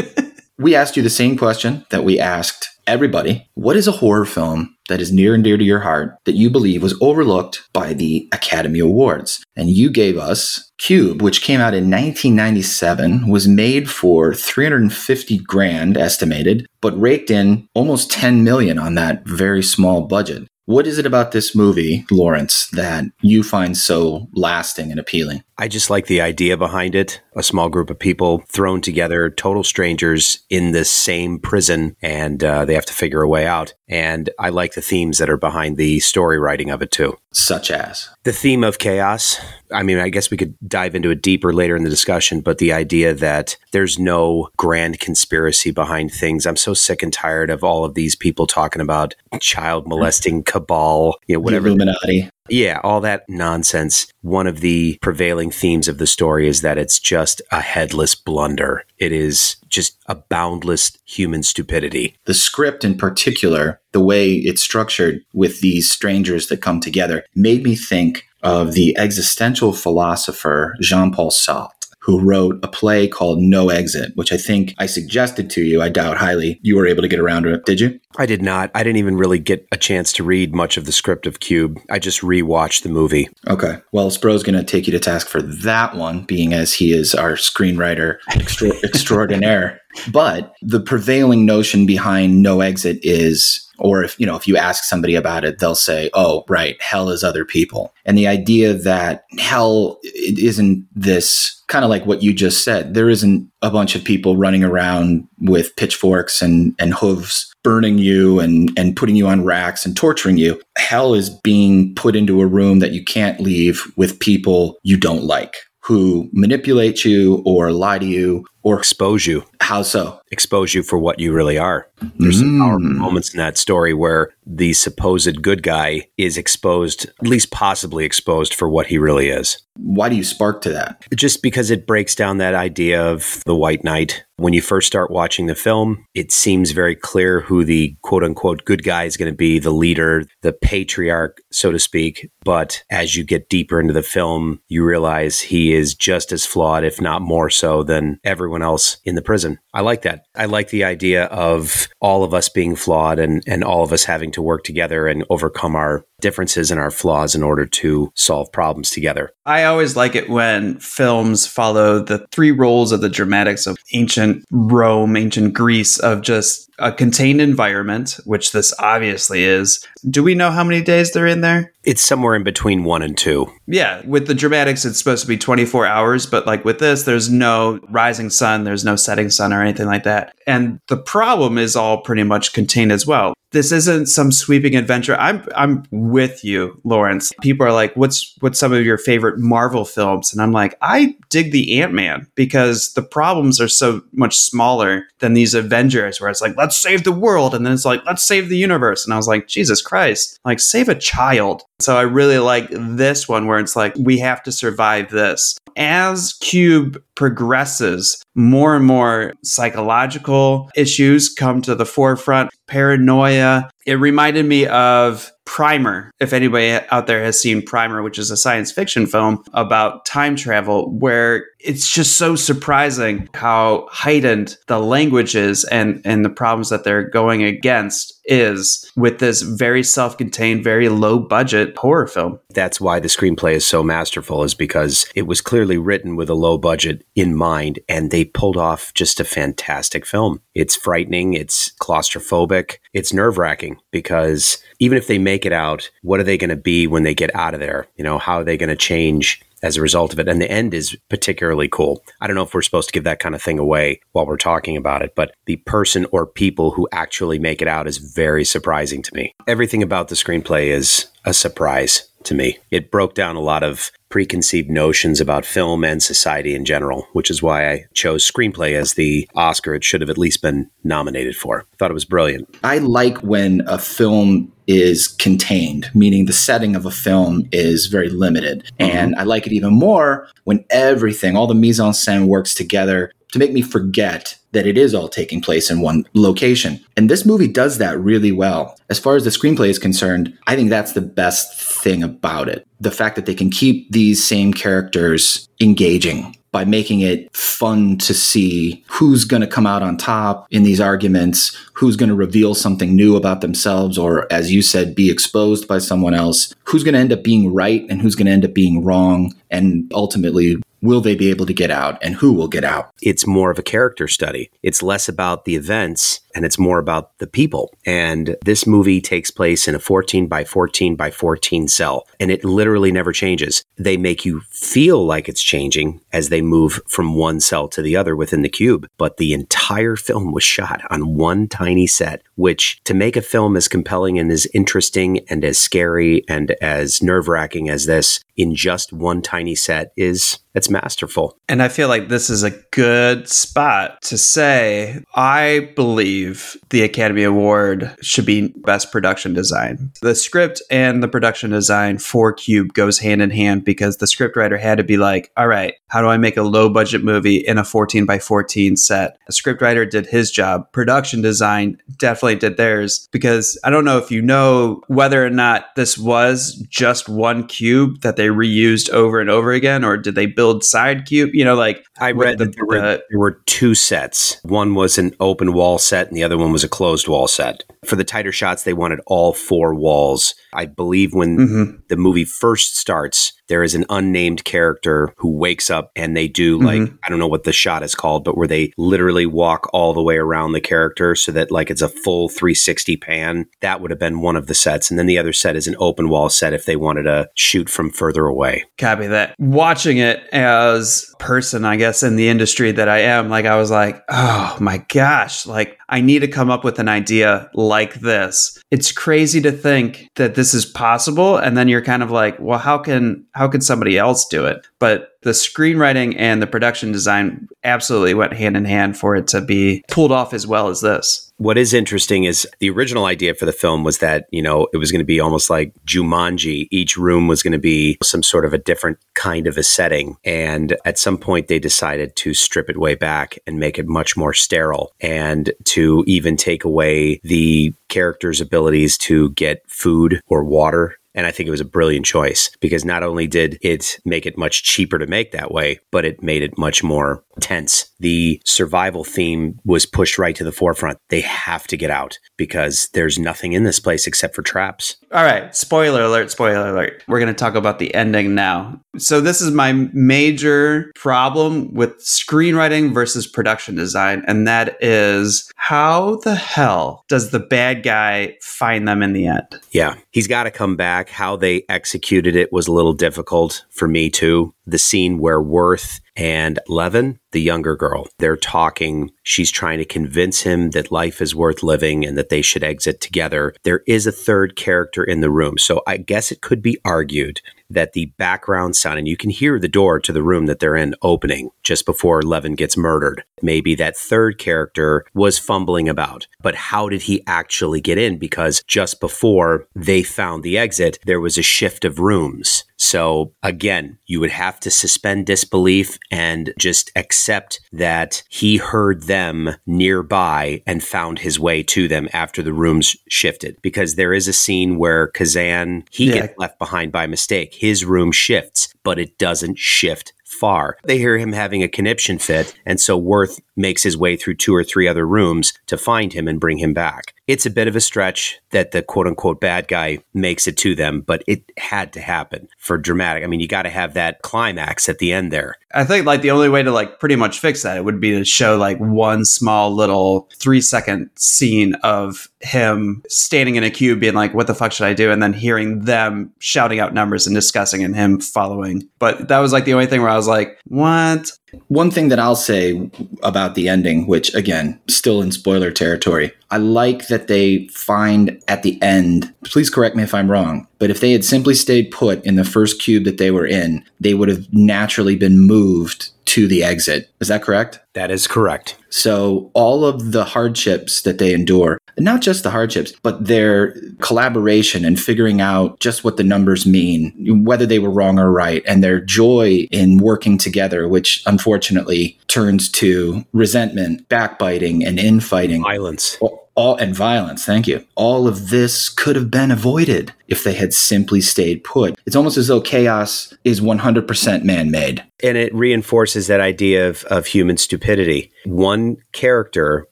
we 0.59 0.75
asked 0.75 0.97
you 0.97 1.05
the 1.05 1.11
same 1.11 1.39
question 1.39 1.87
that 1.91 2.03
we 2.03 2.19
asked 2.19 2.71
everybody. 2.89 3.49
What 3.55 3.77
is 3.77 3.87
a 3.87 3.93
horror 3.93 4.25
film 4.25 4.77
that 4.91 5.01
is 5.01 5.11
near 5.13 5.35
and 5.35 5.43
dear 5.43 5.57
to 5.57 5.65
your 5.65 5.81
heart 5.81 6.19
that 6.27 6.35
you 6.35 6.51
believe 6.51 6.83
was 6.83 6.99
overlooked 7.01 7.63
by 7.73 7.95
the 7.95 8.29
Academy 8.33 8.81
Awards? 8.81 9.43
And 9.57 9.71
you 9.71 9.89
gave 9.89 10.19
us 10.19 10.71
Cube, 10.79 11.23
which 11.23 11.43
came 11.43 11.61
out 11.61 11.73
in 11.73 11.85
1997, 11.85 13.29
was 13.29 13.49
made 13.49 13.89
for 13.89 14.35
350 14.35 15.39
grand 15.39 15.97
estimated, 15.97 16.67
but 16.83 17.01
raked 17.01 17.31
in 17.31 17.67
almost 17.75 18.11
10 18.11 18.45
million 18.45 18.79
on 18.79 18.97
that 18.97 19.25
very 19.25 19.63
small 19.63 20.03
budget. 20.03 20.47
What 20.67 20.87
is 20.87 20.99
it 20.99 21.07
about 21.07 21.33
this 21.33 21.55
movie, 21.55 22.05
Lawrence, 22.11 22.69
that 22.73 23.05
you 23.23 23.43
find 23.43 23.77
so 23.77 24.29
lasting 24.35 24.91
and 24.91 25.01
appealing? 25.01 25.43
I 25.61 25.69
just 25.69 25.91
like 25.91 26.07
the 26.07 26.23
idea 26.23 26.57
behind 26.57 26.95
it. 26.95 27.21
A 27.37 27.43
small 27.43 27.69
group 27.69 27.91
of 27.91 27.99
people 27.99 28.43
thrown 28.49 28.81
together, 28.81 29.29
total 29.29 29.63
strangers 29.63 30.39
in 30.49 30.73
this 30.73 30.91
same 30.91 31.39
prison, 31.39 31.97
and 32.01 32.43
uh, 32.43 32.65
they 32.65 32.73
have 32.73 32.87
to 32.87 32.95
figure 32.95 33.21
a 33.21 33.29
way 33.29 33.47
out. 33.47 33.75
And 33.87 34.31
I 34.39 34.49
like 34.49 34.73
the 34.73 34.81
themes 34.81 35.19
that 35.19 35.29
are 35.29 35.37
behind 35.37 35.77
the 35.77 36.01
story 36.01 36.39
writing 36.39 36.71
of 36.71 36.81
it 36.81 36.91
too. 36.91 37.19
Such 37.33 37.71
as 37.71 38.09
the 38.25 38.33
theme 38.33 38.65
of 38.65 38.79
chaos. 38.79 39.39
I 39.71 39.83
mean, 39.83 39.99
I 39.99 40.09
guess 40.09 40.31
we 40.31 40.39
could 40.39 40.57
dive 40.67 40.95
into 40.95 41.11
it 41.11 41.21
deeper 41.21 41.53
later 41.53 41.77
in 41.77 41.85
the 41.85 41.91
discussion, 41.91 42.41
but 42.41 42.57
the 42.57 42.73
idea 42.73 43.13
that 43.13 43.59
there's 43.73 43.99
no 43.99 44.49
grand 44.57 44.99
conspiracy 44.99 45.73
behind 45.73 46.11
things. 46.11 46.47
I'm 46.47 46.57
so 46.57 46.73
sick 46.73 47.03
and 47.03 47.13
tired 47.13 47.51
of 47.51 47.63
all 47.63 47.85
of 47.85 47.93
these 47.93 48.17
people 48.17 48.47
talking 48.47 48.81
about 48.81 49.15
child 49.41 49.87
molesting 49.87 50.43
cabal, 50.43 51.19
you 51.27 51.37
know, 51.37 51.41
whatever. 51.41 51.69
The 51.69 51.75
Illuminati. 51.75 52.31
Yeah, 52.51 52.81
all 52.83 53.01
that 53.03 53.25
nonsense. 53.29 54.07
One 54.23 54.47
of 54.47 54.61
the 54.61 54.99
prevailing 55.01 55.51
themes 55.51 55.89
of 55.89 55.99
the 55.99 56.07
story 56.07 56.49
is 56.49 56.63
that 56.63 56.79
it's 56.79 56.99
just 56.99 57.41
a 57.51 57.61
headless 57.61 58.15
blunder. 58.15 58.85
It 58.99 59.13
is 59.13 59.57
just 59.69 59.97
a 60.07 60.17
boundless 60.17 60.99
human 61.05 61.43
stupidity. 61.43 62.17
The 62.25 62.35
script 62.35 62.85
in 62.85 62.99
particular, 62.99 63.81
the 63.93 64.01
way 64.01 64.33
it's 64.33 64.63
structured 64.63 65.23
with 65.33 65.61
these 65.61 65.91
strangers 65.91 66.49
that 66.49 66.61
come 66.61 66.81
together, 66.81 67.25
made 67.35 67.63
me 67.63 67.77
think 67.77 68.27
of 68.43 68.73
the 68.73 68.97
existential 68.99 69.73
philosopher 69.73 70.75
Jean 70.81 71.13
Paul 71.13 71.31
Sartre 71.31 71.80
who 72.01 72.21
wrote 72.21 72.59
a 72.63 72.69
play 72.69 73.07
called 73.07 73.41
No 73.41 73.69
Exit, 73.69 74.13
which 74.15 74.33
I 74.33 74.37
think 74.37 74.75
I 74.79 74.87
suggested 74.87 75.51
to 75.51 75.63
you. 75.63 75.83
I 75.83 75.89
doubt 75.89 76.17
highly 76.17 76.59
you 76.63 76.77
were 76.77 76.87
able 76.87 77.03
to 77.03 77.09
get 77.09 77.21
around 77.21 77.43
to 77.45 77.55
it. 77.55 77.65
Did 77.67 77.81
you? 77.81 78.01
I 78.17 78.27
did 78.27 78.43
not. 78.43 78.71
I 78.75 78.83
didn't 78.83 78.97
even 78.99 79.17
really 79.17 79.39
get 79.39 79.69
a 79.71 79.77
chance 79.77 80.13
to 80.15 80.25
read 80.25 80.55
much 80.55 80.77
of 80.77 80.87
the 80.87 80.93
script 80.93 81.27
of 81.27 81.41
Cube. 81.41 81.79
I 81.91 81.99
just 81.99 82.23
rewatched 82.23 82.83
the 82.83 82.89
movie. 82.89 83.29
Okay. 83.49 83.79
Well, 83.93 84.11
Spro's 84.11 84.43
going 84.43 84.59
to 84.59 84.65
take 84.65 84.87
you 84.87 84.93
to 84.93 84.99
task 84.99 85.29
for 85.29 85.43
that 85.43 85.95
one, 85.95 86.23
being 86.23 86.53
as 86.53 86.73
he 86.73 86.93
is 86.93 87.15
our 87.15 87.33
screenwriter 87.33 88.19
extra- 88.33 88.77
extraordinaire. 88.85 89.81
But 90.11 90.55
the 90.63 90.81
prevailing 90.81 91.45
notion 91.45 91.85
behind 91.87 92.43
No 92.43 92.61
Exit 92.61 92.99
is 93.03 93.67
or 93.81 94.05
if 94.05 94.19
you 94.21 94.27
know 94.27 94.37
if 94.37 94.47
you 94.47 94.57
ask 94.57 94.85
somebody 94.85 95.15
about 95.15 95.45
it 95.45 95.59
they'll 95.59 95.75
say 95.75 96.11
oh 96.15 96.45
right 96.49 96.81
hell 96.81 97.09
is 97.09 97.25
other 97.25 97.45
people. 97.45 97.93
And 98.05 98.17
the 98.17 98.27
idea 98.27 98.75
that 98.75 99.25
hell 99.39 99.99
isn't 100.05 100.87
this 100.95 101.63
kind 101.69 101.85
of 101.85 101.91
like 101.91 102.05
what 102.05 102.23
you 102.23 102.33
just 102.33 102.65
said. 102.65 102.95
There 102.95 103.09
isn't 103.09 103.49
a 103.63 103.71
bunch 103.71 103.95
of 103.95 104.05
people 104.05 104.37
running 104.37 104.65
around 104.65 105.27
with 105.41 105.75
pitchforks 105.77 106.43
and 106.43 106.75
and 106.79 106.95
hooves 106.95 107.53
burning 107.63 107.99
you 107.99 108.41
and 108.41 108.71
and 108.77 108.97
putting 108.97 109.17
you 109.17 109.27
on 109.27 109.45
racks 109.45 109.87
and 109.87 109.97
torturing 109.97 110.37
you. 110.37 110.61
Hell 110.77 111.15
is 111.15 111.31
being 111.31 111.95
put 111.95 112.17
into 112.17 112.41
a 112.41 112.47
room 112.47 112.81
that 112.81 112.93
you 112.93 113.05
can't 113.05 113.41
leave 113.41 113.83
with 113.97 114.19
people 114.21 114.79
you 114.83 114.97
don't 114.97 115.25
like 115.25 115.57
who 115.83 116.29
manipulate 116.33 117.05
you 117.05 117.43
or 117.47 117.73
lie 117.73 117.99
to 117.99 118.07
you 118.07 118.45
or 118.63 118.79
expose 118.79 119.27
you. 119.27 119.45
How 119.61 119.83
so? 119.83 120.21
Expose 120.33 120.75
you 120.75 120.83
for 120.83 120.99
what 120.99 121.19
you 121.21 121.33
really 121.33 121.59
are. 121.59 121.89
There's 122.19 122.37
mm. 122.37 122.41
some 122.41 122.59
powerful 122.59 122.91
moments 122.91 123.33
in 123.33 123.39
that 123.39 123.59
story 123.59 123.95
where 123.95 124.31
the 124.47 124.73
supposed 124.73 125.43
good 125.43 125.63
guy 125.63 126.09
is 126.17 126.37
exposed, 126.37 127.05
at 127.05 127.29
least 127.29 127.51
possibly 127.51 128.05
exposed 128.05 128.55
for 128.55 128.69
what 128.69 128.87
he 128.87 128.99
really 128.99 129.29
is. 129.29 129.63
Why 129.77 130.09
do 130.09 130.17
you 130.17 130.25
spark 130.25 130.61
to 130.63 130.71
that? 130.71 131.05
Just 131.15 131.43
because 131.43 131.71
it 131.71 131.87
breaks 131.87 132.15
down 132.15 132.39
that 132.39 132.55
idea 132.55 133.03
of 133.03 133.43
the 133.47 133.55
white 133.55 133.85
knight. 133.85 134.25
When 134.37 134.53
you 134.53 134.63
first 134.63 134.87
start 134.87 135.11
watching 135.11 135.47
the 135.47 135.55
film, 135.55 136.07
it 136.15 136.33
seems 136.33 136.73
very 136.73 136.97
clear 136.97 137.41
who 137.41 137.65
the 137.65 137.97
quote 138.03 138.25
unquote 138.25 138.65
good 138.65 138.83
guy 138.83 139.05
is 139.05 139.17
going 139.17 139.31
to 139.31 139.37
be 139.37 139.59
the 139.59 139.71
leader, 139.71 140.25
the 140.43 140.53
patriarch, 140.53 141.41
so 141.53 141.71
to 141.71 141.79
speak. 141.79 142.31
But 142.43 142.83
as 142.91 143.17
you 143.17 143.25
get 143.25 143.51
deeper 143.51 143.81
into 143.81 143.93
the 143.93 144.03
film, 144.03 144.61
you 144.69 144.85
realize 144.85 145.41
he 145.41 145.75
is 145.75 145.95
just 145.95 146.33
as 146.33 146.47
flawed, 146.47 146.85
if 146.85 147.01
not 147.01 147.23
more 147.23 147.51
so, 147.51 147.83
than 147.83 148.19
everyone 148.25 148.50
everyone 148.51 148.63
else 148.63 148.99
in 149.05 149.15
the 149.15 149.23
prison. 149.23 149.61
I 149.73 149.83
like 149.83 150.03
that. 150.03 150.25
I 150.35 150.47
like 150.47 150.71
the 150.71 150.83
idea 150.83 151.27
of 151.27 151.89
all 152.01 152.25
of 152.25 152.35
us 152.35 152.49
being 152.49 152.75
flawed 152.75 153.21
and, 153.21 153.45
and 153.47 153.63
all 153.63 153.85
of 153.85 153.93
us 153.93 154.05
having 154.05 154.33
to 154.33 154.43
work 154.43 154.65
together 154.65 155.07
and 155.07 155.25
overcome 155.31 155.77
our 155.77 156.05
differences 156.21 156.71
and 156.71 156.81
our 156.81 156.91
flaws 156.91 157.35
in 157.35 157.43
order 157.43 157.67
to 157.67 158.13
solve 158.15 158.51
problems 158.53 158.91
together. 158.91 159.33
I 159.47 159.65
always 159.65 159.97
like 159.97 160.15
it 160.15 160.29
when 160.29 160.79
films 160.79 161.47
follow 161.47 162.03
the 162.03 162.27
three 162.31 162.51
roles 162.51 162.93
of 162.93 163.01
the 163.01 163.09
dramatics 163.09 163.67
of 163.67 163.77
ancient 163.93 164.45
Rome, 164.51 165.17
ancient 165.17 165.55
Greece, 165.55 165.99
of 165.99 166.23
just 166.23 166.71
a 166.79 166.91
contained 166.91 167.41
environment, 167.41 168.19
which 168.25 168.53
this 168.53 168.75
obviously 168.79 169.45
is. 169.45 169.87
Do 170.09 170.23
we 170.23 170.35
know 170.35 170.51
how 170.51 170.65
many 170.65 170.83
days 170.83 171.13
they're 171.13 171.27
in 171.27 171.43
there? 171.43 171.73
It's 171.85 172.03
somewhere 172.03 172.35
in 172.35 172.43
between 172.43 172.85
one 172.85 173.03
and 173.03 173.17
two. 173.17 173.53
Yeah, 173.67 174.05
with 174.07 174.27
the 174.27 174.35
dramatics, 174.35 174.85
it's 174.85 174.99
supposed 174.99 175.23
to 175.23 175.29
be 175.29 175.37
24 175.37 175.87
hours, 175.87 176.27
but 176.27 176.47
like 176.47 176.65
with 176.65 176.79
this, 176.79 177.03
there's 177.03 177.31
no 177.31 177.81
rising 177.91 178.31
sun, 178.31 178.65
there's 178.65 178.85
no 178.85 178.97
setting 178.97 179.31
sun 179.31 179.53
or 179.53 179.63
anything 179.63 179.87
like 179.87 180.05
that. 180.05 180.35
And 180.47 180.81
the 180.89 180.97
problem 180.97 181.59
is 181.59 181.77
all 181.77 182.03
pretty 182.03 182.23
much 182.23 182.53
contained 182.53 182.93
as 182.93 183.07
well 183.07 183.35
this 183.53 183.73
isn't 183.73 184.07
some 184.07 184.31
sweeping 184.31 184.77
adventure. 184.77 185.17
I'm 185.17 185.45
I'm 185.57 185.85
with 186.11 186.45
you, 186.45 186.81
Lawrence. 186.85 187.33
People 187.41 187.67
are 187.67 187.73
like, 187.73 187.95
"What's 187.95 188.35
what's 188.41 188.59
some 188.59 188.73
of 188.73 188.85
your 188.85 188.99
favorite 188.99 189.39
Marvel 189.39 189.85
films?" 189.85 190.33
And 190.33 190.43
I'm 190.43 190.53
like, 190.53 190.77
I 190.83 191.17
dig 191.29 191.53
the 191.53 191.81
Ant 191.81 191.93
Man 191.93 192.27
because 192.35 192.93
the 192.95 193.03
problems 193.03 193.61
are 193.61 193.69
so 193.69 194.03
much 194.13 194.37
smaller 194.37 195.05
than 195.21 195.35
these 195.35 195.55
Avengers, 195.55 196.21
where 196.21 196.31
it's 196.31 196.41
like, 196.41 196.57
"Let's 196.57 196.77
save 196.77 197.05
the 197.05 197.13
world," 197.13 197.55
and 197.55 197.65
then 197.65 197.73
it's 197.73 197.85
like, 197.85 198.05
"Let's 198.07 198.27
save 198.27 198.49
the 198.49 198.57
universe." 198.57 199.05
And 199.05 199.15
I 199.15 199.17
was 199.17 199.29
like, 199.29 199.49
Jesus 199.49 199.83
Christ, 199.83 200.39
like 200.45 200.61
save 200.61 200.89
a 200.89 200.95
child. 200.95 201.63
So 201.81 201.97
I 201.97 202.03
really 202.03 202.39
like 202.39 202.69
this 202.71 203.29
one 203.29 203.47
where 203.47 203.59
it's 203.59 203.77
like, 203.77 203.95
we 203.99 204.19
have 204.19 204.43
to 204.43 204.53
survive 204.53 205.11
this. 205.11 205.57
As 205.77 206.35
Cube 206.41 207.03
progresses, 207.15 208.23
more 208.35 208.77
and 208.77 208.85
more 208.85 209.33
psychological 209.43 210.69
issues 210.75 211.29
come 211.29 211.63
to 211.63 211.75
the 211.75 211.87
forefront, 211.87 212.51
paranoia. 212.67 213.71
It 213.87 213.95
reminded 213.95 214.47
me 214.47 214.67
of 214.67 215.33
Primer, 215.51 216.13
if 216.21 216.33
anybody 216.33 216.79
out 216.93 217.09
there 217.09 217.25
has 217.25 217.41
seen 217.41 217.61
Primer, 217.61 218.05
which 218.05 218.21
is 218.21 218.31
a 218.31 218.37
science 218.37 218.71
fiction 218.71 219.05
film 219.05 219.43
about 219.53 220.07
time 220.07 220.37
travel, 220.37 220.93
where 220.93 221.45
it's 221.59 221.91
just 221.91 222.17
so 222.17 222.37
surprising 222.37 223.29
how 223.35 223.89
heightened 223.91 224.57
the 224.69 224.79
language 224.79 225.35
is 225.35 225.65
and, 225.65 226.03
and 226.05 226.25
the 226.25 226.31
problems 226.31 226.69
that 226.69 226.85
they're 226.85 227.03
going 227.03 227.43
against 227.43 228.20
is 228.31 228.91
with 228.97 229.19
this 229.19 229.43
very 229.43 229.83
self 229.83 230.17
contained, 230.17 230.65
very 230.65 230.89
low 230.89 231.19
budget 231.19 231.77
horror 231.77 232.07
film. 232.07 232.39
That's 232.51 232.81
why 232.81 233.01
the 233.01 233.09
screenplay 233.09 233.55
is 233.55 233.67
so 233.67 233.83
masterful, 233.83 234.45
is 234.45 234.55
because 234.55 235.07
it 235.15 235.27
was 235.27 235.41
clearly 235.41 235.77
written 235.77 236.17
with 236.17 236.31
a 236.31 236.35
low 236.35 236.57
budget 236.57 237.05
in 237.15 237.35
mind, 237.35 237.81
and 237.89 238.11
they 238.11 238.25
pulled 238.25 238.57
off 238.57 238.95
just 238.95 239.21
a 239.21 239.25
fantastic 239.25 240.07
film. 240.07 240.41
It's 240.55 240.77
frightening, 240.77 241.35
it's 241.35 241.73
claustrophobic, 241.81 242.79
it's 242.95 243.13
nerve 243.13 243.37
wracking 243.37 243.79
because 243.91 244.63
even 244.79 244.97
if 244.97 245.07
they 245.07 245.19
make 245.19 245.45
it 245.45 245.53
out, 245.53 245.91
what 246.03 246.21
are 246.21 246.25
they 246.25 246.39
going 246.39 246.51
to 246.51 246.57
be 246.57 246.87
when 246.87 247.03
they 247.03 247.15
get 247.15 247.35
out 247.35 247.55
of 247.55 247.61
there? 247.61 247.87
You 247.97 248.05
know, 248.05 248.19
how 248.19 248.41
are 248.41 248.45
they 248.45 248.57
going 248.57 248.71
to 248.71 248.77
change 248.77 249.43
as 249.63 249.77
a 249.77 249.83
result 249.83 250.13
of 250.13 250.19
it. 250.19 250.29
And 250.29 250.41
the 250.41 250.51
end 250.51 250.75
is 250.75 250.97
particularly 251.09 251.69
cool. 251.69 252.03
I 252.21 252.27
don't 252.27 252.37
know 252.37 252.43
if 252.43 252.55
we're 252.55 252.63
supposed 252.63 252.89
to 252.89 252.93
give 252.93 253.05
that 253.05 253.21
kind 253.21 253.35
of 253.35 253.43
thing 253.43 253.59
away 253.59 254.01
while 254.13 254.27
we're 254.27 254.37
talking 254.37 254.77
about 254.77 255.03
it, 255.03 255.15
but 255.15 255.35
the 255.47 255.57
person 255.57 256.07
or 256.13 256.27
people 256.27 256.71
who 256.73 256.89
actually 256.93 257.39
make 257.39 257.63
it 257.63 257.69
out 257.69 257.87
is 257.87 257.99
very 257.99 258.45
surprising 258.45 259.03
to 259.03 259.15
me. 259.15 259.35
Everything 259.47 259.83
about 259.83 260.09
the 260.09 260.15
screenplay 260.15 260.69
is 260.69 261.07
a 261.25 261.35
surprise 261.35 262.11
to 262.25 262.35
me. 262.35 262.59
It 262.71 262.91
broke 262.91 263.15
down 263.15 263.37
a 263.37 263.41
lot 263.41 263.63
of 263.63 263.91
preconceived 264.09 264.69
notions 264.69 265.21
about 265.21 265.45
film 265.45 265.85
and 265.85 266.03
society 266.03 266.55
in 266.55 266.65
general, 266.65 267.07
which 267.13 267.31
is 267.31 267.43
why 267.43 267.71
I 267.71 267.85
chose 267.95 268.29
screenplay 268.29 268.75
as 268.75 268.95
the 268.95 269.29
Oscar 269.35 269.75
it 269.75 269.85
should 269.85 270.01
have 270.01 270.11
at 270.11 270.19
least 270.19 270.43
been 270.43 270.71
nominated 270.85 271.37
for. 271.37 271.65
Thought 271.79 271.91
it 271.91 271.95
was 271.95 272.05
brilliant. 272.05 272.55
I 272.65 272.79
like 272.79 273.19
when 273.19 273.63
a 273.67 273.79
film 273.79 274.53
is 274.71 275.09
contained, 275.09 275.91
meaning 275.95 276.27
the 276.27 276.33
setting 276.33 276.77
of 276.77 276.87
a 276.87 276.91
film 276.93 277.49
is 277.51 277.87
very 277.87 278.09
limited. 278.09 278.63
Mm-hmm. 278.79 278.97
And 278.97 279.17
I 279.17 279.25
like 279.25 279.47
it 279.47 279.53
even 279.53 279.73
more 279.73 280.29
when 280.45 280.65
everything, 280.71 281.37
all 281.37 281.49
the 281.49 281.55
mise 281.55 281.81
en 281.81 281.91
scène 281.91 282.27
works 282.27 282.55
together 282.55 283.11
to 283.33 283.39
make 283.39 283.53
me 283.53 283.63
forget 283.63 284.37
that 284.53 284.67
it 284.67 284.77
is 284.77 284.95
all 284.95 285.09
taking 285.09 285.41
place 285.41 285.71
in 285.71 285.81
one 285.81 286.05
location. 286.15 286.81
And 286.97 287.09
this 287.09 287.25
movie 287.25 287.47
does 287.47 287.79
that 287.79 287.99
really 288.01 288.33
well. 288.33 288.77
As 288.89 288.99
far 288.99 289.17
as 289.17 289.25
the 289.25 289.31
screenplay 289.31 289.69
is 289.69 289.79
concerned, 289.79 290.37
I 290.47 290.57
think 290.57 290.71
that's 290.71 290.93
the 290.93 291.01
best 291.01 291.61
thing 291.83 292.03
about 292.03 292.49
it. 292.49 292.67
The 292.81 292.91
fact 292.91 293.17
that 293.17 293.27
they 293.27 293.35
can 293.35 293.51
keep 293.51 293.91
these 293.93 294.23
same 294.23 294.53
characters 294.53 295.49
engaging 295.61 296.37
by 296.53 296.65
making 296.65 297.01
it 297.01 297.35
fun 297.35 297.97
to 297.99 298.13
see 298.13 298.85
who's 298.89 299.25
going 299.25 299.41
to 299.41 299.47
come 299.47 299.67
out 299.67 299.83
on 299.83 299.97
top 299.97 300.47
in 300.51 300.63
these 300.63 300.81
arguments, 300.81 301.57
who's 301.75 301.97
going 301.97 302.09
to 302.09 302.15
reveal 302.15 302.55
something 302.55 302.97
new 302.97 303.17
about 303.17 303.41
themselves, 303.41 303.97
or 303.97 304.31
as 304.33 304.53
you 304.53 304.63
said, 304.63 304.95
be 304.95 305.11
exposed 305.11 305.69
by 305.69 305.79
someone 305.79 306.15
else, 306.15 306.55
who's 306.65 306.83
going 306.83 306.95
to 306.95 307.01
end 307.01 307.13
up 307.13 307.23
being 307.23 307.53
right 307.53 307.85
and 307.89 308.03
who's 308.03 308.15
going 308.15 308.27
to 308.27 308.33
end 308.33 308.45
up 308.45 308.55
being 308.55 308.85
wrong, 308.85 309.35
and 309.51 309.91
ultimately 309.95 310.57
will 310.83 311.01
they 311.01 311.15
be 311.15 311.31
able 311.31 311.47
to 311.47 311.53
get 311.53 311.71
out 311.71 311.99
and 312.03 312.15
who 312.17 312.33
will 312.33 312.49
get 312.49 312.65
out? 312.65 312.91
It's 313.03 313.27
more 313.27 313.51
of 313.51 313.59
a 313.59 313.63
character 313.63 314.09
study. 314.09 314.51
It's 314.63 314.83
less 314.83 315.09
about 315.09 315.45
the 315.45 315.57
events 315.57 316.21
and 316.35 316.45
it's 316.45 316.59
more 316.59 316.79
about 316.79 317.17
the 317.19 317.27
people. 317.27 317.73
And 317.85 318.37
this 318.45 318.67
movie 318.67 319.01
takes 319.01 319.31
place 319.31 319.67
in 319.67 319.75
a 319.75 319.81
14 319.81 320.27
by 320.27 320.45
14 320.45 320.97
by 320.97 321.11
14 321.11 321.69
cell, 321.69 322.07
and 322.19 322.31
it 322.31 322.45
literally 322.45 322.93
never 322.93 323.13
changes. 323.13 323.65
They 323.77 323.97
make 323.97 324.25
you 324.25 324.41
feel 324.51 325.05
like 325.05 325.29
it's 325.29 325.43
changing 325.43 326.01
as 326.13 326.29
they 326.29 326.43
move 326.43 326.81
from 326.87 327.15
one 327.15 327.41
cell 327.41 327.69
to 327.69 327.83
the 327.83 327.97
other 327.97 328.15
within 328.15 328.43
the 328.43 328.49
cube, 328.49 328.87
but 328.99 329.17
the 329.17 329.33
entire 329.33 329.97
film 329.97 330.33
was 330.33 330.45
shot 330.45 330.83
on 330.91 331.17
one 331.17 331.49
tiny 331.49 331.87
set, 331.87 332.23
which 332.37 332.81
to 332.85 332.95
make 332.95 333.17
a 333.17 333.23
film 333.23 333.57
as 333.57 333.69
compelling 333.69 334.19
and 334.19 334.31
as 334.31 334.47
interesting 334.55 335.21
and 335.29 335.45
as 335.45 335.59
scary 335.59 336.25
and 336.29 336.53
as 336.61 337.03
nerve 337.03 337.29
wracking 337.29 337.69
as 337.69 337.87
this 337.87 338.21
in 338.37 338.55
just 338.55 338.93
one 338.93 339.21
tiny 339.21 339.55
set 339.55 339.93
is 339.97 340.39
masterful. 340.71 341.37
And 341.49 341.63
I 341.63 341.69
feel 341.69 341.89
like 341.89 342.09
this 342.09 342.31
is 342.31 342.43
a 342.43 342.51
good 342.71 343.29
spot 343.29 344.01
to 344.03 344.17
say 344.17 345.03
I 345.15 345.73
believe 345.77 346.57
the 346.71 346.83
Academy 346.83 347.25
Award 347.25 347.95
should 348.01 348.27
be 348.27 348.49
Best 348.57 348.93
Production 348.93 349.35
Design. 349.35 349.93
The 350.03 350.15
script 350.15 350.63
and 350.71 351.03
the 351.03 351.09
production 351.09 351.51
design 351.51 351.99
for 351.99 352.33
Cube 352.33 352.73
goes 352.73 352.99
hand 352.99 353.23
in 353.23 353.31
hand 353.31 353.65
because 353.65 353.97
the 353.97 354.07
scriptwriter 354.07 354.59
had 354.59 354.79
to 354.79 354.85
be 354.85 354.97
like, 354.97 355.31
all 355.37 355.49
right, 355.49 355.75
how 355.89 356.01
do 356.01 356.09
I 356.09 356.17
make 356.17 356.37
a 356.37 356.43
low 356.43 356.69
budget 356.69 357.03
movie 357.03 357.37
in 357.37 357.59
a 357.59 357.65
14 357.65 358.07
by 358.07 358.19
14 358.19 358.77
set? 358.77 359.19
The 359.27 359.33
scriptwriter 359.33 359.89
did 359.89 360.07
his 360.07 360.31
job. 360.31 360.71
Production 360.73 361.23
design 361.23 361.81
definitely 361.97 362.37
did 362.37 362.57
theirs 362.57 363.09
because 363.11 363.59
I 363.65 363.71
don't 363.71 363.85
know 363.85 363.99
if 363.99 364.11
you 364.11 364.23
know 364.23 364.83
whether 364.89 365.25
or 365.25 365.31
not 365.31 365.75
this 365.77 365.99
was 365.99 366.55
just 366.69 367.09
one 367.09 367.47
cube 367.47 368.01
that 368.03 368.17
they 368.17 368.29
reused 368.29 368.91
over 368.91 369.21
and 369.21 369.31
over 369.31 369.53
again 369.53 369.85
or 369.85 369.97
did 369.97 370.15
they 370.15 370.27
build 370.27 370.60
side 370.65 371.07
cube? 371.07 371.31
You 371.33 371.45
know, 371.45 371.55
like 371.55 371.85
I 371.99 372.13
read 372.13 372.39
the, 372.39 372.47
that 372.47 372.55
there 372.57 372.67
were, 372.67 372.81
there 373.11 373.19
were 373.19 373.41
two 373.47 373.75
sets. 373.75 374.41
One 374.43 374.75
was 374.75 374.99
an 374.99 375.15
open 375.21 375.53
wall 375.53 375.79
set 375.79 376.09
and 376.09 376.17
the 376.17 376.23
other 376.25 376.39
one 376.39 376.53
was 376.53 376.65
a 376.65 376.69
closed 376.69 377.09
wall 377.09 377.29
set. 377.29 377.63
For 377.85 377.97
the 377.97 378.05
tighter 378.05 378.33
shots, 378.33 378.63
they 378.65 378.73
wanted 378.73 379.01
all 379.07 379.33
four 379.33 379.75
walls. 379.75 380.35
I 380.53 380.67
believe 380.67 381.15
when 381.15 381.31
Mm-hmm. 381.39 381.77
the 381.89 381.97
movie 381.97 382.25
first 382.25 382.77
starts, 382.77 383.33
there 383.51 383.63
is 383.63 383.75
an 383.75 383.85
unnamed 383.91 384.45
character 384.45 385.13
who 385.19 385.29
wakes 385.29 385.69
up 385.69 385.91
and 385.95 386.17
they 386.17 386.29
do 386.29 386.59
like, 386.59 386.81
Mhm. 386.81 386.99
I 387.05 387.11
don't 387.11 387.19
know 387.19 387.27
what 387.27 387.45
the 387.45 387.53
shot 387.53 387.83
is 387.83 387.95
called, 387.95 388.25
but 388.25 388.39
where 388.39 388.49
they 388.49 388.73
literally 388.79 389.27
walk 389.27 389.69
all 389.75 389.93
the 389.93 390.03
way 390.03 390.17
around 390.17 390.53
the 390.53 390.61
character 390.61 391.15
so 391.15 391.33
that 391.33 391.51
like 391.51 391.69
it's 391.69 391.83
a 391.83 391.89
full 391.89 392.29
360 392.31 392.97
pan. 392.97 393.45
That 393.61 393.81
would 393.83 393.91
have 393.91 394.01
been 394.01 394.21
one 394.23 394.37
of 394.37 394.47
the 394.47 394.55
sets. 394.55 394.89
And 394.89 394.99
then 394.99 395.07
the 395.07 395.19
other 395.19 395.33
set 395.35 395.57
is 395.57 395.67
an 395.67 395.77
open 395.79 396.09
wall 396.09 396.29
set 396.31 396.55
if 396.55 396.65
they 396.65 396.77
wanted 396.77 397.03
to 397.03 397.29
shoot 397.35 397.69
from 397.69 397.91
further 397.91 398.25
away. 398.27 398.65
Copy 398.79 399.07
that. 399.09 399.35
Watching 399.39 399.99
it 399.99 400.23
as 400.33 401.10
person, 401.21 401.65
I 401.65 401.77
guess, 401.77 402.03
in 402.03 402.17
the 402.17 402.29
industry 402.29 402.73
that 402.73 402.89
I 402.89 402.99
am, 403.01 403.29
like 403.29 403.45
I 403.45 403.57
was 403.57 403.71
like, 403.71 404.03
oh 404.09 404.57
my 404.61 404.79
gosh, 404.89 405.47
like 405.47 405.79
I 405.89 406.01
need 406.01 406.21
to 406.21 406.29
come 406.29 406.51
up 406.51 406.65
with 406.65 406.79
an 406.79 406.89
idea 406.89 407.49
like 407.55 407.95
this. 408.01 408.61
It's 408.71 408.91
crazy 408.91 409.41
to 409.43 409.53
think 409.53 410.11
that 410.17 410.35
this 410.35 410.55
is 410.55 410.67
possible. 410.67 411.37
And 411.37 411.57
then 411.57 411.69
you're 411.69 411.83
kind 411.83 412.03
of 412.03 412.11
like, 412.11 412.39
well, 412.41 412.59
how 412.59 412.79
can 412.79 413.25
how 413.33 413.47
can 413.47 413.61
somebody 413.61 413.99
else 413.99 414.27
do 414.27 414.47
it? 414.47 414.67
But 414.79 415.10
the 415.23 415.31
screenwriting 415.31 416.15
and 416.19 416.43
the 416.43 416.47
production 416.47 416.93
design 416.93 417.49
absolutely 417.63 418.15
went 418.15 418.33
hand 418.33 418.57
in 418.57 418.65
hand 418.65 418.97
for 418.97 419.17
it 419.17 419.27
to 419.29 419.41
be 419.41 419.85
pulled 419.89 420.13
off 420.13 420.33
as 420.33 420.47
well 420.47 420.69
as 420.69 420.81
this. 420.81 421.31
What 421.37 421.57
is 421.57 421.73
interesting 421.73 422.25
is 422.25 422.47
the 422.59 422.69
original 422.69 423.07
idea 423.07 423.35
for 423.35 423.47
the 423.47 423.53
film 423.53 423.83
was 423.83 423.99
that, 423.99 424.27
you 424.31 424.43
know, 424.43 424.69
it 424.75 424.77
was 424.77 424.93
going 424.93 425.01
to 425.01 425.07
be 425.07 425.21
almost 425.21 425.49
like 425.49 425.73
Jumanji. 425.87 426.69
Each 426.71 426.99
room 426.99 427.29
was 427.29 427.43
going 427.43 427.55
to 427.55 427.59
be 427.59 427.97
some 428.03 428.23
sort 428.23 428.45
of 428.45 428.53
a 428.53 428.59
different 428.59 428.99
kind 429.15 429.47
of 429.47 429.57
a 429.57 429.63
setting. 429.63 430.17
And 430.23 430.77
at 430.85 430.99
some 430.99 431.17
point, 431.17 431.49
they 431.49 431.59
decided 431.59 432.15
to 432.17 432.35
strip 432.35 432.69
it 432.69 432.79
way 432.79 432.95
back 432.95 433.39
and 433.47 433.59
make 433.59 433.79
it 433.79 433.89
much 433.89 434.19
more 434.19 434.35
sterile 434.35 434.93
and 435.01 435.51
to 435.65 436.05
even 436.07 436.37
take 436.37 436.65
away 436.65 437.21
the 437.25 437.73
character's 437.89 438.43
abilities 438.43 438.99
to 438.99 439.31
get 439.31 439.63
food 439.67 440.21
or 440.27 440.45
water. 440.45 440.97
And 441.15 441.27
I 441.27 441.31
think 441.31 441.47
it 441.47 441.51
was 441.51 441.61
a 441.61 441.65
brilliant 441.65 442.07
choice 442.07 442.51
because 442.61 442.85
not 442.85 443.03
only 443.03 443.27
did 443.27 443.59
it 443.63 443.99
make 444.05 444.27
it 444.27 444.39
much 444.39 444.63
cheaper 444.63 444.99
to 444.99 445.07
make 445.07 445.33
that 445.33 445.51
way, 445.51 445.79
but 445.91 446.05
it 446.05 446.23
made 446.23 446.43
it 446.43 446.59
much 446.59 446.83
more 446.85 447.25
tense. 447.41 447.91
The 447.99 448.41
survival 448.45 449.05
theme 449.05 449.59
was 449.65 449.87
pushed 449.87 450.19
right 450.19 450.37
to 450.37 450.45
the 450.45 450.53
forefront. 450.53 450.99
They 451.09 451.23
have 451.23 451.67
to 451.69 451.77
get 451.77 451.91
out 451.91 452.19
because 452.37 452.89
there's 452.95 453.19
nothing 453.19 453.53
in 453.53 453.65
this 453.65 453.81
place 453.81 454.07
except 454.07 454.35
for 454.35 454.43
traps. 454.43 454.97
All 455.13 455.25
right, 455.25 455.53
spoiler 455.57 456.03
alert, 456.03 456.31
spoiler 456.31 456.69
alert. 456.69 457.03
We're 457.09 457.19
going 457.19 457.35
to 457.35 457.39
talk 457.39 457.57
about 457.57 457.81
the 457.81 457.93
ending 457.97 458.37
now. 458.37 458.81
So, 458.97 459.21
this 459.21 459.41
is 459.41 459.51
my 459.51 459.73
major 459.93 460.93
problem 460.95 461.75
with 461.75 461.99
screenwriting 461.99 462.95
versus 462.95 463.27
production 463.27 463.75
design, 463.75 464.23
and 464.29 464.47
that 464.47 464.77
is 464.81 465.51
how 465.57 466.17
the 466.23 466.37
hell 466.37 467.05
does 467.09 467.33
the 467.33 467.41
bad 467.41 467.83
guy 467.83 468.37
find 468.41 468.87
them 468.87 469.03
in 469.03 469.13
the 469.13 469.27
end? 469.27 469.61
Yeah, 469.73 469.97
he's 470.13 470.29
got 470.29 470.45
to 470.45 470.51
come 470.53 470.77
back. 470.77 471.09
How 471.09 471.35
they 471.35 471.65
executed 471.69 472.37
it 472.37 472.53
was 472.53 472.69
a 472.69 472.73
little 472.73 472.93
difficult 472.93 473.65
for 473.71 473.89
me 473.89 474.11
too. 474.11 474.55
The 474.71 474.79
scene 474.79 475.19
where 475.19 475.43
Worth 475.43 476.01
and 476.15 476.61
Leaven, 476.69 477.19
the 477.33 477.41
younger 477.41 477.75
girl, 477.75 478.07
they're 478.19 478.37
talking. 478.37 479.11
She's 479.25 479.51
trying 479.51 479.79
to 479.79 479.85
convince 479.85 480.43
him 480.43 480.71
that 480.71 480.93
life 480.93 481.21
is 481.21 481.35
worth 481.35 481.65
living 481.65 482.07
and 482.07 482.17
that 482.17 482.29
they 482.29 482.41
should 482.41 482.63
exit 482.63 483.01
together. 483.01 483.53
There 483.65 483.83
is 483.89 484.07
a 484.07 484.13
third 484.13 484.55
character 484.55 485.03
in 485.03 485.23
the 485.23 485.31
room. 485.31 485.59
So 485.59 485.83
I 485.89 485.97
guess 485.97 486.31
it 486.31 486.41
could 486.41 486.63
be 486.63 486.79
argued 486.85 487.41
that 487.71 487.93
the 487.93 488.07
background 488.19 488.77
sound, 488.77 488.99
and 488.99 489.09
you 489.09 489.17
can 489.17 489.31
hear 489.31 489.59
the 489.59 489.69
door 489.69 490.01
to 490.01 490.13
the 490.13 490.23
room 490.23 490.47
that 490.47 490.59
they're 490.59 490.77
in 490.77 490.95
opening 491.03 491.51
just 491.63 491.87
before 491.87 492.23
Leaven 492.23 492.57
gets 492.57 492.77
murdered. 492.77 493.25
Maybe 493.43 493.75
that 493.77 493.97
third 493.97 494.39
character 494.39 495.05
was 495.15 495.39
fumbling 495.39 495.89
about. 495.89 496.27
But 496.43 496.55
how 496.55 496.89
did 496.89 497.03
he 497.03 497.23
actually 497.27 497.81
get 497.81 497.97
in? 497.99 498.19
Because 498.19 498.63
just 498.67 499.01
before 499.01 499.67
they 499.75 500.03
found 500.03 500.43
the 500.43 500.59
exit, 500.59 500.99
there 501.07 501.21
was 501.21 501.39
a 501.39 501.43
shift 501.43 501.85
of 501.85 501.99
rooms. 501.99 502.65
So 502.77 503.35
again, 503.43 503.99
you 504.07 504.21
would 504.21 504.31
have 504.31 504.59
to 504.61 504.71
suspend 504.71 505.27
disbelief 505.27 505.99
and 506.11 506.53
just 506.59 506.91
accept 506.97 507.61
that 507.73 508.23
he 508.31 508.57
heard 508.57 509.03
them 509.03 509.55
nearby 509.67 510.63
and 510.67 510.83
found 510.83 511.19
his 511.19 511.39
way 511.39 511.63
to 511.65 511.89
them 511.89 512.09
after 512.13 512.43
the 512.43 512.55
rooms 512.55 512.97
shifted. 513.09 513.57
Because 513.61 513.95
there 513.95 514.15
is 514.15 514.29
a 514.29 514.33
scene 514.33 514.79
where 514.79 515.09
Kazan, 515.09 515.85
he 515.91 516.07
Yeah. 516.09 516.15
gets 516.23 516.39
left 516.39 516.59
behind 516.59 516.91
by 516.91 517.07
mistake. 517.07 517.53
His 517.61 517.85
room 517.85 518.11
shifts, 518.11 518.73
but 518.83 518.99
it 518.99 519.19
doesn't 519.19 519.59
shift 519.59 520.15
far. 520.25 520.79
They 520.85 520.97
hear 520.97 521.19
him 521.19 521.33
having 521.33 521.63
a 521.63 521.69
conniption 521.69 522.19
fit, 522.19 522.55
and 522.65 522.81
so 522.81 522.97
Worth 522.97 523.39
makes 523.55 523.83
his 523.83 523.99
way 523.99 524.17
through 524.17 524.37
two 524.37 524.55
or 524.55 524.65
three 524.65 524.89
other 524.89 525.07
rooms 525.07 525.53
to 525.67 525.77
find 525.77 526.15
him 526.15 526.27
and 526.27 526.41
bring 526.41 526.57
him 526.57 526.73
back. 526.73 527.13
It's 527.31 527.47
a 527.47 527.51
bit 527.51 527.69
of 527.69 527.77
a 527.77 527.81
stretch 527.81 528.41
that 528.51 528.73
the 528.73 528.83
quote 528.83 529.07
unquote 529.07 529.41
bad 529.41 529.69
guy 529.69 529.99
makes 530.15 530.49
it 530.49 530.57
to 530.57 530.75
them, 530.75 531.01
but 531.01 531.23
it 531.29 531.45
had 531.59 531.93
to 531.93 532.01
happen 532.01 532.49
for 532.59 532.77
dramatic. 532.77 533.23
I 533.23 533.29
mean, 533.29 533.39
you 533.39 533.47
got 533.47 533.63
to 533.63 533.71
have 533.71 533.95
that 533.95 534.23
climax 534.23 534.89
at 534.89 534.99
the 534.99 535.13
end 535.13 535.33
there. 535.33 535.55
I 535.73 535.85
think 535.85 536.07
like 536.07 536.23
the 536.23 536.33
only 536.33 536.49
way 536.49 536.65
to 536.65 536.73
like 536.73 536.99
pretty 536.99 537.15
much 537.15 537.39
fix 537.39 537.63
that 537.63 537.77
it 537.77 537.85
would 537.85 538.01
be 538.01 538.11
to 538.11 538.25
show 538.25 538.57
like 538.57 538.79
one 538.79 539.25
small 539.25 539.73
little 539.73 540.29
three 540.41 540.61
second 540.61 541.09
scene 541.15 541.75
of 541.85 542.29
him 542.41 543.05
standing 543.09 543.55
in 543.55 543.63
a 543.63 543.71
cube 543.71 544.01
being 544.01 544.15
like, 544.15 544.35
what 544.35 544.49
the 544.49 544.55
fuck 544.55 544.73
should 544.73 544.87
I 544.87 544.95
do? 544.95 545.13
And 545.13 545.23
then 545.23 545.33
hearing 545.33 545.83
them 545.83 546.33
shouting 546.41 546.81
out 546.81 546.95
numbers 546.95 547.29
and 547.29 547.37
discussing 547.37 547.85
and 547.85 547.95
him 547.95 548.19
following. 548.19 548.89
But 548.99 549.29
that 549.29 549.39
was 549.39 549.53
like 549.53 549.67
the 549.67 549.75
only 549.75 549.87
thing 549.87 550.01
where 550.03 550.11
I 550.11 550.17
was 550.17 550.27
like, 550.27 550.59
what? 550.65 551.31
One 551.69 551.91
thing 551.91 552.09
that 552.09 552.19
I'll 552.19 552.37
say 552.37 552.91
about 553.23 553.55
the 553.55 553.69
ending, 553.69 554.07
which 554.07 554.35
again, 554.35 554.81
still 554.89 555.23
in 555.23 555.33
spoiler 555.33 555.71
territory, 555.71 556.33
I 556.51 556.59
like 556.59 557.09
that 557.09 557.29
they 557.29 557.69
find 557.69 558.43
at 558.49 558.63
the 558.63 558.81
end, 558.83 559.33
please 559.45 559.71
correct 559.71 559.97
me 559.97 560.03
if 560.03 560.15
I'm 560.15 560.31
wrong, 560.31 560.67
but 560.79 560.91
if 560.91 561.01
they 561.01 561.13
had 561.13 561.25
simply 561.25 561.55
stayed 561.55 561.91
put 561.91 562.25
in 562.25 562.37
the 562.37 562.45
first 562.45 562.81
cube 562.81 563.05
that 563.05 563.19
they 563.19 563.31
were 563.31 563.47
in, 563.47 563.85
they 564.01 564.15
would 564.15 564.29
have 564.29 564.53
naturally 564.53 565.17
been 565.17 565.41
moved 565.41 566.11
to 566.31 566.47
the 566.47 566.63
exit. 566.63 567.11
Is 567.19 567.27
that 567.27 567.43
correct? 567.43 567.81
That 567.95 568.13
is 568.13 568.29
correct. 568.29 568.77
So 568.89 569.51
all 569.53 569.85
of 569.85 570.13
the 570.13 570.25
hardships 570.25 571.03
that 571.03 571.19
they 571.19 571.35
endure, 571.35 571.79
not 571.99 572.21
just 572.21 572.45
the 572.45 572.51
hardships, 572.51 572.93
but 573.03 573.25
their 573.25 573.75
collaboration 574.01 574.85
and 574.85 574.99
figuring 574.99 575.41
out 575.41 575.81
just 575.81 576.05
what 576.05 576.19
the 576.19 576.23
numbers 576.23 576.67
mean, 576.67 577.45
whether 577.45 577.67
they 577.67 577.81
were 577.81 577.91
wrong 577.91 578.17
or 578.21 578.31
right, 578.31 578.63
and 578.65 578.83
their 578.83 579.01
joy 579.01 579.67
in 579.73 579.99
working 579.99 580.39
together, 580.39 580.87
which 580.87 581.25
unfortunately 581.27 582.17
turns 582.29 582.69
to 582.69 583.25
resentment, 583.33 584.09
backbiting, 584.09 584.85
and 584.85 585.01
infighting. 585.01 585.63
Violence. 585.63 586.17
All, 586.55 586.77
and 586.77 586.95
violence, 586.95 587.45
thank 587.45 587.67
you. 587.67 587.85
All 587.97 588.29
of 588.29 588.51
this 588.51 588.89
could 588.89 589.17
have 589.17 589.31
been 589.31 589.51
avoided 589.51 590.13
if 590.31 590.45
they 590.45 590.55
had 590.55 590.73
simply 590.73 591.21
stayed 591.21 591.65
put. 591.65 591.99
It's 592.07 592.17
almost 592.17 592.39
as 592.39 592.47
though 592.47 592.61
chaos 592.61 593.35
is 593.45 593.61
100% 593.61 594.45
man 594.45 594.71
made. 594.71 595.05
And 595.23 595.37
it 595.37 595.55
reinforces 595.55 596.29
that 596.29 596.41
idea 596.41 596.89
of, 596.89 597.05
of 597.05 597.27
human 597.27 597.59
stupidity. 597.59 598.33
One 598.47 598.97
character, 599.13 599.87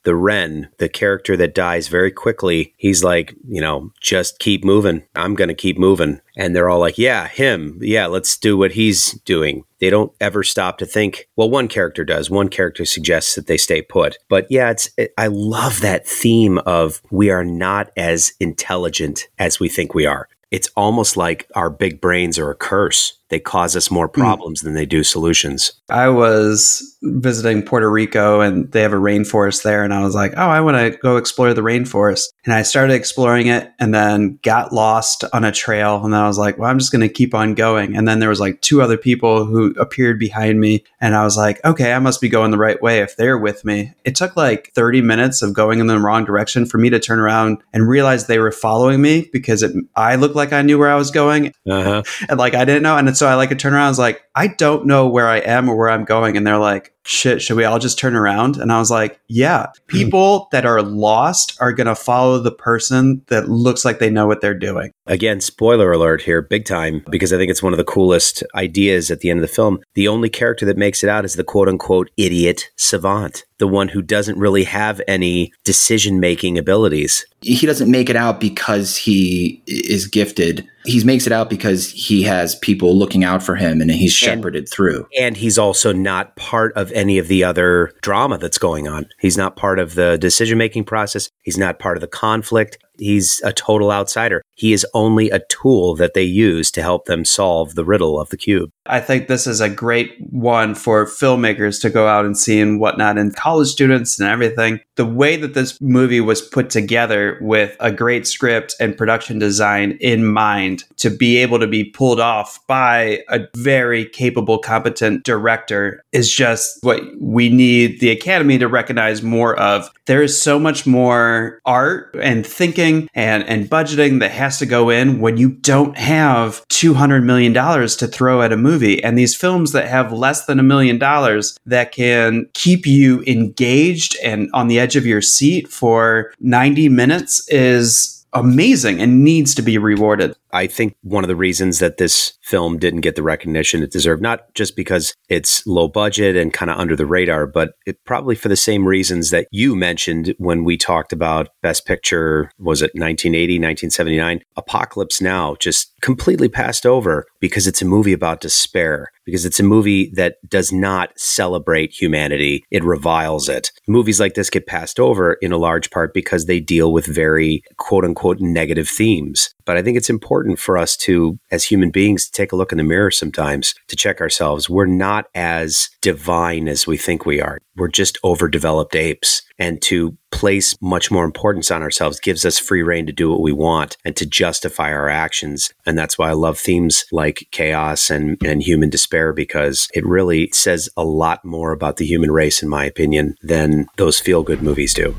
the 0.05 0.15
Rennes, 0.15 0.69
the 0.79 0.89
character 0.89 1.37
that 1.37 1.55
dies 1.55 1.89
very 1.89 2.11
quickly, 2.11 2.73
he's 2.79 3.05
like, 3.05 3.35
you 3.47 3.61
know, 3.61 3.93
just 4.01 4.39
keep 4.39 4.65
moving. 4.65 5.03
I'm 5.15 5.35
going 5.35 5.49
to 5.49 5.55
keep 5.55 5.77
moving. 5.77 6.21
And 6.37 6.55
they're 6.55 6.71
all 6.71 6.79
like, 6.79 6.97
yeah, 6.97 7.27
him. 7.27 7.79
Yeah, 7.83 8.07
let's 8.07 8.39
do 8.39 8.57
what 8.57 8.73
he's 8.73 9.13
doing. 9.25 9.65
They 9.81 9.91
don't 9.91 10.13
ever 10.21 10.43
stop 10.43 10.79
to 10.79 10.87
think. 10.87 11.29
Well, 11.37 11.51
one 11.51 11.69
character 11.69 12.05
does. 12.05 12.31
One 12.31 12.49
character 12.49 12.85
suggests 12.85 13.35
that 13.35 13.47
they 13.47 13.57
stay 13.57 13.83
put. 13.83 14.19
But 14.29 14.47
yeah, 14.51 14.71
it's 14.71 14.91
it, 14.97 15.13
I 15.19 15.29
love 15.29 15.81
that 15.81 16.07
theme 16.07 16.59
of 16.59 17.03
we 17.11 17.31
are 17.31 17.45
not 17.45 17.91
as 17.97 18.33
intelligent 18.41 19.29
as 19.39 19.61
we 19.61 19.69
think 19.69 19.95
we 19.95 20.07
are. 20.07 20.28
It's 20.51 20.71
almost 20.77 21.17
like 21.17 21.51
our 21.55 21.71
big 21.71 22.01
brains 22.01 22.39
are 22.39 22.51
a 22.51 22.55
curse 22.55 23.18
they 23.29 23.39
cause 23.39 23.77
us 23.77 23.91
more 23.91 24.09
problems 24.09 24.63
than 24.63 24.75
they 24.75 24.87
do 24.87 25.03
solutions. 25.03 25.73
I 25.91 26.09
was 26.09 26.97
visiting 27.03 27.63
Puerto 27.63 27.91
Rico 27.91 28.41
and 28.41 28.71
they 28.73 28.83
have 28.83 28.93
a 28.93 28.97
rainforest 28.97 29.63
there. 29.63 29.85
And 29.85 29.95
I 29.95 30.03
was 30.03 30.15
like, 30.15 30.33
oh, 30.37 30.49
I 30.49 30.61
want 30.61 30.77
to 30.77 30.99
go 30.99 31.17
explore 31.17 31.55
the 31.55 31.63
rainforest. 31.63 32.25
And 32.45 32.55
I 32.55 32.63
started 32.63 32.95
exploring 32.95 33.47
it 33.47 33.71
and 33.79 33.95
then 33.95 34.39
got 34.43 34.73
lost 34.73 35.25
on 35.33 35.45
a 35.45 35.53
trail. 35.53 36.03
And 36.03 36.13
then 36.13 36.21
I 36.21 36.27
was 36.27 36.39
like, 36.39 36.59
well, 36.59 36.71
I'm 36.71 36.79
just 36.79 36.93
going 36.93 37.07
to 37.07 37.09
keep 37.09 37.35
on 37.35 37.55
going. 37.55 37.97
And 37.97 38.09
then 38.09 38.19
there 38.19 38.29
was 38.29 38.41
like 38.41 38.61
two 38.63 38.83
other 38.83 38.97
people 38.97 39.45
who 39.45 39.75
appeared 39.79 40.19
behind 40.19 40.61
me. 40.61 40.85
And 41.01 41.15
I 41.15 41.25
was 41.25 41.37
like, 41.37 41.65
okay, 41.65 41.93
I 41.93 41.99
must 41.99 42.21
be 42.21 42.29
going 42.29 42.51
the 42.51 42.59
right 42.59 42.81
way 42.83 43.01
if 43.01 43.17
they're 43.17 43.39
with 43.39 43.65
me. 43.65 43.93
It 44.05 44.17
took 44.17 44.37
like 44.37 44.73
30 44.75 45.03
minutes 45.03 45.43
of 45.43 45.55
going 45.55 45.81
in 45.81 45.87
the 45.87 46.01
wrong 46.01 46.25
direction 46.25 46.67
for 46.67 46.79
me 46.79 46.91
to 46.91 46.99
turn 46.99 47.21
around 47.21 47.59
and 47.73 47.89
realize 47.89 48.27
they 48.27 48.39
were 48.39 48.53
following 48.53 49.01
me 49.01 49.29
because 49.33 49.63
it, 49.63 49.73
I 49.95 50.17
looked 50.17 50.37
like 50.37 50.53
I 50.53 50.63
knew 50.63 50.79
where 50.79 50.91
I 50.91 50.97
was 50.97 51.11
going. 51.11 51.53
Uh-huh. 51.69 52.03
And 52.29 52.39
like 52.39 52.55
I 52.55 52.65
didn't 52.65 52.83
know. 52.83 52.97
And 52.97 53.09
so 53.19 53.27
I 53.27 53.35
like 53.35 53.49
to 53.51 53.57
turn 53.57 53.75
around. 53.75 53.87
I 53.87 53.89
was 53.89 53.99
like, 53.99 54.23
I 54.35 54.47
don't 54.47 54.87
know 54.87 55.09
where 55.09 55.29
I 55.29 55.39
am 55.39 55.69
or 55.69 55.77
where 55.77 55.91
I'm 55.91 56.05
going. 56.05 56.37
And 56.37 56.47
they're 56.47 56.59
like, 56.59 56.95
shit, 57.09 57.41
should 57.41 57.57
we 57.57 57.65
all 57.65 57.79
just 57.79 57.99
turn 57.99 58.15
around? 58.15 58.59
And 58.59 58.71
I 58.71 58.79
was 58.79 58.91
like, 58.91 59.21
yeah, 59.29 59.67
hmm. 59.67 59.97
people 59.97 60.49
that 60.53 60.67
are 60.67 60.83
lost 60.83 61.57
are 61.61 61.73
going 61.73 61.87
to 61.87 61.95
follow 61.95 62.39
the 62.39 62.53
person 62.53 63.23
that 63.29 63.49
looks 63.49 63.85
like 63.85 63.99
they 63.99 64.11
know 64.11 64.27
what 64.27 64.41
they're 64.41 64.55
doing. 64.55 64.93
Again, 65.07 65.41
spoiler 65.41 65.91
alert 65.91 66.23
here, 66.23 66.43
big 66.43 66.67
time, 66.67 67.03
because 67.11 67.33
I 67.33 67.39
think 67.39 67.51
it's 67.51 67.63
one 67.63 67.73
of 67.73 67.79
the 67.79 67.85
coolest 67.85 68.43
ideas 68.55 69.11
at 69.11 69.21
the 69.21 69.31
end 69.31 69.41
of 69.41 69.43
the 69.43 69.55
film. 69.55 69.81
The 69.95 70.09
only 70.09 70.29
character 70.29 70.67
that 70.67 70.77
makes 70.77 71.03
it 71.03 71.09
out 71.09 71.25
is 71.25 71.35
the 71.35 71.45
quote 71.45 71.69
unquote 71.69 72.11
idiot 72.19 72.71
savant, 72.77 73.45
the 73.59 73.67
one 73.67 73.89
who 73.89 74.03
doesn't 74.03 74.39
really 74.39 74.65
have 74.65 75.01
any 75.09 75.53
decision 75.65 76.21
making 76.21 76.59
abilities. 76.59 77.27
He 77.41 77.67
doesn't 77.67 77.91
make 77.91 78.11
it 78.11 78.17
out 78.17 78.41
because 78.41 78.97
he 78.97 79.63
is 79.67 80.07
gifted. 80.07 80.69
He 80.85 81.03
makes 81.05 81.27
it 81.27 81.33
out 81.33 81.49
because 81.49 81.91
he 81.91 82.23
has 82.25 82.57
people 82.57 82.97
looking 82.97 83.25
out 83.25 83.43
for 83.43 83.55
him 83.55 83.81
and 83.81 83.91
he's 83.91 84.13
shepherded 84.13 84.69
through. 84.69 85.07
And 85.19 85.37
he's 85.37 85.59
also 85.59 85.93
not 85.93 86.35
part 86.37 86.73
of 86.75 86.91
any 86.99 87.17
of 87.19 87.29
the 87.29 87.45
other 87.45 87.93
drama 88.03 88.37
that's 88.37 88.59
going 88.59 88.89
on. 88.89 89.07
He's 89.21 89.39
not 89.39 89.57
part 89.57 89.79
of 89.79 89.95
the 89.95 90.19
decision 90.19 90.59
making 90.59 90.85
process. 90.85 91.31
He's 91.43 91.57
not 91.57 91.79
part 91.79 91.97
of 91.97 92.01
the 92.01 92.09
conflict. 92.09 92.77
He's 92.99 93.41
a 93.45 93.53
total 93.53 93.93
outsider. 93.93 94.43
He 94.57 94.73
is 94.73 94.85
only 94.93 95.31
a 95.31 95.41
tool 95.49 95.95
that 95.95 96.15
they 96.15 96.25
use 96.25 96.73
to 96.73 96.83
help 96.83 97.05
them 97.05 97.25
solve 97.25 97.77
the 97.77 97.85
riddle 97.85 98.21
of 98.21 98.31
the 98.31 98.37
cube. 98.37 98.71
I 98.89 99.01
think 99.01 99.29
this 99.29 99.47
is 99.47 99.61
a 99.61 99.69
great 99.69 100.17
one 100.31 100.75
for 100.75 101.05
filmmakers 101.05 101.81
to 101.83 101.91
go 101.91 102.09
out 102.09 102.25
and 102.25 102.37
see 102.37 102.61
and 102.61 102.81
whatnot, 102.81 103.19
and 103.19 103.37
college 103.37 103.69
students 103.69 104.19
and 104.19 104.29
everything. 104.29 104.81
The 104.97 105.07
way 105.07 105.37
that 105.37 105.55
this 105.55 105.81
movie 105.81 106.21
was 106.21 106.41
put 106.41 106.71
together 106.71 107.39
with 107.41 107.77
a 107.81 107.93
great 107.93 108.27
script 108.27 108.75
and 108.81 108.97
production 108.97 109.39
design 109.39 109.99
in 110.01 110.25
mind 110.25 110.85
to 110.97 111.11
be 111.11 111.37
able 111.37 111.59
to 111.61 111.67
be 111.67 111.85
pulled 111.85 112.19
off 112.19 112.67
by 112.67 113.23
a 113.29 113.47
very 113.55 114.07
capable, 114.07 114.59
competent 114.59 115.25
director 115.25 116.03
is 116.13 116.33
just 116.33 116.79
what 116.83 117.03
we 117.21 117.49
need 117.49 118.01
the 118.01 118.11
Academy 118.11 118.59
to 118.59 118.69
recognize 118.69 119.23
more 119.23 119.59
of. 119.59 119.91
There 120.07 120.23
is 120.23 120.41
so 120.41 120.59
much 120.59 120.87
more 120.87 121.61
art 121.67 122.17
and 122.21 122.47
thinking 122.47 123.09
and, 123.15 123.45
and 123.45 123.69
budgeting 123.69 124.21
that 124.21 124.31
has 124.31 124.59
to 124.59 124.67
go 124.67 124.89
in 124.89 125.21
when 125.21 125.37
you 125.37 125.51
don't 125.51 125.97
have 125.99 126.67
$200 126.69 127.25
million 127.25 127.53
to 127.53 128.07
throw 128.07 128.41
at 128.43 128.53
a 128.53 128.57
movie. 128.57 128.78
And 129.03 129.19
these 129.19 129.35
films 129.35 129.73
that 129.73 129.89
have 129.89 130.13
less 130.13 130.47
than 130.47 130.59
a 130.59 130.63
million 130.63 130.99
dollars 130.99 131.57
that 131.67 131.93
can 131.93 132.49
keep 132.55 132.87
you 132.87 133.23
engaged 133.27 134.17
and 134.23 134.49
on 134.55 134.69
the 134.69 134.79
edge 134.79 134.97
of 134.97 135.07
your 135.07 135.23
seat 135.23 135.69
for 135.69 136.33
90 136.41 136.89
minutes 136.89 137.49
is 137.49 138.27
amazing 138.33 139.01
and 139.01 139.25
needs 139.25 139.55
to 139.55 139.63
be 139.63 139.79
rewarded. 139.79 140.37
I 140.53 140.67
think 140.67 140.95
one 141.03 141.25
of 141.25 141.29
the 141.29 141.37
reasons 141.37 141.79
that 141.79 141.99
this 141.99 142.39
film 142.43 142.79
didn't 142.79 143.03
get 143.03 143.17
the 143.17 143.23
recognition 143.23 143.83
it 143.83 143.93
deserved, 143.93 144.23
not 144.23 144.55
just 144.55 144.77
because 144.77 145.15
it's 145.29 145.67
low 145.67 145.89
budget 145.89 146.37
and 146.37 146.53
kind 146.53 146.71
of 146.71 146.79
under 146.79 146.97
the 146.97 147.07
radar, 147.07 147.47
but 147.47 147.73
it 147.87 148.03
probably 148.05 148.35
for 148.35 148.49
the 148.49 148.57
same 148.57 148.87
reasons 148.87 149.31
that 149.31 149.47
you 149.51 149.77
mentioned 149.77 150.35
when 150.39 150.65
we 150.65 150.77
talked 150.77 151.13
about 151.13 151.49
Best 151.63 151.87
Picture, 151.87 152.51
was 152.59 152.81
it 152.81 152.93
1980, 152.95 153.55
1979? 153.55 154.41
Apocalypse 154.57 155.21
Now 155.21 155.57
just 155.57 155.93
completely 156.01 156.49
passed 156.49 156.87
over 156.87 157.27
because 157.41 157.67
it's 157.67 157.83
a 157.83 157.87
movie 157.87 158.13
about 158.13 158.41
despair, 158.41 159.11
because 159.25 159.45
it's 159.45 159.61
a 159.61 159.65
movie 159.65 160.11
that 160.15 160.37
does 160.49 160.73
not 160.73 161.11
celebrate 161.19 161.93
humanity, 161.93 162.65
it 162.71 162.83
reviles 162.83 163.49
it. 163.49 163.71
Movies 163.87 164.21
like 164.21 164.35
this 164.35 164.51
get 164.51 164.67
passed 164.67 164.99
over 164.99 165.35
in 165.35 165.53
a 165.53 165.59
large 165.59 165.91
part 165.91 166.15
because 166.15 166.47
they 166.47 166.61
deal 166.61 166.93
with 166.93 167.07
very 167.07 167.63
quote 167.77 168.05
unquote 168.05 168.41
negative 168.41 168.89
themes. 168.89 169.51
But 169.69 169.77
I 169.77 169.83
think 169.83 169.99
it's 169.99 170.09
important 170.09 170.59
for 170.59 170.79
us 170.79 170.97
to, 170.97 171.39
as 171.51 171.63
human 171.63 171.91
beings, 171.91 172.25
to 172.25 172.33
take 172.33 172.53
a 172.53 172.57
look 172.57 172.73
in 172.73 172.79
the 172.79 172.85
mirror 172.85 173.11
sometimes 173.11 173.75
to 173.89 173.97
check 173.97 174.19
ourselves. 174.19 174.71
We're 174.71 174.87
not 174.87 175.27
as 175.35 175.91
divine 176.01 176.69
as 176.69 176.87
we 176.87 176.97
think 176.97 177.27
we 177.27 177.43
are. 177.43 177.59
We're 177.77 177.89
just 177.89 178.17
overdeveloped 178.25 178.97
apes. 178.97 179.43
And 179.59 179.83
to 179.83 180.17
place 180.31 180.75
much 180.81 181.11
more 181.11 181.27
importance 181.27 181.71
on 181.71 181.83
ourselves 181.83 182.19
gives 182.19 182.47
us 182.47 182.59
free 182.59 182.83
reign 182.83 183.05
to 183.09 183.13
do 183.13 183.29
what 183.29 183.43
we 183.43 183.53
want 183.53 183.99
and 184.07 184.17
to 184.17 184.25
justify 184.25 184.91
our 184.91 185.11
actions. 185.11 185.71
And 185.85 185.99
that's 185.99 186.17
why 186.17 186.31
I 186.31 186.33
love 186.33 186.59
themes 186.59 187.05
like 187.13 187.47
chaos 187.51 188.09
and, 188.09 188.39
and 188.43 188.63
human 188.63 188.89
despair 188.89 189.35
because 189.35 189.87
it 189.93 190.07
really 190.07 190.49
says 190.55 190.89
a 190.97 191.05
lot 191.05 191.45
more 191.45 191.73
about 191.73 191.99
the 191.99 192.07
human 192.07 192.31
race, 192.31 192.63
in 192.63 192.71
my 192.71 192.87
opinion, 192.87 193.35
than 193.43 193.87
those 193.99 194.19
feel 194.19 194.43
good 194.43 194.63
movies 194.63 194.95
do. 194.95 195.15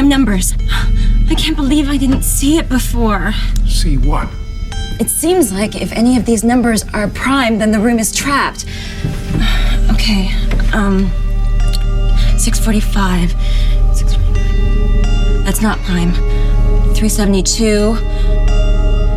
Prime 0.00 0.08
numbers. 0.08 0.54
I 1.28 1.34
can't 1.34 1.56
believe 1.56 1.90
I 1.90 1.98
didn't 1.98 2.22
see 2.22 2.56
it 2.56 2.70
before. 2.70 3.34
See 3.66 3.98
what? 3.98 4.30
It 4.98 5.10
seems 5.10 5.52
like 5.52 5.78
if 5.78 5.92
any 5.92 6.16
of 6.16 6.24
these 6.24 6.42
numbers 6.42 6.84
are 6.94 7.06
prime, 7.08 7.58
then 7.58 7.70
the 7.70 7.78
room 7.78 7.98
is 7.98 8.10
trapped. 8.10 8.64
Okay, 9.90 10.32
um. 10.72 11.10
645. 12.38 13.32
645. 13.94 15.44
That's 15.44 15.60
not 15.60 15.78
prime. 15.80 16.14
372. 16.94 17.92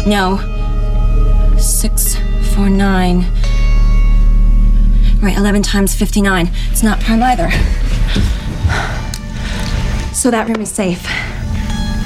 No. 0.05 0.35
649. 1.57 3.25
Right, 5.21 5.37
11 5.37 5.61
times 5.61 5.95
59. 5.95 6.51
It's 6.71 6.83
not 6.83 6.99
prime 6.99 7.23
either. 7.23 7.49
So 10.23 10.31
that 10.31 10.47
room 10.47 10.61
is 10.61 10.71
safe. 10.71 11.05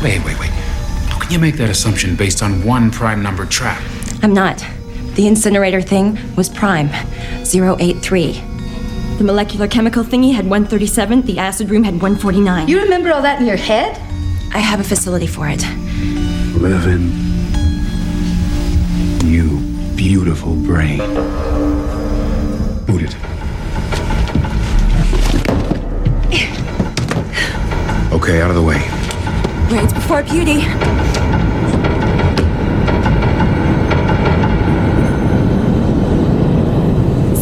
Wait, 0.01 0.25
wait, 0.25 0.39
wait. 0.39 0.49
How 0.49 1.19
can 1.19 1.31
you 1.31 1.37
make 1.37 1.55
that 1.57 1.69
assumption 1.69 2.15
based 2.15 2.41
on 2.41 2.63
one 2.63 2.89
prime 2.89 3.21
number 3.21 3.45
trap? 3.45 3.79
I'm 4.23 4.33
not. 4.33 4.65
The 5.13 5.27
incinerator 5.27 5.83
thing 5.83 6.17
was 6.35 6.49
prime 6.49 6.89
083. 7.45 8.31
The 9.19 9.23
molecular 9.23 9.67
chemical 9.67 10.03
thingy 10.03 10.33
had 10.33 10.49
137, 10.49 11.27
the 11.27 11.37
acid 11.37 11.69
room 11.69 11.83
had 11.83 12.01
149. 12.01 12.67
You 12.67 12.81
remember 12.81 13.13
all 13.13 13.21
that 13.21 13.39
in 13.39 13.45
your 13.45 13.55
head? 13.55 13.95
I 14.51 14.61
have 14.61 14.79
a 14.79 14.83
facility 14.83 15.27
for 15.27 15.47
it. 15.47 15.61
Leaven. 16.59 17.11
You 19.25 19.59
beautiful 19.95 20.55
brain. 20.55 20.97
Boot 22.87 23.03
it. 23.03 23.36
Okay, 28.27 28.41
out 28.41 28.49
of 28.49 28.57
the 28.57 28.61
way. 28.61 28.79
Brains 29.69 29.93
before 29.93 30.21
beauty. 30.21 30.59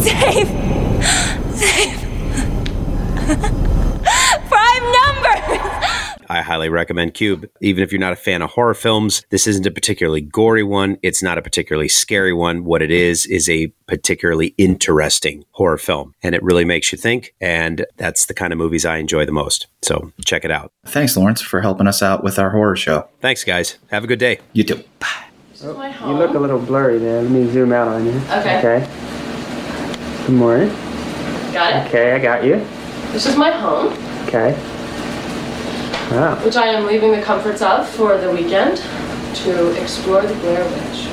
Safe! 0.00 0.46
Safe! 1.56 3.52
Prime 6.26 6.36
numbers! 6.36 6.42
I 6.42 6.42
highly 6.42 6.68
recommend 6.68 7.14
Cube. 7.14 7.48
Even 7.60 7.82
if 7.82 7.92
you're 7.92 8.00
not 8.00 8.12
a 8.12 8.16
fan 8.16 8.42
of 8.42 8.50
horror 8.50 8.74
films, 8.74 9.24
this 9.30 9.46
isn't 9.46 9.66
a 9.66 9.70
particularly 9.70 10.20
gory 10.20 10.62
one. 10.62 10.98
It's 11.02 11.22
not 11.22 11.38
a 11.38 11.42
particularly 11.42 11.88
scary 11.88 12.32
one. 12.32 12.64
What 12.64 12.82
it 12.82 12.90
is, 12.90 13.26
is 13.26 13.48
a 13.48 13.68
particularly 13.86 14.54
interesting 14.58 15.44
horror 15.52 15.78
film. 15.78 16.14
And 16.22 16.34
it 16.34 16.42
really 16.42 16.64
makes 16.64 16.92
you 16.92 16.98
think. 16.98 17.34
And 17.40 17.86
that's 17.96 18.26
the 18.26 18.34
kind 18.34 18.52
of 18.52 18.58
movies 18.58 18.84
I 18.84 18.96
enjoy 18.98 19.24
the 19.26 19.32
most. 19.32 19.66
So 19.82 20.12
check 20.24 20.44
it 20.44 20.50
out. 20.50 20.72
Thanks, 20.86 21.16
Lawrence, 21.16 21.40
for 21.40 21.60
helping 21.60 21.86
us 21.86 22.02
out 22.02 22.24
with 22.24 22.38
our 22.38 22.50
horror 22.50 22.76
show. 22.76 23.08
Thanks, 23.20 23.44
guys. 23.44 23.78
Have 23.90 24.04
a 24.04 24.06
good 24.06 24.18
day. 24.18 24.40
You 24.52 24.64
too. 24.64 24.82
Bye. 24.98 25.08
Oh, 25.62 26.10
you 26.10 26.14
look 26.16 26.34
a 26.34 26.38
little 26.38 26.58
blurry 26.58 26.98
there. 26.98 27.22
Let 27.22 27.30
me 27.30 27.50
zoom 27.50 27.72
out 27.72 27.88
on 27.88 28.04
you. 28.04 28.12
Okay. 28.12 28.58
Okay. 28.58 30.26
Good 30.26 30.34
morning. 30.34 30.68
Got 31.52 31.86
it. 31.86 31.88
Okay, 31.88 32.12
I 32.12 32.18
got 32.18 32.44
you. 32.44 32.56
This 33.12 33.24
is 33.26 33.36
my 33.36 33.50
home, 33.50 33.92
Okay. 34.28 34.75
Wow. 36.10 36.36
which 36.44 36.56
I 36.56 36.66
am 36.68 36.86
leaving 36.86 37.10
the 37.12 37.22
comforts 37.22 37.62
of 37.62 37.88
for 37.88 38.16
the 38.16 38.30
weekend 38.30 38.78
to 39.36 39.80
explore 39.82 40.22
the 40.22 40.34
Blair 40.36 40.64
Witch. 40.64 41.08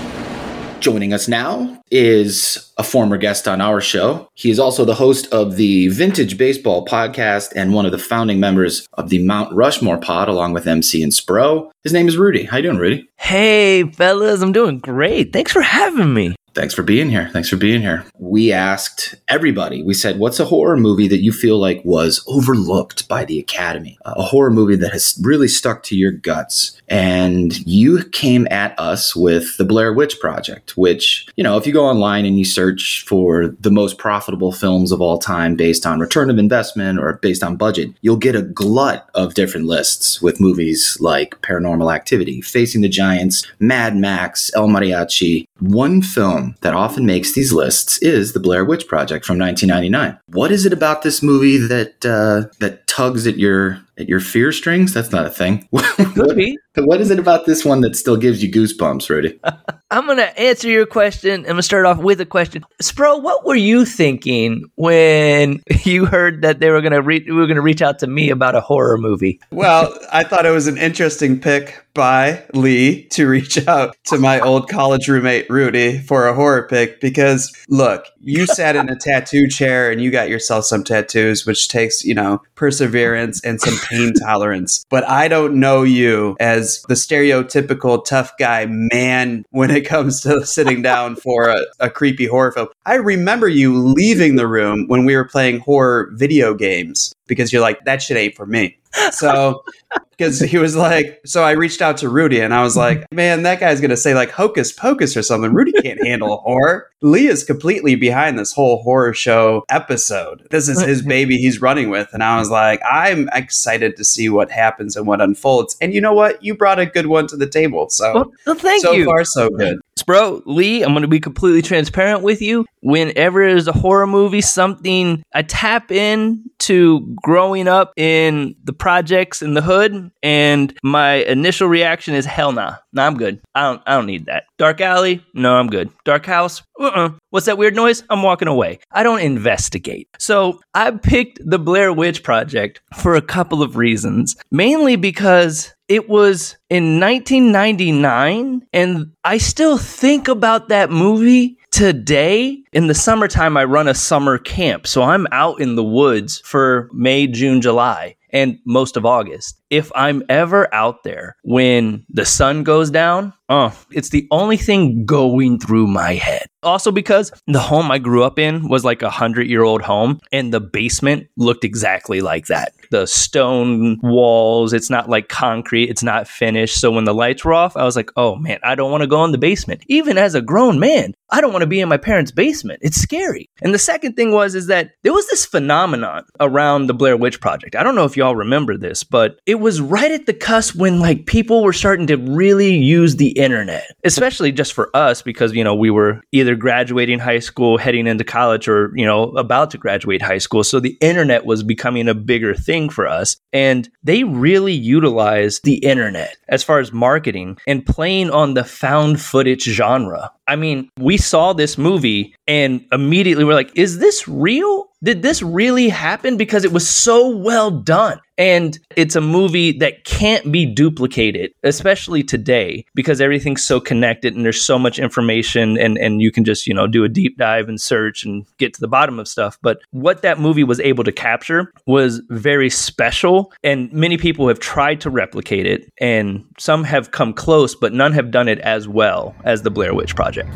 Joining 0.79 1.13
us 1.13 1.27
now 1.27 1.81
is 1.91 2.71
a 2.77 2.83
former 2.83 3.17
guest 3.17 3.47
on 3.47 3.61
our 3.61 3.79
show. 3.79 4.27
He 4.33 4.51
is 4.51 4.59
also 4.59 4.83
the 4.85 4.93
host 4.95 5.27
of 5.33 5.55
the 5.55 5.87
Vintage 5.87 6.37
Baseball 6.37 6.85
podcast 6.85 7.53
and 7.55 7.73
one 7.73 7.85
of 7.85 7.91
the 7.93 7.97
founding 7.97 8.39
members 8.39 8.85
of 8.93 9.09
the 9.09 9.23
Mount 9.23 9.53
Rushmore 9.55 9.97
pod, 9.97 10.27
along 10.27 10.51
with 10.53 10.67
MC 10.67 11.01
and 11.01 11.11
Spro. 11.11 11.71
His 11.83 11.93
name 11.93 12.07
is 12.07 12.17
Rudy. 12.17 12.43
How 12.43 12.57
you 12.57 12.63
doing, 12.63 12.77
Rudy? 12.77 13.09
Hey, 13.17 13.83
fellas, 13.91 14.41
I'm 14.41 14.51
doing 14.51 14.79
great. 14.79 15.31
Thanks 15.31 15.53
for 15.53 15.61
having 15.61 16.13
me. 16.13 16.35
Thanks 16.53 16.73
for 16.73 16.83
being 16.83 17.09
here. 17.09 17.29
Thanks 17.33 17.49
for 17.49 17.57
being 17.57 17.81
here. 17.81 18.05
We 18.19 18.51
asked 18.51 19.15
everybody, 19.27 19.81
we 19.83 19.93
said, 19.93 20.19
what's 20.19 20.39
a 20.39 20.45
horror 20.45 20.77
movie 20.77 21.07
that 21.07 21.21
you 21.21 21.31
feel 21.31 21.57
like 21.57 21.81
was 21.83 22.23
overlooked 22.27 23.07
by 23.07 23.25
the 23.25 23.39
Academy? 23.39 23.97
Uh, 24.05 24.13
a 24.17 24.23
horror 24.23 24.51
movie 24.51 24.75
that 24.75 24.91
has 24.91 25.19
really 25.23 25.47
stuck 25.47 25.83
to 25.83 25.95
your 25.95 26.11
guts. 26.11 26.79
And 26.87 27.57
you 27.65 28.03
came 28.09 28.47
at 28.51 28.77
us 28.79 29.15
with 29.15 29.57
the 29.57 29.65
Blair 29.65 29.93
Witch 29.93 30.19
Project, 30.19 30.77
which, 30.77 31.27
you 31.35 31.43
know, 31.43 31.57
if 31.57 31.65
you 31.65 31.73
go 31.73 31.85
online 31.85 32.25
and 32.25 32.37
you 32.37 32.45
search 32.45 33.03
for 33.07 33.55
the 33.59 33.71
most 33.71 33.97
profitable 33.97 34.51
films 34.51 34.91
of 34.91 35.01
all 35.01 35.17
time 35.17 35.55
based 35.55 35.85
on 35.85 35.99
return 35.99 36.29
of 36.29 36.37
investment 36.37 36.99
or 36.99 37.13
based 37.21 37.43
on 37.43 37.55
budget, 37.55 37.89
you'll 38.01 38.15
get 38.15 38.35
a 38.35 38.43
glut 38.43 39.09
of 39.15 39.33
different 39.33 39.65
lists 39.65 40.21
with 40.21 40.39
movies 40.39 40.97
like 40.99 41.41
Paranormal 41.41 41.93
Activity, 41.93 42.41
Facing 42.41 42.81
the 42.81 42.89
Giants, 42.89 43.43
Mad 43.59 43.95
Max, 43.95 44.51
El 44.55 44.67
Mariachi. 44.67 45.47
One 45.63 46.01
film 46.01 46.55
that 46.59 46.73
often 46.73 47.05
makes 47.05 47.31
these 47.31 47.53
lists 47.53 47.97
is 47.99 48.33
The 48.33 48.41
Blair 48.41 48.65
Witch 48.65 48.85
Project 48.85 49.23
from 49.23 49.39
1999. 49.39 50.19
What 50.27 50.51
is 50.51 50.65
it 50.65 50.73
about 50.73 51.03
this 51.03 51.23
movie 51.23 51.55
that 51.55 52.05
uh, 52.05 52.51
that 52.59 52.85
tugs 52.85 53.25
at 53.25 53.37
your 53.37 53.79
at 53.97 54.09
your 54.09 54.19
fear 54.19 54.51
strings? 54.51 54.93
That's 54.93 55.13
not 55.13 55.25
a 55.25 55.29
thing. 55.29 55.65
Could 55.95 56.35
be. 56.35 56.57
What 56.75 56.99
is 56.99 57.11
it 57.11 57.19
about 57.19 57.45
this 57.45 57.63
one 57.63 57.79
that 57.79 57.95
still 57.95 58.17
gives 58.17 58.43
you 58.43 58.51
goosebumps, 58.51 59.09
Rudy? 59.09 59.39
I'm 59.91 60.05
going 60.05 60.17
to 60.17 60.37
answer 60.37 60.67
your 60.67 60.85
question. 60.85 61.41
I'm 61.41 61.43
going 61.43 61.55
to 61.57 61.63
start 61.63 61.85
off 61.85 61.99
with 61.99 62.19
a 62.19 62.25
question. 62.25 62.65
Spro, 62.81 63.21
what 63.21 63.45
were 63.45 63.55
you 63.55 63.85
thinking 63.85 64.65
when 64.75 65.61
you 65.83 66.05
heard 66.05 66.41
that 66.41 66.59
they 66.59 66.71
were 66.71 66.81
going 66.81 66.93
to 66.93 67.01
re- 67.01 67.23
we 67.25 67.33
were 67.33 67.45
going 67.45 67.55
to 67.55 67.61
reach 67.61 67.81
out 67.81 67.99
to 67.99 68.07
me 68.07 68.31
about 68.31 68.55
a 68.55 68.59
horror 68.59 68.97
movie? 68.97 69.39
Well, 69.51 69.97
I 70.11 70.25
thought 70.25 70.45
it 70.45 70.51
was 70.51 70.67
an 70.67 70.77
interesting 70.77 71.39
pick 71.39 71.82
by 71.93 72.43
Lee 72.53 73.05
to 73.09 73.27
reach 73.27 73.67
out 73.67 73.95
to 74.05 74.17
my 74.17 74.39
old 74.39 74.69
college 74.69 75.07
roommate 75.07 75.49
Rudy 75.49 75.99
for 75.99 76.27
a 76.27 76.33
horror 76.33 76.67
pick 76.67 76.99
because 76.99 77.51
look, 77.69 78.05
you 78.19 78.45
sat 78.47 78.75
in 78.75 78.89
a 78.89 78.95
tattoo 78.95 79.47
chair 79.47 79.91
and 79.91 80.01
you 80.01 80.11
got 80.11 80.29
yourself 80.29 80.65
some 80.65 80.83
tattoos 80.83 81.45
which 81.45 81.67
takes, 81.67 82.03
you 82.03 82.13
know, 82.13 82.41
perseverance 82.55 83.43
and 83.43 83.61
some 83.61 83.77
pain 83.89 84.13
tolerance. 84.23 84.85
But 84.89 85.07
I 85.07 85.27
don't 85.27 85.59
know 85.59 85.83
you 85.83 86.35
as 86.39 86.83
the 86.87 86.95
stereotypical 86.95 88.03
tough 88.03 88.33
guy 88.39 88.65
man 88.67 89.45
when 89.51 89.69
it 89.71 89.85
comes 89.85 90.21
to 90.21 90.45
sitting 90.45 90.81
down 90.81 91.15
for 91.15 91.49
a, 91.49 91.59
a 91.79 91.89
creepy 91.89 92.25
horror 92.25 92.51
film. 92.51 92.69
I 92.85 92.95
remember 92.95 93.47
you 93.47 93.77
leaving 93.77 94.35
the 94.35 94.47
room 94.47 94.85
when 94.87 95.05
we 95.05 95.15
were 95.15 95.25
playing 95.25 95.59
horror 95.59 96.09
video 96.13 96.53
games 96.53 97.13
because 97.27 97.51
you're 97.51 97.61
like, 97.61 97.83
that 97.85 98.01
shit 98.01 98.17
ain't 98.17 98.35
for 98.35 98.45
me. 98.45 98.77
So, 99.11 99.63
because 100.11 100.39
he 100.39 100.57
was 100.57 100.75
like, 100.75 101.19
so 101.25 101.43
I 101.43 101.51
reached 101.51 101.81
out 101.81 101.97
to 101.97 102.09
Rudy 102.09 102.39
and 102.39 102.53
I 102.53 102.63
was 102.63 102.77
like, 102.77 103.05
man, 103.11 103.43
that 103.43 103.59
guy's 103.59 103.79
going 103.81 103.89
to 103.89 103.97
say 103.97 104.13
like 104.13 104.29
hocus 104.31 104.71
pocus 104.71 105.17
or 105.17 105.23
something. 105.23 105.53
Rudy 105.53 105.71
can't 105.81 106.03
handle 106.05 106.37
horror. 106.37 106.89
Lee 107.01 107.27
is 107.27 107.43
completely 107.43 107.95
behind 107.95 108.37
this 108.39 108.53
whole 108.53 108.81
horror 108.83 109.13
show 109.13 109.65
episode. 109.69 110.47
This 110.51 110.69
is 110.69 110.81
his 110.81 111.01
baby 111.01 111.37
he's 111.37 111.61
running 111.61 111.89
with. 111.89 112.07
And 112.13 112.23
I 112.23 112.37
was 112.37 112.49
like, 112.49 112.81
I'm 112.89 113.29
excited 113.33 113.97
to 113.97 114.03
see 114.03 114.29
what 114.29 114.51
happens 114.51 114.95
and 114.95 115.05
what 115.07 115.21
unfolds. 115.21 115.75
And 115.81 115.93
you 115.93 115.99
know 116.01 116.13
what? 116.13 116.43
You 116.43 116.55
brought 116.55 116.79
a 116.79 116.85
good 116.85 117.07
one 117.07 117.27
to 117.27 117.35
the 117.37 117.47
table. 117.47 117.89
So, 117.89 118.13
Well, 118.13 118.31
well, 118.45 118.55
thank 118.55 118.81
so 118.83 118.91
you. 118.93 119.05
far, 119.05 119.23
so 119.25 119.49
good. 119.49 119.79
Bro, 120.01 120.41
Lee, 120.45 120.83
I'm 120.83 120.91
going 120.91 121.03
to 121.03 121.07
be 121.07 121.19
completely 121.19 121.61
transparent 121.61 122.23
with 122.23 122.41
you. 122.41 122.65
Whenever 122.81 123.47
there's 123.47 123.67
a 123.69 123.71
horror 123.71 124.07
movie, 124.07 124.41
something 124.41 125.23
I 125.33 125.43
tap 125.43 125.91
in 125.91 126.43
to 126.59 127.15
growing 127.23 127.69
up 127.69 127.93
in 127.95 128.55
the 128.65 128.73
projects 128.73 129.41
in 129.41 129.53
the 129.53 129.61
hood, 129.61 130.11
and 130.21 130.77
my 130.83 131.13
initial 131.13 131.69
reaction 131.69 132.15
is 132.15 132.25
hell 132.25 132.51
nah. 132.51 132.75
Nah, 132.91 133.07
I'm 133.07 133.15
good. 133.15 133.39
I 133.55 133.61
don't 133.61 133.81
I 133.85 133.95
don't 133.95 134.05
need 134.05 134.25
that. 134.25 134.43
Dark 134.57 134.81
alley? 134.81 135.25
No, 135.33 135.55
I'm 135.55 135.67
good. 135.67 135.89
Dark 136.03 136.25
house? 136.25 136.61
Uh-uh. 136.79 137.11
What's 137.29 137.45
that 137.45 137.57
weird 137.57 137.75
noise? 137.75 138.03
I'm 138.09 138.23
walking 138.23 138.47
away. 138.49 138.79
I 138.91 139.03
don't 139.03 139.21
investigate. 139.21 140.09
So 140.19 140.59
I 140.73 140.91
picked 140.91 141.39
the 141.43 141.59
Blair 141.59 141.93
Witch 141.93 142.23
Project 142.23 142.81
for 142.95 143.15
a 143.15 143.21
couple 143.21 143.61
of 143.61 143.77
reasons. 143.77 144.35
Mainly 144.51 144.95
because 144.97 145.73
it 145.87 146.09
was 146.09 146.57
in 146.69 146.99
1999, 146.99 148.65
and 148.73 149.11
I 149.23 149.37
still 149.37 149.77
think 149.77 150.27
about 150.27 150.69
that 150.69 150.89
movie 150.89 151.57
today. 151.71 152.63
In 152.71 152.87
the 152.87 152.93
summertime, 152.93 153.57
I 153.57 153.65
run 153.65 153.87
a 153.87 153.93
summer 153.93 154.37
camp. 154.37 154.87
So 154.87 155.03
I'm 155.03 155.27
out 155.31 155.59
in 155.59 155.75
the 155.75 155.83
woods 155.83 156.41
for 156.45 156.89
May, 156.93 157.27
June, 157.27 157.61
July. 157.61 158.15
And 158.31 158.57
most 158.65 158.97
of 158.97 159.05
August. 159.05 159.61
If 159.69 159.91
I'm 159.93 160.23
ever 160.27 160.73
out 160.73 161.03
there 161.03 161.35
when 161.43 162.03
the 162.09 162.25
sun 162.25 162.63
goes 162.63 162.89
down, 162.89 163.31
oh, 163.47 163.77
it's 163.91 164.09
the 164.09 164.27
only 164.31 164.57
thing 164.57 165.05
going 165.05 165.59
through 165.59 165.85
my 165.85 166.15
head. 166.15 166.47
Also, 166.63 166.91
because 166.91 167.31
the 167.45 167.59
home 167.59 167.91
I 167.91 167.99
grew 167.99 168.23
up 168.23 168.39
in 168.39 168.67
was 168.67 168.83
like 168.83 169.03
a 169.03 169.11
hundred 169.11 169.47
year 169.47 169.61
old 169.61 169.83
home, 169.83 170.19
and 170.31 170.51
the 170.51 170.59
basement 170.59 171.27
looked 171.37 171.63
exactly 171.63 172.21
like 172.21 172.47
that. 172.47 172.73
The 172.89 173.05
stone 173.05 173.99
walls, 174.01 174.73
it's 174.73 174.89
not 174.89 175.09
like 175.09 175.29
concrete, 175.29 175.91
it's 175.91 176.03
not 176.03 176.27
finished. 176.27 176.62
So 176.67 176.91
when 176.91 177.05
the 177.05 177.13
lights 177.13 177.43
were 177.43 177.53
off, 177.53 177.75
I 177.75 177.83
was 177.83 177.95
like, 177.95 178.11
oh 178.15 178.35
man, 178.35 178.59
I 178.63 178.75
don't 178.75 178.91
want 178.91 179.01
to 179.01 179.07
go 179.07 179.23
in 179.25 179.31
the 179.31 179.37
basement. 179.37 179.83
Even 179.87 180.17
as 180.17 180.35
a 180.35 180.41
grown 180.41 180.79
man, 180.79 181.13
I 181.33 181.41
don't 181.41 181.51
want 181.51 181.63
to 181.63 181.67
be 181.67 181.81
in 181.81 181.89
my 181.89 181.97
parents' 181.97 182.31
basement. 182.31 182.77
It's 182.83 183.01
scary. 183.01 183.49
And 183.63 183.73
the 183.73 183.79
second 183.79 184.13
thing 184.13 184.31
was 184.31 184.53
is 184.53 184.67
that 184.67 184.91
there 185.01 185.11
was 185.11 185.27
this 185.29 185.47
phenomenon 185.47 186.25
around 186.39 186.85
the 186.85 186.93
Blair 186.93 187.17
Witch 187.17 187.41
Project. 187.41 187.75
I 187.75 187.81
don't 187.81 187.95
know 187.95 188.03
if 188.03 188.15
y'all 188.15 188.35
remember 188.35 188.77
this, 188.77 189.03
but 189.03 189.39
it 189.47 189.55
was 189.55 189.81
right 189.81 190.11
at 190.11 190.27
the 190.27 190.33
cusp 190.35 190.75
when 190.75 190.99
like 190.99 191.25
people 191.25 191.63
were 191.63 191.73
starting 191.73 192.05
to 192.05 192.17
really 192.17 192.75
use 192.75 193.15
the 193.15 193.29
internet, 193.29 193.95
especially 194.03 194.51
just 194.51 194.73
for 194.73 194.95
us 194.95 195.23
because 195.23 195.53
you 195.53 195.63
know 195.63 195.73
we 195.73 195.89
were 195.89 196.21
either 196.31 196.55
graduating 196.55 197.17
high 197.17 197.39
school, 197.39 197.79
heading 197.79 198.05
into 198.05 198.23
college, 198.23 198.67
or 198.67 198.91
you 198.95 199.05
know 199.05 199.31
about 199.31 199.71
to 199.71 199.79
graduate 199.79 200.21
high 200.21 200.37
school. 200.37 200.63
So 200.63 200.79
the 200.79 200.95
internet 201.01 201.47
was 201.47 201.63
becoming 201.63 202.07
a 202.07 202.13
bigger 202.13 202.53
thing 202.53 202.89
for 202.89 203.07
us, 203.07 203.37
and 203.51 203.89
they 204.03 204.23
really 204.23 204.73
utilized 204.73 205.63
the 205.63 205.77
internet 205.77 206.37
as 206.47 206.63
far 206.63 206.77
as 206.77 206.93
marketing 206.93 207.57
and 207.65 207.83
playing 207.83 208.29
on 208.29 208.53
the 208.53 208.63
found 208.63 209.19
footage 209.19 209.63
genre. 209.63 210.31
I 210.47 210.57
mean, 210.57 210.89
we 210.99 211.17
saw 211.23 211.53
this 211.53 211.77
movie 211.77 212.35
and 212.47 212.85
immediately 212.91 213.43
we're 213.43 213.53
like, 213.53 213.71
is 213.75 213.99
this 213.99 214.27
real? 214.27 214.87
Did 215.03 215.21
this 215.21 215.41
really 215.41 215.89
happen? 215.89 216.37
Because 216.37 216.63
it 216.63 216.71
was 216.71 216.87
so 216.87 217.27
well 217.29 217.71
done. 217.71 218.19
And 218.37 218.79
it's 218.95 219.15
a 219.15 219.21
movie 219.21 219.77
that 219.79 220.05
can't 220.05 220.51
be 220.51 220.65
duplicated, 220.65 221.51
especially 221.63 222.23
today, 222.23 222.85
because 222.95 223.21
everything's 223.21 223.63
so 223.63 223.79
connected 223.79 224.33
and 224.33 224.43
there's 224.43 224.65
so 224.65 224.79
much 224.79 224.97
information 224.97 225.77
and, 225.77 225.97
and 225.97 226.21
you 226.21 226.31
can 226.31 226.43
just, 226.43 226.65
you 226.65 226.73
know, 226.73 226.87
do 226.87 227.03
a 227.03 227.09
deep 227.09 227.37
dive 227.37 227.69
and 227.69 227.79
search 227.79 228.25
and 228.25 228.45
get 228.57 228.73
to 228.73 228.81
the 228.81 228.87
bottom 228.87 229.19
of 229.19 229.27
stuff. 229.27 229.59
But 229.61 229.79
what 229.91 230.21
that 230.23 230.39
movie 230.39 230.63
was 230.63 230.79
able 230.79 231.03
to 231.03 231.11
capture 231.11 231.71
was 231.85 232.21
very 232.29 232.69
special. 232.69 233.53
And 233.63 233.91
many 233.93 234.17
people 234.17 234.47
have 234.47 234.59
tried 234.59 235.01
to 235.01 235.09
replicate 235.09 235.67
it, 235.67 235.91
and 235.99 236.43
some 236.57 236.83
have 236.85 237.11
come 237.11 237.33
close, 237.33 237.75
but 237.75 237.93
none 237.93 238.13
have 238.13 238.31
done 238.31 238.47
it 238.47 238.59
as 238.59 238.87
well 238.87 239.35
as 239.43 239.61
the 239.61 239.69
Blair 239.69 239.93
Witch 239.93 240.15
Project. 240.15 240.49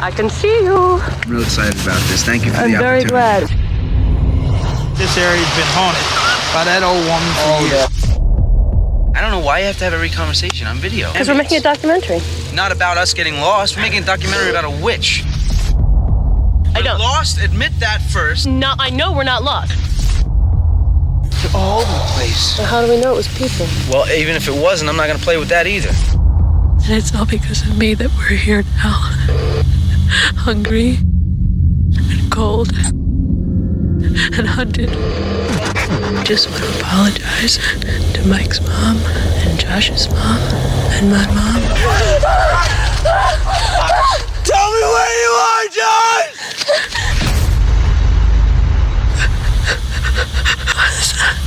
I 0.00 0.10
can 0.10 0.28
see 0.28 0.62
you. 0.62 0.76
I'm 0.76 1.30
real 1.30 1.42
excited 1.42 1.80
about 1.82 2.00
this. 2.08 2.24
Thank 2.24 2.44
you 2.44 2.52
for 2.52 2.58
I'm 2.58 2.72
the 2.72 2.78
very 2.78 3.04
glad. 3.04 3.42
This 4.96 5.16
area's 5.18 5.54
been 5.56 5.70
haunted 5.74 6.04
by 6.54 6.64
that 6.64 6.82
old 6.82 7.02
woman 7.04 7.32
for 7.40 7.50
oh, 7.50 7.66
years. 7.66 8.04
I 9.16 9.20
don't 9.20 9.30
know 9.30 9.44
why 9.44 9.60
you 9.60 9.66
have 9.66 9.78
to 9.78 9.84
have 9.84 9.92
every 9.94 10.10
conversation 10.10 10.66
on 10.66 10.76
video. 10.76 11.12
Because 11.12 11.28
we're 11.28 11.34
making 11.34 11.58
a 11.58 11.60
documentary. 11.60 12.20
Not 12.52 12.72
about 12.72 12.98
us 12.98 13.14
getting 13.14 13.34
lost. 13.34 13.76
We're 13.76 13.82
making 13.82 14.02
a 14.02 14.06
documentary 14.06 14.50
about 14.50 14.64
a 14.64 14.82
witch. 14.82 15.24
I 16.74 16.82
know. 16.82 16.96
Lost? 16.96 17.38
Admit 17.38 17.78
that 17.78 18.02
first. 18.02 18.46
No, 18.46 18.74
I 18.78 18.90
know 18.90 19.12
we're 19.12 19.24
not 19.24 19.44
lost. 19.44 19.72
You're 21.42 21.52
all 21.54 21.82
over 21.82 21.92
the 21.92 22.04
place. 22.14 22.56
But 22.56 22.66
how 22.66 22.84
do 22.84 22.92
we 22.92 23.00
know 23.00 23.14
it 23.14 23.16
was 23.16 23.28
people? 23.38 23.66
Well, 23.88 24.08
even 24.10 24.34
if 24.34 24.48
it 24.48 24.54
wasn't, 24.60 24.90
I'm 24.90 24.96
not 24.96 25.06
going 25.06 25.18
to 25.18 25.24
play 25.24 25.36
with 25.36 25.48
that 25.48 25.66
either. 25.66 25.90
And 26.84 26.92
it's 26.92 27.14
all 27.14 27.26
because 27.26 27.62
of 27.62 27.78
me 27.78 27.94
that 27.94 28.10
we're 28.16 28.36
here 28.36 28.64
now. 28.76 29.62
Hungry 30.36 30.98
and 32.10 32.30
cold 32.30 32.72
and 34.36 34.46
hunted. 34.46 34.90
Just 36.24 36.48
want 36.50 36.62
to 36.62 36.80
apologize 36.80 37.58
to 38.14 38.26
Mike's 38.28 38.60
mom 38.60 38.98
and 38.98 39.58
Josh's 39.58 40.08
mom 40.10 40.38
and 40.92 41.10
my 41.10 41.26
mom. 41.34 41.62
Tell 44.44 44.70
me 44.72 44.82
where 44.94 45.14
you 45.22 45.30
are, 45.48 45.68
John! 45.68 46.22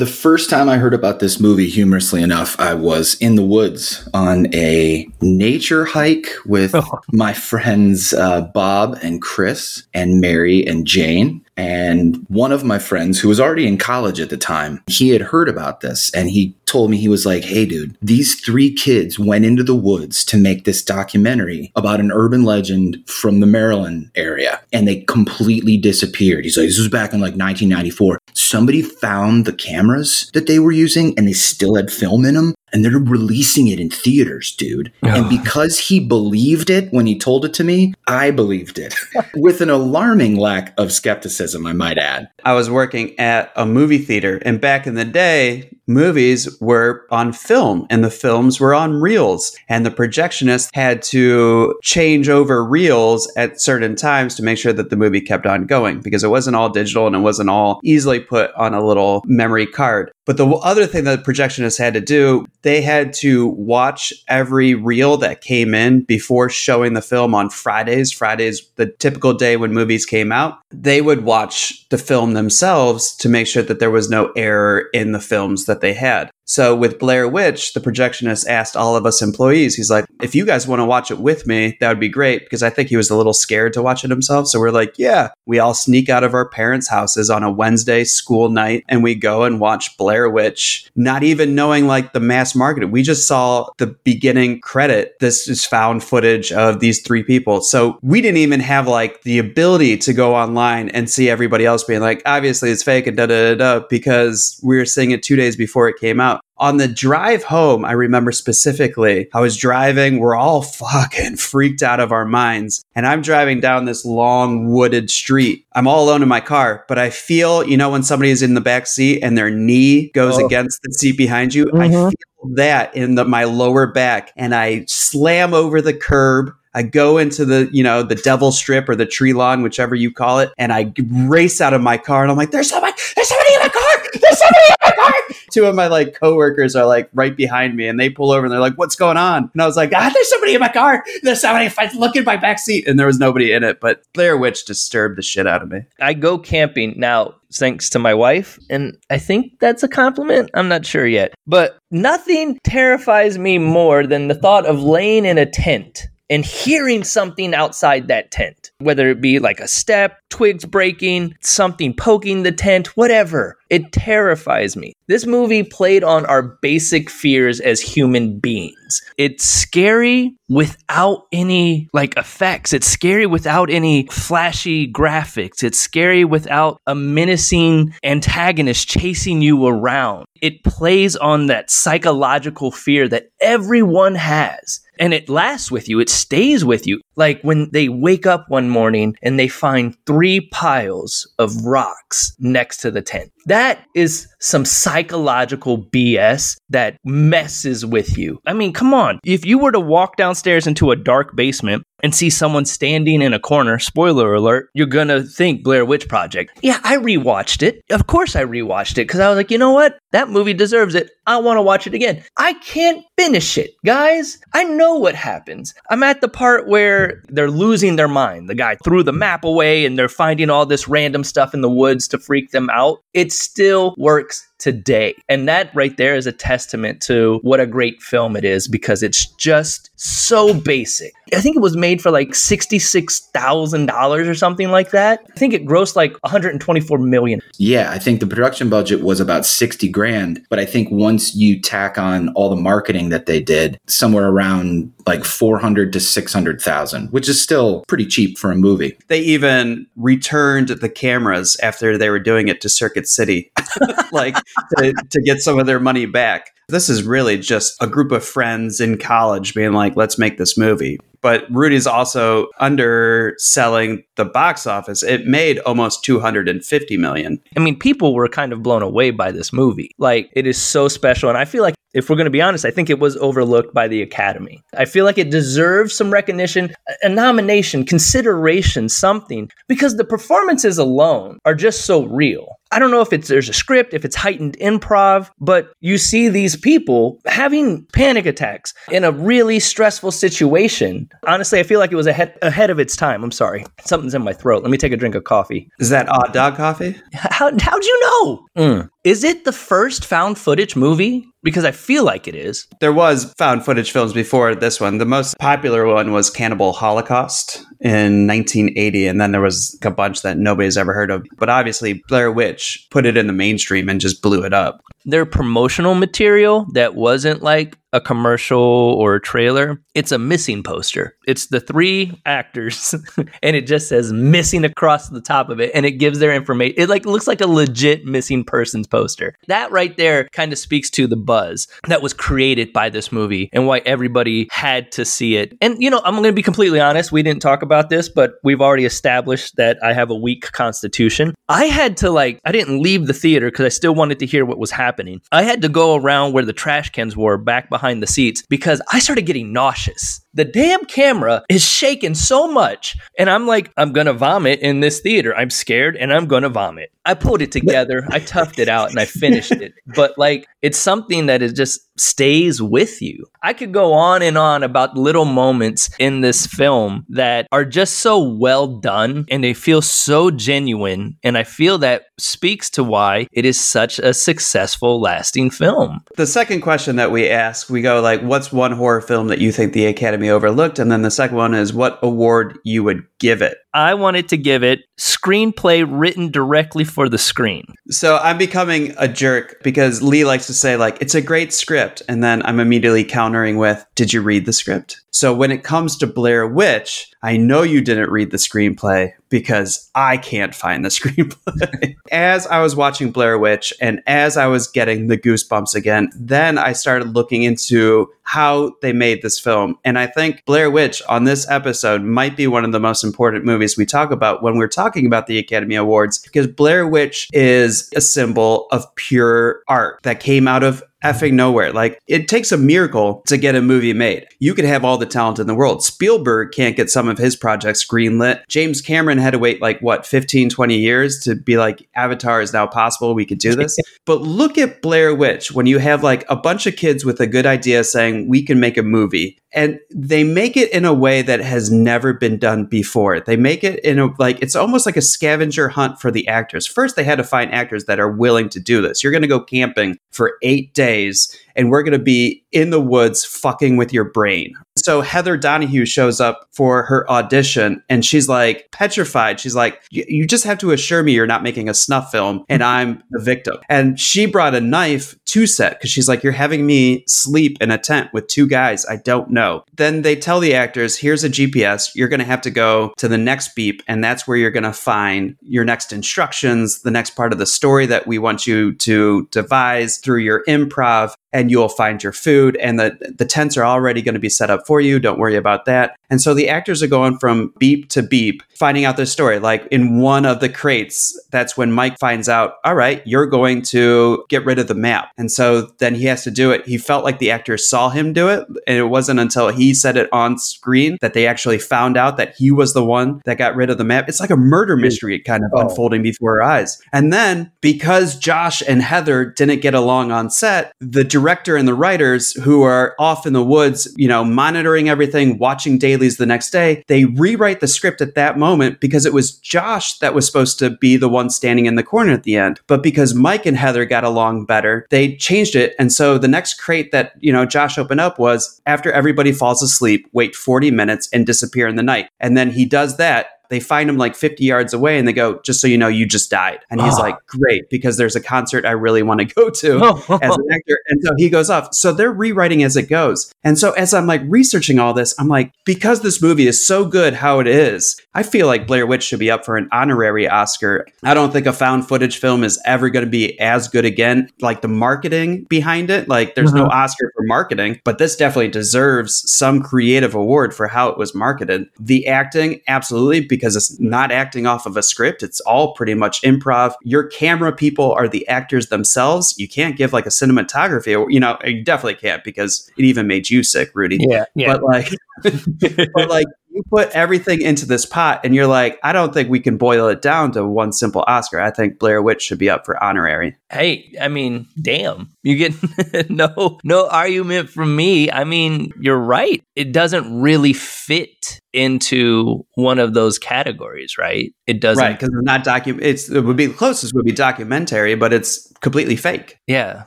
The 0.00 0.06
first 0.06 0.48
time 0.48 0.70
I 0.70 0.78
heard 0.78 0.94
about 0.94 1.20
this 1.20 1.38
movie, 1.38 1.66
humorously 1.66 2.22
enough, 2.22 2.58
I 2.58 2.72
was 2.72 3.16
in 3.16 3.34
the 3.34 3.44
woods 3.44 4.08
on 4.14 4.46
a 4.54 5.06
nature 5.20 5.84
hike 5.84 6.26
with 6.46 6.74
my 7.12 7.34
friends 7.34 8.14
uh, 8.14 8.40
Bob 8.54 8.98
and 9.02 9.20
Chris 9.20 9.82
and 9.92 10.18
Mary 10.18 10.66
and 10.66 10.86
Jane. 10.86 11.44
And 11.60 12.24
one 12.28 12.52
of 12.52 12.64
my 12.64 12.78
friends, 12.78 13.20
who 13.20 13.28
was 13.28 13.38
already 13.38 13.66
in 13.66 13.76
college 13.76 14.18
at 14.18 14.30
the 14.30 14.38
time, 14.38 14.82
he 14.86 15.10
had 15.10 15.20
heard 15.20 15.46
about 15.46 15.82
this 15.82 16.10
and 16.14 16.30
he 16.30 16.56
told 16.64 16.90
me, 16.90 16.96
he 16.96 17.08
was 17.08 17.26
like, 17.26 17.44
Hey, 17.44 17.66
dude, 17.66 17.98
these 18.00 18.40
three 18.40 18.72
kids 18.72 19.18
went 19.18 19.44
into 19.44 19.62
the 19.62 19.74
woods 19.74 20.24
to 20.26 20.38
make 20.38 20.64
this 20.64 20.82
documentary 20.82 21.70
about 21.76 22.00
an 22.00 22.12
urban 22.12 22.44
legend 22.44 22.96
from 23.06 23.40
the 23.40 23.46
Maryland 23.46 24.10
area 24.14 24.62
and 24.72 24.88
they 24.88 25.02
completely 25.02 25.76
disappeared. 25.76 26.44
He's 26.44 26.56
like, 26.56 26.68
This 26.68 26.78
was 26.78 26.88
back 26.88 27.12
in 27.12 27.20
like 27.20 27.34
1994. 27.34 28.20
Somebody 28.32 28.80
found 28.80 29.44
the 29.44 29.52
cameras 29.52 30.30
that 30.32 30.46
they 30.46 30.60
were 30.60 30.72
using 30.72 31.12
and 31.18 31.28
they 31.28 31.34
still 31.34 31.74
had 31.74 31.92
film 31.92 32.24
in 32.24 32.36
them 32.36 32.54
and 32.72 32.84
they're 32.84 32.98
releasing 32.98 33.68
it 33.68 33.80
in 33.80 33.90
theaters, 33.90 34.54
dude. 34.56 34.92
And 35.02 35.28
because 35.42 35.78
he 35.78 36.00
believed 36.00 36.70
it 36.70 36.92
when 36.92 37.06
he 37.06 37.18
told 37.18 37.44
it 37.44 37.54
to 37.54 37.64
me, 37.64 37.94
I 38.06 38.30
believed 38.30 38.78
it 38.78 38.94
with 39.34 39.60
an 39.60 39.70
alarming 39.70 40.36
lack 40.36 40.74
of 40.78 40.92
skepticism, 40.92 41.66
I 41.66 41.72
might 41.72 41.98
add. 41.98 42.28
I 42.44 42.54
was 42.54 42.70
working 42.70 43.18
at 43.18 43.52
a 43.56 43.66
movie 43.66 43.98
theater, 43.98 44.40
and 44.44 44.60
back 44.60 44.86
in 44.86 44.94
the 44.94 45.04
day, 45.04 45.70
movies 45.90 46.48
were 46.60 47.06
on 47.10 47.32
film 47.32 47.86
and 47.90 48.02
the 48.04 48.10
films 48.10 48.60
were 48.60 48.72
on 48.72 48.94
reels. 48.94 49.56
And 49.68 49.84
the 49.84 49.90
projectionist 49.90 50.70
had 50.72 51.02
to 51.02 51.78
change 51.82 52.28
over 52.28 52.64
reels 52.64 53.30
at 53.36 53.60
certain 53.60 53.96
times 53.96 54.34
to 54.36 54.42
make 54.42 54.56
sure 54.56 54.72
that 54.72 54.88
the 54.88 54.96
movie 54.96 55.20
kept 55.20 55.46
on 55.46 55.66
going 55.66 56.00
because 56.00 56.24
it 56.24 56.28
wasn't 56.28 56.56
all 56.56 56.68
digital 56.68 57.06
and 57.06 57.16
it 57.16 57.20
wasn't 57.20 57.50
all 57.50 57.80
easily 57.82 58.20
put 58.20 58.52
on 58.54 58.72
a 58.72 58.84
little 58.84 59.22
memory 59.26 59.66
card. 59.66 60.12
But 60.30 60.36
the 60.36 60.46
other 60.46 60.86
thing 60.86 61.02
that 61.06 61.24
projectionists 61.24 61.76
had 61.76 61.94
to 61.94 62.00
do, 62.00 62.46
they 62.62 62.82
had 62.82 63.12
to 63.14 63.48
watch 63.48 64.12
every 64.28 64.74
reel 64.74 65.16
that 65.16 65.40
came 65.40 65.74
in 65.74 66.02
before 66.02 66.48
showing 66.48 66.92
the 66.94 67.02
film 67.02 67.34
on 67.34 67.50
Fridays. 67.50 68.12
Fridays, 68.12 68.64
the 68.76 68.86
typical 68.86 69.34
day 69.34 69.56
when 69.56 69.74
movies 69.74 70.06
came 70.06 70.30
out. 70.30 70.60
They 70.70 71.00
would 71.00 71.24
watch 71.24 71.84
the 71.88 71.98
film 71.98 72.34
themselves 72.34 73.12
to 73.16 73.28
make 73.28 73.48
sure 73.48 73.64
that 73.64 73.80
there 73.80 73.90
was 73.90 74.08
no 74.08 74.30
error 74.36 74.84
in 74.94 75.10
the 75.10 75.18
films 75.18 75.64
that 75.64 75.80
they 75.80 75.94
had. 75.94 76.30
So 76.50 76.74
with 76.74 76.98
Blair 76.98 77.28
Witch, 77.28 77.74
the 77.74 77.80
projectionist 77.80 78.44
asked 78.48 78.76
all 78.76 78.96
of 78.96 79.06
us 79.06 79.22
employees, 79.22 79.76
he's 79.76 79.88
like, 79.88 80.04
if 80.20 80.34
you 80.34 80.44
guys 80.44 80.66
want 80.66 80.80
to 80.80 80.84
watch 80.84 81.12
it 81.12 81.20
with 81.20 81.46
me, 81.46 81.76
that 81.78 81.88
would 81.88 82.00
be 82.00 82.08
great. 82.08 82.42
Because 82.42 82.64
I 82.64 82.70
think 82.70 82.88
he 82.88 82.96
was 82.96 83.08
a 83.08 83.16
little 83.16 83.32
scared 83.32 83.72
to 83.74 83.82
watch 83.82 84.02
it 84.02 84.10
himself. 84.10 84.48
So 84.48 84.58
we're 84.58 84.72
like, 84.72 84.98
yeah, 84.98 85.28
we 85.46 85.60
all 85.60 85.74
sneak 85.74 86.08
out 86.08 86.24
of 86.24 86.34
our 86.34 86.48
parents' 86.48 86.88
houses 86.88 87.30
on 87.30 87.44
a 87.44 87.52
Wednesday 87.52 88.02
school 88.02 88.48
night 88.48 88.84
and 88.88 89.04
we 89.04 89.14
go 89.14 89.44
and 89.44 89.60
watch 89.60 89.96
Blair 89.96 90.28
Witch, 90.28 90.90
not 90.96 91.22
even 91.22 91.54
knowing 91.54 91.86
like 91.86 92.14
the 92.14 92.20
mass 92.20 92.56
market. 92.56 92.90
We 92.90 93.04
just 93.04 93.28
saw 93.28 93.68
the 93.78 93.86
beginning 94.02 94.60
credit. 94.60 95.14
This 95.20 95.46
is 95.46 95.64
found 95.64 96.02
footage 96.02 96.50
of 96.50 96.80
these 96.80 97.00
three 97.00 97.22
people. 97.22 97.60
So 97.60 97.96
we 98.02 98.20
didn't 98.20 98.38
even 98.38 98.58
have 98.58 98.88
like 98.88 99.22
the 99.22 99.38
ability 99.38 99.98
to 99.98 100.12
go 100.12 100.34
online 100.34 100.88
and 100.88 101.08
see 101.08 101.30
everybody 101.30 101.64
else 101.64 101.84
being 101.84 102.00
like, 102.00 102.22
obviously 102.26 102.72
it's 102.72 102.82
fake 102.82 103.06
and 103.06 103.16
da 103.16 103.26
da 103.26 103.54
da 103.54 103.78
da, 103.78 103.86
because 103.88 104.58
we 104.64 104.78
were 104.78 104.84
seeing 104.84 105.12
it 105.12 105.22
two 105.22 105.36
days 105.36 105.54
before 105.54 105.88
it 105.88 105.96
came 106.00 106.18
out. 106.18 106.39
On 106.58 106.76
the 106.76 106.88
drive 106.88 107.42
home, 107.42 107.86
I 107.86 107.92
remember 107.92 108.32
specifically, 108.32 109.28
I 109.32 109.40
was 109.40 109.56
driving, 109.56 110.18
we're 110.18 110.36
all 110.36 110.60
fucking 110.62 111.36
freaked 111.36 111.82
out 111.82 112.00
of 112.00 112.12
our 112.12 112.26
minds. 112.26 112.84
And 112.94 113.06
I'm 113.06 113.22
driving 113.22 113.60
down 113.60 113.86
this 113.86 114.04
long 114.04 114.70
wooded 114.70 115.10
street. 115.10 115.64
I'm 115.74 115.88
all 115.88 116.04
alone 116.04 116.20
in 116.22 116.28
my 116.28 116.40
car, 116.40 116.84
but 116.86 116.98
I 116.98 117.08
feel, 117.08 117.66
you 117.66 117.78
know, 117.78 117.88
when 117.90 118.02
somebody 118.02 118.30
is 118.30 118.42
in 118.42 118.52
the 118.52 118.60
back 118.60 118.86
seat 118.86 119.22
and 119.22 119.38
their 119.38 119.48
knee 119.48 120.10
goes 120.10 120.38
Oh. 120.38 120.44
against 120.44 120.80
the 120.82 120.92
seat 120.92 121.16
behind 121.16 121.54
you, 121.54 121.64
I 121.74 121.88
Mhm. 121.88 122.10
feel 122.12 122.54
that 122.56 122.94
in 122.94 123.14
the, 123.14 123.24
my 123.24 123.44
lower 123.44 123.86
back 123.86 124.32
and 124.36 124.54
I 124.54 124.84
slam 124.86 125.54
over 125.54 125.80
the 125.80 125.94
curb. 125.94 126.50
I 126.74 126.82
go 126.82 127.18
into 127.18 127.44
the, 127.44 127.68
you 127.72 127.82
know, 127.82 128.02
the 128.04 128.14
devil 128.14 128.52
strip 128.52 128.88
or 128.88 128.94
the 128.94 129.04
tree 129.06 129.32
lawn, 129.32 129.62
whichever 129.62 129.94
you 129.96 130.12
call 130.12 130.38
it, 130.38 130.52
and 130.56 130.72
I 130.72 130.92
race 131.26 131.60
out 131.60 131.72
of 131.74 131.80
my 131.80 131.96
car 131.98 132.22
and 132.22 132.30
I'm 132.30 132.36
like, 132.36 132.50
there's 132.52 132.68
somebody, 132.70 132.92
there's 133.16 133.28
somebody 133.28 133.54
in 133.54 133.60
my 133.60 133.68
car, 133.70 134.02
there's 134.20 134.38
somebody 134.38 134.64
in 134.68 134.70
my 134.70 134.76
car. 134.76 134.79
Two 135.52 135.66
of 135.66 135.74
my 135.74 135.86
like 135.86 136.18
coworkers 136.18 136.76
are 136.76 136.86
like 136.86 137.10
right 137.12 137.36
behind 137.36 137.76
me 137.76 137.88
and 137.88 137.98
they 137.98 138.10
pull 138.10 138.30
over 138.30 138.44
and 138.44 138.52
they're 138.52 138.60
like, 138.60 138.78
what's 138.78 138.96
going 138.96 139.16
on? 139.16 139.50
And 139.52 139.62
I 139.62 139.66
was 139.66 139.76
like, 139.76 139.92
ah, 139.94 140.10
there's 140.12 140.30
somebody 140.30 140.54
in 140.54 140.60
my 140.60 140.68
car. 140.68 141.04
There's 141.22 141.40
somebody, 141.40 141.66
if 141.66 141.78
I 141.78 141.90
look 141.92 142.16
in 142.16 142.24
my 142.24 142.36
back 142.36 142.58
seat 142.58 142.86
and 142.86 142.98
there 142.98 143.06
was 143.06 143.18
nobody 143.18 143.52
in 143.52 143.64
it, 143.64 143.80
but 143.80 144.02
Blair 144.12 144.36
Witch 144.36 144.64
disturbed 144.64 145.18
the 145.18 145.22
shit 145.22 145.46
out 145.46 145.62
of 145.62 145.70
me. 145.70 145.80
I 146.00 146.14
go 146.14 146.38
camping 146.38 146.94
now 146.96 147.34
thanks 147.52 147.90
to 147.90 147.98
my 147.98 148.14
wife, 148.14 148.58
and 148.70 148.96
I 149.10 149.18
think 149.18 149.58
that's 149.58 149.82
a 149.82 149.88
compliment. 149.88 150.50
I'm 150.54 150.68
not 150.68 150.86
sure 150.86 151.06
yet. 151.06 151.34
But 151.46 151.78
nothing 151.90 152.58
terrifies 152.64 153.38
me 153.38 153.58
more 153.58 154.06
than 154.06 154.28
the 154.28 154.34
thought 154.34 154.66
of 154.66 154.82
laying 154.82 155.24
in 155.24 155.38
a 155.38 155.46
tent 155.46 156.06
and 156.30 156.44
hearing 156.44 157.02
something 157.02 157.54
outside 157.54 158.06
that 158.06 158.30
tent, 158.30 158.70
whether 158.78 159.08
it 159.08 159.20
be 159.20 159.40
like 159.40 159.58
a 159.58 159.66
step, 159.66 160.20
twigs 160.30 160.64
breaking, 160.64 161.36
something 161.40 161.92
poking 161.92 162.44
the 162.44 162.52
tent, 162.52 162.96
whatever. 162.96 163.58
It 163.70 163.92
terrifies 163.92 164.76
me. 164.76 164.92
This 165.06 165.26
movie 165.26 165.62
played 165.62 166.04
on 166.04 166.26
our 166.26 166.42
basic 166.42 167.08
fears 167.08 167.60
as 167.60 167.80
human 167.80 168.38
beings. 168.38 169.00
It's 169.16 169.44
scary 169.44 170.34
without 170.48 171.26
any 171.32 171.88
like 171.92 172.16
effects. 172.16 172.72
It's 172.72 172.86
scary 172.86 173.26
without 173.26 173.70
any 173.70 174.06
flashy 174.06 174.90
graphics. 174.90 175.62
It's 175.62 175.78
scary 175.78 176.24
without 176.24 176.78
a 176.86 176.94
menacing 176.94 177.94
antagonist 178.02 178.88
chasing 178.88 179.40
you 179.40 179.66
around. 179.66 180.26
It 180.42 180.64
plays 180.64 181.16
on 181.16 181.46
that 181.46 181.70
psychological 181.70 182.72
fear 182.72 183.08
that 183.08 183.28
everyone 183.40 184.16
has. 184.16 184.80
And 184.98 185.14
it 185.14 185.30
lasts 185.30 185.70
with 185.70 185.88
you. 185.88 185.98
It 185.98 186.10
stays 186.10 186.62
with 186.62 186.86
you. 186.86 187.00
Like 187.16 187.40
when 187.42 187.70
they 187.72 187.88
wake 187.88 188.26
up 188.26 188.46
one 188.48 188.68
morning 188.68 189.16
and 189.22 189.38
they 189.38 189.48
find 189.48 189.96
three 190.06 190.40
piles 190.52 191.32
of 191.38 191.64
rocks 191.64 192.34
next 192.38 192.78
to 192.78 192.90
the 192.90 193.00
tent. 193.00 193.30
That 193.46 193.84
is 193.94 194.28
some 194.40 194.64
psychological 194.64 195.78
BS 195.78 196.56
that 196.68 196.96
messes 197.04 197.84
with 197.86 198.16
you. 198.18 198.38
I 198.46 198.52
mean, 198.52 198.72
come 198.72 198.94
on. 198.94 199.18
If 199.24 199.44
you 199.44 199.58
were 199.58 199.72
to 199.72 199.80
walk 199.80 200.16
downstairs 200.16 200.66
into 200.66 200.90
a 200.90 200.96
dark 200.96 201.34
basement 201.34 201.84
and 202.02 202.14
see 202.14 202.30
someone 202.30 202.64
standing 202.64 203.22
in 203.22 203.32
a 203.32 203.38
corner, 203.38 203.78
spoiler 203.78 204.34
alert, 204.34 204.70
you're 204.74 204.86
gonna 204.86 205.22
think 205.22 205.62
Blair 205.62 205.84
Witch 205.84 206.08
Project. 206.08 206.58
Yeah, 206.62 206.80
I 206.84 206.96
rewatched 206.96 207.62
it. 207.62 207.82
Of 207.90 208.06
course 208.06 208.36
I 208.36 208.44
rewatched 208.44 208.92
it 208.92 209.06
because 209.06 209.20
I 209.20 209.28
was 209.28 209.36
like, 209.36 209.50
you 209.50 209.58
know 209.58 209.72
what? 209.72 209.98
That 210.12 210.28
movie 210.28 210.54
deserves 210.54 210.94
it. 210.94 211.10
I 211.26 211.38
wanna 211.38 211.62
watch 211.62 211.86
it 211.86 211.94
again. 211.94 212.22
I 212.36 212.54
can't 212.54 213.04
finish 213.16 213.58
it, 213.58 213.70
guys. 213.84 214.38
I 214.54 214.64
know 214.64 214.94
what 214.96 215.14
happens. 215.14 215.74
I'm 215.90 216.02
at 216.02 216.20
the 216.20 216.28
part 216.28 216.68
where 216.68 217.22
they're 217.28 217.50
losing 217.50 217.96
their 217.96 218.08
mind. 218.08 218.48
The 218.48 218.54
guy 218.54 218.76
threw 218.84 219.02
the 219.02 219.12
map 219.12 219.44
away 219.44 219.84
and 219.84 219.98
they're 219.98 220.08
finding 220.08 220.50
all 220.50 220.66
this 220.66 220.88
random 220.88 221.24
stuff 221.24 221.54
in 221.54 221.60
the 221.60 221.70
woods 221.70 222.08
to 222.08 222.18
freak 222.18 222.50
them 222.50 222.68
out. 222.70 222.98
It 223.14 223.32
still 223.32 223.94
works 223.98 224.46
today. 224.60 225.14
And 225.28 225.48
that 225.48 225.74
right 225.74 225.96
there 225.96 226.14
is 226.14 226.26
a 226.26 226.32
testament 226.32 227.00
to 227.02 227.40
what 227.42 227.58
a 227.60 227.66
great 227.66 228.00
film 228.00 228.36
it 228.36 228.44
is 228.44 228.68
because 228.68 229.02
it's 229.02 229.26
just 229.26 229.90
so 229.96 230.54
basic. 230.54 231.12
I 231.34 231.40
think 231.40 231.56
it 231.56 231.60
was 231.60 231.76
made 231.76 232.00
for 232.00 232.10
like 232.10 232.30
$66,000 232.30 234.28
or 234.28 234.34
something 234.34 234.70
like 234.70 234.90
that. 234.90 235.20
I 235.28 235.38
think 235.38 235.54
it 235.54 235.66
grossed 235.66 235.96
like 235.96 236.12
124 236.22 236.98
million. 236.98 237.40
Yeah, 237.58 237.90
I 237.90 237.98
think 237.98 238.20
the 238.20 238.26
production 238.26 238.68
budget 238.68 239.02
was 239.02 239.20
about 239.20 239.46
60 239.46 239.88
grand, 239.88 240.44
but 240.48 240.58
I 240.58 240.64
think 240.64 240.90
once 240.90 241.34
you 241.34 241.60
tack 241.60 241.98
on 241.98 242.28
all 242.30 242.50
the 242.50 242.56
marketing 242.56 243.08
that 243.10 243.26
they 243.26 243.40
did, 243.40 243.78
somewhere 243.86 244.28
around 244.28 244.92
like 245.10 245.24
400 245.24 245.92
to 245.92 246.00
600,000, 246.00 247.08
which 247.08 247.28
is 247.28 247.42
still 247.42 247.84
pretty 247.88 248.06
cheap 248.06 248.38
for 248.38 248.52
a 248.52 248.56
movie. 248.56 248.96
They 249.08 249.20
even 249.20 249.86
returned 249.96 250.68
the 250.68 250.88
cameras 250.88 251.56
after 251.62 251.98
they 251.98 252.10
were 252.10 252.20
doing 252.20 252.46
it 252.46 252.60
to 252.60 252.68
Circuit 252.68 253.08
City, 253.08 253.50
like 254.12 254.36
to, 254.78 254.92
to 254.92 255.22
get 255.22 255.40
some 255.40 255.58
of 255.58 255.66
their 255.66 255.80
money 255.80 256.06
back. 256.06 256.50
This 256.68 256.88
is 256.88 257.02
really 257.02 257.38
just 257.38 257.74
a 257.82 257.88
group 257.88 258.12
of 258.12 258.24
friends 258.24 258.80
in 258.80 258.98
college 258.98 259.54
being 259.54 259.72
like, 259.72 259.96
let's 259.96 260.16
make 260.16 260.38
this 260.38 260.56
movie. 260.56 261.00
But 261.22 261.44
Rudy's 261.50 261.88
also 261.88 262.46
underselling 262.60 264.04
the 264.14 264.24
box 264.24 264.66
office. 264.66 265.02
It 265.02 265.26
made 265.26 265.58
almost 265.60 266.04
250 266.04 266.96
million. 266.96 267.42
I 267.56 267.60
mean, 267.60 267.78
people 267.78 268.14
were 268.14 268.28
kind 268.28 268.52
of 268.52 268.62
blown 268.62 268.82
away 268.82 269.10
by 269.10 269.32
this 269.32 269.52
movie. 269.52 269.90
Like, 269.98 270.30
it 270.32 270.46
is 270.46 270.56
so 270.56 270.86
special. 270.86 271.28
And 271.28 271.36
I 271.36 271.44
feel 271.44 271.62
like, 271.62 271.74
if 271.94 272.08
we're 272.08 272.16
going 272.16 272.26
to 272.26 272.30
be 272.30 272.42
honest, 272.42 272.64
I 272.64 272.70
think 272.70 272.90
it 272.90 272.98
was 272.98 273.16
overlooked 273.16 273.74
by 273.74 273.88
the 273.88 274.02
Academy. 274.02 274.62
I 274.76 274.84
feel 274.84 275.04
like 275.04 275.18
it 275.18 275.30
deserves 275.30 275.96
some 275.96 276.12
recognition, 276.12 276.74
a 277.02 277.08
nomination, 277.08 277.84
consideration, 277.84 278.88
something, 278.88 279.50
because 279.68 279.96
the 279.96 280.04
performances 280.04 280.78
alone 280.78 281.38
are 281.44 281.54
just 281.54 281.84
so 281.84 282.04
real. 282.04 282.60
I 282.72 282.78
don't 282.78 282.92
know 282.92 283.00
if 283.00 283.12
it's 283.12 283.26
there's 283.26 283.48
a 283.48 283.52
script, 283.52 283.94
if 283.94 284.04
it's 284.04 284.14
heightened 284.14 284.56
improv, 284.60 285.30
but 285.40 285.72
you 285.80 285.98
see 285.98 286.28
these 286.28 286.54
people 286.54 287.18
having 287.26 287.84
panic 287.92 288.26
attacks 288.26 288.72
in 288.92 289.02
a 289.02 289.10
really 289.10 289.58
stressful 289.58 290.12
situation. 290.12 291.10
Honestly, 291.26 291.58
I 291.58 291.64
feel 291.64 291.80
like 291.80 291.90
it 291.90 291.96
was 291.96 292.06
ahead 292.06 292.38
ahead 292.42 292.70
of 292.70 292.78
its 292.78 292.96
time. 292.96 293.24
I'm 293.24 293.32
sorry. 293.32 293.66
Something's 293.84 294.14
in 294.14 294.22
my 294.22 294.32
throat. 294.32 294.62
Let 294.62 294.70
me 294.70 294.78
take 294.78 294.92
a 294.92 294.96
drink 294.96 295.16
of 295.16 295.24
coffee. 295.24 295.68
Is 295.80 295.88
that 295.90 296.08
odd 296.08 296.32
dog 296.32 296.56
coffee? 296.56 297.00
How 297.12 297.50
how'd 297.58 297.84
you 297.84 298.00
know? 298.00 298.46
Mm. 298.56 298.90
Is 299.02 299.24
it 299.24 299.46
the 299.46 299.52
first 299.52 300.04
found 300.04 300.36
footage 300.36 300.76
movie? 300.76 301.26
Because 301.42 301.64
I 301.64 301.70
feel 301.70 302.04
like 302.04 302.28
it 302.28 302.34
is. 302.34 302.66
There 302.80 302.92
was 302.92 303.32
found 303.38 303.64
footage 303.64 303.92
films 303.92 304.12
before 304.12 304.54
this 304.54 304.78
one. 304.78 304.98
The 304.98 305.06
most 305.06 305.38
popular 305.38 305.86
one 305.86 306.12
was 306.12 306.28
Cannibal 306.28 306.74
Holocaust 306.74 307.64
in 307.80 308.26
1980, 308.26 309.06
and 309.06 309.18
then 309.18 309.32
there 309.32 309.40
was 309.40 309.78
a 309.82 309.90
bunch 309.90 310.20
that 310.20 310.36
nobody's 310.36 310.76
ever 310.76 310.92
heard 310.92 311.10
of. 311.10 311.24
But 311.38 311.48
obviously, 311.48 312.02
Blair 312.08 312.30
Witch 312.30 312.86
put 312.90 313.06
it 313.06 313.16
in 313.16 313.26
the 313.26 313.32
mainstream 313.32 313.88
and 313.88 314.02
just 314.02 314.20
blew 314.20 314.44
it 314.44 314.52
up. 314.52 314.82
Their 315.04 315.26
promotional 315.26 315.94
material 315.94 316.66
that 316.72 316.94
wasn't 316.94 317.42
like 317.42 317.76
a 317.92 318.00
commercial 318.00 318.60
or 318.60 319.16
a 319.16 319.20
trailer, 319.20 319.82
it's 319.94 320.12
a 320.12 320.18
missing 320.18 320.62
poster. 320.62 321.16
It's 321.26 321.46
the 321.46 321.60
three 321.60 322.20
actors 322.24 322.94
and 323.42 323.56
it 323.56 323.66
just 323.66 323.88
says 323.88 324.12
missing 324.12 324.64
across 324.64 325.08
the 325.08 325.20
top 325.20 325.48
of 325.48 325.60
it 325.60 325.72
and 325.74 325.84
it 325.84 325.92
gives 325.92 326.18
their 326.18 326.34
information. 326.34 326.74
It 326.78 326.88
like 326.88 327.04
looks 327.04 327.26
like 327.26 327.40
a 327.40 327.46
legit 327.46 328.04
missing 328.04 328.44
persons 328.44 328.86
poster. 328.86 329.34
That 329.48 329.70
right 329.72 329.96
there 329.96 330.28
kind 330.32 330.52
of 330.52 330.58
speaks 330.58 330.90
to 330.90 331.06
the 331.06 331.16
buzz 331.16 331.66
that 331.88 332.02
was 332.02 332.12
created 332.12 332.72
by 332.72 332.90
this 332.90 333.10
movie 333.10 333.48
and 333.52 333.66
why 333.66 333.78
everybody 333.78 334.48
had 334.52 334.92
to 334.92 335.04
see 335.04 335.36
it. 335.36 335.56
And 335.60 335.82
you 335.82 335.90
know, 335.90 336.00
I'm 336.04 336.14
going 336.14 336.24
to 336.24 336.32
be 336.32 336.42
completely 336.42 336.80
honest, 336.80 337.12
we 337.12 337.22
didn't 337.22 337.42
talk 337.42 337.62
about 337.62 337.90
this, 337.90 338.08
but 338.08 338.34
we've 338.44 338.60
already 338.60 338.84
established 338.84 339.56
that 339.56 339.82
I 339.82 339.92
have 339.92 340.10
a 340.10 340.14
weak 340.14 340.52
constitution. 340.52 341.34
I 341.48 341.66
had 341.66 341.96
to 341.98 342.10
like 342.10 342.40
I 342.44 342.52
didn't 342.52 342.80
leave 342.80 343.06
the 343.06 343.12
theater 343.12 343.50
cuz 343.50 343.66
I 343.66 343.70
still 343.70 343.94
wanted 343.94 344.20
to 344.20 344.26
hear 344.26 344.44
what 344.44 344.58
was 344.58 344.70
happening. 344.70 344.89
I 345.32 345.42
had 345.42 345.62
to 345.62 345.68
go 345.68 345.96
around 345.96 346.32
where 346.32 346.44
the 346.44 346.52
trash 346.52 346.90
cans 346.90 347.16
were 347.16 347.36
back 347.36 347.68
behind 347.68 347.90
behind 347.90 348.02
the 348.02 348.06
seats 348.06 348.42
because 348.48 348.80
I 348.92 348.98
started 348.98 349.26
getting 349.26 349.52
nauseous. 349.52 350.20
The 350.32 350.44
damn 350.44 350.84
camera 350.84 351.42
is 351.48 351.64
shaking 351.64 352.14
so 352.14 352.46
much. 352.46 352.96
And 353.18 353.28
I'm 353.28 353.46
like, 353.46 353.72
I'm 353.76 353.92
going 353.92 354.06
to 354.06 354.12
vomit 354.12 354.60
in 354.60 354.80
this 354.80 355.00
theater. 355.00 355.34
I'm 355.36 355.50
scared 355.50 355.96
and 355.96 356.12
I'm 356.12 356.26
going 356.26 356.44
to 356.44 356.48
vomit. 356.48 356.92
I 357.04 357.14
pulled 357.14 357.42
it 357.42 357.50
together. 357.50 358.04
I 358.10 358.20
toughed 358.20 358.58
it 358.58 358.68
out 358.68 358.90
and 358.90 359.00
I 359.00 359.06
finished 359.06 359.52
it. 359.52 359.74
But 359.96 360.16
like, 360.16 360.46
it's 360.62 360.78
something 360.78 361.26
that 361.26 361.42
it 361.42 361.56
just 361.56 361.80
stays 361.98 362.62
with 362.62 363.02
you. 363.02 363.26
I 363.42 363.52
could 363.52 363.72
go 363.72 363.92
on 363.92 364.22
and 364.22 364.38
on 364.38 364.62
about 364.62 364.96
little 364.96 365.24
moments 365.24 365.90
in 365.98 366.20
this 366.20 366.46
film 366.46 367.04
that 367.08 367.48
are 367.50 367.64
just 367.64 367.98
so 367.98 368.22
well 368.22 368.66
done 368.78 369.24
and 369.30 369.42
they 369.42 369.52
feel 369.52 369.82
so 369.82 370.30
genuine. 370.30 371.16
And 371.24 371.36
I 371.36 371.44
feel 371.44 371.78
that 371.78 372.04
speaks 372.18 372.70
to 372.70 372.84
why 372.84 373.26
it 373.32 373.44
is 373.44 373.58
such 373.58 373.98
a 373.98 374.14
successful, 374.14 375.00
lasting 375.00 375.50
film. 375.50 376.00
The 376.16 376.26
second 376.26 376.60
question 376.60 376.96
that 376.96 377.10
we 377.10 377.28
ask, 377.28 377.68
we 377.68 377.82
go 377.82 378.00
like, 378.00 378.20
what's 378.22 378.52
one 378.52 378.72
horror 378.72 379.00
film 379.00 379.28
that 379.28 379.40
you 379.40 379.50
think 379.50 379.72
the 379.72 379.86
Academy 379.86 380.19
overlooked? 380.28 380.78
And 380.78 380.92
then 380.92 381.02
the 381.02 381.10
second 381.10 381.36
one 381.36 381.54
is 381.54 381.72
what 381.72 381.98
award 382.02 382.58
you 382.64 382.82
would 382.84 383.06
give 383.20 383.42
it. 383.42 383.58
I 383.72 383.94
wanted 383.94 384.28
to 384.30 384.36
give 384.36 384.64
it 384.64 384.80
screenplay 384.98 385.86
written 385.88 386.30
directly 386.30 386.84
for 386.84 387.08
the 387.08 387.18
screen. 387.18 387.64
So 387.90 388.16
I'm 388.16 388.36
becoming 388.36 388.94
a 388.98 389.06
jerk 389.06 389.62
because 389.62 390.02
Lee 390.02 390.24
likes 390.24 390.46
to 390.48 390.54
say 390.54 390.76
like 390.76 391.00
it's 391.00 391.14
a 391.14 391.22
great 391.22 391.52
script 391.52 392.02
and 392.08 392.24
then 392.24 392.44
I'm 392.44 392.58
immediately 392.58 393.04
countering 393.04 393.56
with 393.56 393.84
did 393.94 394.12
you 394.12 394.22
read 394.22 394.46
the 394.46 394.52
script? 394.52 395.00
So 395.12 395.34
when 395.34 395.50
it 395.50 395.64
comes 395.64 395.96
to 395.98 396.06
Blair 396.06 396.46
Witch, 396.46 397.12
I 397.22 397.36
know 397.36 397.62
you 397.62 397.80
didn't 397.80 398.10
read 398.10 398.30
the 398.30 398.36
screenplay 398.36 399.12
because 399.28 399.90
I 399.94 400.16
can't 400.16 400.54
find 400.54 400.84
the 400.84 400.88
screenplay. 400.90 401.96
as 402.10 402.46
I 402.46 402.60
was 402.60 402.76
watching 402.76 403.10
Blair 403.10 403.38
Witch 403.38 403.72
and 403.80 404.02
as 404.06 404.36
I 404.36 404.46
was 404.46 404.66
getting 404.66 405.08
the 405.08 405.18
goosebumps 405.18 405.74
again, 405.74 406.10
then 406.14 406.58
I 406.58 406.72
started 406.72 407.14
looking 407.14 407.42
into 407.42 408.10
how 408.22 408.72
they 408.82 408.92
made 408.92 409.22
this 409.22 409.38
film. 409.38 409.76
And 409.84 409.98
I 409.98 410.06
think 410.06 410.44
Blair 410.46 410.70
Witch 410.70 411.02
on 411.08 411.24
this 411.24 411.48
episode 411.50 412.02
might 412.02 412.36
be 412.36 412.46
one 412.46 412.64
of 412.64 412.72
the 412.72 412.80
most 412.80 413.02
important 413.10 413.44
movies 413.44 413.76
we 413.76 413.84
talk 413.84 414.12
about 414.12 414.42
when 414.42 414.56
we're 414.56 414.68
talking 414.68 415.04
about 415.04 415.26
the 415.26 415.38
Academy 415.38 415.74
Awards 415.74 416.18
because 416.18 416.46
Blair 416.46 416.86
Witch 416.86 417.28
is 417.32 417.90
a 417.96 418.00
symbol 418.00 418.68
of 418.70 418.94
pure 418.94 419.62
art 419.66 419.98
that 420.04 420.20
came 420.20 420.46
out 420.46 420.62
of 420.62 420.82
effing 421.04 421.32
nowhere. 421.32 421.72
Like 421.72 422.00
it 422.06 422.28
takes 422.28 422.52
a 422.52 422.58
miracle 422.58 423.22
to 423.26 423.36
get 423.36 423.54
a 423.54 423.62
movie 423.62 423.92
made. 423.92 424.26
You 424.38 424.54
could 424.54 424.64
have 424.64 424.84
all 424.84 424.98
the 424.98 425.06
talent 425.06 425.38
in 425.38 425.46
the 425.46 425.54
world. 425.54 425.82
Spielberg 425.82 426.52
can't 426.52 426.76
get 426.76 426.90
some 426.90 427.08
of 427.08 427.18
his 427.18 427.36
projects 427.36 427.86
greenlit. 427.86 428.42
James 428.48 428.80
Cameron 428.80 429.18
had 429.18 429.30
to 429.32 429.38
wait 429.38 429.62
like 429.62 429.80
what 429.80 430.06
15 430.06 430.50
20 430.50 430.76
years 430.76 431.18
to 431.20 431.34
be 431.34 431.56
like 431.56 431.88
Avatar 431.94 432.42
is 432.42 432.52
now 432.52 432.66
possible. 432.66 433.14
We 433.14 433.26
could 433.26 433.38
do 433.38 433.54
this. 433.54 433.76
but 434.04 434.20
look 434.20 434.58
at 434.58 434.82
Blair 434.82 435.14
Witch 435.14 435.52
when 435.52 435.66
you 435.66 435.78
have 435.78 436.02
like 436.02 436.24
a 436.28 436.36
bunch 436.36 436.66
of 436.66 436.76
kids 436.76 437.04
with 437.04 437.20
a 437.20 437.26
good 437.26 437.46
idea 437.46 437.82
saying 437.84 438.28
we 438.28 438.42
can 438.42 438.60
make 438.60 438.76
a 438.76 438.82
movie 438.82 439.38
and 439.52 439.80
they 439.90 440.22
make 440.22 440.56
it 440.56 440.72
in 440.72 440.84
a 440.84 440.94
way 440.94 441.22
that 441.22 441.40
has 441.40 441.70
never 441.70 442.12
been 442.12 442.38
done 442.38 442.66
before. 442.66 443.20
They 443.20 443.36
make 443.36 443.64
it 443.64 443.84
in 443.84 443.98
a 443.98 444.08
like 444.18 444.40
it's 444.40 444.56
almost 444.56 444.86
like 444.86 444.96
a 444.96 445.02
scavenger 445.02 445.68
hunt 445.68 446.00
for 446.00 446.10
the 446.10 446.26
actors. 446.28 446.66
First 446.66 446.96
they 446.96 447.04
had 447.04 447.18
to 447.18 447.24
find 447.24 447.52
actors 447.52 447.84
that 447.86 448.00
are 448.00 448.10
willing 448.10 448.48
to 448.50 448.60
do 448.60 448.80
this. 448.80 449.02
You're 449.02 449.12
going 449.12 449.22
to 449.22 449.28
go 449.28 449.40
camping 449.40 449.98
for 450.10 450.38
8 450.42 450.72
days 450.74 450.90
days 451.00 451.36
and 451.60 451.70
we're 451.70 451.82
going 451.82 451.92
to 451.92 451.98
be 451.98 452.42
in 452.52 452.70
the 452.70 452.80
woods 452.80 453.22
fucking 453.22 453.76
with 453.76 453.92
your 453.92 454.04
brain. 454.04 454.54
So 454.78 455.02
Heather 455.02 455.36
Donahue 455.36 455.84
shows 455.84 456.22
up 456.22 456.48
for 456.52 456.84
her 456.84 457.08
audition 457.10 457.82
and 457.90 458.02
she's 458.02 458.30
like 458.30 458.70
petrified. 458.72 459.38
She's 459.38 459.54
like, 459.54 459.82
You 459.90 460.26
just 460.26 460.44
have 460.44 460.56
to 460.58 460.72
assure 460.72 461.02
me 461.02 461.12
you're 461.12 461.26
not 461.26 461.42
making 461.42 461.68
a 461.68 461.74
snuff 461.74 462.10
film 462.10 462.46
and 462.48 462.64
I'm 462.64 463.02
the 463.10 463.22
victim. 463.22 463.58
And 463.68 464.00
she 464.00 464.24
brought 464.24 464.54
a 464.54 464.60
knife 464.60 465.18
to 465.26 465.46
set 465.46 465.72
because 465.72 465.90
she's 465.90 466.08
like, 466.08 466.22
You're 466.22 466.32
having 466.32 466.64
me 466.64 467.04
sleep 467.06 467.58
in 467.60 467.70
a 467.70 467.76
tent 467.76 468.10
with 468.14 468.26
two 468.28 468.46
guys 468.46 468.86
I 468.86 468.96
don't 468.96 469.30
know. 469.30 469.64
Then 469.74 470.00
they 470.00 470.16
tell 470.16 470.40
the 470.40 470.54
actors, 470.54 470.96
Here's 470.96 471.24
a 471.24 471.28
GPS. 471.28 471.90
You're 471.94 472.08
going 472.08 472.20
to 472.20 472.26
have 472.26 472.40
to 472.42 472.50
go 472.50 472.94
to 472.96 473.06
the 473.06 473.18
next 473.18 473.54
beep, 473.54 473.82
and 473.86 474.02
that's 474.02 474.26
where 474.26 474.38
you're 474.38 474.50
going 474.50 474.62
to 474.62 474.72
find 474.72 475.36
your 475.42 475.64
next 475.64 475.92
instructions, 475.92 476.80
the 476.82 476.90
next 476.90 477.10
part 477.10 477.34
of 477.34 477.38
the 477.38 477.44
story 477.44 477.84
that 477.84 478.06
we 478.06 478.18
want 478.18 478.46
you 478.46 478.72
to 478.76 479.28
devise 479.30 479.98
through 479.98 480.20
your 480.20 480.42
improv 480.48 481.12
and 481.32 481.50
you'll 481.50 481.68
find 481.68 482.02
your 482.02 482.12
food 482.12 482.56
and 482.56 482.78
the 482.78 483.14
the 483.16 483.24
tents 483.24 483.56
are 483.56 483.64
already 483.64 484.02
going 484.02 484.14
to 484.14 484.20
be 484.20 484.28
set 484.28 484.50
up 484.50 484.66
for 484.66 484.80
you. 484.80 484.98
Don't 484.98 485.18
worry 485.18 485.36
about 485.36 485.64
that 485.66 485.99
and 486.10 486.20
so 486.20 486.34
the 486.34 486.48
actors 486.48 486.82
are 486.82 486.88
going 486.88 487.18
from 487.18 487.52
beep 487.58 487.88
to 487.90 488.02
beep 488.02 488.42
finding 488.54 488.84
out 488.84 488.96
their 488.96 489.06
story. 489.06 489.38
Like 489.38 489.66
in 489.70 490.00
one 490.00 490.26
of 490.26 490.40
the 490.40 490.48
crates 490.48 491.18
that's 491.30 491.56
when 491.56 491.72
mike 491.72 491.98
finds 491.98 492.28
out 492.28 492.54
all 492.64 492.74
right 492.74 493.02
you're 493.06 493.26
going 493.26 493.62
to 493.62 494.24
get 494.28 494.44
rid 494.44 494.58
of 494.58 494.68
the 494.68 494.74
map. 494.74 495.10
And 495.16 495.30
so 495.30 495.62
then 495.78 495.94
he 495.94 496.04
has 496.06 496.24
to 496.24 496.30
do 496.30 496.50
it. 496.50 496.66
He 496.66 496.76
felt 496.78 497.04
like 497.04 497.18
the 497.18 497.30
actors 497.30 497.68
saw 497.68 497.88
him 497.88 498.12
do 498.12 498.28
it 498.28 498.46
and 498.66 498.78
it 498.78 498.84
wasn't 498.84 499.20
until 499.20 499.48
he 499.48 499.74
said 499.74 499.96
it 499.96 500.08
on 500.12 500.38
screen 500.38 500.98
that 501.00 501.14
they 501.14 501.26
actually 501.26 501.58
found 501.58 501.96
out 501.96 502.16
that 502.16 502.34
he 502.36 502.50
was 502.50 502.74
the 502.74 502.84
one 502.84 503.20
that 503.24 503.38
got 503.38 503.56
rid 503.56 503.70
of 503.70 503.78
the 503.78 503.84
map. 503.84 504.08
It's 504.08 504.20
like 504.20 504.30
a 504.30 504.36
murder 504.36 504.76
mm. 504.76 504.82
mystery 504.82 505.18
kind 505.20 505.44
of 505.44 505.50
oh. 505.54 505.68
unfolding 505.68 506.02
before 506.02 506.42
our 506.42 506.50
eyes. 506.50 506.80
And 506.92 507.12
then 507.12 507.50
because 507.60 508.18
josh 508.18 508.62
and 508.66 508.82
heather 508.82 509.24
didn't 509.24 509.60
get 509.60 509.74
along 509.74 510.12
on 510.12 510.30
set 510.30 510.72
the 510.80 511.04
director 511.04 511.56
and 511.56 511.68
the 511.68 511.74
writers 511.74 512.32
who 512.32 512.62
are 512.62 512.94
off 512.98 513.26
in 513.26 513.32
the 513.32 513.44
woods, 513.44 513.92
you 513.96 514.08
know, 514.08 514.24
monitoring 514.24 514.88
everything, 514.88 515.38
watching 515.38 515.78
dailies 516.00 516.16
the 516.16 516.26
next 516.26 516.50
day, 516.50 516.82
they 516.88 517.04
rewrite 517.04 517.60
the 517.60 517.68
script 517.68 518.00
at 518.00 518.14
that 518.14 518.38
moment 518.38 518.80
because 518.80 519.06
it 519.06 519.12
was 519.12 519.32
Josh 519.32 519.98
that 519.98 520.14
was 520.14 520.26
supposed 520.26 520.58
to 520.58 520.70
be 520.70 520.96
the 520.96 521.08
one 521.08 521.30
standing 521.30 521.66
in 521.66 521.74
the 521.74 521.82
corner 521.82 522.12
at 522.12 522.22
the 522.22 522.36
end. 522.36 522.60
But 522.66 522.82
because 522.82 523.14
Mike 523.14 523.46
and 523.46 523.56
Heather 523.56 523.84
got 523.84 524.04
along 524.04 524.46
better, 524.46 524.86
they 524.90 525.16
changed 525.16 525.54
it. 525.54 525.74
And 525.78 525.92
so 525.92 526.18
the 526.18 526.28
next 526.28 526.54
crate 526.54 526.90
that, 526.92 527.12
you 527.20 527.32
know, 527.32 527.44
Josh 527.44 527.78
opened 527.78 528.00
up 528.00 528.18
was 528.18 528.60
after 528.66 528.90
everybody 528.90 529.32
falls 529.32 529.62
asleep, 529.62 530.08
wait 530.12 530.34
40 530.34 530.70
minutes 530.70 531.08
and 531.12 531.26
disappear 531.26 531.68
in 531.68 531.76
the 531.76 531.82
night. 531.82 532.08
And 532.18 532.36
then 532.36 532.50
he 532.50 532.64
does 532.64 532.96
that 532.96 533.39
they 533.50 533.60
find 533.60 533.90
him 533.90 533.98
like 533.98 534.14
50 534.14 534.44
yards 534.44 534.72
away 534.72 534.98
and 534.98 535.06
they 535.06 535.12
go, 535.12 535.40
just 535.40 535.60
so 535.60 535.66
you 535.66 535.76
know, 535.76 535.88
you 535.88 536.06
just 536.06 536.30
died. 536.30 536.60
And 536.70 536.80
he's 536.80 536.98
oh. 536.98 536.98
like, 537.02 537.18
great, 537.26 537.68
because 537.68 537.96
there's 537.96 538.16
a 538.16 538.20
concert 538.20 538.64
I 538.64 538.70
really 538.70 539.02
want 539.02 539.20
to 539.20 539.26
go 539.26 539.50
to 539.50 539.76
as 540.22 540.36
an 540.36 540.46
actor. 540.52 540.78
And 540.88 541.02
so 541.02 541.12
he 541.18 541.28
goes 541.28 541.50
off. 541.50 541.74
So 541.74 541.92
they're 541.92 542.12
rewriting 542.12 542.62
as 542.62 542.76
it 542.76 542.88
goes. 542.88 543.32
And 543.44 543.58
so 543.58 543.72
as 543.72 543.92
I'm 543.92 544.06
like 544.06 544.22
researching 544.26 544.78
all 544.78 544.94
this, 544.94 545.14
I'm 545.18 545.28
like, 545.28 545.52
because 545.64 546.00
this 546.00 546.22
movie 546.22 546.46
is 546.46 546.64
so 546.66 546.84
good 546.84 547.14
how 547.14 547.40
it 547.40 547.46
is, 547.46 548.00
I 548.14 548.22
feel 548.22 548.46
like 548.46 548.66
Blair 548.66 548.86
Witch 548.86 549.02
should 549.02 549.18
be 549.18 549.30
up 549.30 549.44
for 549.44 549.56
an 549.56 549.68
honorary 549.72 550.28
Oscar. 550.28 550.86
I 551.02 551.14
don't 551.14 551.32
think 551.32 551.46
a 551.46 551.52
found 551.52 551.88
footage 551.88 552.18
film 552.18 552.44
is 552.44 552.60
ever 552.64 552.88
going 552.88 553.04
to 553.04 553.10
be 553.10 553.38
as 553.40 553.68
good 553.68 553.84
again. 553.84 554.30
Like 554.40 554.62
the 554.62 554.68
marketing 554.68 555.44
behind 555.44 555.90
it, 555.90 556.08
like 556.08 556.34
there's 556.34 556.50
mm-hmm. 556.50 556.64
no 556.64 556.70
Oscar 556.70 557.12
for 557.16 557.24
marketing, 557.24 557.80
but 557.84 557.98
this 557.98 558.16
definitely 558.16 558.48
deserves 558.48 559.22
some 559.30 559.62
creative 559.62 560.14
award 560.14 560.54
for 560.54 560.68
how 560.68 560.88
it 560.88 560.98
was 560.98 561.14
marketed. 561.14 561.68
The 561.78 562.06
acting, 562.06 562.60
absolutely, 562.68 563.26
because 563.40 563.56
it's 563.56 563.80
not 563.80 564.12
acting 564.12 564.46
off 564.46 564.66
of 564.66 564.76
a 564.76 564.82
script. 564.82 565.22
It's 565.22 565.40
all 565.40 565.72
pretty 565.72 565.94
much 565.94 566.20
improv. 566.20 566.74
Your 566.82 567.04
camera 567.04 567.52
people 567.52 567.92
are 567.92 568.06
the 568.06 568.28
actors 568.28 568.68
themselves. 568.68 569.34
You 569.38 569.48
can't 569.48 569.76
give 569.76 569.94
like 569.94 570.04
a 570.04 570.10
cinematography, 570.10 571.10
you 571.10 571.18
know, 571.18 571.38
you 571.44 571.64
definitely 571.64 571.94
can't 571.94 572.22
because 572.22 572.70
it 572.76 572.84
even 572.84 573.06
made 573.06 573.30
you 573.30 573.42
sick, 573.42 573.70
Rudy. 573.74 573.98
Yeah. 574.00 574.26
yeah. 574.34 574.52
But 574.52 574.62
like, 574.62 574.88
but 575.94 576.08
like 576.10 576.26
you 576.50 576.62
put 576.68 576.90
everything 576.90 577.40
into 577.40 577.64
this 577.64 577.86
pot 577.86 578.20
and 578.24 578.34
you're 578.34 578.46
like, 578.46 578.78
I 578.82 578.92
don't 578.92 579.14
think 579.14 579.30
we 579.30 579.40
can 579.40 579.56
boil 579.56 579.88
it 579.88 580.02
down 580.02 580.32
to 580.32 580.46
one 580.46 580.72
simple 580.72 581.04
Oscar. 581.06 581.40
I 581.40 581.50
think 581.50 581.78
Blair 581.78 582.02
Witch 582.02 582.22
should 582.22 582.38
be 582.38 582.50
up 582.50 582.66
for 582.66 582.82
honorary. 582.82 583.36
Hey, 583.50 583.94
I 584.00 584.08
mean, 584.08 584.46
damn. 584.60 585.12
You 585.22 585.36
get 585.36 586.10
no 586.10 586.58
no 586.64 586.88
argument 586.88 587.50
from 587.50 587.76
me. 587.76 588.10
I 588.10 588.24
mean, 588.24 588.72
you're 588.80 588.98
right. 588.98 589.42
It 589.54 589.72
doesn't 589.72 590.20
really 590.20 590.52
fit 590.52 591.40
into 591.52 592.46
one 592.54 592.78
of 592.78 592.94
those 592.94 593.18
categories, 593.18 593.96
right? 593.98 594.32
It 594.46 594.60
doesn't 594.60 594.82
Right, 594.82 594.98
because 594.98 595.08
it's 595.08 595.24
not 595.24 595.44
docu 595.44 595.78
it's 595.80 596.10
it 596.10 596.20
would 596.20 596.36
be 596.36 596.46
the 596.46 596.54
closest 596.54 596.94
would 596.94 597.04
be 597.04 597.12
documentary, 597.12 597.94
but 597.94 598.12
it's 598.12 598.52
completely 598.60 598.96
fake. 598.96 599.38
Yeah. 599.46 599.84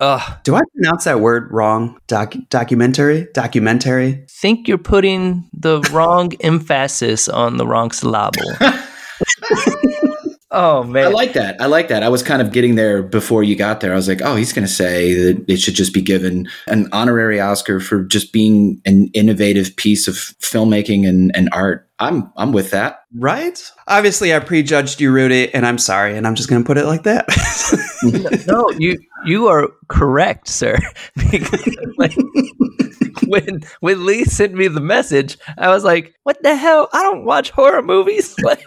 Ugh. 0.00 0.38
Do 0.44 0.54
I 0.54 0.60
pronounce 0.74 1.04
that 1.04 1.20
word 1.20 1.48
wrong? 1.50 1.98
Doc 2.06 2.34
documentary? 2.50 3.28
Documentary? 3.34 4.26
Think 4.30 4.68
you're 4.68 4.78
putting 4.78 5.48
the 5.52 5.80
wrong 5.92 6.32
emphasis 6.40 7.28
on 7.28 7.56
the 7.56 7.66
wrong 7.66 7.90
syllable. 7.92 8.52
oh 10.50 10.82
man. 10.82 11.06
I 11.06 11.08
like 11.08 11.32
that. 11.34 11.60
I 11.60 11.66
like 11.66 11.88
that. 11.88 12.02
I 12.02 12.08
was 12.08 12.22
kind 12.22 12.42
of 12.42 12.52
getting 12.52 12.74
there 12.74 13.02
before 13.02 13.42
you 13.42 13.56
got 13.56 13.80
there. 13.80 13.92
I 13.92 13.96
was 13.96 14.08
like, 14.08 14.22
oh, 14.22 14.36
he's 14.36 14.52
going 14.52 14.66
to 14.66 14.72
say 14.72 15.14
that 15.14 15.44
it 15.48 15.58
should 15.58 15.74
just 15.74 15.94
be 15.94 16.02
given 16.02 16.48
an 16.66 16.88
honorary 16.92 17.40
Oscar 17.40 17.80
for 17.80 18.04
just 18.04 18.32
being 18.32 18.80
an 18.84 19.10
innovative 19.14 19.76
piece 19.76 20.08
of 20.08 20.14
filmmaking 20.14 21.06
and, 21.08 21.34
and 21.34 21.48
art. 21.52 21.87
I'm 21.98 22.32
I'm 22.36 22.52
with 22.52 22.70
that. 22.70 23.00
Right? 23.14 23.60
Obviously, 23.86 24.34
I 24.34 24.38
prejudged 24.38 25.00
you, 25.00 25.10
Rudy, 25.10 25.52
and 25.52 25.66
I'm 25.66 25.78
sorry, 25.78 26.16
and 26.16 26.26
I'm 26.26 26.34
just 26.34 26.48
going 26.48 26.62
to 26.62 26.66
put 26.66 26.78
it 26.78 26.86
like 26.86 27.02
that. 27.04 27.26
no, 28.46 28.68
you 28.78 28.98
you 29.24 29.48
are 29.48 29.68
correct, 29.88 30.48
sir. 30.48 30.76
Because, 31.30 31.76
like, 31.96 32.14
when 33.26 33.62
when 33.80 34.06
Lee 34.06 34.24
sent 34.24 34.54
me 34.54 34.68
the 34.68 34.80
message, 34.80 35.38
I 35.56 35.68
was 35.68 35.84
like, 35.84 36.14
"What 36.22 36.42
the 36.42 36.54
hell? 36.54 36.88
I 36.92 37.02
don't 37.02 37.24
watch 37.24 37.50
horror 37.50 37.82
movies." 37.82 38.34
Like, 38.48 38.64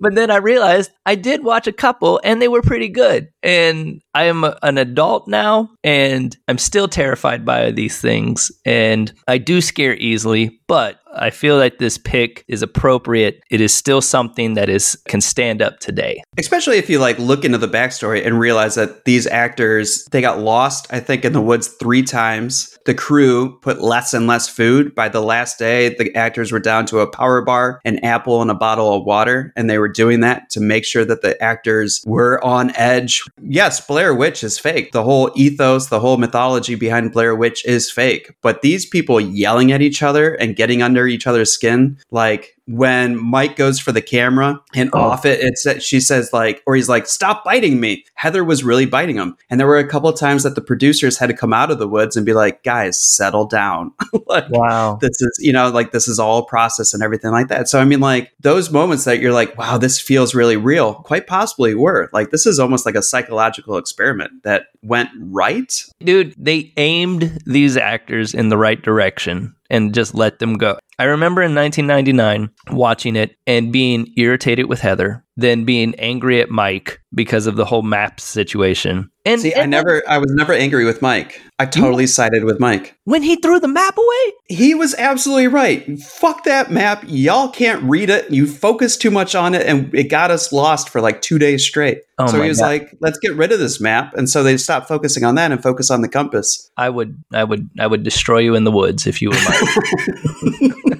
but 0.00 0.16
then 0.16 0.30
I 0.30 0.36
realized 0.36 0.90
I 1.06 1.14
did 1.14 1.44
watch 1.44 1.68
a 1.68 1.72
couple, 1.72 2.20
and 2.24 2.42
they 2.42 2.48
were 2.48 2.62
pretty 2.62 2.88
good. 2.88 3.28
And 3.44 4.00
I 4.12 4.24
am 4.24 4.42
a, 4.42 4.58
an 4.62 4.76
adult 4.76 5.28
now, 5.28 5.70
and 5.84 6.36
I'm 6.48 6.58
still 6.58 6.88
terrified 6.88 7.44
by 7.44 7.70
these 7.70 8.00
things, 8.00 8.50
and 8.64 9.12
I 9.28 9.38
do 9.38 9.60
scare 9.60 9.94
easily. 9.96 10.60
But 10.66 10.98
I 11.16 11.30
feel 11.30 11.56
like 11.56 11.78
this 11.78 11.98
pick 11.98 12.44
is 12.48 12.62
appropriate. 12.62 13.42
It 13.50 13.60
is 13.60 13.72
still 13.72 14.00
something 14.00 14.54
that 14.54 14.68
is 14.68 14.96
can 15.08 15.20
stand 15.20 15.62
up 15.62 15.80
today. 15.80 16.22
Especially 16.38 16.78
if 16.78 16.90
you 16.90 16.98
like 16.98 17.18
look 17.18 17.44
into 17.44 17.58
the 17.58 17.68
backstory 17.68 18.24
and 18.24 18.38
realize 18.38 18.74
that 18.74 19.04
these 19.04 19.26
actors 19.26 20.04
they 20.06 20.20
got 20.20 20.38
lost, 20.38 20.86
I 20.90 21.00
think, 21.00 21.24
in 21.24 21.32
the 21.32 21.40
woods 21.40 21.68
three 21.68 22.02
times. 22.02 22.73
The 22.84 22.94
crew 22.94 23.58
put 23.60 23.80
less 23.80 24.12
and 24.12 24.26
less 24.26 24.48
food. 24.48 24.94
By 24.94 25.08
the 25.08 25.22
last 25.22 25.58
day, 25.58 25.94
the 25.94 26.14
actors 26.14 26.52
were 26.52 26.60
down 26.60 26.84
to 26.86 27.00
a 27.00 27.06
power 27.10 27.40
bar, 27.40 27.80
an 27.84 27.98
apple, 28.04 28.42
and 28.42 28.50
a 28.50 28.54
bottle 28.54 28.92
of 28.94 29.04
water, 29.04 29.52
and 29.56 29.70
they 29.70 29.78
were 29.78 29.88
doing 29.88 30.20
that 30.20 30.50
to 30.50 30.60
make 30.60 30.84
sure 30.84 31.04
that 31.04 31.22
the 31.22 31.40
actors 31.42 32.02
were 32.06 32.42
on 32.44 32.74
edge. 32.76 33.22
Yes, 33.42 33.80
Blair 33.80 34.14
Witch 34.14 34.44
is 34.44 34.58
fake. 34.58 34.92
The 34.92 35.02
whole 35.02 35.30
ethos, 35.34 35.86
the 35.86 36.00
whole 36.00 36.18
mythology 36.18 36.74
behind 36.74 37.12
Blair 37.12 37.34
Witch 37.34 37.64
is 37.64 37.90
fake. 37.90 38.32
But 38.42 38.62
these 38.62 38.84
people 38.84 39.20
yelling 39.20 39.72
at 39.72 39.82
each 39.82 40.02
other 40.02 40.34
and 40.34 40.56
getting 40.56 40.82
under 40.82 41.06
each 41.06 41.26
other's 41.26 41.52
skin, 41.52 41.98
like 42.10 42.53
when 42.66 43.18
Mike 43.22 43.56
goes 43.56 43.78
for 43.78 43.92
the 43.92 44.00
camera 44.02 44.60
and 44.74 44.90
Oh. 44.92 45.00
off 45.00 45.26
it, 45.26 45.40
it's 45.40 45.64
that 45.64 45.82
she 45.82 46.00
says 46.00 46.32
like, 46.32 46.62
or 46.66 46.74
he's 46.74 46.88
like, 46.88 47.06
"Stop 47.06 47.44
biting 47.44 47.80
me." 47.80 48.04
Heather 48.14 48.42
was 48.44 48.64
really 48.64 48.86
biting 48.86 49.16
him, 49.16 49.36
and 49.50 49.60
there 49.60 49.66
were 49.66 49.78
a 49.78 49.86
couple 49.86 50.08
of 50.08 50.18
times 50.18 50.42
that 50.44 50.54
the 50.54 50.60
producers 50.60 51.18
had 51.18 51.28
to 51.28 51.34
come 51.36 51.52
out 51.52 51.70
of 51.70 51.78
the 51.78 51.88
woods 51.88 52.16
and 52.16 52.24
be 52.24 52.32
like, 52.32 52.62
"Guys, 52.62 52.98
settle 52.98 53.46
down." 53.46 53.92
like, 54.26 54.48
wow, 54.50 54.98
this 55.00 55.20
is 55.20 55.38
you 55.40 55.52
know 55.52 55.68
like 55.70 55.92
this 55.92 56.08
is 56.08 56.18
all 56.18 56.44
process 56.46 56.94
and 56.94 57.02
everything 57.02 57.30
like 57.32 57.48
that. 57.48 57.68
So 57.68 57.80
I 57.80 57.84
mean, 57.84 58.00
like 58.00 58.32
those 58.40 58.70
moments 58.70 59.04
that 59.04 59.20
you're 59.20 59.32
like, 59.32 59.56
"Wow, 59.58 59.78
this 59.78 60.00
feels 60.00 60.34
really 60.34 60.56
real," 60.56 60.94
quite 60.94 61.26
possibly 61.26 61.74
were 61.74 62.08
like 62.12 62.30
this 62.30 62.46
is 62.46 62.58
almost 62.58 62.86
like 62.86 62.94
a 62.94 63.02
psychological 63.02 63.76
experiment 63.76 64.42
that 64.44 64.66
went 64.82 65.10
right. 65.18 65.84
Dude, 66.00 66.34
they 66.38 66.72
aimed 66.76 67.40
these 67.46 67.76
actors 67.76 68.34
in 68.34 68.48
the 68.48 68.56
right 68.56 68.80
direction 68.80 69.54
and 69.70 69.94
just 69.94 70.14
let 70.14 70.38
them 70.38 70.54
go. 70.58 70.78
I 70.98 71.04
remember 71.04 71.42
in 71.42 71.54
1999 71.54 72.50
watching 72.76 73.16
it 73.16 73.36
and 73.46 73.72
being 73.72 74.12
irritated 74.16 74.66
with 74.66 74.80
Heather, 74.80 75.23
then 75.36 75.64
being 75.64 75.94
angry 75.96 76.40
at 76.40 76.50
Mike 76.50 77.00
because 77.12 77.46
of 77.46 77.56
the 77.56 77.64
whole 77.64 77.82
map 77.82 78.20
situation. 78.20 79.10
And, 79.24 79.40
See, 79.40 79.54
I 79.54 79.66
never, 79.66 80.02
I 80.08 80.18
was 80.18 80.32
never 80.34 80.52
angry 80.52 80.84
with 80.84 81.00
Mike. 81.00 81.40
I 81.58 81.66
totally 81.66 82.06
sided 82.06 82.44
with 82.44 82.60
Mike. 82.60 82.96
when 83.04 83.22
he 83.22 83.36
threw 83.36 83.58
the 83.58 83.68
map 83.68 83.96
away, 83.96 84.32
He 84.48 84.74
was 84.74 84.94
absolutely 84.96 85.46
right. 85.48 85.98
Fuck 86.00 86.44
that 86.44 86.70
map. 86.70 87.04
Y'all 87.06 87.48
can't 87.48 87.82
read 87.84 88.10
it. 88.10 88.30
You 88.30 88.46
focus 88.46 88.96
too 88.96 89.10
much 89.10 89.34
on 89.34 89.54
it, 89.54 89.66
and 89.66 89.92
it 89.94 90.04
got 90.04 90.30
us 90.30 90.52
lost 90.52 90.88
for 90.90 91.00
like 91.00 91.22
two 91.22 91.38
days 91.38 91.64
straight. 91.64 92.02
Oh 92.18 92.26
so 92.26 92.42
he 92.42 92.48
was 92.48 92.58
God. 92.60 92.66
like, 92.66 92.96
"Let's 93.00 93.18
get 93.18 93.34
rid 93.34 93.50
of 93.52 93.58
this 93.60 93.80
map," 93.80 94.14
and 94.14 94.28
so 94.28 94.42
they 94.42 94.56
stopped 94.56 94.88
focusing 94.88 95.24
on 95.24 95.36
that 95.36 95.50
and 95.52 95.62
focus 95.62 95.90
on 95.90 96.02
the 96.02 96.08
compass. 96.08 96.70
I 96.76 96.90
would 96.90 97.16
I 97.32 97.44
would 97.44 97.70
I 97.78 97.86
would 97.86 98.02
destroy 98.02 98.38
you 98.40 98.54
in 98.56 98.64
the 98.64 98.70
woods 98.72 99.06
if 99.06 99.22
you 99.22 99.30
were 99.30 99.36
Mike. 99.48 100.74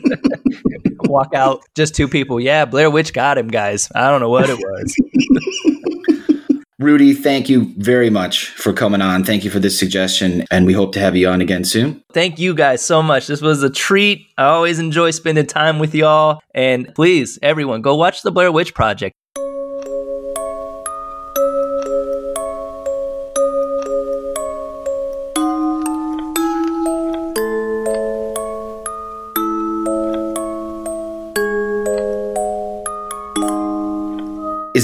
Walk 1.15 1.33
out, 1.33 1.63
just 1.77 1.95
two 1.95 2.09
people. 2.09 2.41
Yeah, 2.41 2.65
Blair 2.65 2.91
Witch 2.91 3.13
got 3.13 3.39
him, 3.39 3.47
guys. 3.47 3.89
I 3.95 4.09
don't 4.09 4.21
know 4.21 4.31
what 4.31 4.51
it 4.51 4.59
was. 4.59 4.97
Rudy, 6.81 7.15
thank 7.15 7.49
you 7.49 7.73
very 7.77 8.11
much 8.11 8.49
for 8.49 8.73
coming 8.73 9.01
on. 9.01 9.23
Thank 9.23 9.45
you 9.45 9.51
for 9.51 9.61
this 9.61 9.79
suggestion, 9.79 10.45
and 10.51 10.67
we 10.67 10.73
hope 10.73 10.93
to 10.95 10.99
have 10.99 11.15
you 11.15 11.29
on 11.29 11.41
again 11.41 11.63
soon. 11.63 12.03
Thank 12.13 12.41
you 12.41 12.53
guys 12.53 12.85
so 12.85 13.01
much. 13.01 13.29
This 13.29 13.41
was 13.41 13.63
a 13.63 13.71
treat. 13.71 14.27
I 14.37 14.47
always 14.47 14.81
enjoy 14.81 15.13
spending 15.13 15.47
time 15.47 15.79
with 15.79 15.95
y'all. 15.95 16.41
And 16.53 16.93
please, 16.97 17.39
everyone, 17.43 17.81
go 17.81 17.95
watch 17.95 18.23
the 18.23 18.33
Blair 18.33 18.51
Witch 18.51 18.75
Project. 18.75 19.15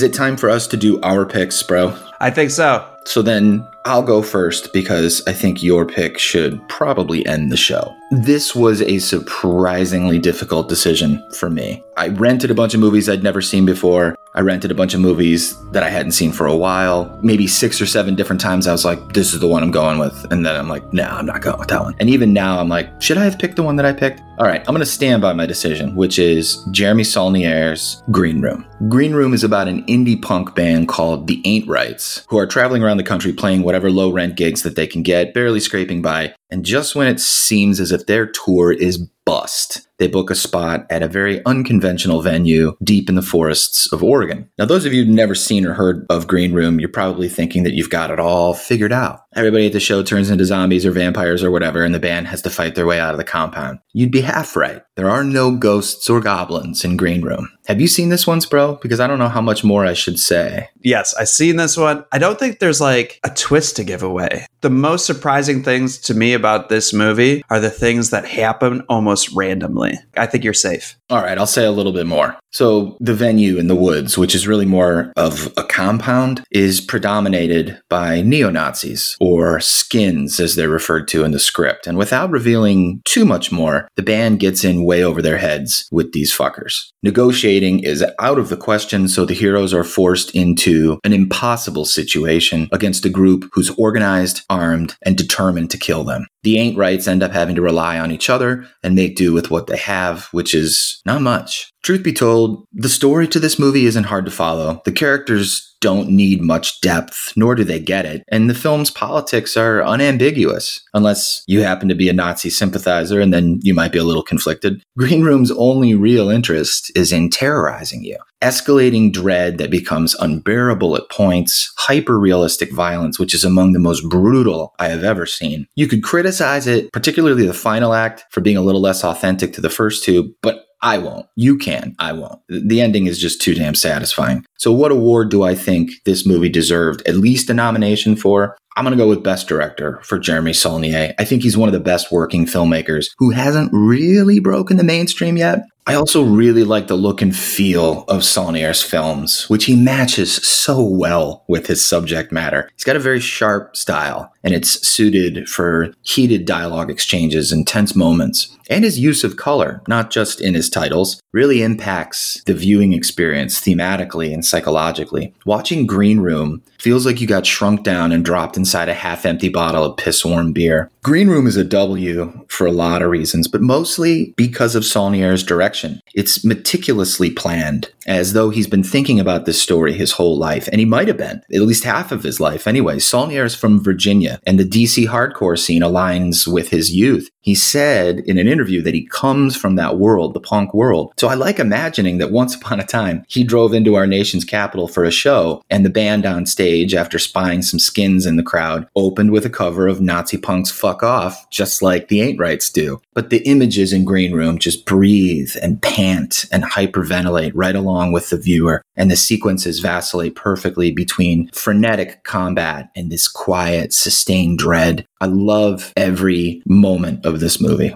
Is 0.00 0.04
it 0.04 0.14
time 0.14 0.38
for 0.38 0.48
us 0.48 0.66
to 0.68 0.78
do 0.78 0.98
our 1.02 1.26
picks, 1.26 1.62
bro? 1.62 1.94
I 2.20 2.30
think 2.30 2.52
so. 2.52 2.88
So 3.04 3.20
then 3.20 3.68
I'll 3.84 4.02
go 4.02 4.22
first 4.22 4.72
because 4.72 5.22
I 5.26 5.34
think 5.34 5.62
your 5.62 5.84
pick 5.84 6.18
should 6.18 6.66
probably 6.70 7.26
end 7.26 7.52
the 7.52 7.58
show. 7.58 7.94
This 8.10 8.54
was 8.54 8.80
a 8.80 8.98
surprisingly 8.98 10.18
difficult 10.18 10.70
decision 10.70 11.22
for 11.34 11.50
me. 11.50 11.84
I 11.98 12.08
rented 12.08 12.50
a 12.50 12.54
bunch 12.54 12.72
of 12.72 12.80
movies 12.80 13.10
I'd 13.10 13.22
never 13.22 13.42
seen 13.42 13.66
before. 13.66 14.16
I 14.32 14.42
rented 14.42 14.70
a 14.70 14.74
bunch 14.74 14.94
of 14.94 15.00
movies 15.00 15.56
that 15.72 15.82
I 15.82 15.90
hadn't 15.90 16.12
seen 16.12 16.30
for 16.30 16.46
a 16.46 16.56
while. 16.56 17.18
Maybe 17.20 17.48
six 17.48 17.80
or 17.80 17.86
seven 17.86 18.14
different 18.14 18.40
times 18.40 18.68
I 18.68 18.72
was 18.72 18.84
like, 18.84 19.12
this 19.12 19.34
is 19.34 19.40
the 19.40 19.48
one 19.48 19.62
I'm 19.62 19.72
going 19.72 19.98
with. 19.98 20.24
And 20.30 20.46
then 20.46 20.54
I'm 20.54 20.68
like, 20.68 20.92
no, 20.92 21.04
I'm 21.04 21.26
not 21.26 21.42
going 21.42 21.58
with 21.58 21.68
that 21.68 21.82
one. 21.82 21.96
And 21.98 22.08
even 22.08 22.32
now 22.32 22.60
I'm 22.60 22.68
like, 22.68 23.02
should 23.02 23.18
I 23.18 23.24
have 23.24 23.40
picked 23.40 23.56
the 23.56 23.64
one 23.64 23.74
that 23.76 23.86
I 23.86 23.92
picked? 23.92 24.20
All 24.38 24.46
right, 24.46 24.60
I'm 24.60 24.72
going 24.72 24.78
to 24.78 24.86
stand 24.86 25.20
by 25.20 25.32
my 25.32 25.46
decision, 25.46 25.96
which 25.96 26.18
is 26.18 26.64
Jeremy 26.70 27.02
Saulnier's 27.02 28.02
Green 28.10 28.40
Room. 28.40 28.64
Green 28.88 29.12
Room 29.12 29.34
is 29.34 29.44
about 29.44 29.68
an 29.68 29.84
indie 29.84 30.20
punk 30.20 30.54
band 30.54 30.88
called 30.88 31.26
The 31.26 31.42
Ain't 31.44 31.68
Rights, 31.68 32.24
who 32.28 32.38
are 32.38 32.46
traveling 32.46 32.82
around 32.82 32.96
the 32.96 33.02
country 33.02 33.32
playing 33.32 33.62
whatever 33.62 33.90
low 33.90 34.10
rent 34.10 34.36
gigs 34.36 34.62
that 34.62 34.76
they 34.76 34.86
can 34.86 35.02
get, 35.02 35.34
barely 35.34 35.60
scraping 35.60 36.00
by. 36.00 36.34
And 36.50 36.64
just 36.64 36.94
when 36.94 37.08
it 37.08 37.20
seems 37.20 37.80
as 37.80 37.92
if 37.92 38.06
their 38.06 38.26
tour 38.26 38.72
is 38.72 38.96
bust, 39.26 39.88
they 40.00 40.08
book 40.08 40.30
a 40.30 40.34
spot 40.34 40.86
at 40.90 41.04
a 41.04 41.08
very 41.08 41.44
unconventional 41.44 42.22
venue 42.22 42.74
deep 42.82 43.08
in 43.08 43.14
the 43.14 43.22
forests 43.22 43.92
of 43.92 44.02
Oregon. 44.02 44.50
Now, 44.58 44.64
those 44.64 44.84
of 44.84 44.92
you 44.92 45.04
who've 45.04 45.14
never 45.14 45.34
seen 45.36 45.64
or 45.64 45.74
heard 45.74 46.04
of 46.10 46.26
Green 46.26 46.52
Room, 46.52 46.80
you're 46.80 46.88
probably 46.88 47.28
thinking 47.28 47.62
that 47.62 47.74
you've 47.74 47.90
got 47.90 48.10
it 48.10 48.18
all 48.18 48.54
figured 48.54 48.92
out. 48.92 49.20
Everybody 49.36 49.66
at 49.66 49.72
the 49.72 49.78
show 49.78 50.02
turns 50.02 50.28
into 50.28 50.44
zombies 50.44 50.84
or 50.84 50.90
vampires 50.90 51.44
or 51.44 51.52
whatever, 51.52 51.84
and 51.84 51.94
the 51.94 52.00
band 52.00 52.26
has 52.26 52.42
to 52.42 52.50
fight 52.50 52.74
their 52.74 52.86
way 52.86 52.98
out 52.98 53.14
of 53.14 53.18
the 53.18 53.24
compound. 53.24 53.78
You'd 53.92 54.10
be 54.10 54.22
half 54.22 54.56
right. 54.56 54.82
There 54.96 55.08
are 55.08 55.22
no 55.22 55.54
ghosts 55.54 56.10
or 56.10 56.20
goblins 56.20 56.84
in 56.84 56.96
Green 56.96 57.22
Room. 57.22 57.48
Have 57.66 57.80
you 57.80 57.86
seen 57.86 58.08
this 58.08 58.26
once, 58.26 58.44
bro? 58.44 58.74
Because 58.82 58.98
I 58.98 59.06
don't 59.06 59.20
know 59.20 59.28
how 59.28 59.40
much 59.40 59.62
more 59.62 59.86
I 59.86 59.92
should 59.92 60.18
say. 60.18 60.68
Yes, 60.82 61.14
I've 61.14 61.28
seen 61.28 61.56
this 61.56 61.76
one. 61.76 62.04
I 62.10 62.18
don't 62.18 62.38
think 62.38 62.58
there's 62.58 62.80
like 62.80 63.20
a 63.22 63.30
twist 63.30 63.76
to 63.76 63.84
give 63.84 64.02
away. 64.02 64.46
The 64.62 64.70
most 64.70 65.06
surprising 65.06 65.62
things 65.62 65.96
to 65.98 66.14
me 66.14 66.34
about 66.34 66.68
this 66.68 66.92
movie 66.92 67.44
are 67.48 67.60
the 67.60 67.70
things 67.70 68.10
that 68.10 68.26
happen 68.26 68.82
almost 68.88 69.30
randomly. 69.32 69.89
I 70.16 70.26
think 70.26 70.44
you're 70.44 70.54
safe. 70.54 70.96
All 71.08 71.22
right, 71.22 71.38
I'll 71.38 71.46
say 71.46 71.64
a 71.64 71.72
little 71.72 71.92
bit 71.92 72.06
more. 72.06 72.36
So, 72.52 72.96
the 73.00 73.14
venue 73.14 73.58
in 73.58 73.68
the 73.68 73.76
woods, 73.76 74.18
which 74.18 74.34
is 74.34 74.48
really 74.48 74.66
more 74.66 75.12
of 75.16 75.52
a 75.56 75.62
compound, 75.62 76.42
is 76.50 76.80
predominated 76.80 77.80
by 77.88 78.22
neo 78.22 78.50
Nazis, 78.50 79.16
or 79.20 79.60
skins 79.60 80.40
as 80.40 80.56
they're 80.56 80.68
referred 80.68 81.06
to 81.08 81.24
in 81.24 81.30
the 81.30 81.38
script. 81.38 81.86
And 81.86 81.96
without 81.96 82.30
revealing 82.30 83.02
too 83.04 83.24
much 83.24 83.52
more, 83.52 83.88
the 83.96 84.02
band 84.02 84.40
gets 84.40 84.64
in 84.64 84.84
way 84.84 85.04
over 85.04 85.22
their 85.22 85.38
heads 85.38 85.88
with 85.92 86.12
these 86.12 86.32
fuckers. 86.36 86.90
Negotiating 87.02 87.80
is 87.80 88.04
out 88.18 88.38
of 88.38 88.48
the 88.48 88.56
question, 88.56 89.08
so 89.08 89.24
the 89.24 89.34
heroes 89.34 89.72
are 89.72 89.84
forced 89.84 90.34
into 90.34 90.98
an 91.04 91.12
impossible 91.12 91.84
situation 91.84 92.68
against 92.72 93.04
a 93.04 93.10
group 93.10 93.48
who's 93.52 93.70
organized, 93.78 94.42
armed, 94.50 94.96
and 95.02 95.16
determined 95.16 95.70
to 95.70 95.78
kill 95.78 96.04
them. 96.04 96.26
The 96.42 96.58
ain't 96.58 96.78
rights 96.78 97.06
end 97.06 97.22
up 97.22 97.32
having 97.32 97.54
to 97.56 97.62
rely 97.62 97.98
on 97.98 98.10
each 98.10 98.30
other 98.30 98.66
and 98.82 98.94
make 98.94 99.16
do 99.16 99.32
with 99.32 99.50
what 99.50 99.66
they 99.66 99.76
have, 99.76 100.28
which 100.32 100.54
is 100.54 101.02
not 101.04 101.20
much. 101.20 101.72
Truth 101.82 102.02
be 102.02 102.12
told, 102.12 102.66
the 102.72 102.88
story 102.88 103.26
to 103.28 103.40
this 103.40 103.58
movie 103.58 103.86
isn't 103.86 104.04
hard 104.04 104.26
to 104.26 104.30
follow. 104.30 104.82
The 104.84 104.92
characters 104.92 105.70
don't 105.80 106.10
need 106.10 106.42
much 106.42 106.80
depth, 106.82 107.32
nor 107.36 107.54
do 107.54 107.64
they 107.64 107.80
get 107.80 108.04
it, 108.04 108.22
and 108.28 108.50
the 108.50 108.54
film's 108.54 108.90
politics 108.90 109.56
are 109.56 109.82
unambiguous, 109.82 110.80
unless 110.92 111.42
you 111.46 111.62
happen 111.62 111.88
to 111.88 111.94
be 111.94 112.08
a 112.10 112.12
Nazi 112.12 112.50
sympathizer 112.50 113.18
and 113.18 113.32
then 113.32 113.60
you 113.62 113.72
might 113.72 113.92
be 113.92 113.98
a 113.98 114.04
little 114.04 114.22
conflicted. 114.22 114.82
Green 114.98 115.22
Room's 115.22 115.50
only 115.52 115.94
real 115.94 116.28
interest 116.28 116.92
is 116.94 117.12
in 117.12 117.30
terrorizing 117.30 118.04
you. 118.04 118.18
Escalating 118.42 119.12
dread 119.12 119.58
that 119.58 119.70
becomes 119.70 120.14
unbearable 120.16 120.96
at 120.96 121.10
points, 121.10 121.72
hyper 121.78 122.18
realistic 122.18 122.72
violence, 122.72 123.18
which 123.18 123.34
is 123.34 123.44
among 123.44 123.72
the 123.72 123.78
most 123.78 124.06
brutal 124.08 124.74
I 124.78 124.88
have 124.88 125.04
ever 125.04 125.24
seen. 125.24 125.66
You 125.76 125.88
could 125.88 126.02
criticize 126.02 126.66
it, 126.66 126.92
particularly 126.92 127.46
the 127.46 127.54
final 127.54 127.94
act, 127.94 128.24
for 128.30 128.40
being 128.42 128.56
a 128.56 128.62
little 128.62 128.80
less 128.80 129.02
authentic 129.02 129.54
to 129.54 129.60
the 129.60 129.70
first 129.70 130.04
two, 130.04 130.34
but 130.42 130.66
I 130.82 130.98
won't. 130.98 131.26
You 131.36 131.58
can. 131.58 131.94
I 131.98 132.12
won't. 132.12 132.40
The 132.48 132.80
ending 132.80 133.06
is 133.06 133.18
just 133.18 133.40
too 133.40 133.54
damn 133.54 133.74
satisfying. 133.74 134.44
So, 134.58 134.72
what 134.72 134.92
award 134.92 135.30
do 135.30 135.42
I 135.42 135.54
think 135.54 135.90
this 136.04 136.26
movie 136.26 136.48
deserved 136.48 137.06
at 137.06 137.16
least 137.16 137.50
a 137.50 137.54
nomination 137.54 138.16
for? 138.16 138.56
I'm 138.76 138.84
going 138.84 138.96
to 138.96 139.02
go 139.02 139.08
with 139.08 139.24
Best 139.24 139.48
Director 139.48 140.00
for 140.04 140.18
Jeremy 140.18 140.52
Saulnier. 140.52 141.12
I 141.18 141.24
think 141.24 141.42
he's 141.42 141.56
one 141.56 141.68
of 141.68 141.72
the 141.72 141.80
best 141.80 142.12
working 142.12 142.46
filmmakers 142.46 143.06
who 143.18 143.30
hasn't 143.30 143.70
really 143.72 144.38
broken 144.38 144.76
the 144.76 144.84
mainstream 144.84 145.36
yet. 145.36 145.64
I 145.86 145.94
also 145.94 146.22
really 146.22 146.62
like 146.62 146.86
the 146.86 146.94
look 146.94 147.20
and 147.20 147.34
feel 147.34 148.04
of 148.04 148.22
Saulnier's 148.22 148.82
films, 148.82 149.50
which 149.50 149.64
he 149.64 149.74
matches 149.74 150.36
so 150.36 150.82
well 150.82 151.44
with 151.48 151.66
his 151.66 151.86
subject 151.86 152.30
matter. 152.30 152.70
He's 152.76 152.84
got 152.84 152.96
a 152.96 153.00
very 153.00 153.18
sharp 153.18 153.76
style, 153.76 154.32
and 154.42 154.54
it's 154.54 154.86
suited 154.86 155.48
for 155.48 155.92
heated 156.02 156.44
dialogue 156.44 156.90
exchanges 156.90 157.52
and 157.52 157.66
tense 157.66 157.94
moments. 157.94 158.56
And 158.70 158.84
his 158.84 159.00
use 159.00 159.24
of 159.24 159.36
color, 159.36 159.82
not 159.88 160.10
just 160.10 160.40
in 160.40 160.54
his 160.54 160.70
titles, 160.70 161.20
really 161.32 161.60
impacts 161.62 162.40
the 162.44 162.54
viewing 162.54 162.92
experience 162.92 163.60
thematically 163.60 164.32
and 164.32 164.44
psychologically. 164.44 165.34
Watching 165.44 165.86
Green 165.86 166.20
Room 166.20 166.62
feels 166.78 167.04
like 167.04 167.20
you 167.20 167.26
got 167.26 167.46
shrunk 167.46 167.82
down 167.82 168.12
and 168.12 168.24
dropped 168.24 168.56
inside 168.56 168.88
a 168.88 168.94
half 168.94 169.26
empty 169.26 169.48
bottle 169.48 169.84
of 169.84 169.96
piss 169.96 170.24
warm 170.24 170.52
beer. 170.52 170.88
Green 171.02 171.28
Room 171.28 171.46
is 171.48 171.56
a 171.56 171.64
W 171.64 172.44
for 172.48 172.66
a 172.66 172.72
lot 172.72 173.02
of 173.02 173.10
reasons, 173.10 173.48
but 173.48 173.60
mostly 173.60 174.34
because 174.36 174.76
of 174.76 174.84
Saulnier's 174.84 175.42
direction. 175.42 176.00
It's 176.14 176.44
meticulously 176.44 177.30
planned, 177.30 177.90
as 178.06 178.34
though 178.34 178.50
he's 178.50 178.66
been 178.66 178.84
thinking 178.84 179.18
about 179.18 179.46
this 179.46 179.60
story 179.60 179.94
his 179.94 180.12
whole 180.12 180.38
life, 180.38 180.68
and 180.68 180.78
he 180.78 180.84
might 180.84 181.08
have 181.08 181.16
been, 181.16 181.42
at 181.52 181.62
least 181.62 181.84
half 181.84 182.12
of 182.12 182.22
his 182.22 182.38
life 182.38 182.66
anyway. 182.66 182.98
Saulnier 182.98 183.44
is 183.44 183.54
from 183.54 183.82
Virginia, 183.82 184.29
and 184.46 184.58
the 184.58 184.64
DC 184.64 185.06
hardcore 185.06 185.58
scene 185.58 185.82
aligns 185.82 186.46
with 186.46 186.68
his 186.68 186.92
youth. 186.92 187.30
He 187.42 187.54
said 187.54 188.20
in 188.20 188.38
an 188.38 188.46
interview 188.46 188.82
that 188.82 188.94
he 188.94 189.06
comes 189.06 189.56
from 189.56 189.76
that 189.76 189.98
world, 189.98 190.34
the 190.34 190.40
punk 190.40 190.74
world. 190.74 191.12
So 191.18 191.28
I 191.28 191.34
like 191.34 191.58
imagining 191.58 192.18
that 192.18 192.30
once 192.30 192.54
upon 192.54 192.80
a 192.80 192.84
time, 192.84 193.24
he 193.28 193.44
drove 193.44 193.72
into 193.72 193.94
our 193.94 194.06
nation's 194.06 194.44
capital 194.44 194.88
for 194.88 195.04
a 195.04 195.10
show, 195.10 195.62
and 195.70 195.84
the 195.84 195.90
band 195.90 196.26
on 196.26 196.44
stage, 196.44 196.94
after 196.94 197.18
spying 197.18 197.62
some 197.62 197.80
skins 197.80 198.26
in 198.26 198.36
the 198.36 198.42
crowd, 198.42 198.86
opened 198.94 199.30
with 199.30 199.46
a 199.46 199.50
cover 199.50 199.88
of 199.88 200.00
Nazi 200.00 200.36
Punk's 200.36 200.70
Fuck 200.70 201.02
Off, 201.02 201.48
just 201.50 201.80
like 201.80 202.08
the 202.08 202.20
Ain't 202.20 202.38
Rights 202.38 202.70
do. 202.70 203.00
But 203.14 203.30
the 203.30 203.38
images 203.48 203.92
in 203.92 204.04
Green 204.04 204.32
Room 204.32 204.58
just 204.58 204.84
breathe 204.84 205.52
and 205.62 205.80
pant 205.80 206.44
and 206.52 206.64
hyperventilate 206.64 207.52
right 207.54 207.76
along 207.76 208.12
with 208.12 208.28
the 208.30 208.36
viewer, 208.36 208.82
and 208.96 209.10
the 209.10 209.16
sequences 209.16 209.80
vacillate 209.80 210.36
perfectly 210.36 210.90
between 210.92 211.50
frenetic 211.52 212.22
combat 212.24 212.90
and 212.94 213.10
this 213.10 213.28
quiet, 213.28 213.94
sustained 213.94 214.19
dread. 214.56 215.06
I 215.20 215.26
love 215.26 215.92
every 215.96 216.62
moment 216.66 217.24
of 217.26 217.40
this 217.40 217.60
movie. 217.60 217.90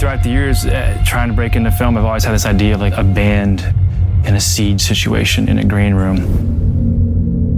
Throughout 0.00 0.22
the 0.22 0.30
years, 0.30 0.64
uh, 0.64 1.00
trying 1.06 1.28
to 1.28 1.34
break 1.34 1.54
into 1.54 1.70
film, 1.70 1.96
I've 1.96 2.04
always 2.04 2.24
had 2.24 2.34
this 2.34 2.46
idea 2.46 2.74
of 2.74 2.80
like 2.80 2.96
a 2.96 3.04
band 3.04 3.60
in 4.26 4.34
a 4.34 4.40
siege 4.40 4.80
situation 4.80 5.48
in 5.48 5.58
a 5.58 5.64
green 5.64 5.94
room. 5.94 6.81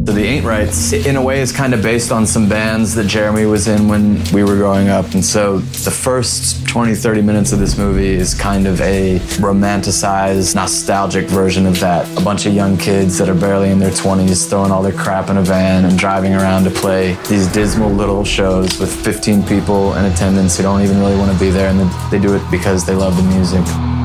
So 0.06 0.12
the 0.12 0.22
Ain't 0.22 0.44
Rights, 0.44 0.92
in 0.92 1.16
a 1.16 1.22
way, 1.22 1.40
is 1.40 1.50
kind 1.50 1.72
of 1.72 1.80
based 1.82 2.12
on 2.12 2.26
some 2.26 2.46
bands 2.46 2.94
that 2.94 3.06
Jeremy 3.06 3.46
was 3.46 3.68
in 3.68 3.88
when 3.88 4.22
we 4.34 4.44
were 4.44 4.54
growing 4.54 4.88
up. 4.88 5.14
And 5.14 5.24
so 5.24 5.60
the 5.60 5.90
first 5.90 6.66
20, 6.68 6.94
30 6.94 7.22
minutes 7.22 7.52
of 7.52 7.58
this 7.58 7.78
movie 7.78 8.10
is 8.10 8.34
kind 8.34 8.66
of 8.66 8.78
a 8.82 9.18
romanticized, 9.40 10.54
nostalgic 10.54 11.26
version 11.26 11.64
of 11.64 11.80
that. 11.80 12.06
A 12.18 12.22
bunch 12.22 12.44
of 12.44 12.52
young 12.52 12.76
kids 12.76 13.16
that 13.16 13.30
are 13.30 13.34
barely 13.34 13.70
in 13.70 13.78
their 13.78 13.92
20s 13.92 14.46
throwing 14.46 14.70
all 14.70 14.82
their 14.82 14.92
crap 14.92 15.30
in 15.30 15.38
a 15.38 15.42
van 15.42 15.86
and 15.86 15.98
driving 15.98 16.34
around 16.34 16.64
to 16.64 16.70
play 16.70 17.14
these 17.30 17.50
dismal 17.50 17.90
little 17.90 18.26
shows 18.26 18.78
with 18.78 18.94
15 19.04 19.42
people 19.44 19.94
in 19.94 20.04
attendance 20.04 20.58
who 20.58 20.64
don't 20.64 20.82
even 20.82 20.98
really 20.98 21.16
want 21.16 21.32
to 21.32 21.38
be 21.42 21.48
there. 21.48 21.70
And 21.70 21.90
they 22.12 22.18
do 22.18 22.34
it 22.34 22.42
because 22.50 22.84
they 22.84 22.94
love 22.94 23.16
the 23.16 23.22
music. 23.22 24.03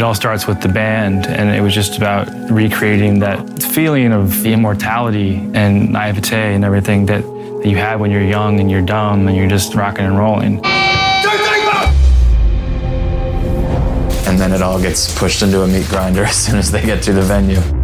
It 0.00 0.04
all 0.04 0.14
starts 0.14 0.46
with 0.46 0.62
the 0.62 0.68
band, 0.68 1.26
and 1.26 1.54
it 1.54 1.60
was 1.60 1.74
just 1.74 1.98
about 1.98 2.26
recreating 2.50 3.18
that 3.18 3.62
feeling 3.62 4.14
of 4.14 4.46
immortality 4.46 5.34
and 5.52 5.92
naivete 5.92 6.54
and 6.54 6.64
everything 6.64 7.04
that, 7.04 7.20
that 7.20 7.66
you 7.66 7.76
have 7.76 8.00
when 8.00 8.10
you're 8.10 8.22
young 8.22 8.60
and 8.60 8.70
you're 8.70 8.80
dumb 8.80 9.28
and 9.28 9.36
you're 9.36 9.46
just 9.46 9.74
rocking 9.74 10.06
and 10.06 10.18
rolling. 10.18 10.64
And 14.24 14.40
then 14.40 14.52
it 14.52 14.62
all 14.62 14.80
gets 14.80 15.14
pushed 15.18 15.42
into 15.42 15.60
a 15.60 15.66
meat 15.66 15.86
grinder 15.88 16.24
as 16.32 16.36
soon 16.36 16.56
as 16.56 16.72
they 16.72 16.80
get 16.80 17.02
to 17.02 17.12
the 17.12 17.20
venue. 17.20 17.79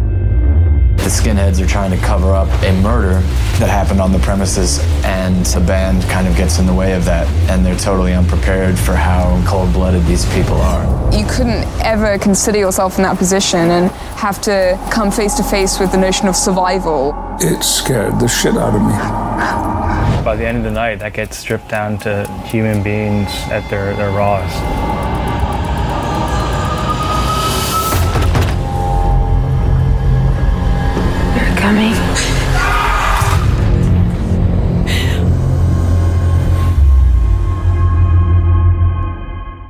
The 1.07 1.13
skinheads 1.13 1.61
are 1.61 1.65
trying 1.65 1.91
to 1.91 2.05
cover 2.05 2.33
up 2.33 2.49
a 2.63 2.81
murder 2.81 3.21
that 3.59 3.69
happened 3.69 4.01
on 4.01 4.11
the 4.11 4.19
premises, 4.19 4.79
and 5.05 5.45
the 5.45 5.61
band 5.61 6.03
kind 6.09 6.27
of 6.27 6.35
gets 6.35 6.59
in 6.59 6.65
the 6.65 6.73
way 6.73 6.95
of 6.95 7.05
that, 7.05 7.25
and 7.49 7.65
they're 7.65 7.77
totally 7.77 8.11
unprepared 8.11 8.77
for 8.77 8.93
how 8.93 9.41
cold 9.47 9.71
blooded 9.71 10.03
these 10.03 10.25
people 10.33 10.55
are. 10.55 10.83
You 11.17 11.25
couldn't 11.25 11.63
ever 11.79 12.17
consider 12.19 12.57
yourself 12.57 12.97
in 12.97 13.03
that 13.03 13.17
position 13.17 13.71
and 13.71 13.89
have 14.19 14.41
to 14.41 14.77
come 14.91 15.09
face 15.09 15.35
to 15.35 15.43
face 15.43 15.79
with 15.79 15.93
the 15.93 15.97
notion 15.97 16.27
of 16.27 16.35
survival. 16.35 17.15
It 17.39 17.63
scared 17.63 18.19
the 18.19 18.27
shit 18.27 18.57
out 18.57 18.75
of 18.75 18.81
me. 18.81 20.25
By 20.25 20.35
the 20.35 20.45
end 20.45 20.57
of 20.57 20.65
the 20.65 20.71
night, 20.71 20.99
that 20.99 21.13
gets 21.13 21.37
stripped 21.37 21.69
down 21.69 21.99
to 21.99 22.29
human 22.47 22.83
beings 22.83 23.29
at 23.49 23.69
their, 23.69 23.95
their 23.95 24.11
rawest. 24.11 25.16
Coming. 31.67 32.27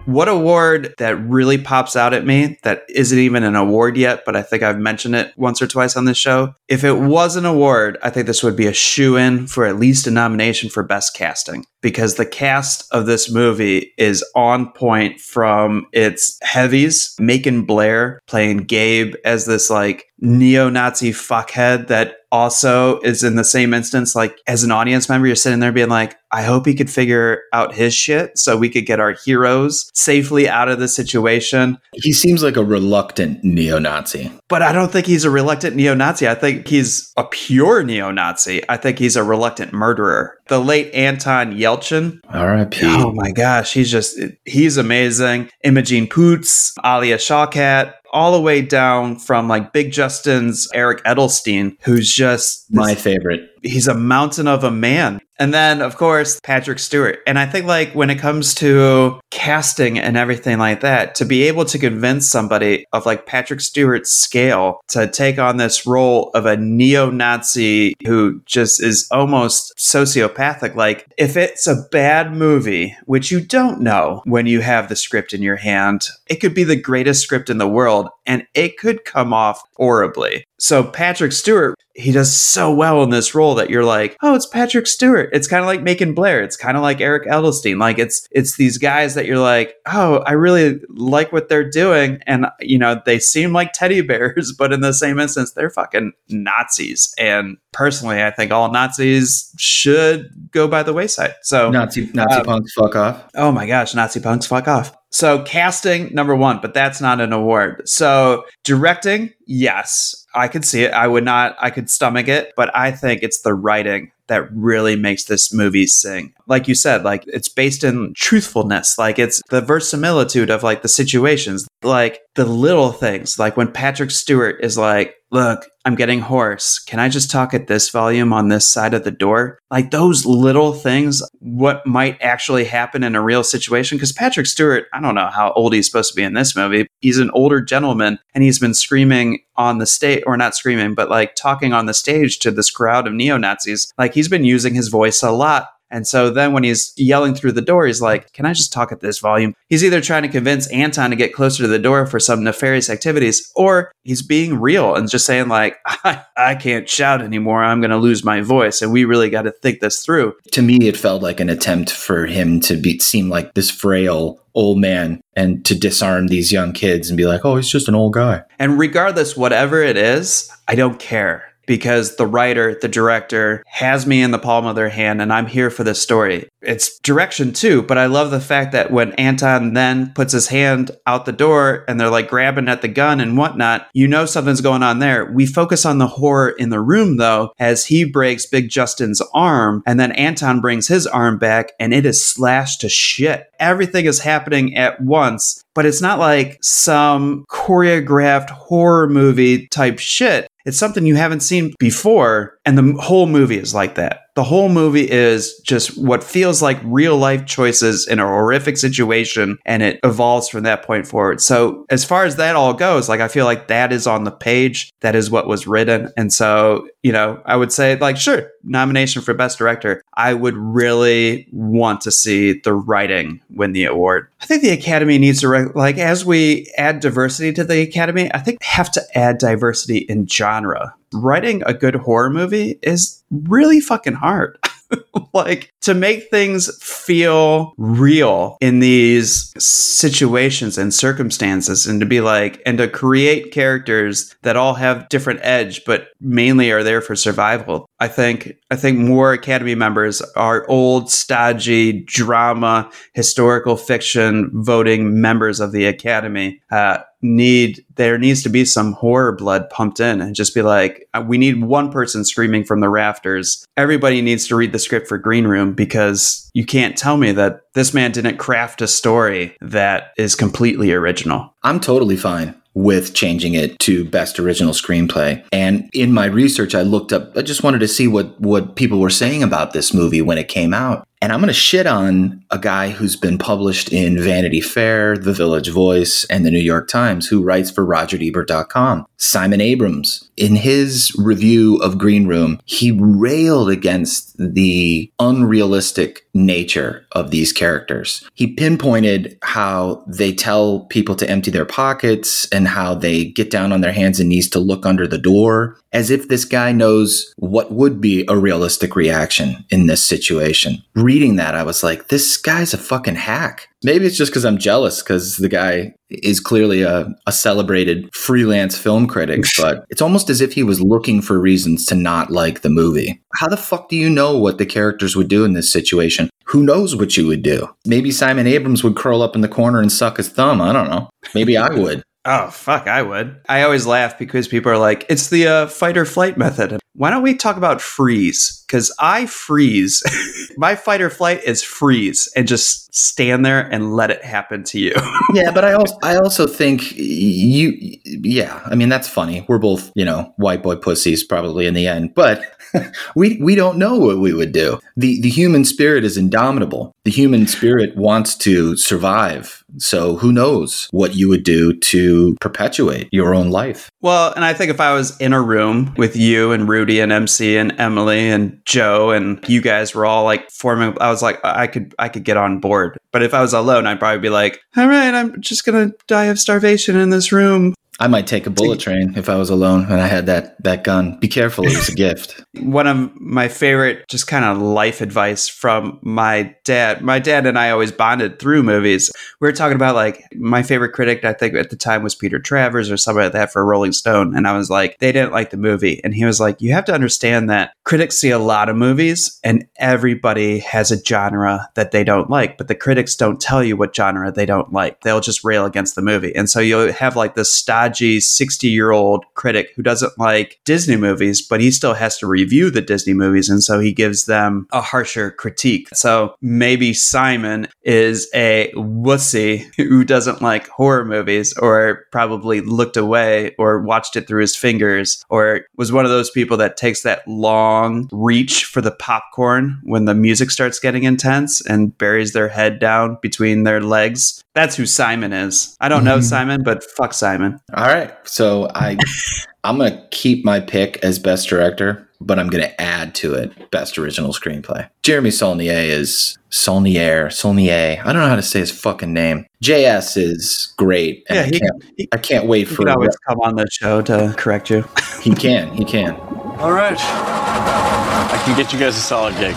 What 0.05 0.29
award 0.29 0.95
that 0.99 1.15
really 1.27 1.57
pops 1.57 1.95
out 1.95 2.13
at 2.13 2.25
me 2.25 2.57
that 2.63 2.83
isn't 2.89 3.17
even 3.19 3.43
an 3.43 3.55
award 3.55 3.97
yet, 3.97 4.23
but 4.25 4.35
I 4.35 4.41
think 4.41 4.63
I've 4.63 4.79
mentioned 4.79 5.15
it 5.15 5.33
once 5.37 5.61
or 5.61 5.67
twice 5.67 5.97
on 5.97 6.05
this 6.05 6.17
show? 6.17 6.55
If 6.67 6.83
it 6.83 6.93
was 6.93 7.35
an 7.35 7.45
award, 7.45 7.97
I 8.01 8.09
think 8.09 8.25
this 8.25 8.41
would 8.41 8.55
be 8.55 8.67
a 8.67 8.73
shoe 8.73 9.17
in 9.17 9.47
for 9.47 9.65
at 9.65 9.77
least 9.77 10.07
a 10.07 10.11
nomination 10.11 10.69
for 10.69 10.81
best 10.81 11.13
casting 11.15 11.65
because 11.81 12.15
the 12.15 12.25
cast 12.25 12.91
of 12.93 13.05
this 13.05 13.31
movie 13.31 13.93
is 13.97 14.25
on 14.33 14.71
point 14.71 15.19
from 15.19 15.87
its 15.91 16.39
heavies. 16.41 17.15
Macon 17.19 17.65
Blair 17.65 18.21
playing 18.27 18.59
Gabe 18.59 19.13
as 19.25 19.45
this 19.45 19.69
like 19.69 20.06
neo 20.19 20.69
Nazi 20.69 21.11
fuckhead 21.11 21.87
that 21.87 22.17
also 22.31 22.99
is 22.99 23.23
in 23.23 23.35
the 23.35 23.43
same 23.43 23.73
instance. 23.73 24.15
Like, 24.15 24.39
as 24.47 24.63
an 24.63 24.71
audience 24.71 25.09
member, 25.09 25.27
you're 25.27 25.35
sitting 25.35 25.59
there 25.59 25.71
being 25.71 25.89
like, 25.89 26.17
I 26.31 26.43
hope 26.43 26.65
he 26.65 26.75
could 26.75 26.89
figure 26.89 27.43
out 27.53 27.73
his 27.73 27.93
shit 27.93 28.37
so 28.37 28.57
we 28.57 28.69
could 28.69 28.85
get 28.85 28.99
our 28.99 29.13
heroes 29.13 29.89
safely 29.93 30.49
out 30.49 30.67
of 30.67 30.79
the 30.79 30.89
situation. 30.89 31.77
He 31.93 32.11
seems 32.11 32.43
like 32.43 32.57
a 32.57 32.65
reluctant 32.65 33.43
neo 33.45 33.79
Nazi. 33.79 34.29
But 34.49 34.61
I 34.61 34.73
don't 34.73 34.91
think 34.91 35.05
he's 35.05 35.23
a 35.23 35.29
reluctant 35.29 35.77
neo 35.77 35.93
Nazi. 35.93 36.27
I 36.27 36.35
think 36.35 36.67
he's 36.67 37.13
a 37.15 37.23
pure 37.23 37.83
neo 37.83 38.11
Nazi. 38.11 38.61
I 38.67 38.75
think 38.75 38.99
he's 38.99 39.15
a 39.15 39.23
reluctant 39.23 39.71
murderer. 39.71 40.37
The 40.49 40.59
late 40.59 40.93
Anton 40.93 41.53
Yelchin. 41.53 42.19
R.I.P. 42.29 42.79
Oh 42.83 43.13
my 43.13 43.31
gosh, 43.31 43.73
he's 43.73 43.91
just, 43.91 44.19
he's 44.45 44.75
amazing. 44.75 45.49
Imogen 45.63 46.07
Poots, 46.07 46.73
Alia 46.85 47.17
Shawkat, 47.17 47.93
all 48.11 48.31
the 48.31 48.41
way 48.41 48.61
down 48.61 49.17
from 49.17 49.47
like 49.47 49.73
Big 49.73 49.91
Justin's 49.91 50.67
Eric 50.73 51.03
Edelstein, 51.03 51.77
who's 51.81 52.13
just 52.13 52.67
this, 52.69 52.77
my 52.77 52.95
favorite. 52.95 53.49
He's 53.67 53.87
a 53.87 53.93
mountain 53.93 54.47
of 54.47 54.63
a 54.63 54.71
man. 54.71 55.21
And 55.39 55.53
then, 55.53 55.81
of 55.81 55.97
course, 55.97 56.39
Patrick 56.41 56.79
Stewart. 56.79 57.19
And 57.27 57.37
I 57.37 57.45
think, 57.45 57.67
like, 57.67 57.93
when 57.93 58.09
it 58.09 58.17
comes 58.17 58.55
to 58.55 59.19
casting 59.29 59.99
and 59.99 60.17
everything 60.17 60.57
like 60.57 60.81
that, 60.81 61.13
to 61.15 61.25
be 61.25 61.43
able 61.43 61.65
to 61.65 61.77
convince 61.77 62.27
somebody 62.27 62.85
of 62.91 63.05
like 63.05 63.27
Patrick 63.27 63.61
Stewart's 63.61 64.11
scale 64.11 64.79
to 64.87 65.05
take 65.05 65.37
on 65.37 65.57
this 65.57 65.85
role 65.85 66.31
of 66.33 66.47
a 66.47 66.57
neo 66.57 67.11
Nazi 67.11 67.93
who 68.05 68.41
just 68.45 68.81
is 68.81 69.07
almost 69.11 69.73
sociopathic, 69.77 70.73
like, 70.73 71.05
if 71.19 71.37
it's 71.37 71.67
a 71.67 71.85
bad 71.91 72.33
movie, 72.33 72.95
which 73.05 73.29
you 73.29 73.39
don't 73.39 73.81
know 73.81 74.23
when 74.25 74.47
you 74.47 74.61
have 74.61 74.89
the 74.89 74.95
script 74.95 75.33
in 75.33 75.43
your 75.43 75.57
hand, 75.57 76.07
it 76.27 76.37
could 76.37 76.55
be 76.55 76.63
the 76.63 76.75
greatest 76.75 77.21
script 77.21 77.51
in 77.51 77.59
the 77.59 77.67
world. 77.67 78.09
And 78.27 78.45
it 78.53 78.77
could 78.77 79.05
come 79.05 79.33
off 79.33 79.63
horribly. 79.75 80.43
So 80.59 80.83
Patrick 80.83 81.31
Stewart, 81.31 81.75
he 81.95 82.11
does 82.11 82.35
so 82.35 82.73
well 82.73 83.01
in 83.03 83.09
this 83.09 83.33
role 83.33 83.55
that 83.55 83.69
you're 83.69 83.85
like, 83.85 84.17
oh, 84.21 84.35
it's 84.35 84.45
Patrick 84.45 84.85
Stewart. 84.85 85.29
It's 85.31 85.47
kind 85.47 85.61
of 85.61 85.67
like 85.67 85.81
Macon 85.81 86.13
Blair. 86.13 86.43
It's 86.43 86.57
kind 86.57 86.75
of 86.75 86.83
like 86.83 86.99
Eric 86.99 87.27
Edelstein. 87.27 87.79
Like 87.79 87.97
it's 87.97 88.27
it's 88.31 88.57
these 88.57 88.77
guys 88.77 89.15
that 89.15 89.25
you're 89.25 89.39
like, 89.39 89.75
oh, 89.87 90.17
I 90.19 90.33
really 90.33 90.79
like 90.89 91.31
what 91.31 91.49
they're 91.49 91.69
doing, 91.69 92.19
and 92.27 92.47
you 92.59 92.77
know 92.77 93.01
they 93.05 93.17
seem 93.17 93.53
like 93.53 93.73
teddy 93.73 94.01
bears, 94.01 94.53
but 94.57 94.73
in 94.73 94.81
the 94.81 94.93
same 94.93 95.19
instance, 95.19 95.53
they're 95.53 95.69
fucking 95.69 96.11
Nazis. 96.29 97.13
And 97.17 97.57
personally, 97.71 98.21
I 98.21 98.31
think 98.31 98.51
all 98.51 98.71
Nazis 98.71 99.51
should 99.57 100.29
go 100.51 100.67
by 100.67 100.83
the 100.83 100.93
wayside. 100.93 101.35
So 101.43 101.71
Nazi 101.71 102.09
Nazi 102.13 102.39
um, 102.39 102.45
punks, 102.45 102.73
fuck 102.73 102.95
off. 102.95 103.29
Oh 103.35 103.51
my 103.51 103.65
gosh, 103.65 103.95
Nazi 103.95 104.19
punks, 104.19 104.45
fuck 104.45 104.67
off. 104.67 104.95
So 105.09 105.43
casting 105.43 106.13
number 106.13 106.35
one, 106.35 106.59
but 106.61 106.73
that's 106.73 107.01
not 107.01 107.21
an 107.21 107.31
award. 107.33 107.87
So 107.87 108.45
directing, 108.63 109.33
yes, 109.45 110.25
I 110.35 110.47
could 110.47 110.65
see 110.65 110.83
it. 110.83 110.93
I 110.93 111.07
would 111.07 111.23
not, 111.23 111.55
I 111.59 111.69
could 111.69 111.89
stomach 111.89 112.27
it, 112.27 112.53
but 112.57 112.75
I 112.75 112.91
think 112.91 113.23
it's 113.23 113.41
the 113.41 113.53
writing 113.53 114.11
that 114.27 114.51
really 114.53 114.95
makes 114.95 115.25
this 115.25 115.53
movie 115.53 115.87
sing. 115.87 116.33
Like 116.47 116.67
you 116.67 116.75
said, 116.75 117.03
like 117.03 117.23
it's 117.27 117.49
based 117.49 117.83
in 117.83 118.13
truthfulness. 118.15 118.97
Like 118.97 119.19
it's 119.19 119.41
the 119.49 119.61
verisimilitude 119.61 120.49
of 120.49 120.63
like 120.63 120.81
the 120.81 120.87
situations, 120.87 121.67
like 121.83 122.21
the 122.35 122.45
little 122.45 122.91
things. 122.91 123.37
Like 123.39 123.57
when 123.57 123.71
Patrick 123.71 124.11
Stewart 124.11 124.57
is 124.63 124.77
like, 124.77 125.15
look, 125.31 125.65
I'm 125.83 125.95
getting 125.95 126.19
hoarse. 126.19 126.79
Can 126.79 126.99
I 126.99 127.09
just 127.09 127.31
talk 127.31 127.53
at 127.53 127.67
this 127.67 127.89
volume 127.89 128.31
on 128.31 128.47
this 128.47 128.67
side 128.67 128.93
of 128.93 129.03
the 129.03 129.11
door? 129.11 129.59
Like 129.71 129.91
those 129.91 130.25
little 130.25 130.73
things, 130.73 131.21
what 131.39 131.85
might 131.85 132.21
actually 132.21 132.65
happen 132.65 133.03
in 133.03 133.15
a 133.15 133.21
real 133.21 133.43
situation? 133.43 133.97
Because 133.97 134.13
Patrick 134.13 134.47
Stewart, 134.47 134.85
I 134.93 135.01
don't 135.01 135.15
know 135.15 135.27
how 135.27 135.53
old 135.53 135.73
he's 135.73 135.85
supposed 135.85 136.11
to 136.11 136.15
be 136.15 136.23
in 136.23 136.33
this 136.33 136.55
movie. 136.55 136.87
He's 137.01 137.19
an 137.19 137.31
older 137.31 137.61
gentleman 137.61 138.19
and 138.33 138.43
he's 138.43 138.59
been 138.59 138.73
screaming 138.73 139.39
on 139.55 139.79
the 139.79 139.85
stage, 139.85 140.23
or 140.27 140.37
not 140.37 140.55
screaming, 140.55 140.93
but 140.93 141.09
like 141.09 141.35
talking 141.35 141.73
on 141.73 141.87
the 141.87 141.93
stage 141.93 142.39
to 142.39 142.51
this 142.51 142.69
crowd 142.69 143.07
of 143.07 143.13
neo 143.13 143.37
Nazis. 143.37 143.91
Like 143.97 144.13
he's 144.17 144.27
been 144.27 144.43
using 144.43 144.73
his 144.73 144.87
voice 144.87 145.21
a 145.21 145.31
lot 145.31 145.69
and 145.89 146.05
so 146.05 146.29
then 146.29 146.51
when 146.51 146.63
he's 146.63 146.93
yelling 146.97 147.33
through 147.33 147.53
the 147.53 147.61
door, 147.61 147.85
he's 147.85 148.01
like, 148.01 148.33
Can 148.33 148.45
I 148.45 148.53
just 148.53 148.73
talk 148.73 148.91
at 148.91 148.99
this 148.99 149.19
volume? 149.19 149.53
He's 149.69 149.83
either 149.83 150.01
trying 150.01 150.23
to 150.23 150.29
convince 150.29 150.67
Anton 150.71 151.09
to 151.11 151.15
get 151.15 151.33
closer 151.33 151.63
to 151.63 151.67
the 151.67 151.79
door 151.79 152.05
for 152.05 152.19
some 152.19 152.43
nefarious 152.43 152.89
activities, 152.89 153.51
or 153.55 153.91
he's 154.03 154.21
being 154.21 154.59
real 154.59 154.95
and 154.95 155.09
just 155.09 155.25
saying, 155.25 155.47
like, 155.47 155.77
I, 155.85 156.23
I 156.35 156.55
can't 156.55 156.89
shout 156.89 157.21
anymore. 157.21 157.63
I'm 157.63 157.79
going 157.79 157.91
to 157.91 157.97
lose 157.97 158.23
my 158.23 158.41
voice. 158.41 158.81
And 158.81 158.91
we 158.91 159.05
really 159.05 159.29
got 159.29 159.43
to 159.43 159.51
think 159.51 159.79
this 159.79 160.03
through. 160.03 160.33
To 160.51 160.61
me, 160.61 160.77
it 160.81 160.97
felt 160.97 161.21
like 161.21 161.39
an 161.39 161.49
attempt 161.49 161.91
for 161.91 162.25
him 162.25 162.59
to 162.61 162.75
be 162.75 162.99
seem 162.99 163.29
like 163.29 163.53
this 163.53 163.71
frail 163.71 164.41
old 164.55 164.79
man 164.79 165.21
and 165.35 165.63
to 165.63 165.77
disarm 165.77 166.27
these 166.27 166.51
young 166.51 166.73
kids 166.73 167.09
and 167.09 167.17
be 167.17 167.27
like, 167.27 167.45
oh, 167.45 167.55
he's 167.55 167.69
just 167.69 167.87
an 167.87 167.95
old 167.95 168.13
guy. 168.13 168.41
And 168.57 168.79
regardless, 168.79 169.37
whatever 169.37 169.83
it 169.83 169.95
is, 169.95 170.51
I 170.67 170.75
don't 170.75 170.99
care 170.99 171.46
because 171.67 172.15
the 172.15 172.25
writer, 172.25 172.75
the 172.81 172.87
director 172.87 173.63
has 173.67 174.07
me 174.07 174.23
in 174.23 174.31
the 174.31 174.39
palm 174.39 174.65
of 174.65 174.75
their 174.75 174.89
hand 174.89 175.21
and 175.21 175.31
I'm 175.31 175.45
here 175.45 175.69
for 175.69 175.83
this 175.83 176.01
story. 176.01 176.49
It's 176.61 176.97
direction 176.99 177.53
too, 177.53 177.83
but 177.83 177.99
I 177.99 178.07
love 178.07 178.31
the 178.31 178.39
fact 178.39 178.71
that 178.71 178.89
when 178.89 179.13
Anton 179.13 179.73
then 179.73 180.13
puts 180.13 180.33
his 180.33 180.47
hand 180.47 180.91
out 181.05 181.25
the 181.25 181.31
door 181.31 181.85
and 181.87 181.99
they're 181.99 182.09
like 182.09 182.29
grabbing 182.29 182.67
at 182.67 182.81
the 182.81 182.87
gun 182.87 183.19
and 183.19 183.37
whatnot, 183.37 183.87
you 183.93 184.07
know 184.07 184.25
something's 184.25 184.61
going 184.61 184.81
on 184.81 184.99
there. 184.99 185.25
We 185.25 185.45
focus 185.45 185.85
on 185.85 185.99
the 185.99 186.07
horror 186.07 186.49
in 186.49 186.69
the 186.69 186.81
room 186.81 187.17
though, 187.17 187.51
as 187.59 187.85
he 187.85 188.03
breaks 188.03 188.45
Big 188.45 188.69
Justin's 188.69 189.21
arm 189.33 189.83
and 189.85 189.99
then 189.99 190.13
Anton 190.13 190.61
brings 190.61 190.87
his 190.87 191.05
arm 191.05 191.37
back 191.37 191.73
and 191.79 191.93
it 191.93 192.05
is 192.05 192.25
slashed 192.25 192.81
to 192.81 192.89
shit. 192.89 193.51
Everything 193.59 194.05
is 194.05 194.21
happening 194.21 194.75
at 194.75 195.01
once, 195.01 195.63
but 195.77 195.85
it's 195.85 196.01
not 196.01 196.17
like 196.17 196.57
some 196.59 197.45
choreographed 197.51 198.49
horror 198.49 199.07
movie 199.07 199.67
type 199.67 199.99
shit. 199.99 200.47
It's 200.65 200.79
something 200.79 201.05
you 201.05 201.15
haven't 201.15 201.41
seen 201.41 201.75
before, 201.77 202.56
and 202.67 202.77
the 202.77 203.01
whole 203.01 203.27
movie 203.27 203.57
is 203.57 203.73
like 203.73 203.95
that. 203.95 204.25
The 204.35 204.43
whole 204.43 204.67
movie 204.67 205.09
is 205.09 205.57
just 205.65 205.97
what 205.97 206.21
feels 206.21 206.61
like 206.61 206.77
real 206.83 207.17
life 207.17 207.45
choices 207.45 208.05
in 208.05 208.19
a 208.19 208.27
horrific 208.27 208.77
situation, 208.77 209.57
and 209.65 209.81
it 209.81 210.01
evolves 210.03 210.49
from 210.49 210.63
that 210.63 210.83
point 210.83 211.07
forward. 211.07 211.39
So, 211.39 211.85
as 211.89 212.03
far 212.03 212.25
as 212.25 212.35
that 212.35 212.57
all 212.57 212.73
goes, 212.73 213.07
like 213.07 213.21
I 213.21 213.29
feel 213.29 213.45
like 213.45 213.69
that 213.69 213.93
is 213.93 214.05
on 214.05 214.25
the 214.25 214.31
page, 214.31 214.91
that 214.99 215.15
is 215.15 215.31
what 215.31 215.47
was 215.47 215.65
written. 215.65 216.11
And 216.17 216.31
so, 216.31 216.89
you 217.03 217.13
know, 217.13 217.41
I 217.45 217.55
would 217.55 217.71
say, 217.71 217.97
like, 217.97 218.17
sure, 218.17 218.51
nomination 218.63 219.21
for 219.21 219.33
Best 219.33 219.57
Director. 219.57 220.03
I 220.15 220.33
would 220.33 220.57
really 220.57 221.47
want 221.53 222.01
to 222.01 222.11
see 222.11 222.59
the 222.59 222.73
writing 222.73 223.41
win 223.49 223.71
the 223.71 223.85
award. 223.85 224.27
I 224.41 224.45
think 224.45 224.61
the 224.61 224.71
Academy 224.71 225.17
needs 225.17 225.39
to, 225.39 225.71
like, 225.73 225.97
as 225.97 226.25
we 226.25 226.69
add 226.77 226.99
diversity 226.99 227.53
to 227.53 227.63
the 227.63 227.81
Academy, 227.81 228.29
I 228.33 228.39
think 228.39 228.59
they 228.59 228.67
have 228.67 228.91
to 228.91 229.01
add 229.15 229.37
diversity 229.37 229.99
in 229.99 230.27
genre 230.27 230.93
writing 231.13 231.63
a 231.65 231.73
good 231.73 231.95
horror 231.95 232.29
movie 232.29 232.79
is 232.81 233.23
really 233.31 233.79
fucking 233.79 234.13
hard. 234.13 234.57
like 235.33 235.73
to 235.81 235.93
make 235.93 236.29
things 236.29 236.75
feel 236.83 237.73
real 237.77 238.57
in 238.61 238.79
these 238.79 239.53
situations 239.61 240.77
and 240.77 240.93
circumstances 240.93 241.85
and 241.85 241.99
to 241.99 242.05
be 242.05 242.21
like 242.21 242.61
and 242.65 242.77
to 242.77 242.87
create 242.87 243.51
characters 243.51 244.35
that 244.43 244.55
all 244.55 244.75
have 244.75 245.07
different 245.09 245.39
edge 245.43 245.83
but 245.85 246.09
mainly 246.19 246.71
are 246.71 246.83
there 246.83 247.01
for 247.01 247.15
survival 247.15 247.89
i 247.99 248.07
think 248.07 248.53
i 248.71 248.75
think 248.75 248.97
more 248.97 249.33
academy 249.33 249.75
members 249.75 250.21
are 250.35 250.67
old 250.69 251.09
stodgy 251.09 252.03
drama 252.03 252.89
historical 253.13 253.77
fiction 253.77 254.49
voting 254.53 255.19
members 255.19 255.59
of 255.59 255.71
the 255.71 255.85
academy 255.85 256.61
uh, 256.71 256.97
need 257.21 257.83
there 257.95 258.17
needs 258.17 258.43
to 258.43 258.49
be 258.49 258.63
some 258.63 258.93
horror 258.93 259.31
blood 259.31 259.69
pumped 259.69 259.99
in 259.99 260.21
and 260.21 260.35
just 260.35 260.53
be 260.53 260.61
like 260.61 261.07
uh, 261.13 261.23
we 261.25 261.37
need 261.37 261.63
one 261.63 261.91
person 261.91 262.23
screaming 262.23 262.63
from 262.63 262.79
the 262.79 262.89
rafters. 262.89 263.65
Everybody 263.75 264.21
needs 264.21 264.47
to 264.47 264.55
read 264.55 264.71
the 264.71 264.79
script 264.79 265.07
for 265.07 265.17
green 265.17 265.47
room 265.47 265.73
because 265.73 266.49
you 266.53 266.65
can't 266.65 266.97
tell 266.97 267.17
me 267.17 267.31
that 267.31 267.61
this 267.73 267.93
man 267.93 268.11
didn't 268.11 268.37
craft 268.37 268.81
a 268.81 268.87
story 268.87 269.55
that 269.61 270.11
is 270.17 270.35
completely 270.35 270.91
original. 270.91 271.53
I'm 271.63 271.79
totally 271.79 272.17
fine 272.17 272.55
with 272.77 273.15
changing 273.15 273.55
it 273.55 273.79
to 273.79 274.05
best 274.05 274.39
original 274.39 274.71
screenplay. 274.71 275.43
And 275.51 275.89
in 275.93 276.13
my 276.13 276.25
research, 276.25 276.75
I 276.75 276.83
looked 276.83 277.11
up, 277.11 277.35
I 277.35 277.41
just 277.41 277.63
wanted 277.63 277.79
to 277.79 277.87
see 277.87 278.07
what, 278.07 278.39
what 278.39 278.75
people 278.75 278.99
were 278.99 279.09
saying 279.09 279.41
about 279.41 279.73
this 279.73 279.95
movie 279.95 280.21
when 280.21 280.37
it 280.37 280.47
came 280.47 280.75
out. 280.75 281.07
And 281.21 281.33
I'm 281.33 281.39
going 281.39 281.47
to 281.47 281.53
shit 281.53 281.87
on 281.87 282.43
a 282.51 282.59
guy 282.59 282.89
who's 282.89 283.15
been 283.15 283.37
published 283.37 283.91
in 283.91 284.21
Vanity 284.21 284.61
Fair, 284.61 285.17
The 285.17 285.33
Village 285.33 285.69
Voice, 285.69 286.25
and 286.25 286.45
The 286.45 286.51
New 286.51 286.59
York 286.59 286.87
Times, 286.87 287.27
who 287.27 287.43
writes 287.43 287.71
for 287.71 287.85
RogerEbert.com. 287.85 289.07
Simon 289.17 289.59
Abrams, 289.59 290.29
in 290.37 290.55
his 290.55 291.11
review 291.17 291.77
of 291.77 291.97
Green 291.97 292.27
Room, 292.27 292.59
he 292.65 292.91
railed 292.91 293.69
against 293.69 294.37
the 294.37 295.11
unrealistic 295.19 296.27
nature 296.35 297.07
of 297.13 297.31
these 297.31 297.51
characters. 297.51 298.29
He 298.35 298.53
pinpointed 298.53 299.39
how 299.41 300.03
they 300.07 300.33
tell 300.33 300.81
people 300.81 301.15
to 301.15 301.29
empty 301.29 301.49
their 301.49 301.65
pockets 301.65 302.47
and 302.49 302.67
how 302.67 302.93
they 302.93 303.25
get 303.25 303.49
down 303.49 303.71
on 303.71 303.81
their 303.81 303.91
hands 303.91 304.19
and 304.19 304.29
knees 304.29 304.49
to 304.51 304.59
look 304.59 304.85
under 304.85 305.07
the 305.07 305.17
door, 305.17 305.79
as 305.91 306.11
if 306.11 306.27
this 306.27 306.45
guy 306.45 306.71
knows 306.71 307.33
what 307.37 307.71
would 307.71 307.99
be 307.99 308.23
a 308.29 308.37
realistic 308.37 308.95
reaction 308.95 309.65
in 309.71 309.87
this 309.87 310.03
situation 310.03 310.83
reading 311.07 311.37
that, 311.37 311.55
I 311.55 311.63
was 311.63 311.83
like, 311.83 312.09
this 312.09 312.35
guy's 312.35 312.73
a 312.73 312.77
fucking 312.77 313.15
hack. 313.15 313.69
Maybe 313.81 314.05
it's 314.05 314.17
just 314.17 314.29
because 314.29 314.43
I'm 314.43 314.57
jealous 314.57 315.01
because 315.01 315.37
the 315.37 315.47
guy 315.47 315.95
is 316.09 316.41
clearly 316.41 316.81
a, 316.81 317.07
a 317.25 317.31
celebrated 317.31 318.13
freelance 318.13 318.77
film 318.77 319.07
critic, 319.07 319.45
but 319.57 319.85
it's 319.89 320.01
almost 320.01 320.29
as 320.29 320.41
if 320.41 320.51
he 320.51 320.63
was 320.63 320.81
looking 320.81 321.21
for 321.21 321.39
reasons 321.39 321.85
to 321.85 321.95
not 321.95 322.29
like 322.29 322.59
the 322.59 322.69
movie. 322.69 323.21
How 323.35 323.47
the 323.47 323.55
fuck 323.55 323.87
do 323.87 323.95
you 323.95 324.09
know 324.09 324.37
what 324.37 324.57
the 324.57 324.65
characters 324.65 325.15
would 325.15 325.29
do 325.29 325.45
in 325.45 325.53
this 325.53 325.71
situation? 325.71 326.29
Who 326.47 326.63
knows 326.63 326.93
what 326.93 327.15
you 327.15 327.25
would 327.27 327.41
do? 327.41 327.69
Maybe 327.85 328.11
Simon 328.11 328.45
Abrams 328.45 328.83
would 328.83 328.97
curl 328.97 329.21
up 329.21 329.33
in 329.33 329.41
the 329.41 329.47
corner 329.47 329.79
and 329.79 329.91
suck 329.91 330.17
his 330.17 330.27
thumb. 330.27 330.59
I 330.61 330.73
don't 330.73 330.89
know. 330.89 331.09
Maybe 331.33 331.55
I 331.55 331.69
would. 331.69 332.03
Oh, 332.29 332.49
fuck, 332.49 332.87
I 332.87 333.03
would. 333.03 333.39
I 333.47 333.61
always 333.61 333.85
laugh 333.85 334.19
because 334.19 334.49
people 334.49 334.69
are 334.69 334.77
like, 334.77 335.05
it's 335.07 335.29
the 335.29 335.47
uh, 335.47 335.67
fight 335.67 335.97
or 335.97 336.03
flight 336.03 336.37
method. 336.37 336.77
Why 336.97 337.11
don't 337.11 337.21
we 337.21 337.35
talk 337.35 337.57
about 337.57 337.79
freeze? 337.79 338.63
Because 338.65 338.91
I 338.99 339.27
freeze. 339.27 340.03
My 340.57 340.75
fight 340.75 340.99
or 340.99 341.11
flight 341.11 341.43
is 341.43 341.61
freeze 341.61 342.27
and 342.35 342.47
just 342.47 342.93
stand 342.93 343.45
there 343.45 343.59
and 343.59 343.95
let 343.95 344.09
it 344.09 344.25
happen 344.25 344.63
to 344.63 344.79
you. 344.79 344.95
yeah, 345.35 345.51
but 345.51 345.63
I 345.63 345.73
also 345.73 345.95
I 346.01 346.15
also 346.17 346.47
think 346.47 346.97
you 346.97 347.99
yeah, 348.03 348.61
I 348.65 348.73
mean 348.73 348.89
that's 348.89 349.07
funny. 349.07 349.45
We're 349.47 349.59
both, 349.59 349.91
you 349.93 350.05
know, 350.05 350.33
white 350.37 350.63
boy 350.63 350.75
pussies 350.75 351.23
probably 351.23 351.67
in 351.67 351.75
the 351.75 351.85
end. 351.85 352.15
But 352.15 352.56
we 353.15 353.37
we 353.41 353.55
don't 353.55 353.77
know 353.77 353.97
what 353.97 354.19
we 354.19 354.33
would 354.33 354.51
do. 354.51 354.79
The 354.95 355.21
the 355.21 355.29
human 355.29 355.65
spirit 355.65 356.03
is 356.03 356.17
indomitable. 356.17 356.93
The 357.03 357.11
human 357.11 357.47
spirit 357.47 357.95
wants 357.95 358.35
to 358.37 358.75
survive. 358.77 359.63
So 359.77 360.15
who 360.15 360.31
knows 360.31 360.87
what 360.91 361.15
you 361.15 361.29
would 361.29 361.43
do 361.43 361.77
to 361.77 362.35
perpetuate 362.39 363.09
your 363.11 363.35
own 363.35 363.49
life? 363.49 363.91
Well, 364.01 364.33
and 364.33 364.45
I 364.45 364.53
think 364.53 364.71
if 364.71 364.79
I 364.79 364.93
was 364.93 365.17
in 365.17 365.33
a 365.33 365.41
room 365.41 365.93
with 365.97 366.15
you 366.15 366.51
and 366.51 366.69
Rudy 366.69 366.99
and 366.99 367.11
MC 367.11 367.57
and 367.57 367.77
Emily 367.79 368.29
and 368.29 368.61
Joe 368.65 369.11
and 369.11 369.43
you 369.47 369.61
guys 369.61 369.93
were 369.93 370.05
all 370.05 370.23
like 370.23 370.49
forming 370.51 370.97
I 371.01 371.09
was 371.09 371.21
like 371.21 371.39
I 371.43 371.67
could 371.67 371.93
I 371.99 372.09
could 372.09 372.23
get 372.23 372.37
on 372.37 372.59
board. 372.59 372.97
But 373.11 373.23
if 373.23 373.33
I 373.33 373.41
was 373.41 373.53
alone, 373.53 373.87
I'd 373.87 373.99
probably 373.99 374.19
be 374.19 374.29
like, 374.29 374.59
"All 374.75 374.87
right, 374.87 375.13
I'm 375.13 375.41
just 375.41 375.65
going 375.65 375.89
to 375.89 375.97
die 376.07 376.25
of 376.25 376.39
starvation 376.39 376.95
in 376.95 377.09
this 377.09 377.31
room." 377.31 377.73
I 377.99 378.07
might 378.07 378.27
take 378.27 378.45
a 378.45 378.51
bullet 378.51 378.79
train 378.79 379.13
if 379.15 379.27
I 379.29 379.35
was 379.37 379.49
alone 379.49 379.83
and 379.83 379.99
I 379.99 380.07
had 380.07 380.27
that 380.27 380.61
that 380.63 380.83
gun. 380.83 381.19
Be 381.19 381.27
careful, 381.27 381.65
it 381.65 381.75
was 381.75 381.89
a 381.89 381.95
gift. 381.95 382.43
One 382.59 382.87
of 382.87 383.19
my 383.19 383.47
favorite, 383.47 384.07
just 384.07 384.27
kind 384.27 384.45
of 384.45 384.61
life 384.61 385.01
advice 385.01 385.47
from 385.47 385.99
my 386.01 386.55
dad. 386.63 387.01
My 387.01 387.19
dad 387.19 387.45
and 387.45 387.57
I 387.57 387.71
always 387.71 387.91
bonded 387.91 388.39
through 388.39 388.63
movies. 388.63 389.11
We 389.41 389.47
were 389.47 389.53
talking 389.53 389.75
about 389.75 389.95
like 389.95 390.23
my 390.35 390.61
favorite 390.61 390.93
critic, 390.93 391.25
I 391.25 391.33
think 391.33 391.55
at 391.55 391.69
the 391.69 391.75
time 391.75 392.03
was 392.03 392.15
Peter 392.15 392.39
Travers 392.39 392.91
or 392.91 392.97
somebody 392.97 393.25
like 393.25 393.33
that 393.33 393.51
for 393.51 393.65
Rolling 393.65 393.93
Stone. 393.93 394.35
And 394.35 394.47
I 394.47 394.55
was 394.55 394.69
like, 394.69 394.97
they 394.99 395.11
didn't 395.11 395.31
like 395.31 395.49
the 395.49 395.57
movie. 395.57 396.01
And 396.03 396.13
he 396.13 396.25
was 396.25 396.39
like, 396.39 396.61
you 396.61 396.73
have 396.73 396.85
to 396.85 396.93
understand 396.93 397.49
that 397.49 397.73
critics 397.83 398.17
see 398.17 398.29
a 398.29 398.39
lot 398.39 398.69
of 398.69 398.75
movies 398.75 399.39
and 399.43 399.65
everybody 399.77 400.59
has 400.59 400.91
a 400.91 401.03
genre 401.03 401.69
that 401.75 401.91
they 401.91 402.03
don't 402.03 402.29
like, 402.29 402.57
but 402.57 402.67
the 402.67 402.75
critics 402.75 403.15
don't 403.15 403.41
tell 403.41 403.63
you 403.63 403.75
what 403.75 403.95
genre 403.95 404.31
they 404.31 404.45
don't 404.45 404.71
like. 404.71 405.01
They'll 405.01 405.19
just 405.19 405.43
rail 405.43 405.65
against 405.65 405.95
the 405.95 406.01
movie. 406.01 406.35
And 406.35 406.49
so 406.49 406.59
you'll 406.59 406.91
have 406.91 407.15
like 407.15 407.35
this 407.35 407.53
stodgy 407.53 407.86
60 407.95 408.67
year 408.67 408.91
old 408.91 409.25
critic 409.33 409.73
who 409.75 409.83
doesn't 409.83 410.17
like 410.17 410.59
Disney 410.65 410.95
movies, 410.95 411.41
but 411.41 411.61
he 411.61 411.71
still 411.71 411.93
has 411.93 412.17
to 412.19 412.27
review 412.27 412.69
the 412.69 412.81
Disney 412.81 413.13
movies. 413.13 413.49
And 413.49 413.63
so 413.63 413.79
he 413.79 413.93
gives 413.93 414.25
them 414.25 414.67
a 414.71 414.81
harsher 414.81 415.31
critique. 415.31 415.89
So 415.93 416.35
maybe 416.41 416.93
Simon 416.93 417.67
is 417.83 418.29
a 418.33 418.71
wussy 418.75 419.65
who 419.75 420.03
doesn't 420.03 420.41
like 420.41 420.67
horror 420.67 421.05
movies 421.05 421.55
or 421.57 422.05
probably 422.11 422.61
looked 422.61 422.97
away 422.97 423.55
or 423.57 423.81
watched 423.81 424.15
it 424.15 424.27
through 424.27 424.41
his 424.41 424.55
fingers 424.55 425.23
or 425.29 425.61
was 425.77 425.91
one 425.91 426.05
of 426.05 426.11
those 426.11 426.29
people 426.29 426.57
that 426.57 426.77
takes 426.77 427.03
that 427.03 427.27
long 427.27 428.09
reach 428.11 428.65
for 428.65 428.81
the 428.81 428.91
popcorn 428.91 429.79
when 429.83 430.05
the 430.05 430.13
music 430.13 430.51
starts 430.51 430.79
getting 430.79 431.03
intense 431.03 431.61
and 431.65 431.97
buries 431.97 432.33
their 432.33 432.49
head 432.49 432.79
down 432.79 433.17
between 433.21 433.63
their 433.63 433.81
legs. 433.81 434.43
That's 434.57 434.75
who 434.75 434.87
Simon 434.87 435.33
is. 435.33 435.77
I 435.79 435.87
don't 435.87 436.03
know 436.03 436.17
Mhm. 436.17 436.23
Simon, 436.23 436.63
but 436.63 436.83
fuck 436.83 437.13
Simon. 437.13 437.59
All 437.75 437.85
right. 437.85 438.11
So 438.23 438.67
I 438.73 438.97
I'm 439.63 439.77
gonna 439.77 440.03
keep 440.09 440.43
my 440.43 440.59
pick 440.59 440.97
as 441.03 441.19
best 441.19 441.47
director, 441.47 442.09
but 442.19 442.39
I'm 442.39 442.47
gonna 442.49 442.71
add 442.79 443.13
to 443.15 443.35
it 443.35 443.69
best 443.69 443.99
original 443.99 444.33
screenplay. 444.33 444.89
Jeremy 445.03 445.29
Saulnier 445.29 445.77
is 445.99 446.39
Saulnier, 446.49 447.29
Saulnier. 447.29 448.01
I 448.03 448.11
don't 448.13 448.23
know 448.23 448.29
how 448.29 448.35
to 448.35 448.41
say 448.41 448.59
his 448.59 448.71
fucking 448.71 449.13
name. 449.13 449.45
JS 449.63 450.17
is 450.17 450.73
great. 450.75 451.23
And 451.29 451.35
Yeah, 451.37 451.43
I, 451.43 451.45
he- 451.45 451.59
can't, 451.59 452.13
I 452.13 452.17
can't 452.17 452.45
wait 452.47 452.67
He 452.67 452.73
for 452.75 452.83
can 452.85 452.89
always 452.95 453.15
come 453.29 453.39
on 453.41 453.57
the 453.57 453.67
show 453.69 454.01
to 454.01 454.33
correct 454.37 454.71
you. 454.71 454.85
he 455.21 455.35
can, 455.35 455.71
he 455.73 455.85
can. 455.85 456.15
All 456.59 456.71
right. 456.71 456.97
I 456.99 458.41
can 458.43 458.57
get 458.57 458.73
you 458.73 458.79
guys 458.79 458.97
a 458.97 459.01
solid 459.01 459.35
gig. 459.35 459.55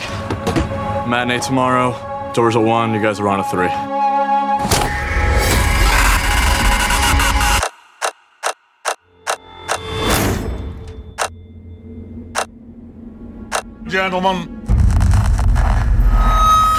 Matinee 1.09 1.41
tomorrow. 1.41 2.33
Doors 2.35 2.55
at 2.55 2.63
one. 2.63 2.93
You 2.93 3.01
guys 3.01 3.19
are 3.19 3.29
on 3.29 3.41
at 3.41 3.51
three. 3.51 3.90
Gentlemen, 13.91 14.47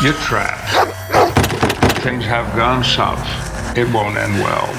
you're 0.01 0.13
trapped. 0.13 0.71
Things 1.99 2.23
have 2.23 2.55
gone 2.55 2.85
south. 2.85 3.27
It 3.77 3.93
won't 3.93 4.15
end 4.15 4.35
well. 4.35 4.69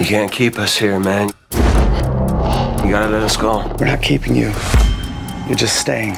You 0.00 0.04
can't 0.04 0.32
keep 0.32 0.58
us 0.58 0.76
here, 0.76 0.98
man. 0.98 1.28
You 2.82 2.90
gotta 2.90 3.08
let 3.08 3.22
us 3.22 3.36
go. 3.36 3.72
We're 3.78 3.86
not 3.86 4.02
keeping 4.02 4.34
you. 4.34 4.52
You're 5.46 5.54
just 5.54 5.76
staying. 5.80 6.16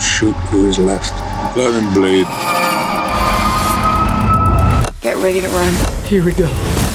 Shoot 0.00 0.32
who 0.48 0.68
is 0.68 0.78
left. 0.78 1.12
Let 1.58 1.74
him 1.74 1.92
bleed. 1.92 2.24
Get 5.02 5.18
ready 5.18 5.42
to 5.42 5.48
run. 5.48 6.04
Here 6.06 6.24
we 6.24 6.32
go. 6.32 6.91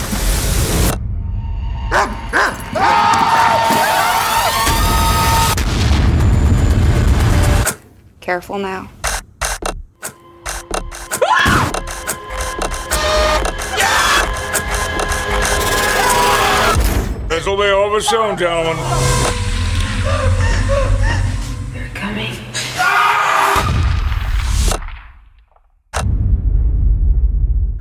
Careful 8.28 8.58
now. 8.58 8.90
This'll 17.30 17.56
be 17.56 17.64
over 17.70 18.02
soon, 18.02 18.38
gentlemen. 18.38 19.07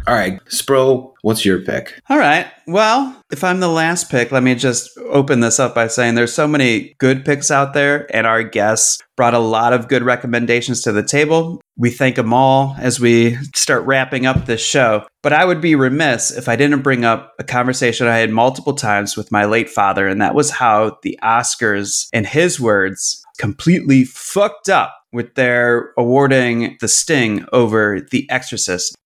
All 0.09 0.15
right, 0.15 0.39
Spro, 0.45 1.15
what's 1.23 1.45
your 1.45 1.63
pick? 1.63 2.01
All 2.09 2.19
right. 2.19 2.47
Well, 2.69 3.21
if 3.33 3.43
I'm 3.43 3.59
the 3.59 3.69
last 3.69 4.09
pick, 4.09 4.31
let 4.31 4.45
me 4.45 4.55
just 4.55 4.97
open 4.99 5.41
this 5.41 5.59
up 5.59 5.75
by 5.75 5.89
saying 5.89 6.15
there's 6.15 6.33
so 6.33 6.47
many 6.47 6.95
good 6.99 7.25
picks 7.25 7.51
out 7.51 7.75
there, 7.75 8.07
and 8.15 8.25
our 8.25 8.45
guests 8.45 9.03
brought 9.17 9.35
a 9.35 9.41
lot 9.41 9.73
of 9.73 9.89
good 9.89 10.05
recommendations 10.05 10.83
to 10.83 10.93
the 10.93 11.03
table. 11.03 11.61
We 11.77 11.91
thank 11.91 12.15
them 12.15 12.33
all 12.33 12.77
as 12.79 13.01
we 13.01 13.37
start 13.57 13.85
wrapping 13.85 14.27
up 14.27 14.47
this 14.47 14.65
show. 14.65 15.09
But 15.25 15.33
I 15.33 15.45
would 15.45 15.61
be 15.61 15.75
remiss 15.75 16.31
if 16.31 16.49
I 16.49 16.55
didn't 16.55 16.83
bring 16.83 17.05
up 17.05 17.35
a 17.41 17.45
conversation 17.45 18.07
I 18.07 18.19
had 18.19 18.31
multiple 18.31 18.75
times 18.75 19.17
with 19.17 19.33
my 19.33 19.45
late 19.45 19.69
father, 19.69 20.07
and 20.07 20.21
that 20.21 20.37
was 20.37 20.53
how 20.53 20.99
the 21.03 21.19
Oscars, 21.21 22.07
in 22.13 22.25
his 22.25 22.61
words, 22.61 23.25
completely 23.39 24.05
fucked 24.05 24.69
up 24.69 24.97
with 25.13 25.35
their 25.35 25.93
awarding 25.99 26.77
The 26.81 26.89
Sting 26.89 27.45
over 27.53 28.07
The 28.13 28.31
Exorcist. 28.31 28.97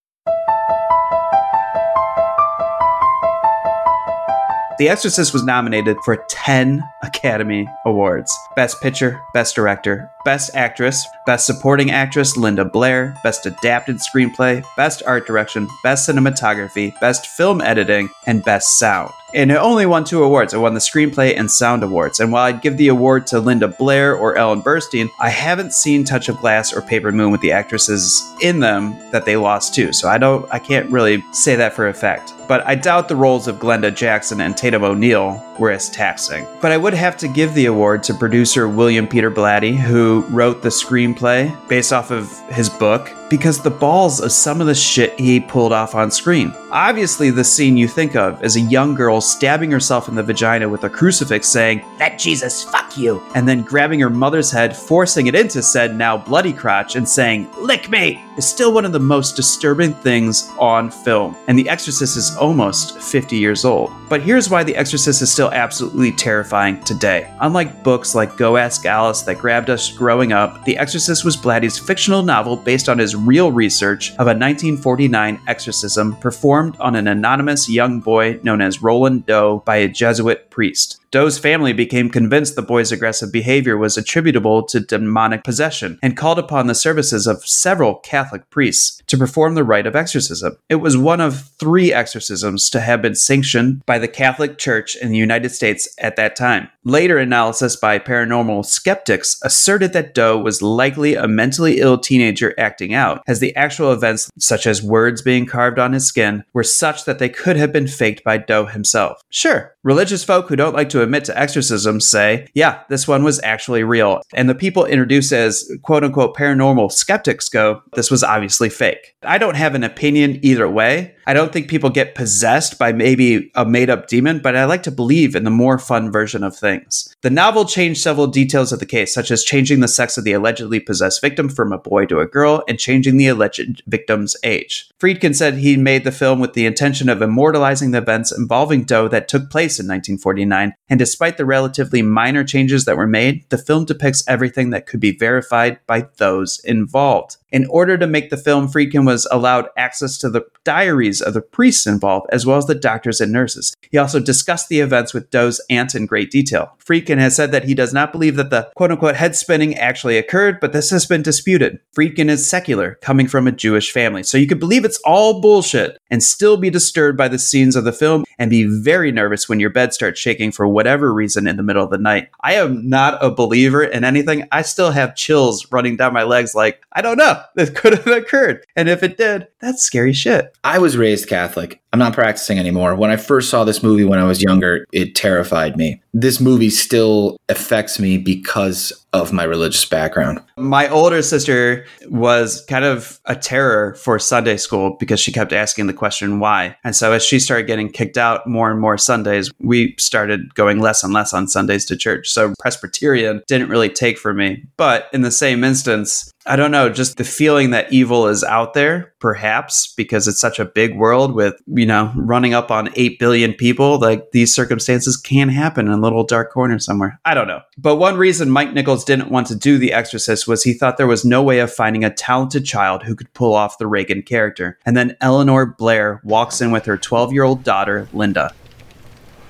The 4.80 4.88
Exorcist 4.88 5.34
was 5.34 5.44
nominated 5.44 5.98
for 6.06 6.24
10 6.30 6.82
Academy 7.02 7.68
Awards 7.84 8.34
Best 8.56 8.80
Picture, 8.80 9.20
Best 9.34 9.54
Director, 9.54 10.10
Best 10.24 10.52
Actress, 10.54 11.06
Best 11.26 11.44
Supporting 11.44 11.90
Actress 11.90 12.34
Linda 12.34 12.64
Blair, 12.64 13.14
Best 13.22 13.44
Adapted 13.44 13.96
Screenplay, 13.96 14.64
Best 14.78 15.02
Art 15.06 15.26
Direction, 15.26 15.68
Best 15.82 16.08
Cinematography, 16.08 16.98
Best 16.98 17.26
Film 17.26 17.60
Editing, 17.60 18.08
and 18.26 18.42
Best 18.42 18.78
Sound. 18.78 19.12
And 19.34 19.50
it 19.50 19.56
only 19.56 19.86
won 19.86 20.04
two 20.04 20.22
awards. 20.22 20.54
It 20.54 20.58
won 20.58 20.74
the 20.74 20.80
Screenplay 20.80 21.38
and 21.38 21.50
Sound 21.50 21.82
Awards. 21.82 22.20
And 22.20 22.32
while 22.32 22.44
I'd 22.44 22.62
give 22.62 22.76
the 22.76 22.88
award 22.88 23.26
to 23.28 23.40
Linda 23.40 23.68
Blair 23.68 24.14
or 24.14 24.36
Ellen 24.36 24.62
Burstyn, 24.62 25.08
I 25.18 25.28
haven't 25.28 25.72
seen 25.72 26.04
Touch 26.04 26.28
of 26.28 26.38
Class 26.38 26.72
or 26.72 26.82
Paper 26.82 27.12
Moon 27.12 27.30
with 27.30 27.40
the 27.40 27.52
actresses 27.52 28.34
in 28.40 28.60
them 28.60 28.98
that 29.10 29.24
they 29.24 29.36
lost 29.36 29.74
to. 29.74 29.92
So 29.92 30.08
I 30.08 30.18
don't, 30.18 30.46
I 30.52 30.58
can't 30.58 30.90
really 30.90 31.24
say 31.32 31.56
that 31.56 31.74
for 31.74 31.88
a 31.88 31.94
fact. 31.94 32.34
But 32.48 32.66
I 32.66 32.74
doubt 32.74 33.08
the 33.08 33.16
roles 33.16 33.46
of 33.46 33.56
Glenda 33.56 33.94
Jackson 33.94 34.40
and 34.40 34.56
Tatum 34.56 34.82
O'Neal 34.82 35.40
were 35.58 35.70
as 35.70 35.88
taxing. 35.88 36.46
But 36.60 36.72
I 36.72 36.76
would 36.76 36.94
have 36.94 37.16
to 37.18 37.28
give 37.28 37.54
the 37.54 37.66
award 37.66 38.02
to 38.04 38.14
producer 38.14 38.68
William 38.68 39.06
Peter 39.06 39.30
Blatty, 39.30 39.76
who 39.76 40.24
wrote 40.30 40.62
the 40.62 40.68
screenplay 40.70 41.56
based 41.68 41.92
off 41.92 42.10
of 42.10 42.36
his 42.48 42.68
book, 42.68 43.12
because 43.30 43.62
the 43.62 43.70
balls 43.70 44.20
of 44.20 44.32
some 44.32 44.60
of 44.60 44.66
the 44.66 44.74
shit 44.74 45.18
he 45.18 45.40
pulled 45.40 45.72
off 45.72 45.94
on 45.94 46.10
screen. 46.10 46.52
Obviously, 46.72 47.30
the 47.30 47.44
scene 47.44 47.76
you 47.76 47.88
think 47.88 48.16
of 48.16 48.42
is 48.44 48.56
a 48.56 48.60
young 48.60 48.94
girl 48.94 49.20
stabbing 49.20 49.70
herself 49.70 50.08
in 50.08 50.14
the 50.16 50.22
vagina 50.22 50.68
with 50.68 50.84
a 50.84 50.90
crucifix 50.90 51.48
saying, 51.48 51.84
Let 51.98 52.18
Jesus 52.18 52.64
fuck 52.64 52.98
you, 52.98 53.22
and 53.34 53.48
then 53.48 53.62
grabbing 53.62 54.00
her 54.00 54.10
mother's 54.10 54.50
head, 54.50 54.76
forcing 54.76 55.28
it 55.28 55.34
into 55.34 55.62
said 55.62 55.96
now 55.96 56.16
bloody 56.16 56.52
crotch, 56.52 56.96
and 56.96 57.08
saying, 57.08 57.48
Lick 57.60 57.88
me, 57.88 58.22
is 58.36 58.48
still 58.48 58.72
one 58.72 58.84
of 58.84 58.92
the 58.92 59.00
most 59.00 59.36
disturbing 59.36 59.94
things 59.94 60.50
on 60.58 60.90
film. 60.90 61.36
And 61.46 61.58
The 61.58 61.68
Exorcist 61.68 62.16
is 62.16 62.36
almost 62.36 63.00
50 63.00 63.36
years 63.36 63.64
old. 63.64 63.92
But 64.08 64.22
here's 64.22 64.50
why 64.50 64.64
The 64.64 64.76
Exorcist 64.76 65.22
is 65.22 65.32
still 65.32 65.50
absolutely 65.52 66.12
terrifying 66.12 66.80
today. 66.82 67.32
Unlike 67.40 67.84
books 67.84 68.14
like 68.14 68.36
Go 68.36 68.56
Ask 68.56 68.86
Alice 68.86 69.22
that 69.22 69.38
grabbed 69.38 69.70
us 69.70 69.90
growing 69.90 70.32
up, 70.32 70.64
The 70.64 70.76
Exorcist 70.78 71.24
was 71.24 71.36
Blatty's 71.36 71.78
fictional 71.78 72.22
novel 72.22 72.56
based 72.56 72.88
on 72.88 72.98
his 72.98 73.14
real 73.26 73.52
research 73.52 74.10
of 74.12 74.26
a 74.26 74.36
1949 74.36 75.40
exorcism 75.46 76.16
performed 76.16 76.76
on 76.78 76.96
an 76.96 77.08
anonymous 77.08 77.68
young 77.68 78.00
boy 78.00 78.38
known 78.42 78.60
as 78.60 78.82
Roland 78.82 79.26
Doe 79.26 79.62
by 79.64 79.76
a 79.76 79.88
Jesuit 79.88 80.50
priest. 80.50 80.99
Doe's 81.12 81.40
family 81.40 81.72
became 81.72 82.08
convinced 82.08 82.54
the 82.54 82.62
boy's 82.62 82.92
aggressive 82.92 83.32
behavior 83.32 83.76
was 83.76 83.96
attributable 83.96 84.62
to 84.66 84.78
demonic 84.78 85.42
possession 85.42 85.98
and 86.04 86.16
called 86.16 86.38
upon 86.38 86.68
the 86.68 86.74
services 86.74 87.26
of 87.26 87.44
several 87.44 87.96
Catholic 87.96 88.48
priests 88.48 89.02
to 89.08 89.18
perform 89.18 89.56
the 89.56 89.64
rite 89.64 89.88
of 89.88 89.96
exorcism. 89.96 90.56
It 90.68 90.76
was 90.76 90.96
one 90.96 91.20
of 91.20 91.50
three 91.58 91.92
exorcisms 91.92 92.70
to 92.70 92.80
have 92.80 93.02
been 93.02 93.16
sanctioned 93.16 93.84
by 93.86 93.98
the 93.98 94.06
Catholic 94.06 94.56
Church 94.56 94.94
in 94.94 95.10
the 95.10 95.18
United 95.18 95.50
States 95.50 95.92
at 95.98 96.14
that 96.14 96.36
time. 96.36 96.68
Later 96.84 97.18
analysis 97.18 97.74
by 97.74 97.98
paranormal 97.98 98.64
skeptics 98.64 99.38
asserted 99.42 99.92
that 99.92 100.14
Doe 100.14 100.38
was 100.38 100.62
likely 100.62 101.16
a 101.16 101.26
mentally 101.26 101.80
ill 101.80 101.98
teenager 101.98 102.54
acting 102.56 102.94
out, 102.94 103.22
as 103.26 103.40
the 103.40 103.54
actual 103.56 103.92
events, 103.92 104.30
such 104.38 104.66
as 104.66 104.82
words 104.82 105.22
being 105.22 105.44
carved 105.44 105.78
on 105.78 105.92
his 105.92 106.06
skin, 106.06 106.44
were 106.52 106.62
such 106.62 107.04
that 107.04 107.18
they 107.18 107.28
could 107.28 107.56
have 107.56 107.72
been 107.72 107.88
faked 107.88 108.24
by 108.24 108.38
Doe 108.38 108.64
himself. 108.64 109.20
Sure, 109.28 109.74
religious 109.82 110.24
folk 110.24 110.48
who 110.48 110.56
don't 110.56 110.74
like 110.74 110.88
to 110.90 111.02
admit 111.02 111.24
to 111.24 111.38
exorcisms 111.38 112.06
say, 112.06 112.46
yeah, 112.54 112.82
this 112.88 113.08
one 113.08 113.24
was 113.24 113.40
actually 113.42 113.84
real. 113.84 114.20
And 114.34 114.48
the 114.48 114.54
people 114.54 114.84
introduced 114.84 115.32
as 115.32 115.70
quote 115.82 116.04
unquote 116.04 116.36
paranormal 116.36 116.92
skeptics 116.92 117.48
go, 117.48 117.82
this 117.94 118.10
was 118.10 118.22
obviously 118.22 118.68
fake. 118.68 119.14
I 119.22 119.38
don't 119.38 119.56
have 119.56 119.74
an 119.74 119.84
opinion 119.84 120.38
either 120.42 120.68
way. 120.68 121.14
I 121.30 121.32
don't 121.32 121.52
think 121.52 121.68
people 121.68 121.90
get 121.90 122.16
possessed 122.16 122.76
by 122.76 122.92
maybe 122.92 123.52
a 123.54 123.64
made 123.64 123.88
up 123.88 124.08
demon, 124.08 124.40
but 124.40 124.56
I 124.56 124.64
like 124.64 124.82
to 124.82 124.90
believe 124.90 125.36
in 125.36 125.44
the 125.44 125.50
more 125.50 125.78
fun 125.78 126.10
version 126.10 126.42
of 126.42 126.56
things. 126.56 127.14
The 127.20 127.30
novel 127.30 127.66
changed 127.66 128.00
several 128.00 128.26
details 128.26 128.72
of 128.72 128.80
the 128.80 128.84
case, 128.84 129.14
such 129.14 129.30
as 129.30 129.44
changing 129.44 129.78
the 129.78 129.86
sex 129.86 130.18
of 130.18 130.24
the 130.24 130.32
allegedly 130.32 130.80
possessed 130.80 131.20
victim 131.20 131.48
from 131.48 131.72
a 131.72 131.78
boy 131.78 132.06
to 132.06 132.18
a 132.18 132.26
girl 132.26 132.64
and 132.66 132.80
changing 132.80 133.16
the 133.16 133.28
alleged 133.28 133.80
victim's 133.86 134.36
age. 134.42 134.90
Friedkin 134.98 135.36
said 135.36 135.54
he 135.54 135.76
made 135.76 136.02
the 136.02 136.10
film 136.10 136.40
with 136.40 136.54
the 136.54 136.66
intention 136.66 137.08
of 137.08 137.22
immortalizing 137.22 137.92
the 137.92 137.98
events 137.98 138.36
involving 138.36 138.82
Doe 138.82 139.06
that 139.06 139.28
took 139.28 139.50
place 139.50 139.78
in 139.78 139.86
1949, 139.86 140.74
and 140.88 140.98
despite 140.98 141.36
the 141.36 141.44
relatively 141.44 142.02
minor 142.02 142.42
changes 142.42 142.86
that 142.86 142.96
were 142.96 143.06
made, 143.06 143.48
the 143.50 143.58
film 143.58 143.84
depicts 143.84 144.26
everything 144.26 144.70
that 144.70 144.86
could 144.86 144.98
be 144.98 145.16
verified 145.16 145.78
by 145.86 146.08
those 146.16 146.58
involved. 146.64 147.36
In 147.52 147.66
order 147.66 147.98
to 147.98 148.06
make 148.06 148.30
the 148.30 148.36
film, 148.36 148.68
Friedkin 148.68 149.04
was 149.04 149.26
allowed 149.30 149.68
access 149.76 150.18
to 150.18 150.30
the 150.30 150.44
diaries 150.64 151.19
of 151.20 151.34
the 151.34 151.40
priests 151.40 151.86
involved, 151.86 152.26
as 152.30 152.46
well 152.46 152.58
as 152.58 152.66
the 152.66 152.74
doctors 152.74 153.20
and 153.20 153.32
nurses. 153.32 153.74
He 153.90 153.98
also 153.98 154.20
discussed 154.20 154.68
the 154.68 154.80
events 154.80 155.12
with 155.12 155.30
Doe's 155.30 155.60
aunt 155.68 155.94
in 155.94 156.06
great 156.06 156.30
detail. 156.30 156.76
Friedkin 156.84 157.18
has 157.18 157.36
said 157.36 157.52
that 157.52 157.64
he 157.64 157.74
does 157.74 157.92
not 157.92 158.12
believe 158.12 158.36
that 158.36 158.50
the 158.50 158.70
quote 158.76 158.90
unquote 158.90 159.16
head 159.16 159.36
spinning 159.36 159.74
actually 159.76 160.16
occurred, 160.16 160.60
but 160.60 160.72
this 160.72 160.90
has 160.90 161.06
been 161.06 161.22
disputed. 161.22 161.80
Friedkin 161.96 162.28
is 162.28 162.48
secular, 162.48 162.98
coming 163.02 163.26
from 163.26 163.46
a 163.46 163.52
Jewish 163.52 163.92
family, 163.92 164.22
so 164.22 164.38
you 164.38 164.46
could 164.46 164.60
believe 164.60 164.84
it's 164.84 165.00
all 165.04 165.40
bullshit 165.40 165.98
and 166.10 166.22
still 166.22 166.56
be 166.56 166.70
disturbed 166.70 167.18
by 167.18 167.28
the 167.28 167.38
scenes 167.38 167.76
of 167.76 167.84
the 167.84 167.92
film 167.92 168.24
and 168.38 168.50
be 168.50 168.64
very 168.64 169.12
nervous 169.12 169.48
when 169.48 169.60
your 169.60 169.70
bed 169.70 169.92
starts 169.92 170.18
shaking 170.18 170.52
for 170.52 170.66
whatever 170.66 171.12
reason 171.12 171.46
in 171.46 171.56
the 171.56 171.62
middle 171.62 171.84
of 171.84 171.90
the 171.90 171.98
night. 171.98 172.30
I 172.40 172.54
am 172.54 172.88
not 172.88 173.22
a 173.22 173.30
believer 173.30 173.82
in 173.82 174.04
anything. 174.04 174.48
I 174.50 174.62
still 174.62 174.90
have 174.92 175.14
chills 175.14 175.70
running 175.70 175.96
down 175.96 176.12
my 176.12 176.22
legs, 176.22 176.54
like, 176.54 176.82
I 176.92 177.02
don't 177.02 177.18
know, 177.18 177.42
this 177.54 177.70
could 177.70 177.94
have 177.94 178.06
occurred. 178.06 178.64
And 178.76 178.88
if 178.88 179.02
it 179.02 179.16
did, 179.16 179.48
that's 179.60 179.82
scary 179.82 180.12
shit. 180.12 180.56
I 180.64 180.78
was 180.78 180.96
raised 180.96 181.09
Catholic. 181.26 181.80
I'm 181.92 181.98
not 181.98 182.12
practicing 182.12 182.58
anymore. 182.58 182.94
When 182.94 183.10
I 183.10 183.16
first 183.16 183.50
saw 183.50 183.64
this 183.64 183.82
movie 183.82 184.04
when 184.04 184.18
I 184.18 184.24
was 184.24 184.42
younger, 184.42 184.86
it 184.92 185.14
terrified 185.14 185.76
me. 185.76 186.00
This 186.12 186.40
movie 186.40 186.70
still 186.70 187.36
affects 187.48 187.98
me 187.98 188.18
because 188.18 188.92
of 189.12 189.32
my 189.32 189.44
religious 189.44 189.84
background. 189.84 190.40
My 190.56 190.88
older 190.88 191.20
sister 191.22 191.84
was 192.08 192.64
kind 192.66 192.84
of 192.84 193.20
a 193.24 193.34
terror 193.34 193.94
for 193.94 194.18
Sunday 194.18 194.56
school 194.56 194.96
because 195.00 195.18
she 195.18 195.32
kept 195.32 195.52
asking 195.52 195.88
the 195.88 195.92
question 195.92 196.38
why. 196.38 196.76
And 196.84 196.94
so 196.94 197.12
as 197.12 197.24
she 197.24 197.40
started 197.40 197.66
getting 197.66 197.90
kicked 197.90 198.16
out 198.16 198.46
more 198.46 198.70
and 198.70 198.80
more 198.80 198.98
Sundays, 198.98 199.50
we 199.58 199.94
started 199.98 200.54
going 200.54 200.80
less 200.80 201.02
and 201.02 201.12
less 201.12 201.32
on 201.32 201.48
Sundays 201.48 201.84
to 201.86 201.96
church. 201.96 202.28
So 202.28 202.54
Presbyterian 202.60 203.42
didn't 203.48 203.68
really 203.68 203.88
take 203.88 204.18
for 204.18 204.32
me. 204.32 204.64
But 204.76 205.08
in 205.12 205.22
the 205.22 205.32
same 205.32 205.64
instance, 205.64 206.30
I 206.46 206.56
don't 206.56 206.70
know, 206.70 206.88
just 206.88 207.16
the 207.16 207.24
feeling 207.24 207.70
that 207.70 207.92
evil 207.92 208.26
is 208.26 208.42
out 208.44 208.74
there, 208.74 209.12
perhaps 209.18 209.92
because 209.94 210.26
it's 210.26 210.40
such 210.40 210.58
a 210.58 210.64
big 210.64 210.96
world 210.96 211.34
with, 211.34 211.54
you 211.66 211.84
know, 211.84 212.12
running 212.16 212.54
up 212.54 212.70
on 212.70 212.90
8 212.94 213.18
billion 213.18 213.52
people, 213.52 213.98
like 213.98 214.30
these 214.30 214.54
circumstances 214.54 215.16
can 215.16 215.48
happen 215.48 215.88
in 216.00 216.02
little 216.02 216.24
dark 216.24 216.50
corner 216.50 216.78
somewhere. 216.78 217.20
I 217.24 217.34
don't 217.34 217.46
know. 217.46 217.60
But 217.76 217.96
one 217.96 218.16
reason 218.16 218.50
Mike 218.50 218.72
Nichols 218.72 219.04
didn't 219.04 219.30
want 219.30 219.46
to 219.48 219.54
do 219.54 219.78
The 219.78 219.92
Exorcist 219.92 220.48
was 220.48 220.62
he 220.62 220.72
thought 220.72 220.96
there 220.96 221.06
was 221.06 221.24
no 221.24 221.42
way 221.42 221.60
of 221.60 221.72
finding 221.72 222.04
a 222.04 222.12
talented 222.12 222.64
child 222.64 223.02
who 223.02 223.14
could 223.14 223.32
pull 223.34 223.54
off 223.54 223.78
the 223.78 223.86
Regan 223.86 224.22
character. 224.22 224.78
And 224.86 224.96
then 224.96 225.16
Eleanor 225.20 225.66
Blair 225.66 226.20
walks 226.24 226.60
in 226.60 226.70
with 226.70 226.86
her 226.86 226.96
12 226.96 227.32
year 227.32 227.44
old 227.44 227.62
daughter, 227.62 228.08
Linda. 228.12 228.54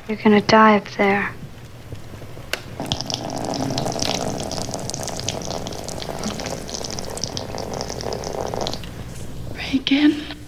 You're 0.08 0.18
gonna 0.18 0.40
die 0.40 0.76
up 0.76 0.88
there. 0.92 1.32
Regan. 9.56 10.39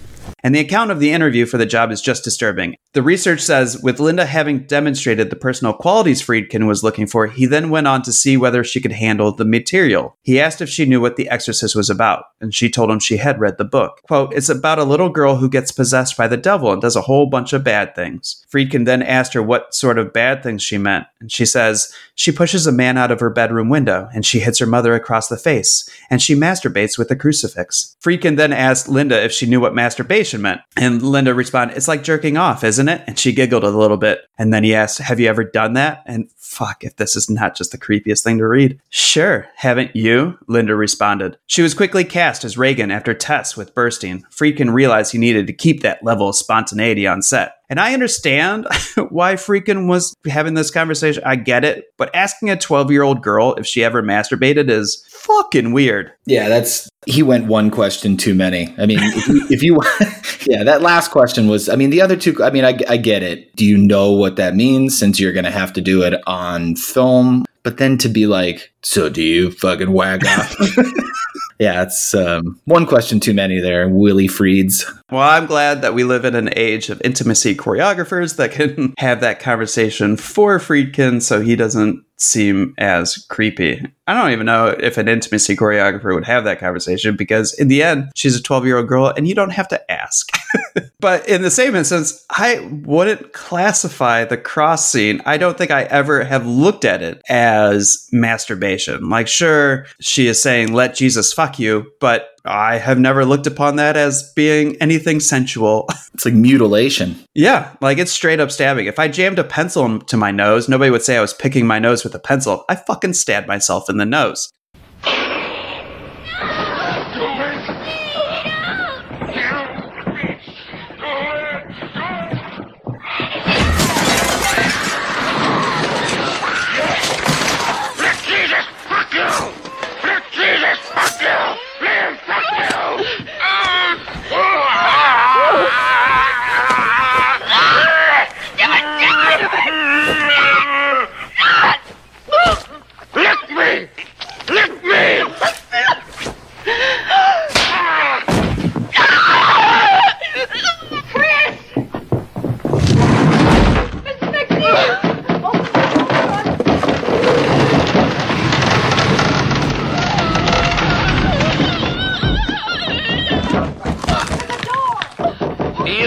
And 0.43 0.53
the 0.53 0.59
account 0.59 0.91
of 0.91 0.99
the 0.99 1.11
interview 1.11 1.45
for 1.45 1.57
the 1.57 1.65
job 1.65 1.89
is 1.91 2.01
just 2.01 2.23
disturbing. 2.23 2.75
The 2.91 3.01
research 3.01 3.39
says, 3.39 3.81
with 3.81 3.99
Linda 3.99 4.25
having 4.25 4.67
demonstrated 4.67 5.29
the 5.29 5.35
personal 5.35 5.73
qualities 5.73 6.21
Friedkin 6.21 6.67
was 6.67 6.83
looking 6.83 7.07
for, 7.07 7.27
he 7.27 7.45
then 7.45 7.69
went 7.69 7.87
on 7.87 8.01
to 8.03 8.11
see 8.11 8.35
whether 8.35 8.63
she 8.63 8.81
could 8.81 8.91
handle 8.91 9.33
the 9.33 9.45
material. 9.45 10.15
He 10.21 10.39
asked 10.39 10.61
if 10.61 10.69
she 10.69 10.85
knew 10.85 11.01
what 11.01 11.15
The 11.15 11.29
Exorcist 11.29 11.75
was 11.75 11.89
about, 11.89 12.25
and 12.41 12.53
she 12.53 12.69
told 12.69 12.91
him 12.91 12.99
she 12.99 13.17
had 13.17 13.39
read 13.39 13.57
the 13.57 13.63
book. 13.63 14.01
Quote, 14.03 14.33
It's 14.33 14.49
about 14.49 14.79
a 14.79 14.83
little 14.83 15.09
girl 15.09 15.37
who 15.37 15.49
gets 15.49 15.71
possessed 15.71 16.17
by 16.17 16.27
the 16.27 16.37
devil 16.37 16.71
and 16.71 16.81
does 16.81 16.95
a 16.95 17.01
whole 17.01 17.25
bunch 17.25 17.53
of 17.53 17.63
bad 17.63 17.95
things. 17.95 18.45
Friedkin 18.53 18.85
then 18.85 19.01
asked 19.01 19.33
her 19.33 19.41
what 19.41 19.73
sort 19.73 19.97
of 19.97 20.13
bad 20.13 20.43
things 20.43 20.61
she 20.61 20.77
meant, 20.77 21.05
and 21.19 21.31
she 21.31 21.45
says, 21.45 21.91
She 22.15 22.31
pushes 22.31 22.67
a 22.67 22.71
man 22.71 22.97
out 22.97 23.11
of 23.11 23.21
her 23.21 23.29
bedroom 23.29 23.69
window, 23.69 24.09
and 24.13 24.25
she 24.25 24.39
hits 24.39 24.59
her 24.59 24.67
mother 24.67 24.93
across 24.93 25.29
the 25.29 25.37
face, 25.37 25.89
and 26.11 26.21
she 26.21 26.35
masturbates 26.35 26.97
with 26.97 27.09
a 27.09 27.15
crucifix. 27.15 27.95
Friedkin 28.03 28.37
then 28.37 28.53
asked 28.53 28.87
Linda 28.87 29.23
if 29.23 29.31
she 29.31 29.47
knew 29.47 29.61
what 29.61 29.73
masturbation 29.73 30.32
meant, 30.41 30.61
and 30.77 31.01
Linda 31.01 31.33
responded, 31.33 31.77
It's 31.77 31.87
like 31.87 32.03
jerking 32.03 32.37
off, 32.37 32.63
isn't 32.63 32.89
it? 32.89 33.03
And 33.07 33.17
she 33.17 33.33
giggled 33.33 33.63
a 33.63 33.69
little 33.69 33.97
bit. 33.97 34.21
And 34.37 34.53
then 34.53 34.63
he 34.63 34.73
asked, 34.75 34.99
Have 34.99 35.19
you 35.19 35.27
ever 35.27 35.43
done 35.43 35.73
that? 35.73 36.03
And 36.05 36.29
fuck, 36.53 36.83
if 36.83 36.95
this 36.97 37.15
is 37.15 37.29
not 37.29 37.55
just 37.55 37.71
the 37.71 37.77
creepiest 37.77 38.23
thing 38.23 38.37
to 38.37 38.47
read. 38.47 38.79
Sure, 38.89 39.47
haven't 39.55 39.95
you? 39.95 40.37
Linda 40.47 40.75
responded. 40.75 41.37
She 41.47 41.61
was 41.61 41.73
quickly 41.73 42.03
cast 42.03 42.43
as 42.43 42.57
Regan 42.57 42.91
after 42.91 43.13
tests 43.13 43.57
with 43.57 43.73
Burstyn. 43.73 44.23
Friedkin 44.29 44.71
realized 44.71 45.11
he 45.11 45.17
needed 45.17 45.47
to 45.47 45.53
keep 45.53 45.81
that 45.81 46.03
level 46.03 46.29
of 46.29 46.35
spontaneity 46.35 47.07
on 47.07 47.21
set. 47.21 47.55
And 47.69 47.79
I 47.79 47.93
understand 47.93 48.67
why 49.09 49.33
Freakin 49.33 49.87
was 49.87 50.13
having 50.25 50.53
this 50.53 50.69
conversation. 50.69 51.23
I 51.25 51.35
get 51.37 51.65
it. 51.65 51.85
But 51.97 52.15
asking 52.15 52.51
a 52.51 52.57
12 52.57 52.91
year 52.91 53.01
old 53.01 53.23
girl 53.23 53.55
if 53.55 53.65
she 53.65 53.83
ever 53.83 54.03
masturbated 54.03 54.69
is 54.69 55.03
fucking 55.09 55.73
weird. 55.73 56.11
Yeah, 56.25 56.49
that's 56.49 56.87
he 57.05 57.23
went 57.23 57.47
one 57.47 57.71
question 57.71 58.15
too 58.15 58.35
many. 58.35 58.73
I 58.77 58.85
mean, 58.85 58.99
if 59.01 59.27
you, 59.27 59.47
if 59.49 59.63
you 59.63 59.75
yeah, 60.47 60.63
that 60.63 60.81
last 60.81 61.11
question 61.11 61.47
was. 61.47 61.69
I 61.69 61.75
mean, 61.75 61.89
the 61.89 62.01
other 62.01 62.15
two. 62.15 62.43
I 62.43 62.49
mean, 62.49 62.65
I, 62.65 62.77
I 62.89 62.97
get 62.97 63.23
it. 63.23 63.55
Do 63.55 63.65
you 63.65 63.77
know 63.77 64.11
what 64.11 64.35
that 64.35 64.55
means? 64.55 64.97
Since 64.97 65.19
you're 65.19 65.33
going 65.33 65.45
to 65.45 65.51
have 65.51 65.73
to 65.73 65.81
do 65.81 66.03
it 66.03 66.21
on 66.27 66.75
film, 66.75 67.45
but 67.63 67.77
then 67.77 67.97
to 67.99 68.09
be 68.09 68.27
like, 68.27 68.72
so 68.83 69.09
do 69.09 69.21
you 69.21 69.51
fucking 69.51 69.91
wag 69.91 70.25
off? 70.25 70.55
yeah, 71.59 71.83
it's 71.83 72.13
um, 72.13 72.59
one 72.65 72.85
question 72.85 73.19
too 73.19 73.33
many 73.33 73.59
there. 73.59 73.87
Willie 73.87 74.27
Freeds. 74.27 74.85
Well, 75.11 75.21
I'm 75.21 75.45
glad 75.45 75.81
that 75.81 75.93
we 75.93 76.03
live 76.03 76.25
in 76.25 76.35
an 76.35 76.49
age 76.55 76.89
of 76.89 77.01
intimacy 77.03 77.55
choreographers 77.55 78.35
that 78.37 78.51
can 78.51 78.93
have 78.97 79.21
that 79.21 79.39
conversation 79.39 80.17
for 80.17 80.59
Friedkin 80.59 81.21
so 81.21 81.41
he 81.41 81.55
doesn't 81.55 82.03
seem 82.17 82.73
as 82.77 83.17
creepy. 83.29 83.81
I 84.07 84.13
don't 84.13 84.31
even 84.31 84.45
know 84.45 84.67
if 84.67 84.97
an 84.97 85.07
intimacy 85.07 85.55
choreographer 85.55 86.13
would 86.13 86.25
have 86.25 86.43
that 86.45 86.59
conversation 86.59 87.15
because 87.15 87.53
in 87.53 87.67
the 87.67 87.83
end, 87.83 88.11
she's 88.15 88.35
a 88.35 88.43
12 88.43 88.65
year 88.65 88.77
old 88.77 88.87
girl 88.87 89.07
and 89.07 89.27
you 89.27 89.35
don't 89.35 89.51
have 89.51 89.67
to 89.69 89.91
ask. 89.91 90.29
but 90.99 91.27
in 91.27 91.41
the 91.41 91.51
same 91.51 91.75
instance, 91.75 92.25
I 92.31 92.67
wouldn't 92.85 93.33
classify 93.33 94.25
the 94.25 94.37
cross 94.37 94.89
scene. 94.89 95.21
I 95.25 95.37
don't 95.37 95.57
think 95.57 95.71
I 95.71 95.83
ever 95.83 96.23
have 96.23 96.45
looked 96.45 96.85
at 96.85 97.01
it 97.01 97.21
as 97.29 98.07
masturbation. 98.11 98.72
Like, 99.09 99.27
sure, 99.27 99.85
she 99.99 100.27
is 100.27 100.41
saying, 100.41 100.73
let 100.73 100.95
Jesus 100.95 101.33
fuck 101.33 101.59
you, 101.59 101.91
but 101.99 102.29
I 102.45 102.77
have 102.77 102.99
never 102.99 103.25
looked 103.25 103.47
upon 103.47 103.77
that 103.77 103.95
as 103.95 104.31
being 104.35 104.75
anything 104.81 105.19
sensual. 105.19 105.87
It's 106.13 106.25
like 106.25 106.35
mutilation. 106.35 107.15
yeah, 107.33 107.75
like 107.81 107.97
it's 107.97 108.11
straight 108.11 108.39
up 108.39 108.51
stabbing. 108.51 108.85
If 108.85 108.99
I 108.99 109.07
jammed 109.07 109.39
a 109.39 109.43
pencil 109.43 109.99
to 109.99 110.15
my 110.15 110.29
nose, 110.29 110.69
nobody 110.69 110.91
would 110.91 111.01
say 111.01 111.17
I 111.17 111.21
was 111.21 111.33
picking 111.33 111.65
my 111.65 111.79
nose 111.79 112.03
with 112.03 112.13
a 112.13 112.19
pencil. 112.19 112.65
I 112.69 112.75
fucking 112.75 113.13
stabbed 113.13 113.47
myself 113.47 113.89
in 113.89 113.97
the 113.97 114.05
nose. 114.05 114.51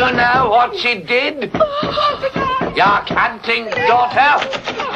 You 0.06 0.12
know 0.12 0.48
what 0.50 0.76
she 0.76 1.00
did? 1.00 1.52
Your 2.76 3.00
canting 3.06 3.64
daughter? 3.88 4.86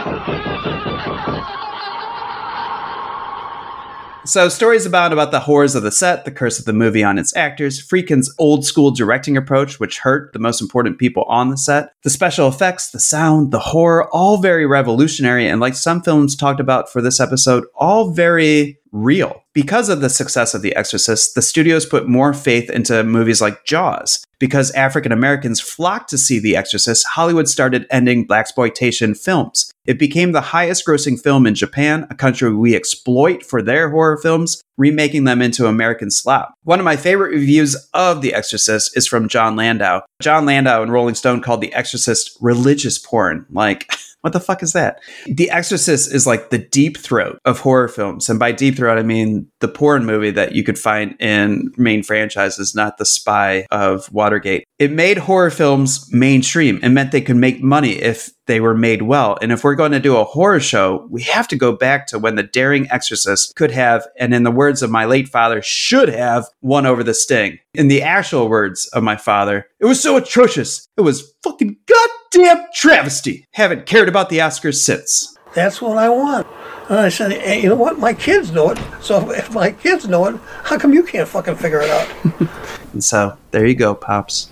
So, 4.25 4.49
stories 4.49 4.87
abound 4.87 5.13
about 5.13 5.33
the 5.33 5.41
horrors 5.41 5.75
of 5.75 5.83
the 5.83 5.91
set, 5.91 6.25
the 6.25 6.31
curse 6.31 6.61
of 6.61 6.65
the 6.65 6.73
movie 6.73 7.03
on 7.03 7.19
its 7.19 7.35
actors, 7.35 7.85
Friedkin's 7.85 8.33
old 8.39 8.65
school 8.65 8.93
directing 8.93 9.37
approach, 9.37 9.81
which 9.81 9.99
hurt 9.99 10.33
the 10.33 10.39
most 10.39 10.61
important 10.61 10.99
people 10.99 11.25
on 11.25 11.51
the 11.51 11.57
set, 11.57 11.93
the 12.05 12.11
special 12.11 12.47
effects, 12.47 12.93
the 12.93 13.01
sound, 13.01 13.51
the 13.51 13.59
horror, 13.59 14.09
all 14.15 14.37
very 14.37 14.65
revolutionary, 14.65 15.49
and 15.49 15.61
like 15.61 15.75
some 15.75 16.03
films 16.03 16.37
talked 16.37 16.61
about 16.61 16.89
for 16.89 17.03
this 17.03 17.19
episode, 17.19 17.65
all 17.75 18.13
very 18.13 18.79
real. 18.93 19.43
Because 19.53 19.89
of 19.89 20.01
the 20.01 20.09
success 20.09 20.55
of 20.55 20.63
The 20.63 20.75
Exorcist, 20.77 21.35
the 21.35 21.43
studios 21.43 21.87
put 21.87 22.09
more 22.09 22.33
faith 22.33 22.71
into 22.71 23.03
movies 23.05 23.41
like 23.41 23.65
Jaws. 23.65 24.25
Because 24.39 24.71
African 24.73 25.13
Americans 25.13 25.61
flocked 25.61 26.09
to 26.11 26.19
see 26.19 26.39
The 26.39 26.57
Exorcist, 26.57 27.07
Hollywood 27.07 27.49
started 27.49 27.87
ending 27.91 28.27
blaxploitation 28.27 29.19
films. 29.19 29.71
It 29.85 29.99
became 29.99 30.33
the 30.33 30.41
highest 30.41 30.87
grossing 30.87 31.21
film 31.21 31.47
in 31.47 31.55
Japan, 31.55 32.07
a 32.11 32.15
country 32.15 32.55
we 32.55 32.75
exploit 32.75 33.45
for 33.45 33.61
their 33.61 33.91
horror 33.91 34.17
films, 34.17 34.63
remaking 34.81 35.25
them 35.25 35.43
into 35.43 35.67
American 35.67 36.11
slop. 36.11 36.55
One 36.65 36.81
of 36.81 36.85
my 36.85 36.97
favorite 36.97 37.33
reviews 37.33 37.77
of 37.93 38.23
The 38.23 38.33
Exorcist 38.33 38.97
is 38.97 39.07
from 39.07 39.29
Jon 39.29 39.55
Landau. 39.55 40.01
Jon 40.23 40.47
Landau 40.47 40.83
in 40.83 40.91
Rolling 40.91 41.15
Stone 41.15 41.43
called 41.43 41.61
The 41.61 41.73
Exorcist 41.75 42.37
religious 42.41 42.97
porn. 42.99 43.45
Like, 43.51 43.93
what 44.23 44.33
the 44.33 44.41
fuck 44.41 44.63
is 44.63 44.73
that? 44.73 45.01
The 45.27 45.51
Exorcist 45.51 46.13
is 46.13 46.27
like 46.27 46.49
the 46.49 46.59
deep 46.59 46.97
throat 46.97 47.39
of 47.45 47.61
horror 47.61 47.89
films. 47.89 48.31
And 48.31 48.39
by 48.39 48.53
deep 48.53 48.77
throat, 48.77 48.99
I 48.99 49.03
mean 49.03 49.51
the 49.61 49.69
porn 49.69 50.07
movie 50.07 50.31
that 50.31 50.55
you 50.55 50.65
could 50.65 50.79
find 50.79 51.15
in 51.21 51.73
main 51.77 52.03
franchises, 52.03 52.75
not 52.75 52.97
the 52.97 53.05
spy 53.05 53.67
of 53.71 54.11
Watergate. 54.13 54.65
It 54.81 54.91
made 54.91 55.19
horror 55.19 55.51
films 55.51 56.11
mainstream 56.11 56.81
and 56.83 56.95
meant 56.95 57.13
they 57.13 57.21
could 57.21 57.37
make 57.37 57.63
money 57.63 57.97
if 57.97 58.31
they 58.47 58.61
were 58.61 58.75
made 58.75 59.03
well. 59.03 59.37
And 59.43 59.53
if 59.53 59.63
we're 59.63 59.75
going 59.75 59.93
to 59.93 60.01
do 60.01 60.17
a 60.17 60.25
horror 60.25 60.59
show, 60.59 61.07
we 61.11 61.21
have 61.25 61.47
to 61.49 61.57
go 61.57 61.73
back 61.73 62.07
to 62.07 62.19
when 62.19 62.37
the 62.37 62.45
daring 62.45 62.91
exorcist 62.91 63.55
could 63.57 63.73
have, 63.73 64.07
and 64.19 64.33
in 64.33 64.43
the 64.43 64.51
words 64.51 64.81
of 64.81 64.91
my 64.91 65.05
late 65.05 65.29
father, 65.29 65.61
should 65.61 66.09
have 66.09 66.47
won 66.63 66.87
over 66.87 67.05
the 67.05 67.13
sting. 67.13 67.59
In 67.75 67.89
the 67.89 68.01
actual 68.01 68.49
words 68.49 68.87
of 68.95 69.03
my 69.03 69.17
father, 69.17 69.67
it 69.81 69.85
was 69.85 70.01
so 70.01 70.17
atrocious. 70.17 70.89
It 70.97 71.03
was 71.03 71.31
fucking 71.43 71.77
goddamn 71.85 72.65
travesty. 72.73 73.47
Haven't 73.53 73.85
cared 73.85 74.09
about 74.09 74.31
the 74.31 74.39
Oscars 74.39 74.77
since. 74.77 75.37
That's 75.53 75.83
what 75.83 75.99
I 75.99 76.09
want. 76.09 76.47
And 76.89 77.01
I 77.01 77.11
said, 77.11 77.33
hey, 77.33 77.61
you 77.61 77.69
know 77.69 77.77
what? 77.77 77.99
My 77.99 78.15
kids 78.15 78.51
know 78.51 78.71
it. 78.71 78.79
So 79.03 79.31
if 79.31 79.53
my 79.53 79.73
kids 79.73 80.09
know 80.09 80.25
it, 80.25 80.41
how 80.65 80.79
come 80.79 80.95
you 80.95 81.03
can't 81.03 81.29
fucking 81.29 81.57
figure 81.57 81.83
it 81.83 81.91
out? 81.91 82.49
And 82.93 83.05
so 83.05 83.39
there 83.53 83.65
you 83.65 83.77
go, 83.77 83.95
Pops. 83.95 84.51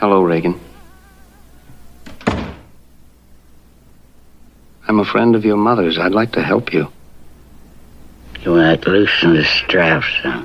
Hello, 0.00 0.22
Regan. 0.22 0.60
I'm 4.88 5.00
a 5.00 5.04
friend 5.04 5.34
of 5.34 5.44
your 5.44 5.56
mother's. 5.56 5.98
I'd 5.98 6.12
like 6.12 6.32
to 6.32 6.42
help 6.42 6.72
you. 6.72 6.92
You 8.42 8.52
want 8.52 8.82
to 8.82 8.90
loosen 8.90 9.34
the 9.34 9.44
straps, 9.44 10.06
huh? 10.22 10.44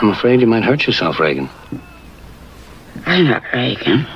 I'm 0.00 0.10
afraid 0.10 0.40
you 0.40 0.46
might 0.46 0.62
hurt 0.62 0.86
yourself, 0.86 1.18
Regan. 1.18 1.50
I'm 3.06 3.24
not 3.24 3.42
Regan. 3.52 4.06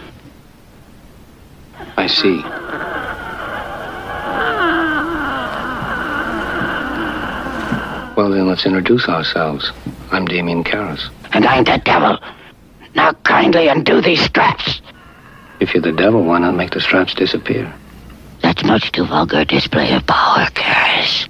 I 1.97 2.07
see. 2.07 2.43
Well, 8.17 8.31
then 8.31 8.47
let's 8.47 8.65
introduce 8.65 9.09
ourselves. 9.09 9.73
I'm 10.13 10.27
Damien 10.27 10.63
Karras. 10.63 11.11
And 11.33 11.45
I'm 11.45 11.65
the 11.65 11.83
devil. 11.85 12.19
Now 12.97 13.13
kindly 13.13 13.69
undo 13.69 14.01
these 14.01 14.23
straps. 14.23 14.81
If 15.61 15.75
you're 15.75 15.83
the 15.83 15.93
devil, 15.93 16.25
why 16.25 16.39
not 16.39 16.57
make 16.57 16.71
the 16.71 16.81
straps 16.81 17.15
disappear? 17.15 17.73
That's 18.43 18.65
much 18.65 18.91
too 18.91 19.05
vulgar 19.05 19.41
a 19.41 19.45
display 19.45 19.93
of 19.95 20.07
power, 20.07 20.47
Karras. 20.47 21.29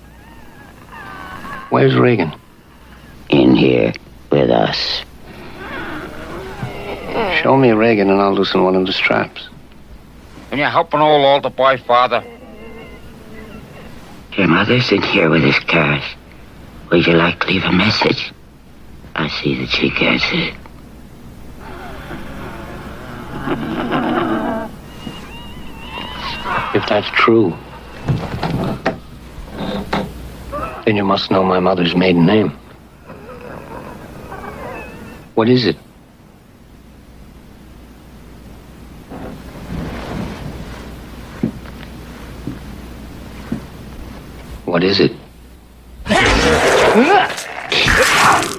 Where's 1.71 1.97
Regan? 1.97 2.33
In 3.31 3.57
here 3.57 3.93
with 4.31 4.49
us. 4.49 5.03
Show 7.43 7.57
me 7.57 7.73
Regan 7.73 8.11
and 8.11 8.21
I'll 8.21 8.33
loosen 8.33 8.63
one 8.63 8.77
of 8.77 8.87
the 8.87 8.93
straps. 8.93 9.49
Can 10.51 10.61
you 10.61 10.67
help 10.67 10.95
an 10.95 11.01
old 11.01 11.25
altar 11.25 11.51
boy, 11.51 11.79
Father? 11.79 12.25
Your 14.37 14.47
mother's 14.47 14.93
in 14.93 15.03
here 15.03 15.31
with 15.31 15.43
us, 15.43 15.59
Karras. 15.65 16.05
Would 16.93 17.07
you 17.09 17.15
like 17.15 17.41
to 17.41 17.49
leave 17.49 17.65
a 17.65 17.73
message? 17.73 18.33
I 19.17 19.29
see 19.29 19.57
that 19.59 19.69
she 19.71 19.91
gets 19.91 20.25
it. 20.31 20.55
If 26.75 26.85
that's 26.89 27.09
true, 27.11 27.57
then 30.85 30.97
you 30.97 31.05
must 31.05 31.31
know 31.31 31.45
my 31.45 31.61
mother's 31.61 31.95
maiden 31.95 32.27
name. 32.27 32.51
What 35.37 35.49
is 35.49 35.65
it? 35.67 35.77
What 44.65 44.83
is 44.83 44.99
it? 44.99 45.13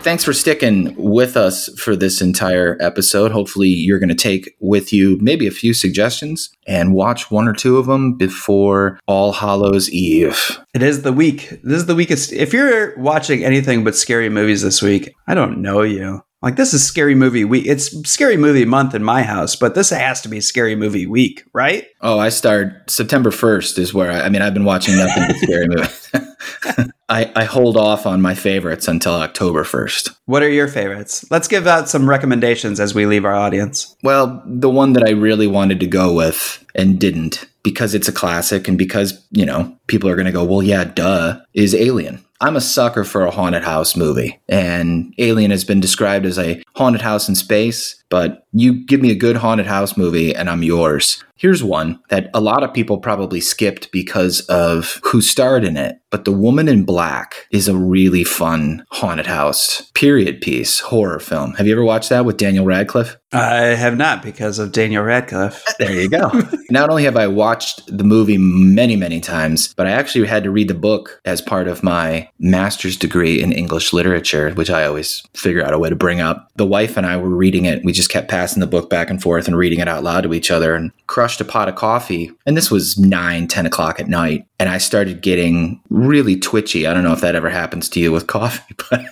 Thanks 0.00 0.24
for 0.24 0.32
sticking 0.32 0.94
with 0.96 1.36
us 1.36 1.68
for 1.78 1.94
this 1.94 2.22
entire 2.22 2.78
episode. 2.80 3.30
Hopefully, 3.30 3.68
you're 3.68 3.98
going 3.98 4.08
to 4.08 4.14
take 4.14 4.56
with 4.60 4.92
you 4.92 5.18
maybe 5.20 5.46
a 5.46 5.50
few 5.50 5.74
suggestions 5.74 6.50
and 6.66 6.94
watch 6.94 7.30
one 7.30 7.46
or 7.46 7.52
two 7.52 7.76
of 7.76 7.86
them 7.86 8.14
before 8.14 8.98
All 9.06 9.32
Hallows 9.32 9.90
Eve. 9.90 10.58
It 10.72 10.82
is 10.82 11.02
the 11.02 11.12
week. 11.12 11.50
This 11.62 11.78
is 11.78 11.86
the 11.86 11.94
weakest. 11.94 12.32
If 12.32 12.52
you're 12.52 12.96
watching 12.98 13.44
anything 13.44 13.84
but 13.84 13.96
scary 13.96 14.30
movies 14.30 14.62
this 14.62 14.80
week, 14.80 15.12
I 15.26 15.34
don't 15.34 15.60
know 15.60 15.82
you. 15.82 16.22
Like 16.40 16.56
this 16.56 16.72
is 16.72 16.86
scary 16.86 17.16
movie 17.16 17.44
week. 17.44 17.66
It's 17.66 17.90
scary 18.08 18.36
movie 18.36 18.64
month 18.64 18.94
in 18.94 19.02
my 19.02 19.22
house, 19.22 19.56
but 19.56 19.74
this 19.74 19.90
has 19.90 20.20
to 20.20 20.28
be 20.28 20.40
scary 20.40 20.76
movie 20.76 21.06
week, 21.06 21.44
right? 21.52 21.86
Oh, 22.00 22.18
I 22.18 22.28
start 22.28 22.88
September 22.90 23.30
1st 23.30 23.78
is 23.78 23.92
where 23.92 24.10
I, 24.12 24.22
I 24.22 24.28
mean, 24.28 24.42
I've 24.42 24.54
been 24.54 24.64
watching 24.64 24.96
nothing 24.96 25.24
but 25.26 25.36
scary 25.36 25.66
movies. 25.68 26.10
I, 27.08 27.32
I 27.34 27.44
hold 27.44 27.76
off 27.76 28.06
on 28.06 28.20
my 28.20 28.34
favorites 28.34 28.86
until 28.86 29.14
October 29.14 29.64
1st. 29.64 30.14
What 30.26 30.42
are 30.42 30.48
your 30.48 30.68
favorites? 30.68 31.24
Let's 31.30 31.48
give 31.48 31.66
out 31.66 31.88
some 31.88 32.08
recommendations 32.08 32.78
as 32.78 32.94
we 32.94 33.06
leave 33.06 33.24
our 33.24 33.34
audience. 33.34 33.96
Well, 34.02 34.42
the 34.46 34.70
one 34.70 34.92
that 34.92 35.02
I 35.02 35.10
really 35.10 35.46
wanted 35.46 35.80
to 35.80 35.86
go 35.86 36.14
with 36.14 36.64
and 36.74 37.00
didn't 37.00 37.46
because 37.64 37.94
it's 37.94 38.08
a 38.08 38.12
classic 38.12 38.68
and 38.68 38.78
because, 38.78 39.26
you 39.32 39.44
know, 39.44 39.76
people 39.88 40.08
are 40.08 40.14
going 40.14 40.26
to 40.26 40.32
go, 40.32 40.44
well, 40.44 40.62
yeah, 40.62 40.84
duh, 40.84 41.40
is 41.54 41.74
Alien. 41.74 42.24
I'm 42.40 42.56
a 42.56 42.60
sucker 42.60 43.02
for 43.02 43.24
a 43.24 43.32
haunted 43.32 43.64
house 43.64 43.96
movie, 43.96 44.38
and 44.48 45.12
Alien 45.18 45.50
has 45.50 45.64
been 45.64 45.80
described 45.80 46.24
as 46.24 46.38
a 46.38 46.62
haunted 46.76 47.02
house 47.02 47.28
in 47.28 47.34
space, 47.34 47.97
but 48.08 48.46
you 48.52 48.84
give 48.86 49.00
me 49.00 49.10
a 49.10 49.16
good 49.16 49.36
haunted 49.36 49.66
house 49.66 49.96
movie 49.96 50.34
and 50.34 50.48
I'm 50.48 50.62
yours. 50.62 51.22
Here's 51.36 51.62
one 51.62 52.00
that 52.08 52.30
a 52.34 52.40
lot 52.40 52.64
of 52.64 52.74
people 52.74 52.98
probably 52.98 53.40
skipped 53.40 53.92
because 53.92 54.40
of 54.46 55.00
who 55.04 55.20
starred 55.20 55.62
in 55.62 55.76
it, 55.76 56.00
but 56.10 56.24
The 56.24 56.32
Woman 56.32 56.66
in 56.66 56.82
Black 56.82 57.46
is 57.52 57.68
a 57.68 57.76
really 57.76 58.24
fun 58.24 58.84
haunted 58.90 59.26
house 59.26 59.82
period 59.94 60.40
piece 60.40 60.80
horror 60.80 61.20
film. 61.20 61.54
Have 61.54 61.68
you 61.68 61.74
ever 61.74 61.84
watched 61.84 62.08
that 62.08 62.24
with 62.24 62.38
Daniel 62.38 62.64
Radcliffe? 62.64 63.16
I 63.30 63.74
have 63.76 63.96
not 63.96 64.22
because 64.22 64.58
of 64.58 64.72
Daniel 64.72 65.04
Radcliffe. 65.04 65.62
There 65.78 65.92
you 65.92 66.08
go. 66.08 66.30
not 66.70 66.90
only 66.90 67.04
have 67.04 67.16
I 67.16 67.26
watched 67.26 67.86
the 67.86 68.04
movie 68.04 68.38
many, 68.38 68.96
many 68.96 69.20
times, 69.20 69.74
but 69.74 69.86
I 69.86 69.90
actually 69.90 70.26
had 70.26 70.44
to 70.44 70.50
read 70.50 70.68
the 70.68 70.74
book 70.74 71.20
as 71.24 71.40
part 71.40 71.68
of 71.68 71.82
my 71.82 72.28
master's 72.38 72.96
degree 72.96 73.40
in 73.40 73.52
English 73.52 73.92
literature, 73.92 74.50
which 74.54 74.70
I 74.70 74.86
always 74.86 75.22
figure 75.34 75.64
out 75.64 75.74
a 75.74 75.78
way 75.78 75.88
to 75.88 75.96
bring 75.96 76.20
up. 76.20 76.50
The 76.56 76.66
wife 76.66 76.96
and 76.96 77.06
I 77.06 77.16
were 77.16 77.28
reading 77.28 77.66
it. 77.66 77.84
We 77.84 77.92
just 77.98 78.10
kept 78.10 78.28
passing 78.28 78.60
the 78.60 78.66
book 78.66 78.88
back 78.88 79.10
and 79.10 79.20
forth 79.20 79.46
and 79.46 79.56
reading 79.56 79.80
it 79.80 79.88
out 79.88 80.04
loud 80.04 80.22
to 80.22 80.32
each 80.32 80.50
other 80.50 80.74
and 80.74 80.92
crushed 81.08 81.40
a 81.40 81.44
pot 81.44 81.68
of 81.68 81.74
coffee. 81.74 82.30
And 82.46 82.56
this 82.56 82.70
was 82.70 82.96
9, 82.96 83.48
10 83.48 83.66
o'clock 83.66 84.00
at 84.00 84.08
night. 84.08 84.46
And 84.58 84.70
I 84.70 84.78
started 84.78 85.20
getting 85.20 85.82
really 85.90 86.38
twitchy. 86.38 86.86
I 86.86 86.94
don't 86.94 87.02
know 87.02 87.12
if 87.12 87.20
that 87.20 87.34
ever 87.34 87.50
happens 87.50 87.88
to 87.90 88.00
you 88.00 88.12
with 88.12 88.26
coffee, 88.26 88.74
but 88.90 89.04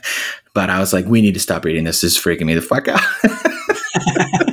but 0.54 0.70
I 0.70 0.78
was 0.78 0.94
like, 0.94 1.04
we 1.04 1.20
need 1.20 1.34
to 1.34 1.40
stop 1.40 1.66
reading 1.66 1.84
this. 1.84 2.00
This 2.00 2.16
is 2.16 2.18
freaking 2.18 2.46
me 2.46 2.54
the 2.54 2.62
fuck 2.62 2.88
out. 2.88 3.02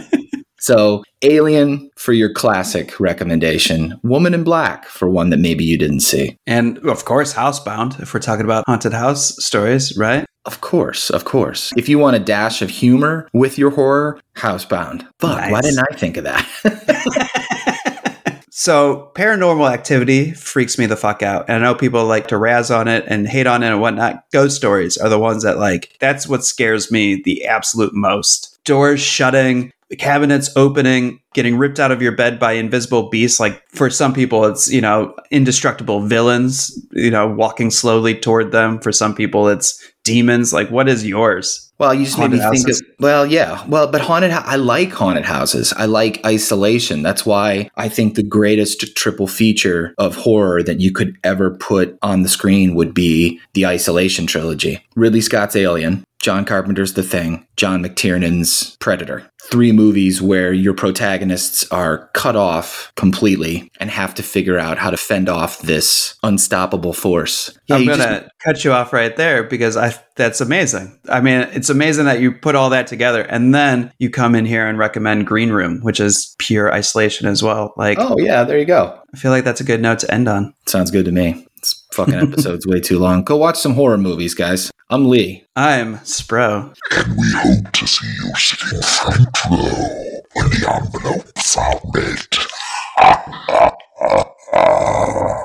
so, 0.63 1.03
Alien 1.23 1.91
for 1.97 2.13
your 2.13 2.31
classic 2.31 2.97
recommendation, 2.97 3.99
Woman 4.01 4.33
in 4.33 4.45
Black 4.45 4.85
for 4.85 5.09
one 5.09 5.29
that 5.29 5.39
maybe 5.39 5.65
you 5.65 5.77
didn't 5.77 5.99
see. 5.99 6.37
And 6.47 6.77
of 6.87 7.03
course, 7.03 7.33
Housebound, 7.33 8.01
if 8.01 8.13
we're 8.13 8.21
talking 8.21 8.45
about 8.45 8.63
haunted 8.65 8.93
house 8.93 9.35
stories, 9.43 9.97
right? 9.97 10.25
Of 10.45 10.61
course, 10.61 11.09
of 11.09 11.25
course. 11.25 11.73
If 11.75 11.89
you 11.89 11.99
want 11.99 12.15
a 12.15 12.19
dash 12.19 12.61
of 12.61 12.69
humor 12.69 13.27
with 13.33 13.57
your 13.57 13.71
horror, 13.71 14.21
Housebound. 14.37 15.05
Fuck, 15.19 15.37
nice. 15.37 15.51
why 15.51 15.59
didn't 15.59 15.85
I 15.91 15.95
think 15.97 16.15
of 16.15 16.23
that? 16.23 17.29
So, 18.55 19.11
paranormal 19.15 19.69
activity 19.69 20.31
freaks 20.31 20.77
me 20.77 20.85
the 20.85 20.95
fuck 20.95 21.23
out. 21.23 21.49
And 21.49 21.57
I 21.57 21.67
know 21.67 21.75
people 21.75 22.05
like 22.05 22.27
to 22.27 22.37
razz 22.37 22.69
on 22.69 22.87
it 22.87 23.03
and 23.07 23.27
hate 23.27 23.47
on 23.47 23.63
it 23.63 23.71
and 23.71 23.81
whatnot. 23.81 24.23
Ghost 24.31 24.55
stories 24.55 24.95
are 24.95 25.09
the 25.09 25.19
ones 25.19 25.41
that, 25.43 25.57
like, 25.57 25.97
that's 25.99 26.27
what 26.27 26.45
scares 26.45 26.91
me 26.91 27.21
the 27.21 27.45
absolute 27.45 27.93
most. 27.93 28.59
Doors 28.63 29.01
shutting, 29.01 29.73
cabinets 29.97 30.49
opening, 30.55 31.19
getting 31.33 31.57
ripped 31.57 31.79
out 31.79 31.91
of 31.91 32.01
your 32.01 32.15
bed 32.15 32.39
by 32.39 32.53
invisible 32.53 33.09
beasts. 33.09 33.39
Like 33.39 33.61
for 33.69 33.89
some 33.89 34.13
people, 34.13 34.45
it's, 34.45 34.71
you 34.71 34.81
know, 34.81 35.15
indestructible 35.31 36.01
villains, 36.05 36.71
you 36.91 37.11
know, 37.11 37.27
walking 37.27 37.71
slowly 37.71 38.15
toward 38.15 38.51
them. 38.51 38.79
For 38.79 38.91
some 38.91 39.15
people, 39.15 39.47
it's 39.47 39.81
demons. 40.03 40.53
Like, 40.53 40.69
what 40.69 40.87
is 40.89 41.05
yours? 41.05 41.71
Well, 41.79 41.93
you 41.93 42.05
just 42.05 42.19
made 42.19 42.31
me 42.31 42.37
Haunted 42.37 42.63
think 42.63 42.69
of. 42.69 42.81
Well, 42.99 43.25
yeah. 43.25 43.65
Well, 43.67 43.87
but 43.87 43.99
haunted. 43.99 44.31
I 44.31 44.55
like 44.55 44.91
haunted 44.91 45.25
houses. 45.25 45.73
I 45.75 45.85
like 45.85 46.23
isolation. 46.25 47.01
That's 47.01 47.25
why 47.25 47.69
I 47.75 47.89
think 47.89 48.15
the 48.15 48.23
greatest 48.23 48.95
triple 48.95 49.27
feature 49.27 49.93
of 49.97 50.15
horror 50.15 50.63
that 50.63 50.79
you 50.79 50.91
could 50.91 51.17
ever 51.23 51.57
put 51.57 51.97
on 52.01 52.21
the 52.21 52.29
screen 52.29 52.75
would 52.75 52.93
be 52.93 53.39
the 53.53 53.65
Isolation 53.65 54.27
trilogy. 54.27 54.85
Ridley 54.95 55.21
Scott's 55.21 55.55
Alien, 55.55 56.03
John 56.21 56.45
Carpenter's 56.45 56.93
The 56.93 57.03
Thing, 57.03 57.45
John 57.57 57.83
McTiernan's 57.83 58.77
Predator. 58.77 59.29
Three 59.51 59.71
movies 59.71 60.21
where 60.21 60.53
your 60.53 60.73
protagonists 60.73 61.69
are 61.71 62.09
cut 62.13 62.35
off 62.35 62.91
completely 62.95 63.71
and 63.79 63.89
have 63.91 64.15
to 64.15 64.23
figure 64.23 64.57
out 64.57 64.77
how 64.77 64.89
to 64.89 64.97
fend 64.97 65.29
off 65.29 65.59
this 65.59 66.15
unstoppable 66.23 66.93
force. 66.93 67.55
Yeah, 67.67 67.75
I'm 67.75 67.85
gonna 67.85 68.21
just- 68.21 68.31
cut 68.43 68.63
you 68.63 68.71
off 68.73 68.93
right 68.93 69.15
there 69.15 69.43
because 69.43 69.77
I 69.77 69.93
that's 70.15 70.41
amazing. 70.41 70.99
I 71.09 71.21
mean, 71.21 71.41
it's 71.53 71.69
amazing 71.69 72.05
that 72.05 72.19
you 72.19 72.31
put 72.31 72.55
all 72.55 72.69
that 72.69 72.87
together 72.87 73.23
and 73.23 73.53
then 73.53 73.91
you 73.97 74.09
come 74.09 74.35
in 74.35 74.45
here 74.45 74.67
and 74.67 74.77
recommend 74.77 75.27
Green 75.27 75.51
Room, 75.51 75.81
which 75.81 75.99
is 75.99 76.35
pure 76.37 76.71
isolation 76.73 77.27
as 77.27 77.41
well. 77.41 77.73
Like, 77.77 77.97
oh 77.99 78.17
yeah, 78.19 78.43
there 78.43 78.59
you 78.59 78.65
go. 78.65 78.99
I 79.13 79.17
feel 79.17 79.31
like 79.31 79.43
that's 79.43 79.61
a 79.61 79.65
good 79.65 79.81
note 79.81 79.99
to 79.99 80.13
end 80.13 80.27
on. 80.27 80.53
Sounds 80.67 80.91
good 80.91 81.05
to 81.05 81.11
me. 81.11 81.47
This 81.59 81.83
fucking 81.93 82.13
episode's 82.15 82.67
way 82.67 82.79
too 82.79 82.99
long. 82.99 83.23
Go 83.23 83.37
watch 83.37 83.57
some 83.57 83.73
horror 83.73 83.97
movies, 83.97 84.33
guys. 84.33 84.71
I'm 84.89 85.09
Lee. 85.09 85.45
I'm 85.55 85.97
Spro. 85.99 86.75
And 86.91 87.17
we 87.17 87.31
hope 87.33 87.71
to 87.71 87.87
see 87.87 88.07
you 88.07 88.35
sitting 88.35 88.81
front 88.81 89.45
row 89.49 90.21
when 90.33 90.49
the 90.49 90.81
envelope 90.81 91.39
found 91.39 91.95
it. 91.95 92.37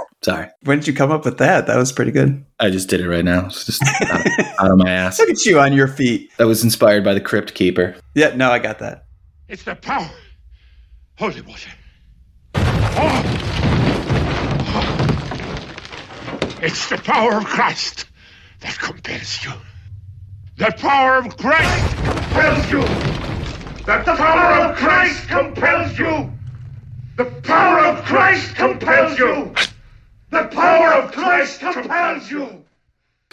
Sorry. 0.22 0.48
When 0.64 0.78
did 0.78 0.88
you 0.88 0.94
come 0.94 1.12
up 1.12 1.24
with 1.24 1.38
that? 1.38 1.66
That 1.68 1.76
was 1.76 1.92
pretty 1.92 2.10
good. 2.10 2.44
I 2.58 2.70
just 2.70 2.88
did 2.88 3.00
it 3.00 3.08
right 3.08 3.24
now. 3.24 3.46
It's 3.46 3.64
just 3.64 3.82
out, 3.82 4.26
out 4.58 4.70
of 4.72 4.78
my 4.78 4.90
ass. 4.90 5.18
Look 5.18 5.30
at 5.30 5.46
you 5.46 5.60
on 5.60 5.72
your 5.72 5.86
feet. 5.86 6.30
That 6.38 6.46
was 6.46 6.64
inspired 6.64 7.04
by 7.04 7.14
the 7.14 7.20
Crypt 7.20 7.54
Keeper. 7.54 7.94
Yeah, 8.14 8.34
no, 8.34 8.50
I 8.50 8.58
got 8.58 8.80
that. 8.80 9.04
It's 9.48 9.62
the 9.62 9.76
power. 9.76 10.10
Holy 11.16 11.40
water. 11.42 11.70
Oh. 12.54 13.34
It's 16.60 16.88
the 16.88 16.98
power 16.98 17.34
of 17.34 17.44
Christ 17.44 18.06
that 18.60 18.76
compels 18.78 19.44
you. 19.44 19.52
The 20.56 20.72
power 20.76 21.18
of 21.18 21.36
Christ 21.36 21.96
compels 21.96 22.70
you. 22.72 22.82
That 23.86 24.04
The 24.04 24.16
power 24.16 24.64
of 24.64 24.76
Christ 24.76 25.28
compels 25.28 25.98
you. 25.98 26.32
The 27.16 27.24
power 27.42 27.78
of 27.86 28.04
Christ 28.04 28.56
compels 28.56 29.18
you. 29.18 29.54
The 30.30 30.44
power 30.44 30.92
of 30.92 31.12
Christ 31.12 31.60
compels 31.60 32.30
you. 32.30 32.64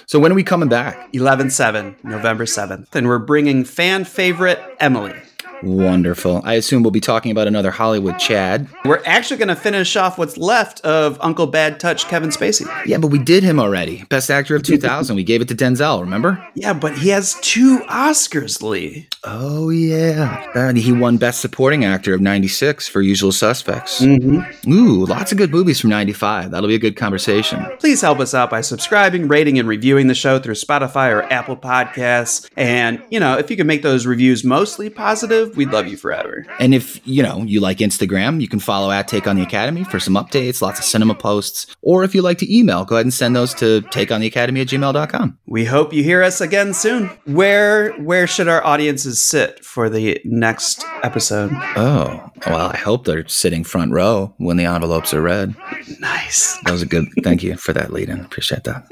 So 0.06 0.20
when 0.20 0.32
are 0.32 0.36
we 0.36 0.44
coming 0.44 0.70
back? 0.70 1.10
11 1.14 1.50
7, 1.50 1.96
November 2.04 2.46
7th. 2.46 2.94
And 2.96 3.08
we're 3.08 3.20
bringing 3.20 3.64
fan 3.64 4.06
favorite 4.06 4.60
Emily. 4.80 5.16
Wonderful. 5.64 6.42
I 6.44 6.54
assume 6.54 6.84
we'll 6.84 6.92
be 6.92 7.00
talking 7.00 7.32
about 7.32 7.48
another 7.48 7.72
Hollywood 7.72 8.20
Chad. 8.20 8.68
We're 8.84 9.02
actually 9.06 9.38
going 9.38 9.48
to 9.50 9.56
finish 9.56 9.96
off 9.96 10.18
what's 10.18 10.38
left 10.38 10.82
of 10.82 11.18
Uncle 11.22 11.48
Bad 11.48 11.80
Touch 11.80 12.08
Kevin 12.08 12.30
Spacey. 12.30 12.66
Yeah, 12.86 12.98
but 12.98 13.08
we 13.08 13.20
did 13.20 13.44
him 13.44 13.60
already. 13.60 14.04
Best 14.10 14.30
actor 14.30 14.56
of 14.56 14.64
2000. 14.64 15.16
we 15.16 15.24
gave 15.24 15.42
it 15.42 15.48
to 15.50 15.56
Denzel, 15.56 16.02
remember? 16.02 16.46
Yeah, 16.54 16.74
but 16.74 16.98
he 16.98 17.10
has 17.10 17.36
two 17.42 17.80
Oscars, 17.90 18.62
Lee. 18.62 19.08
Oh, 19.24 19.70
yeah. 19.70 20.52
And 20.56 20.78
he 20.78 20.92
won 20.92 21.18
Best 21.18 21.42
Supporting 21.42 21.84
Actor 21.84 22.14
of 22.14 22.22
96 22.22 22.88
for 22.88 23.02
Usual 23.02 23.32
Suspects. 23.32 24.02
Mm-hmm. 24.02 24.72
Ooh, 24.72 25.06
lots 25.06 25.32
of 25.32 25.38
good 25.38 25.52
movies 25.52 25.82
from 25.82 25.90
95. 25.90 26.52
That'll 26.52 26.68
be 26.68 26.76
a 26.76 26.80
good 26.80 26.96
conversation. 26.96 27.66
Please 27.80 28.02
help 28.02 28.20
us 28.20 28.34
out 28.34 28.50
by 28.50 28.62
subscribing, 28.62 29.28
rating, 29.28 29.58
and 29.58 29.68
reviewing 29.68 30.08
the 30.08 30.16
show 30.16 30.40
through 30.40 30.54
Spotify 30.54 31.12
or 31.12 31.24
Apple 31.24 31.58
Podcasts. 31.58 32.50
And, 32.56 33.02
you 33.10 33.20
know, 33.20 33.38
if 33.38 33.50
you 33.50 33.58
can 33.58 33.68
make 33.68 33.82
those 33.82 34.06
reviews 34.06 34.44
mostly 34.44 34.90
positive, 34.90 35.45
we'd 35.56 35.72
love 35.72 35.88
you 35.88 35.98
forever. 35.98 36.46
And 36.60 36.74
if, 36.74 37.06
you 37.08 37.24
know, 37.24 37.44
you 37.44 37.60
like 37.60 37.78
Instagram, 37.80 38.42
you 38.42 38.48
can 38.48 38.60
follow 38.60 38.92
at 38.92 39.08
Take 39.08 39.28
on 39.28 39.36
the 39.36 39.44
Academy 39.44 39.84
for 39.84 40.00
some 40.00 40.16
updates, 40.16 40.62
lots 40.62 40.80
of 40.80 40.86
cinema 40.86 41.16
posts. 41.16 41.68
Or 41.82 42.04
if 42.04 42.16
you 42.16 42.22
like 42.22 42.38
to 42.40 42.58
email, 42.58 42.86
go 42.86 42.96
ahead 42.96 43.06
and 43.06 43.14
send 43.14 43.36
those 43.36 43.54
to 43.56 43.82
takeontheacademy 43.82 44.62
at 44.62 44.68
gmail.com. 44.68 45.38
We 45.46 45.66
hope 45.66 45.94
you 45.94 46.04
hear 46.04 46.24
us 46.24 46.42
again 46.42 46.74
soon. 46.74 47.08
Where 47.26 47.94
where 47.94 48.28
should 48.28 48.48
our 48.48 48.64
audiences 48.66 49.22
sit 49.22 49.64
for 49.64 49.90
the 49.90 50.20
next 50.26 50.84
episode? 51.04 51.52
Oh, 51.76 52.32
well, 52.48 52.70
I 52.72 52.78
hope 52.78 53.06
they're 53.06 53.28
sitting 53.28 53.64
front 53.64 53.92
row 53.92 54.34
when 54.38 54.58
the 54.58 54.66
envelopes 54.66 55.14
are 55.14 55.22
read. 55.22 55.56
Nice. 56.00 56.58
That 56.64 56.72
was 56.72 56.82
a 56.82 56.86
good, 56.86 57.06
thank 57.24 57.44
you 57.44 57.56
for 57.58 57.74
that 57.74 57.92
lead 57.94 58.10
in. 58.10 58.20
Appreciate 58.22 58.64
that. 58.66 58.90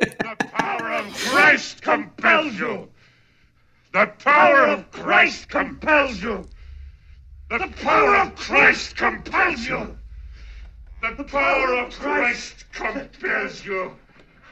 Power 0.53 0.93
of 0.93 1.13
Christ 1.13 1.81
compels 1.81 2.53
you. 2.53 2.89
The 3.93 4.07
power 4.23 4.65
of 4.65 4.89
Christ 4.89 5.49
compels 5.49 6.19
you. 6.19 6.43
The 7.49 7.71
power 7.83 8.15
of 8.15 8.35
Christ 8.35 8.95
compels 8.95 9.67
you. 9.67 9.95
The 11.03 11.23
power 11.23 11.75
of 11.75 11.93
Christ 11.93 12.65
compels 12.73 13.63
you. 13.63 13.93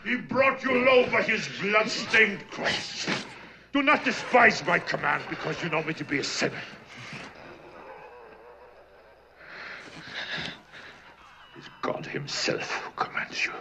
He 0.03 0.17
brought 0.17 0.63
you 0.63 0.85
low 0.85 1.09
by 1.09 1.23
his 1.23 1.47
blood-stained 1.59 2.47
cross. 2.51 3.07
Do 3.73 3.81
not 3.81 4.05
despise 4.05 4.63
my 4.63 4.77
command 4.77 5.23
because 5.27 5.63
you 5.63 5.69
know 5.69 5.81
me 5.81 5.95
to 5.95 6.03
be 6.03 6.19
a 6.19 6.23
sinner. 6.23 6.61
It's 11.57 11.69
God 11.81 12.05
himself 12.05 12.69
who 12.69 12.91
commands 13.05 13.43
you. 13.43 13.53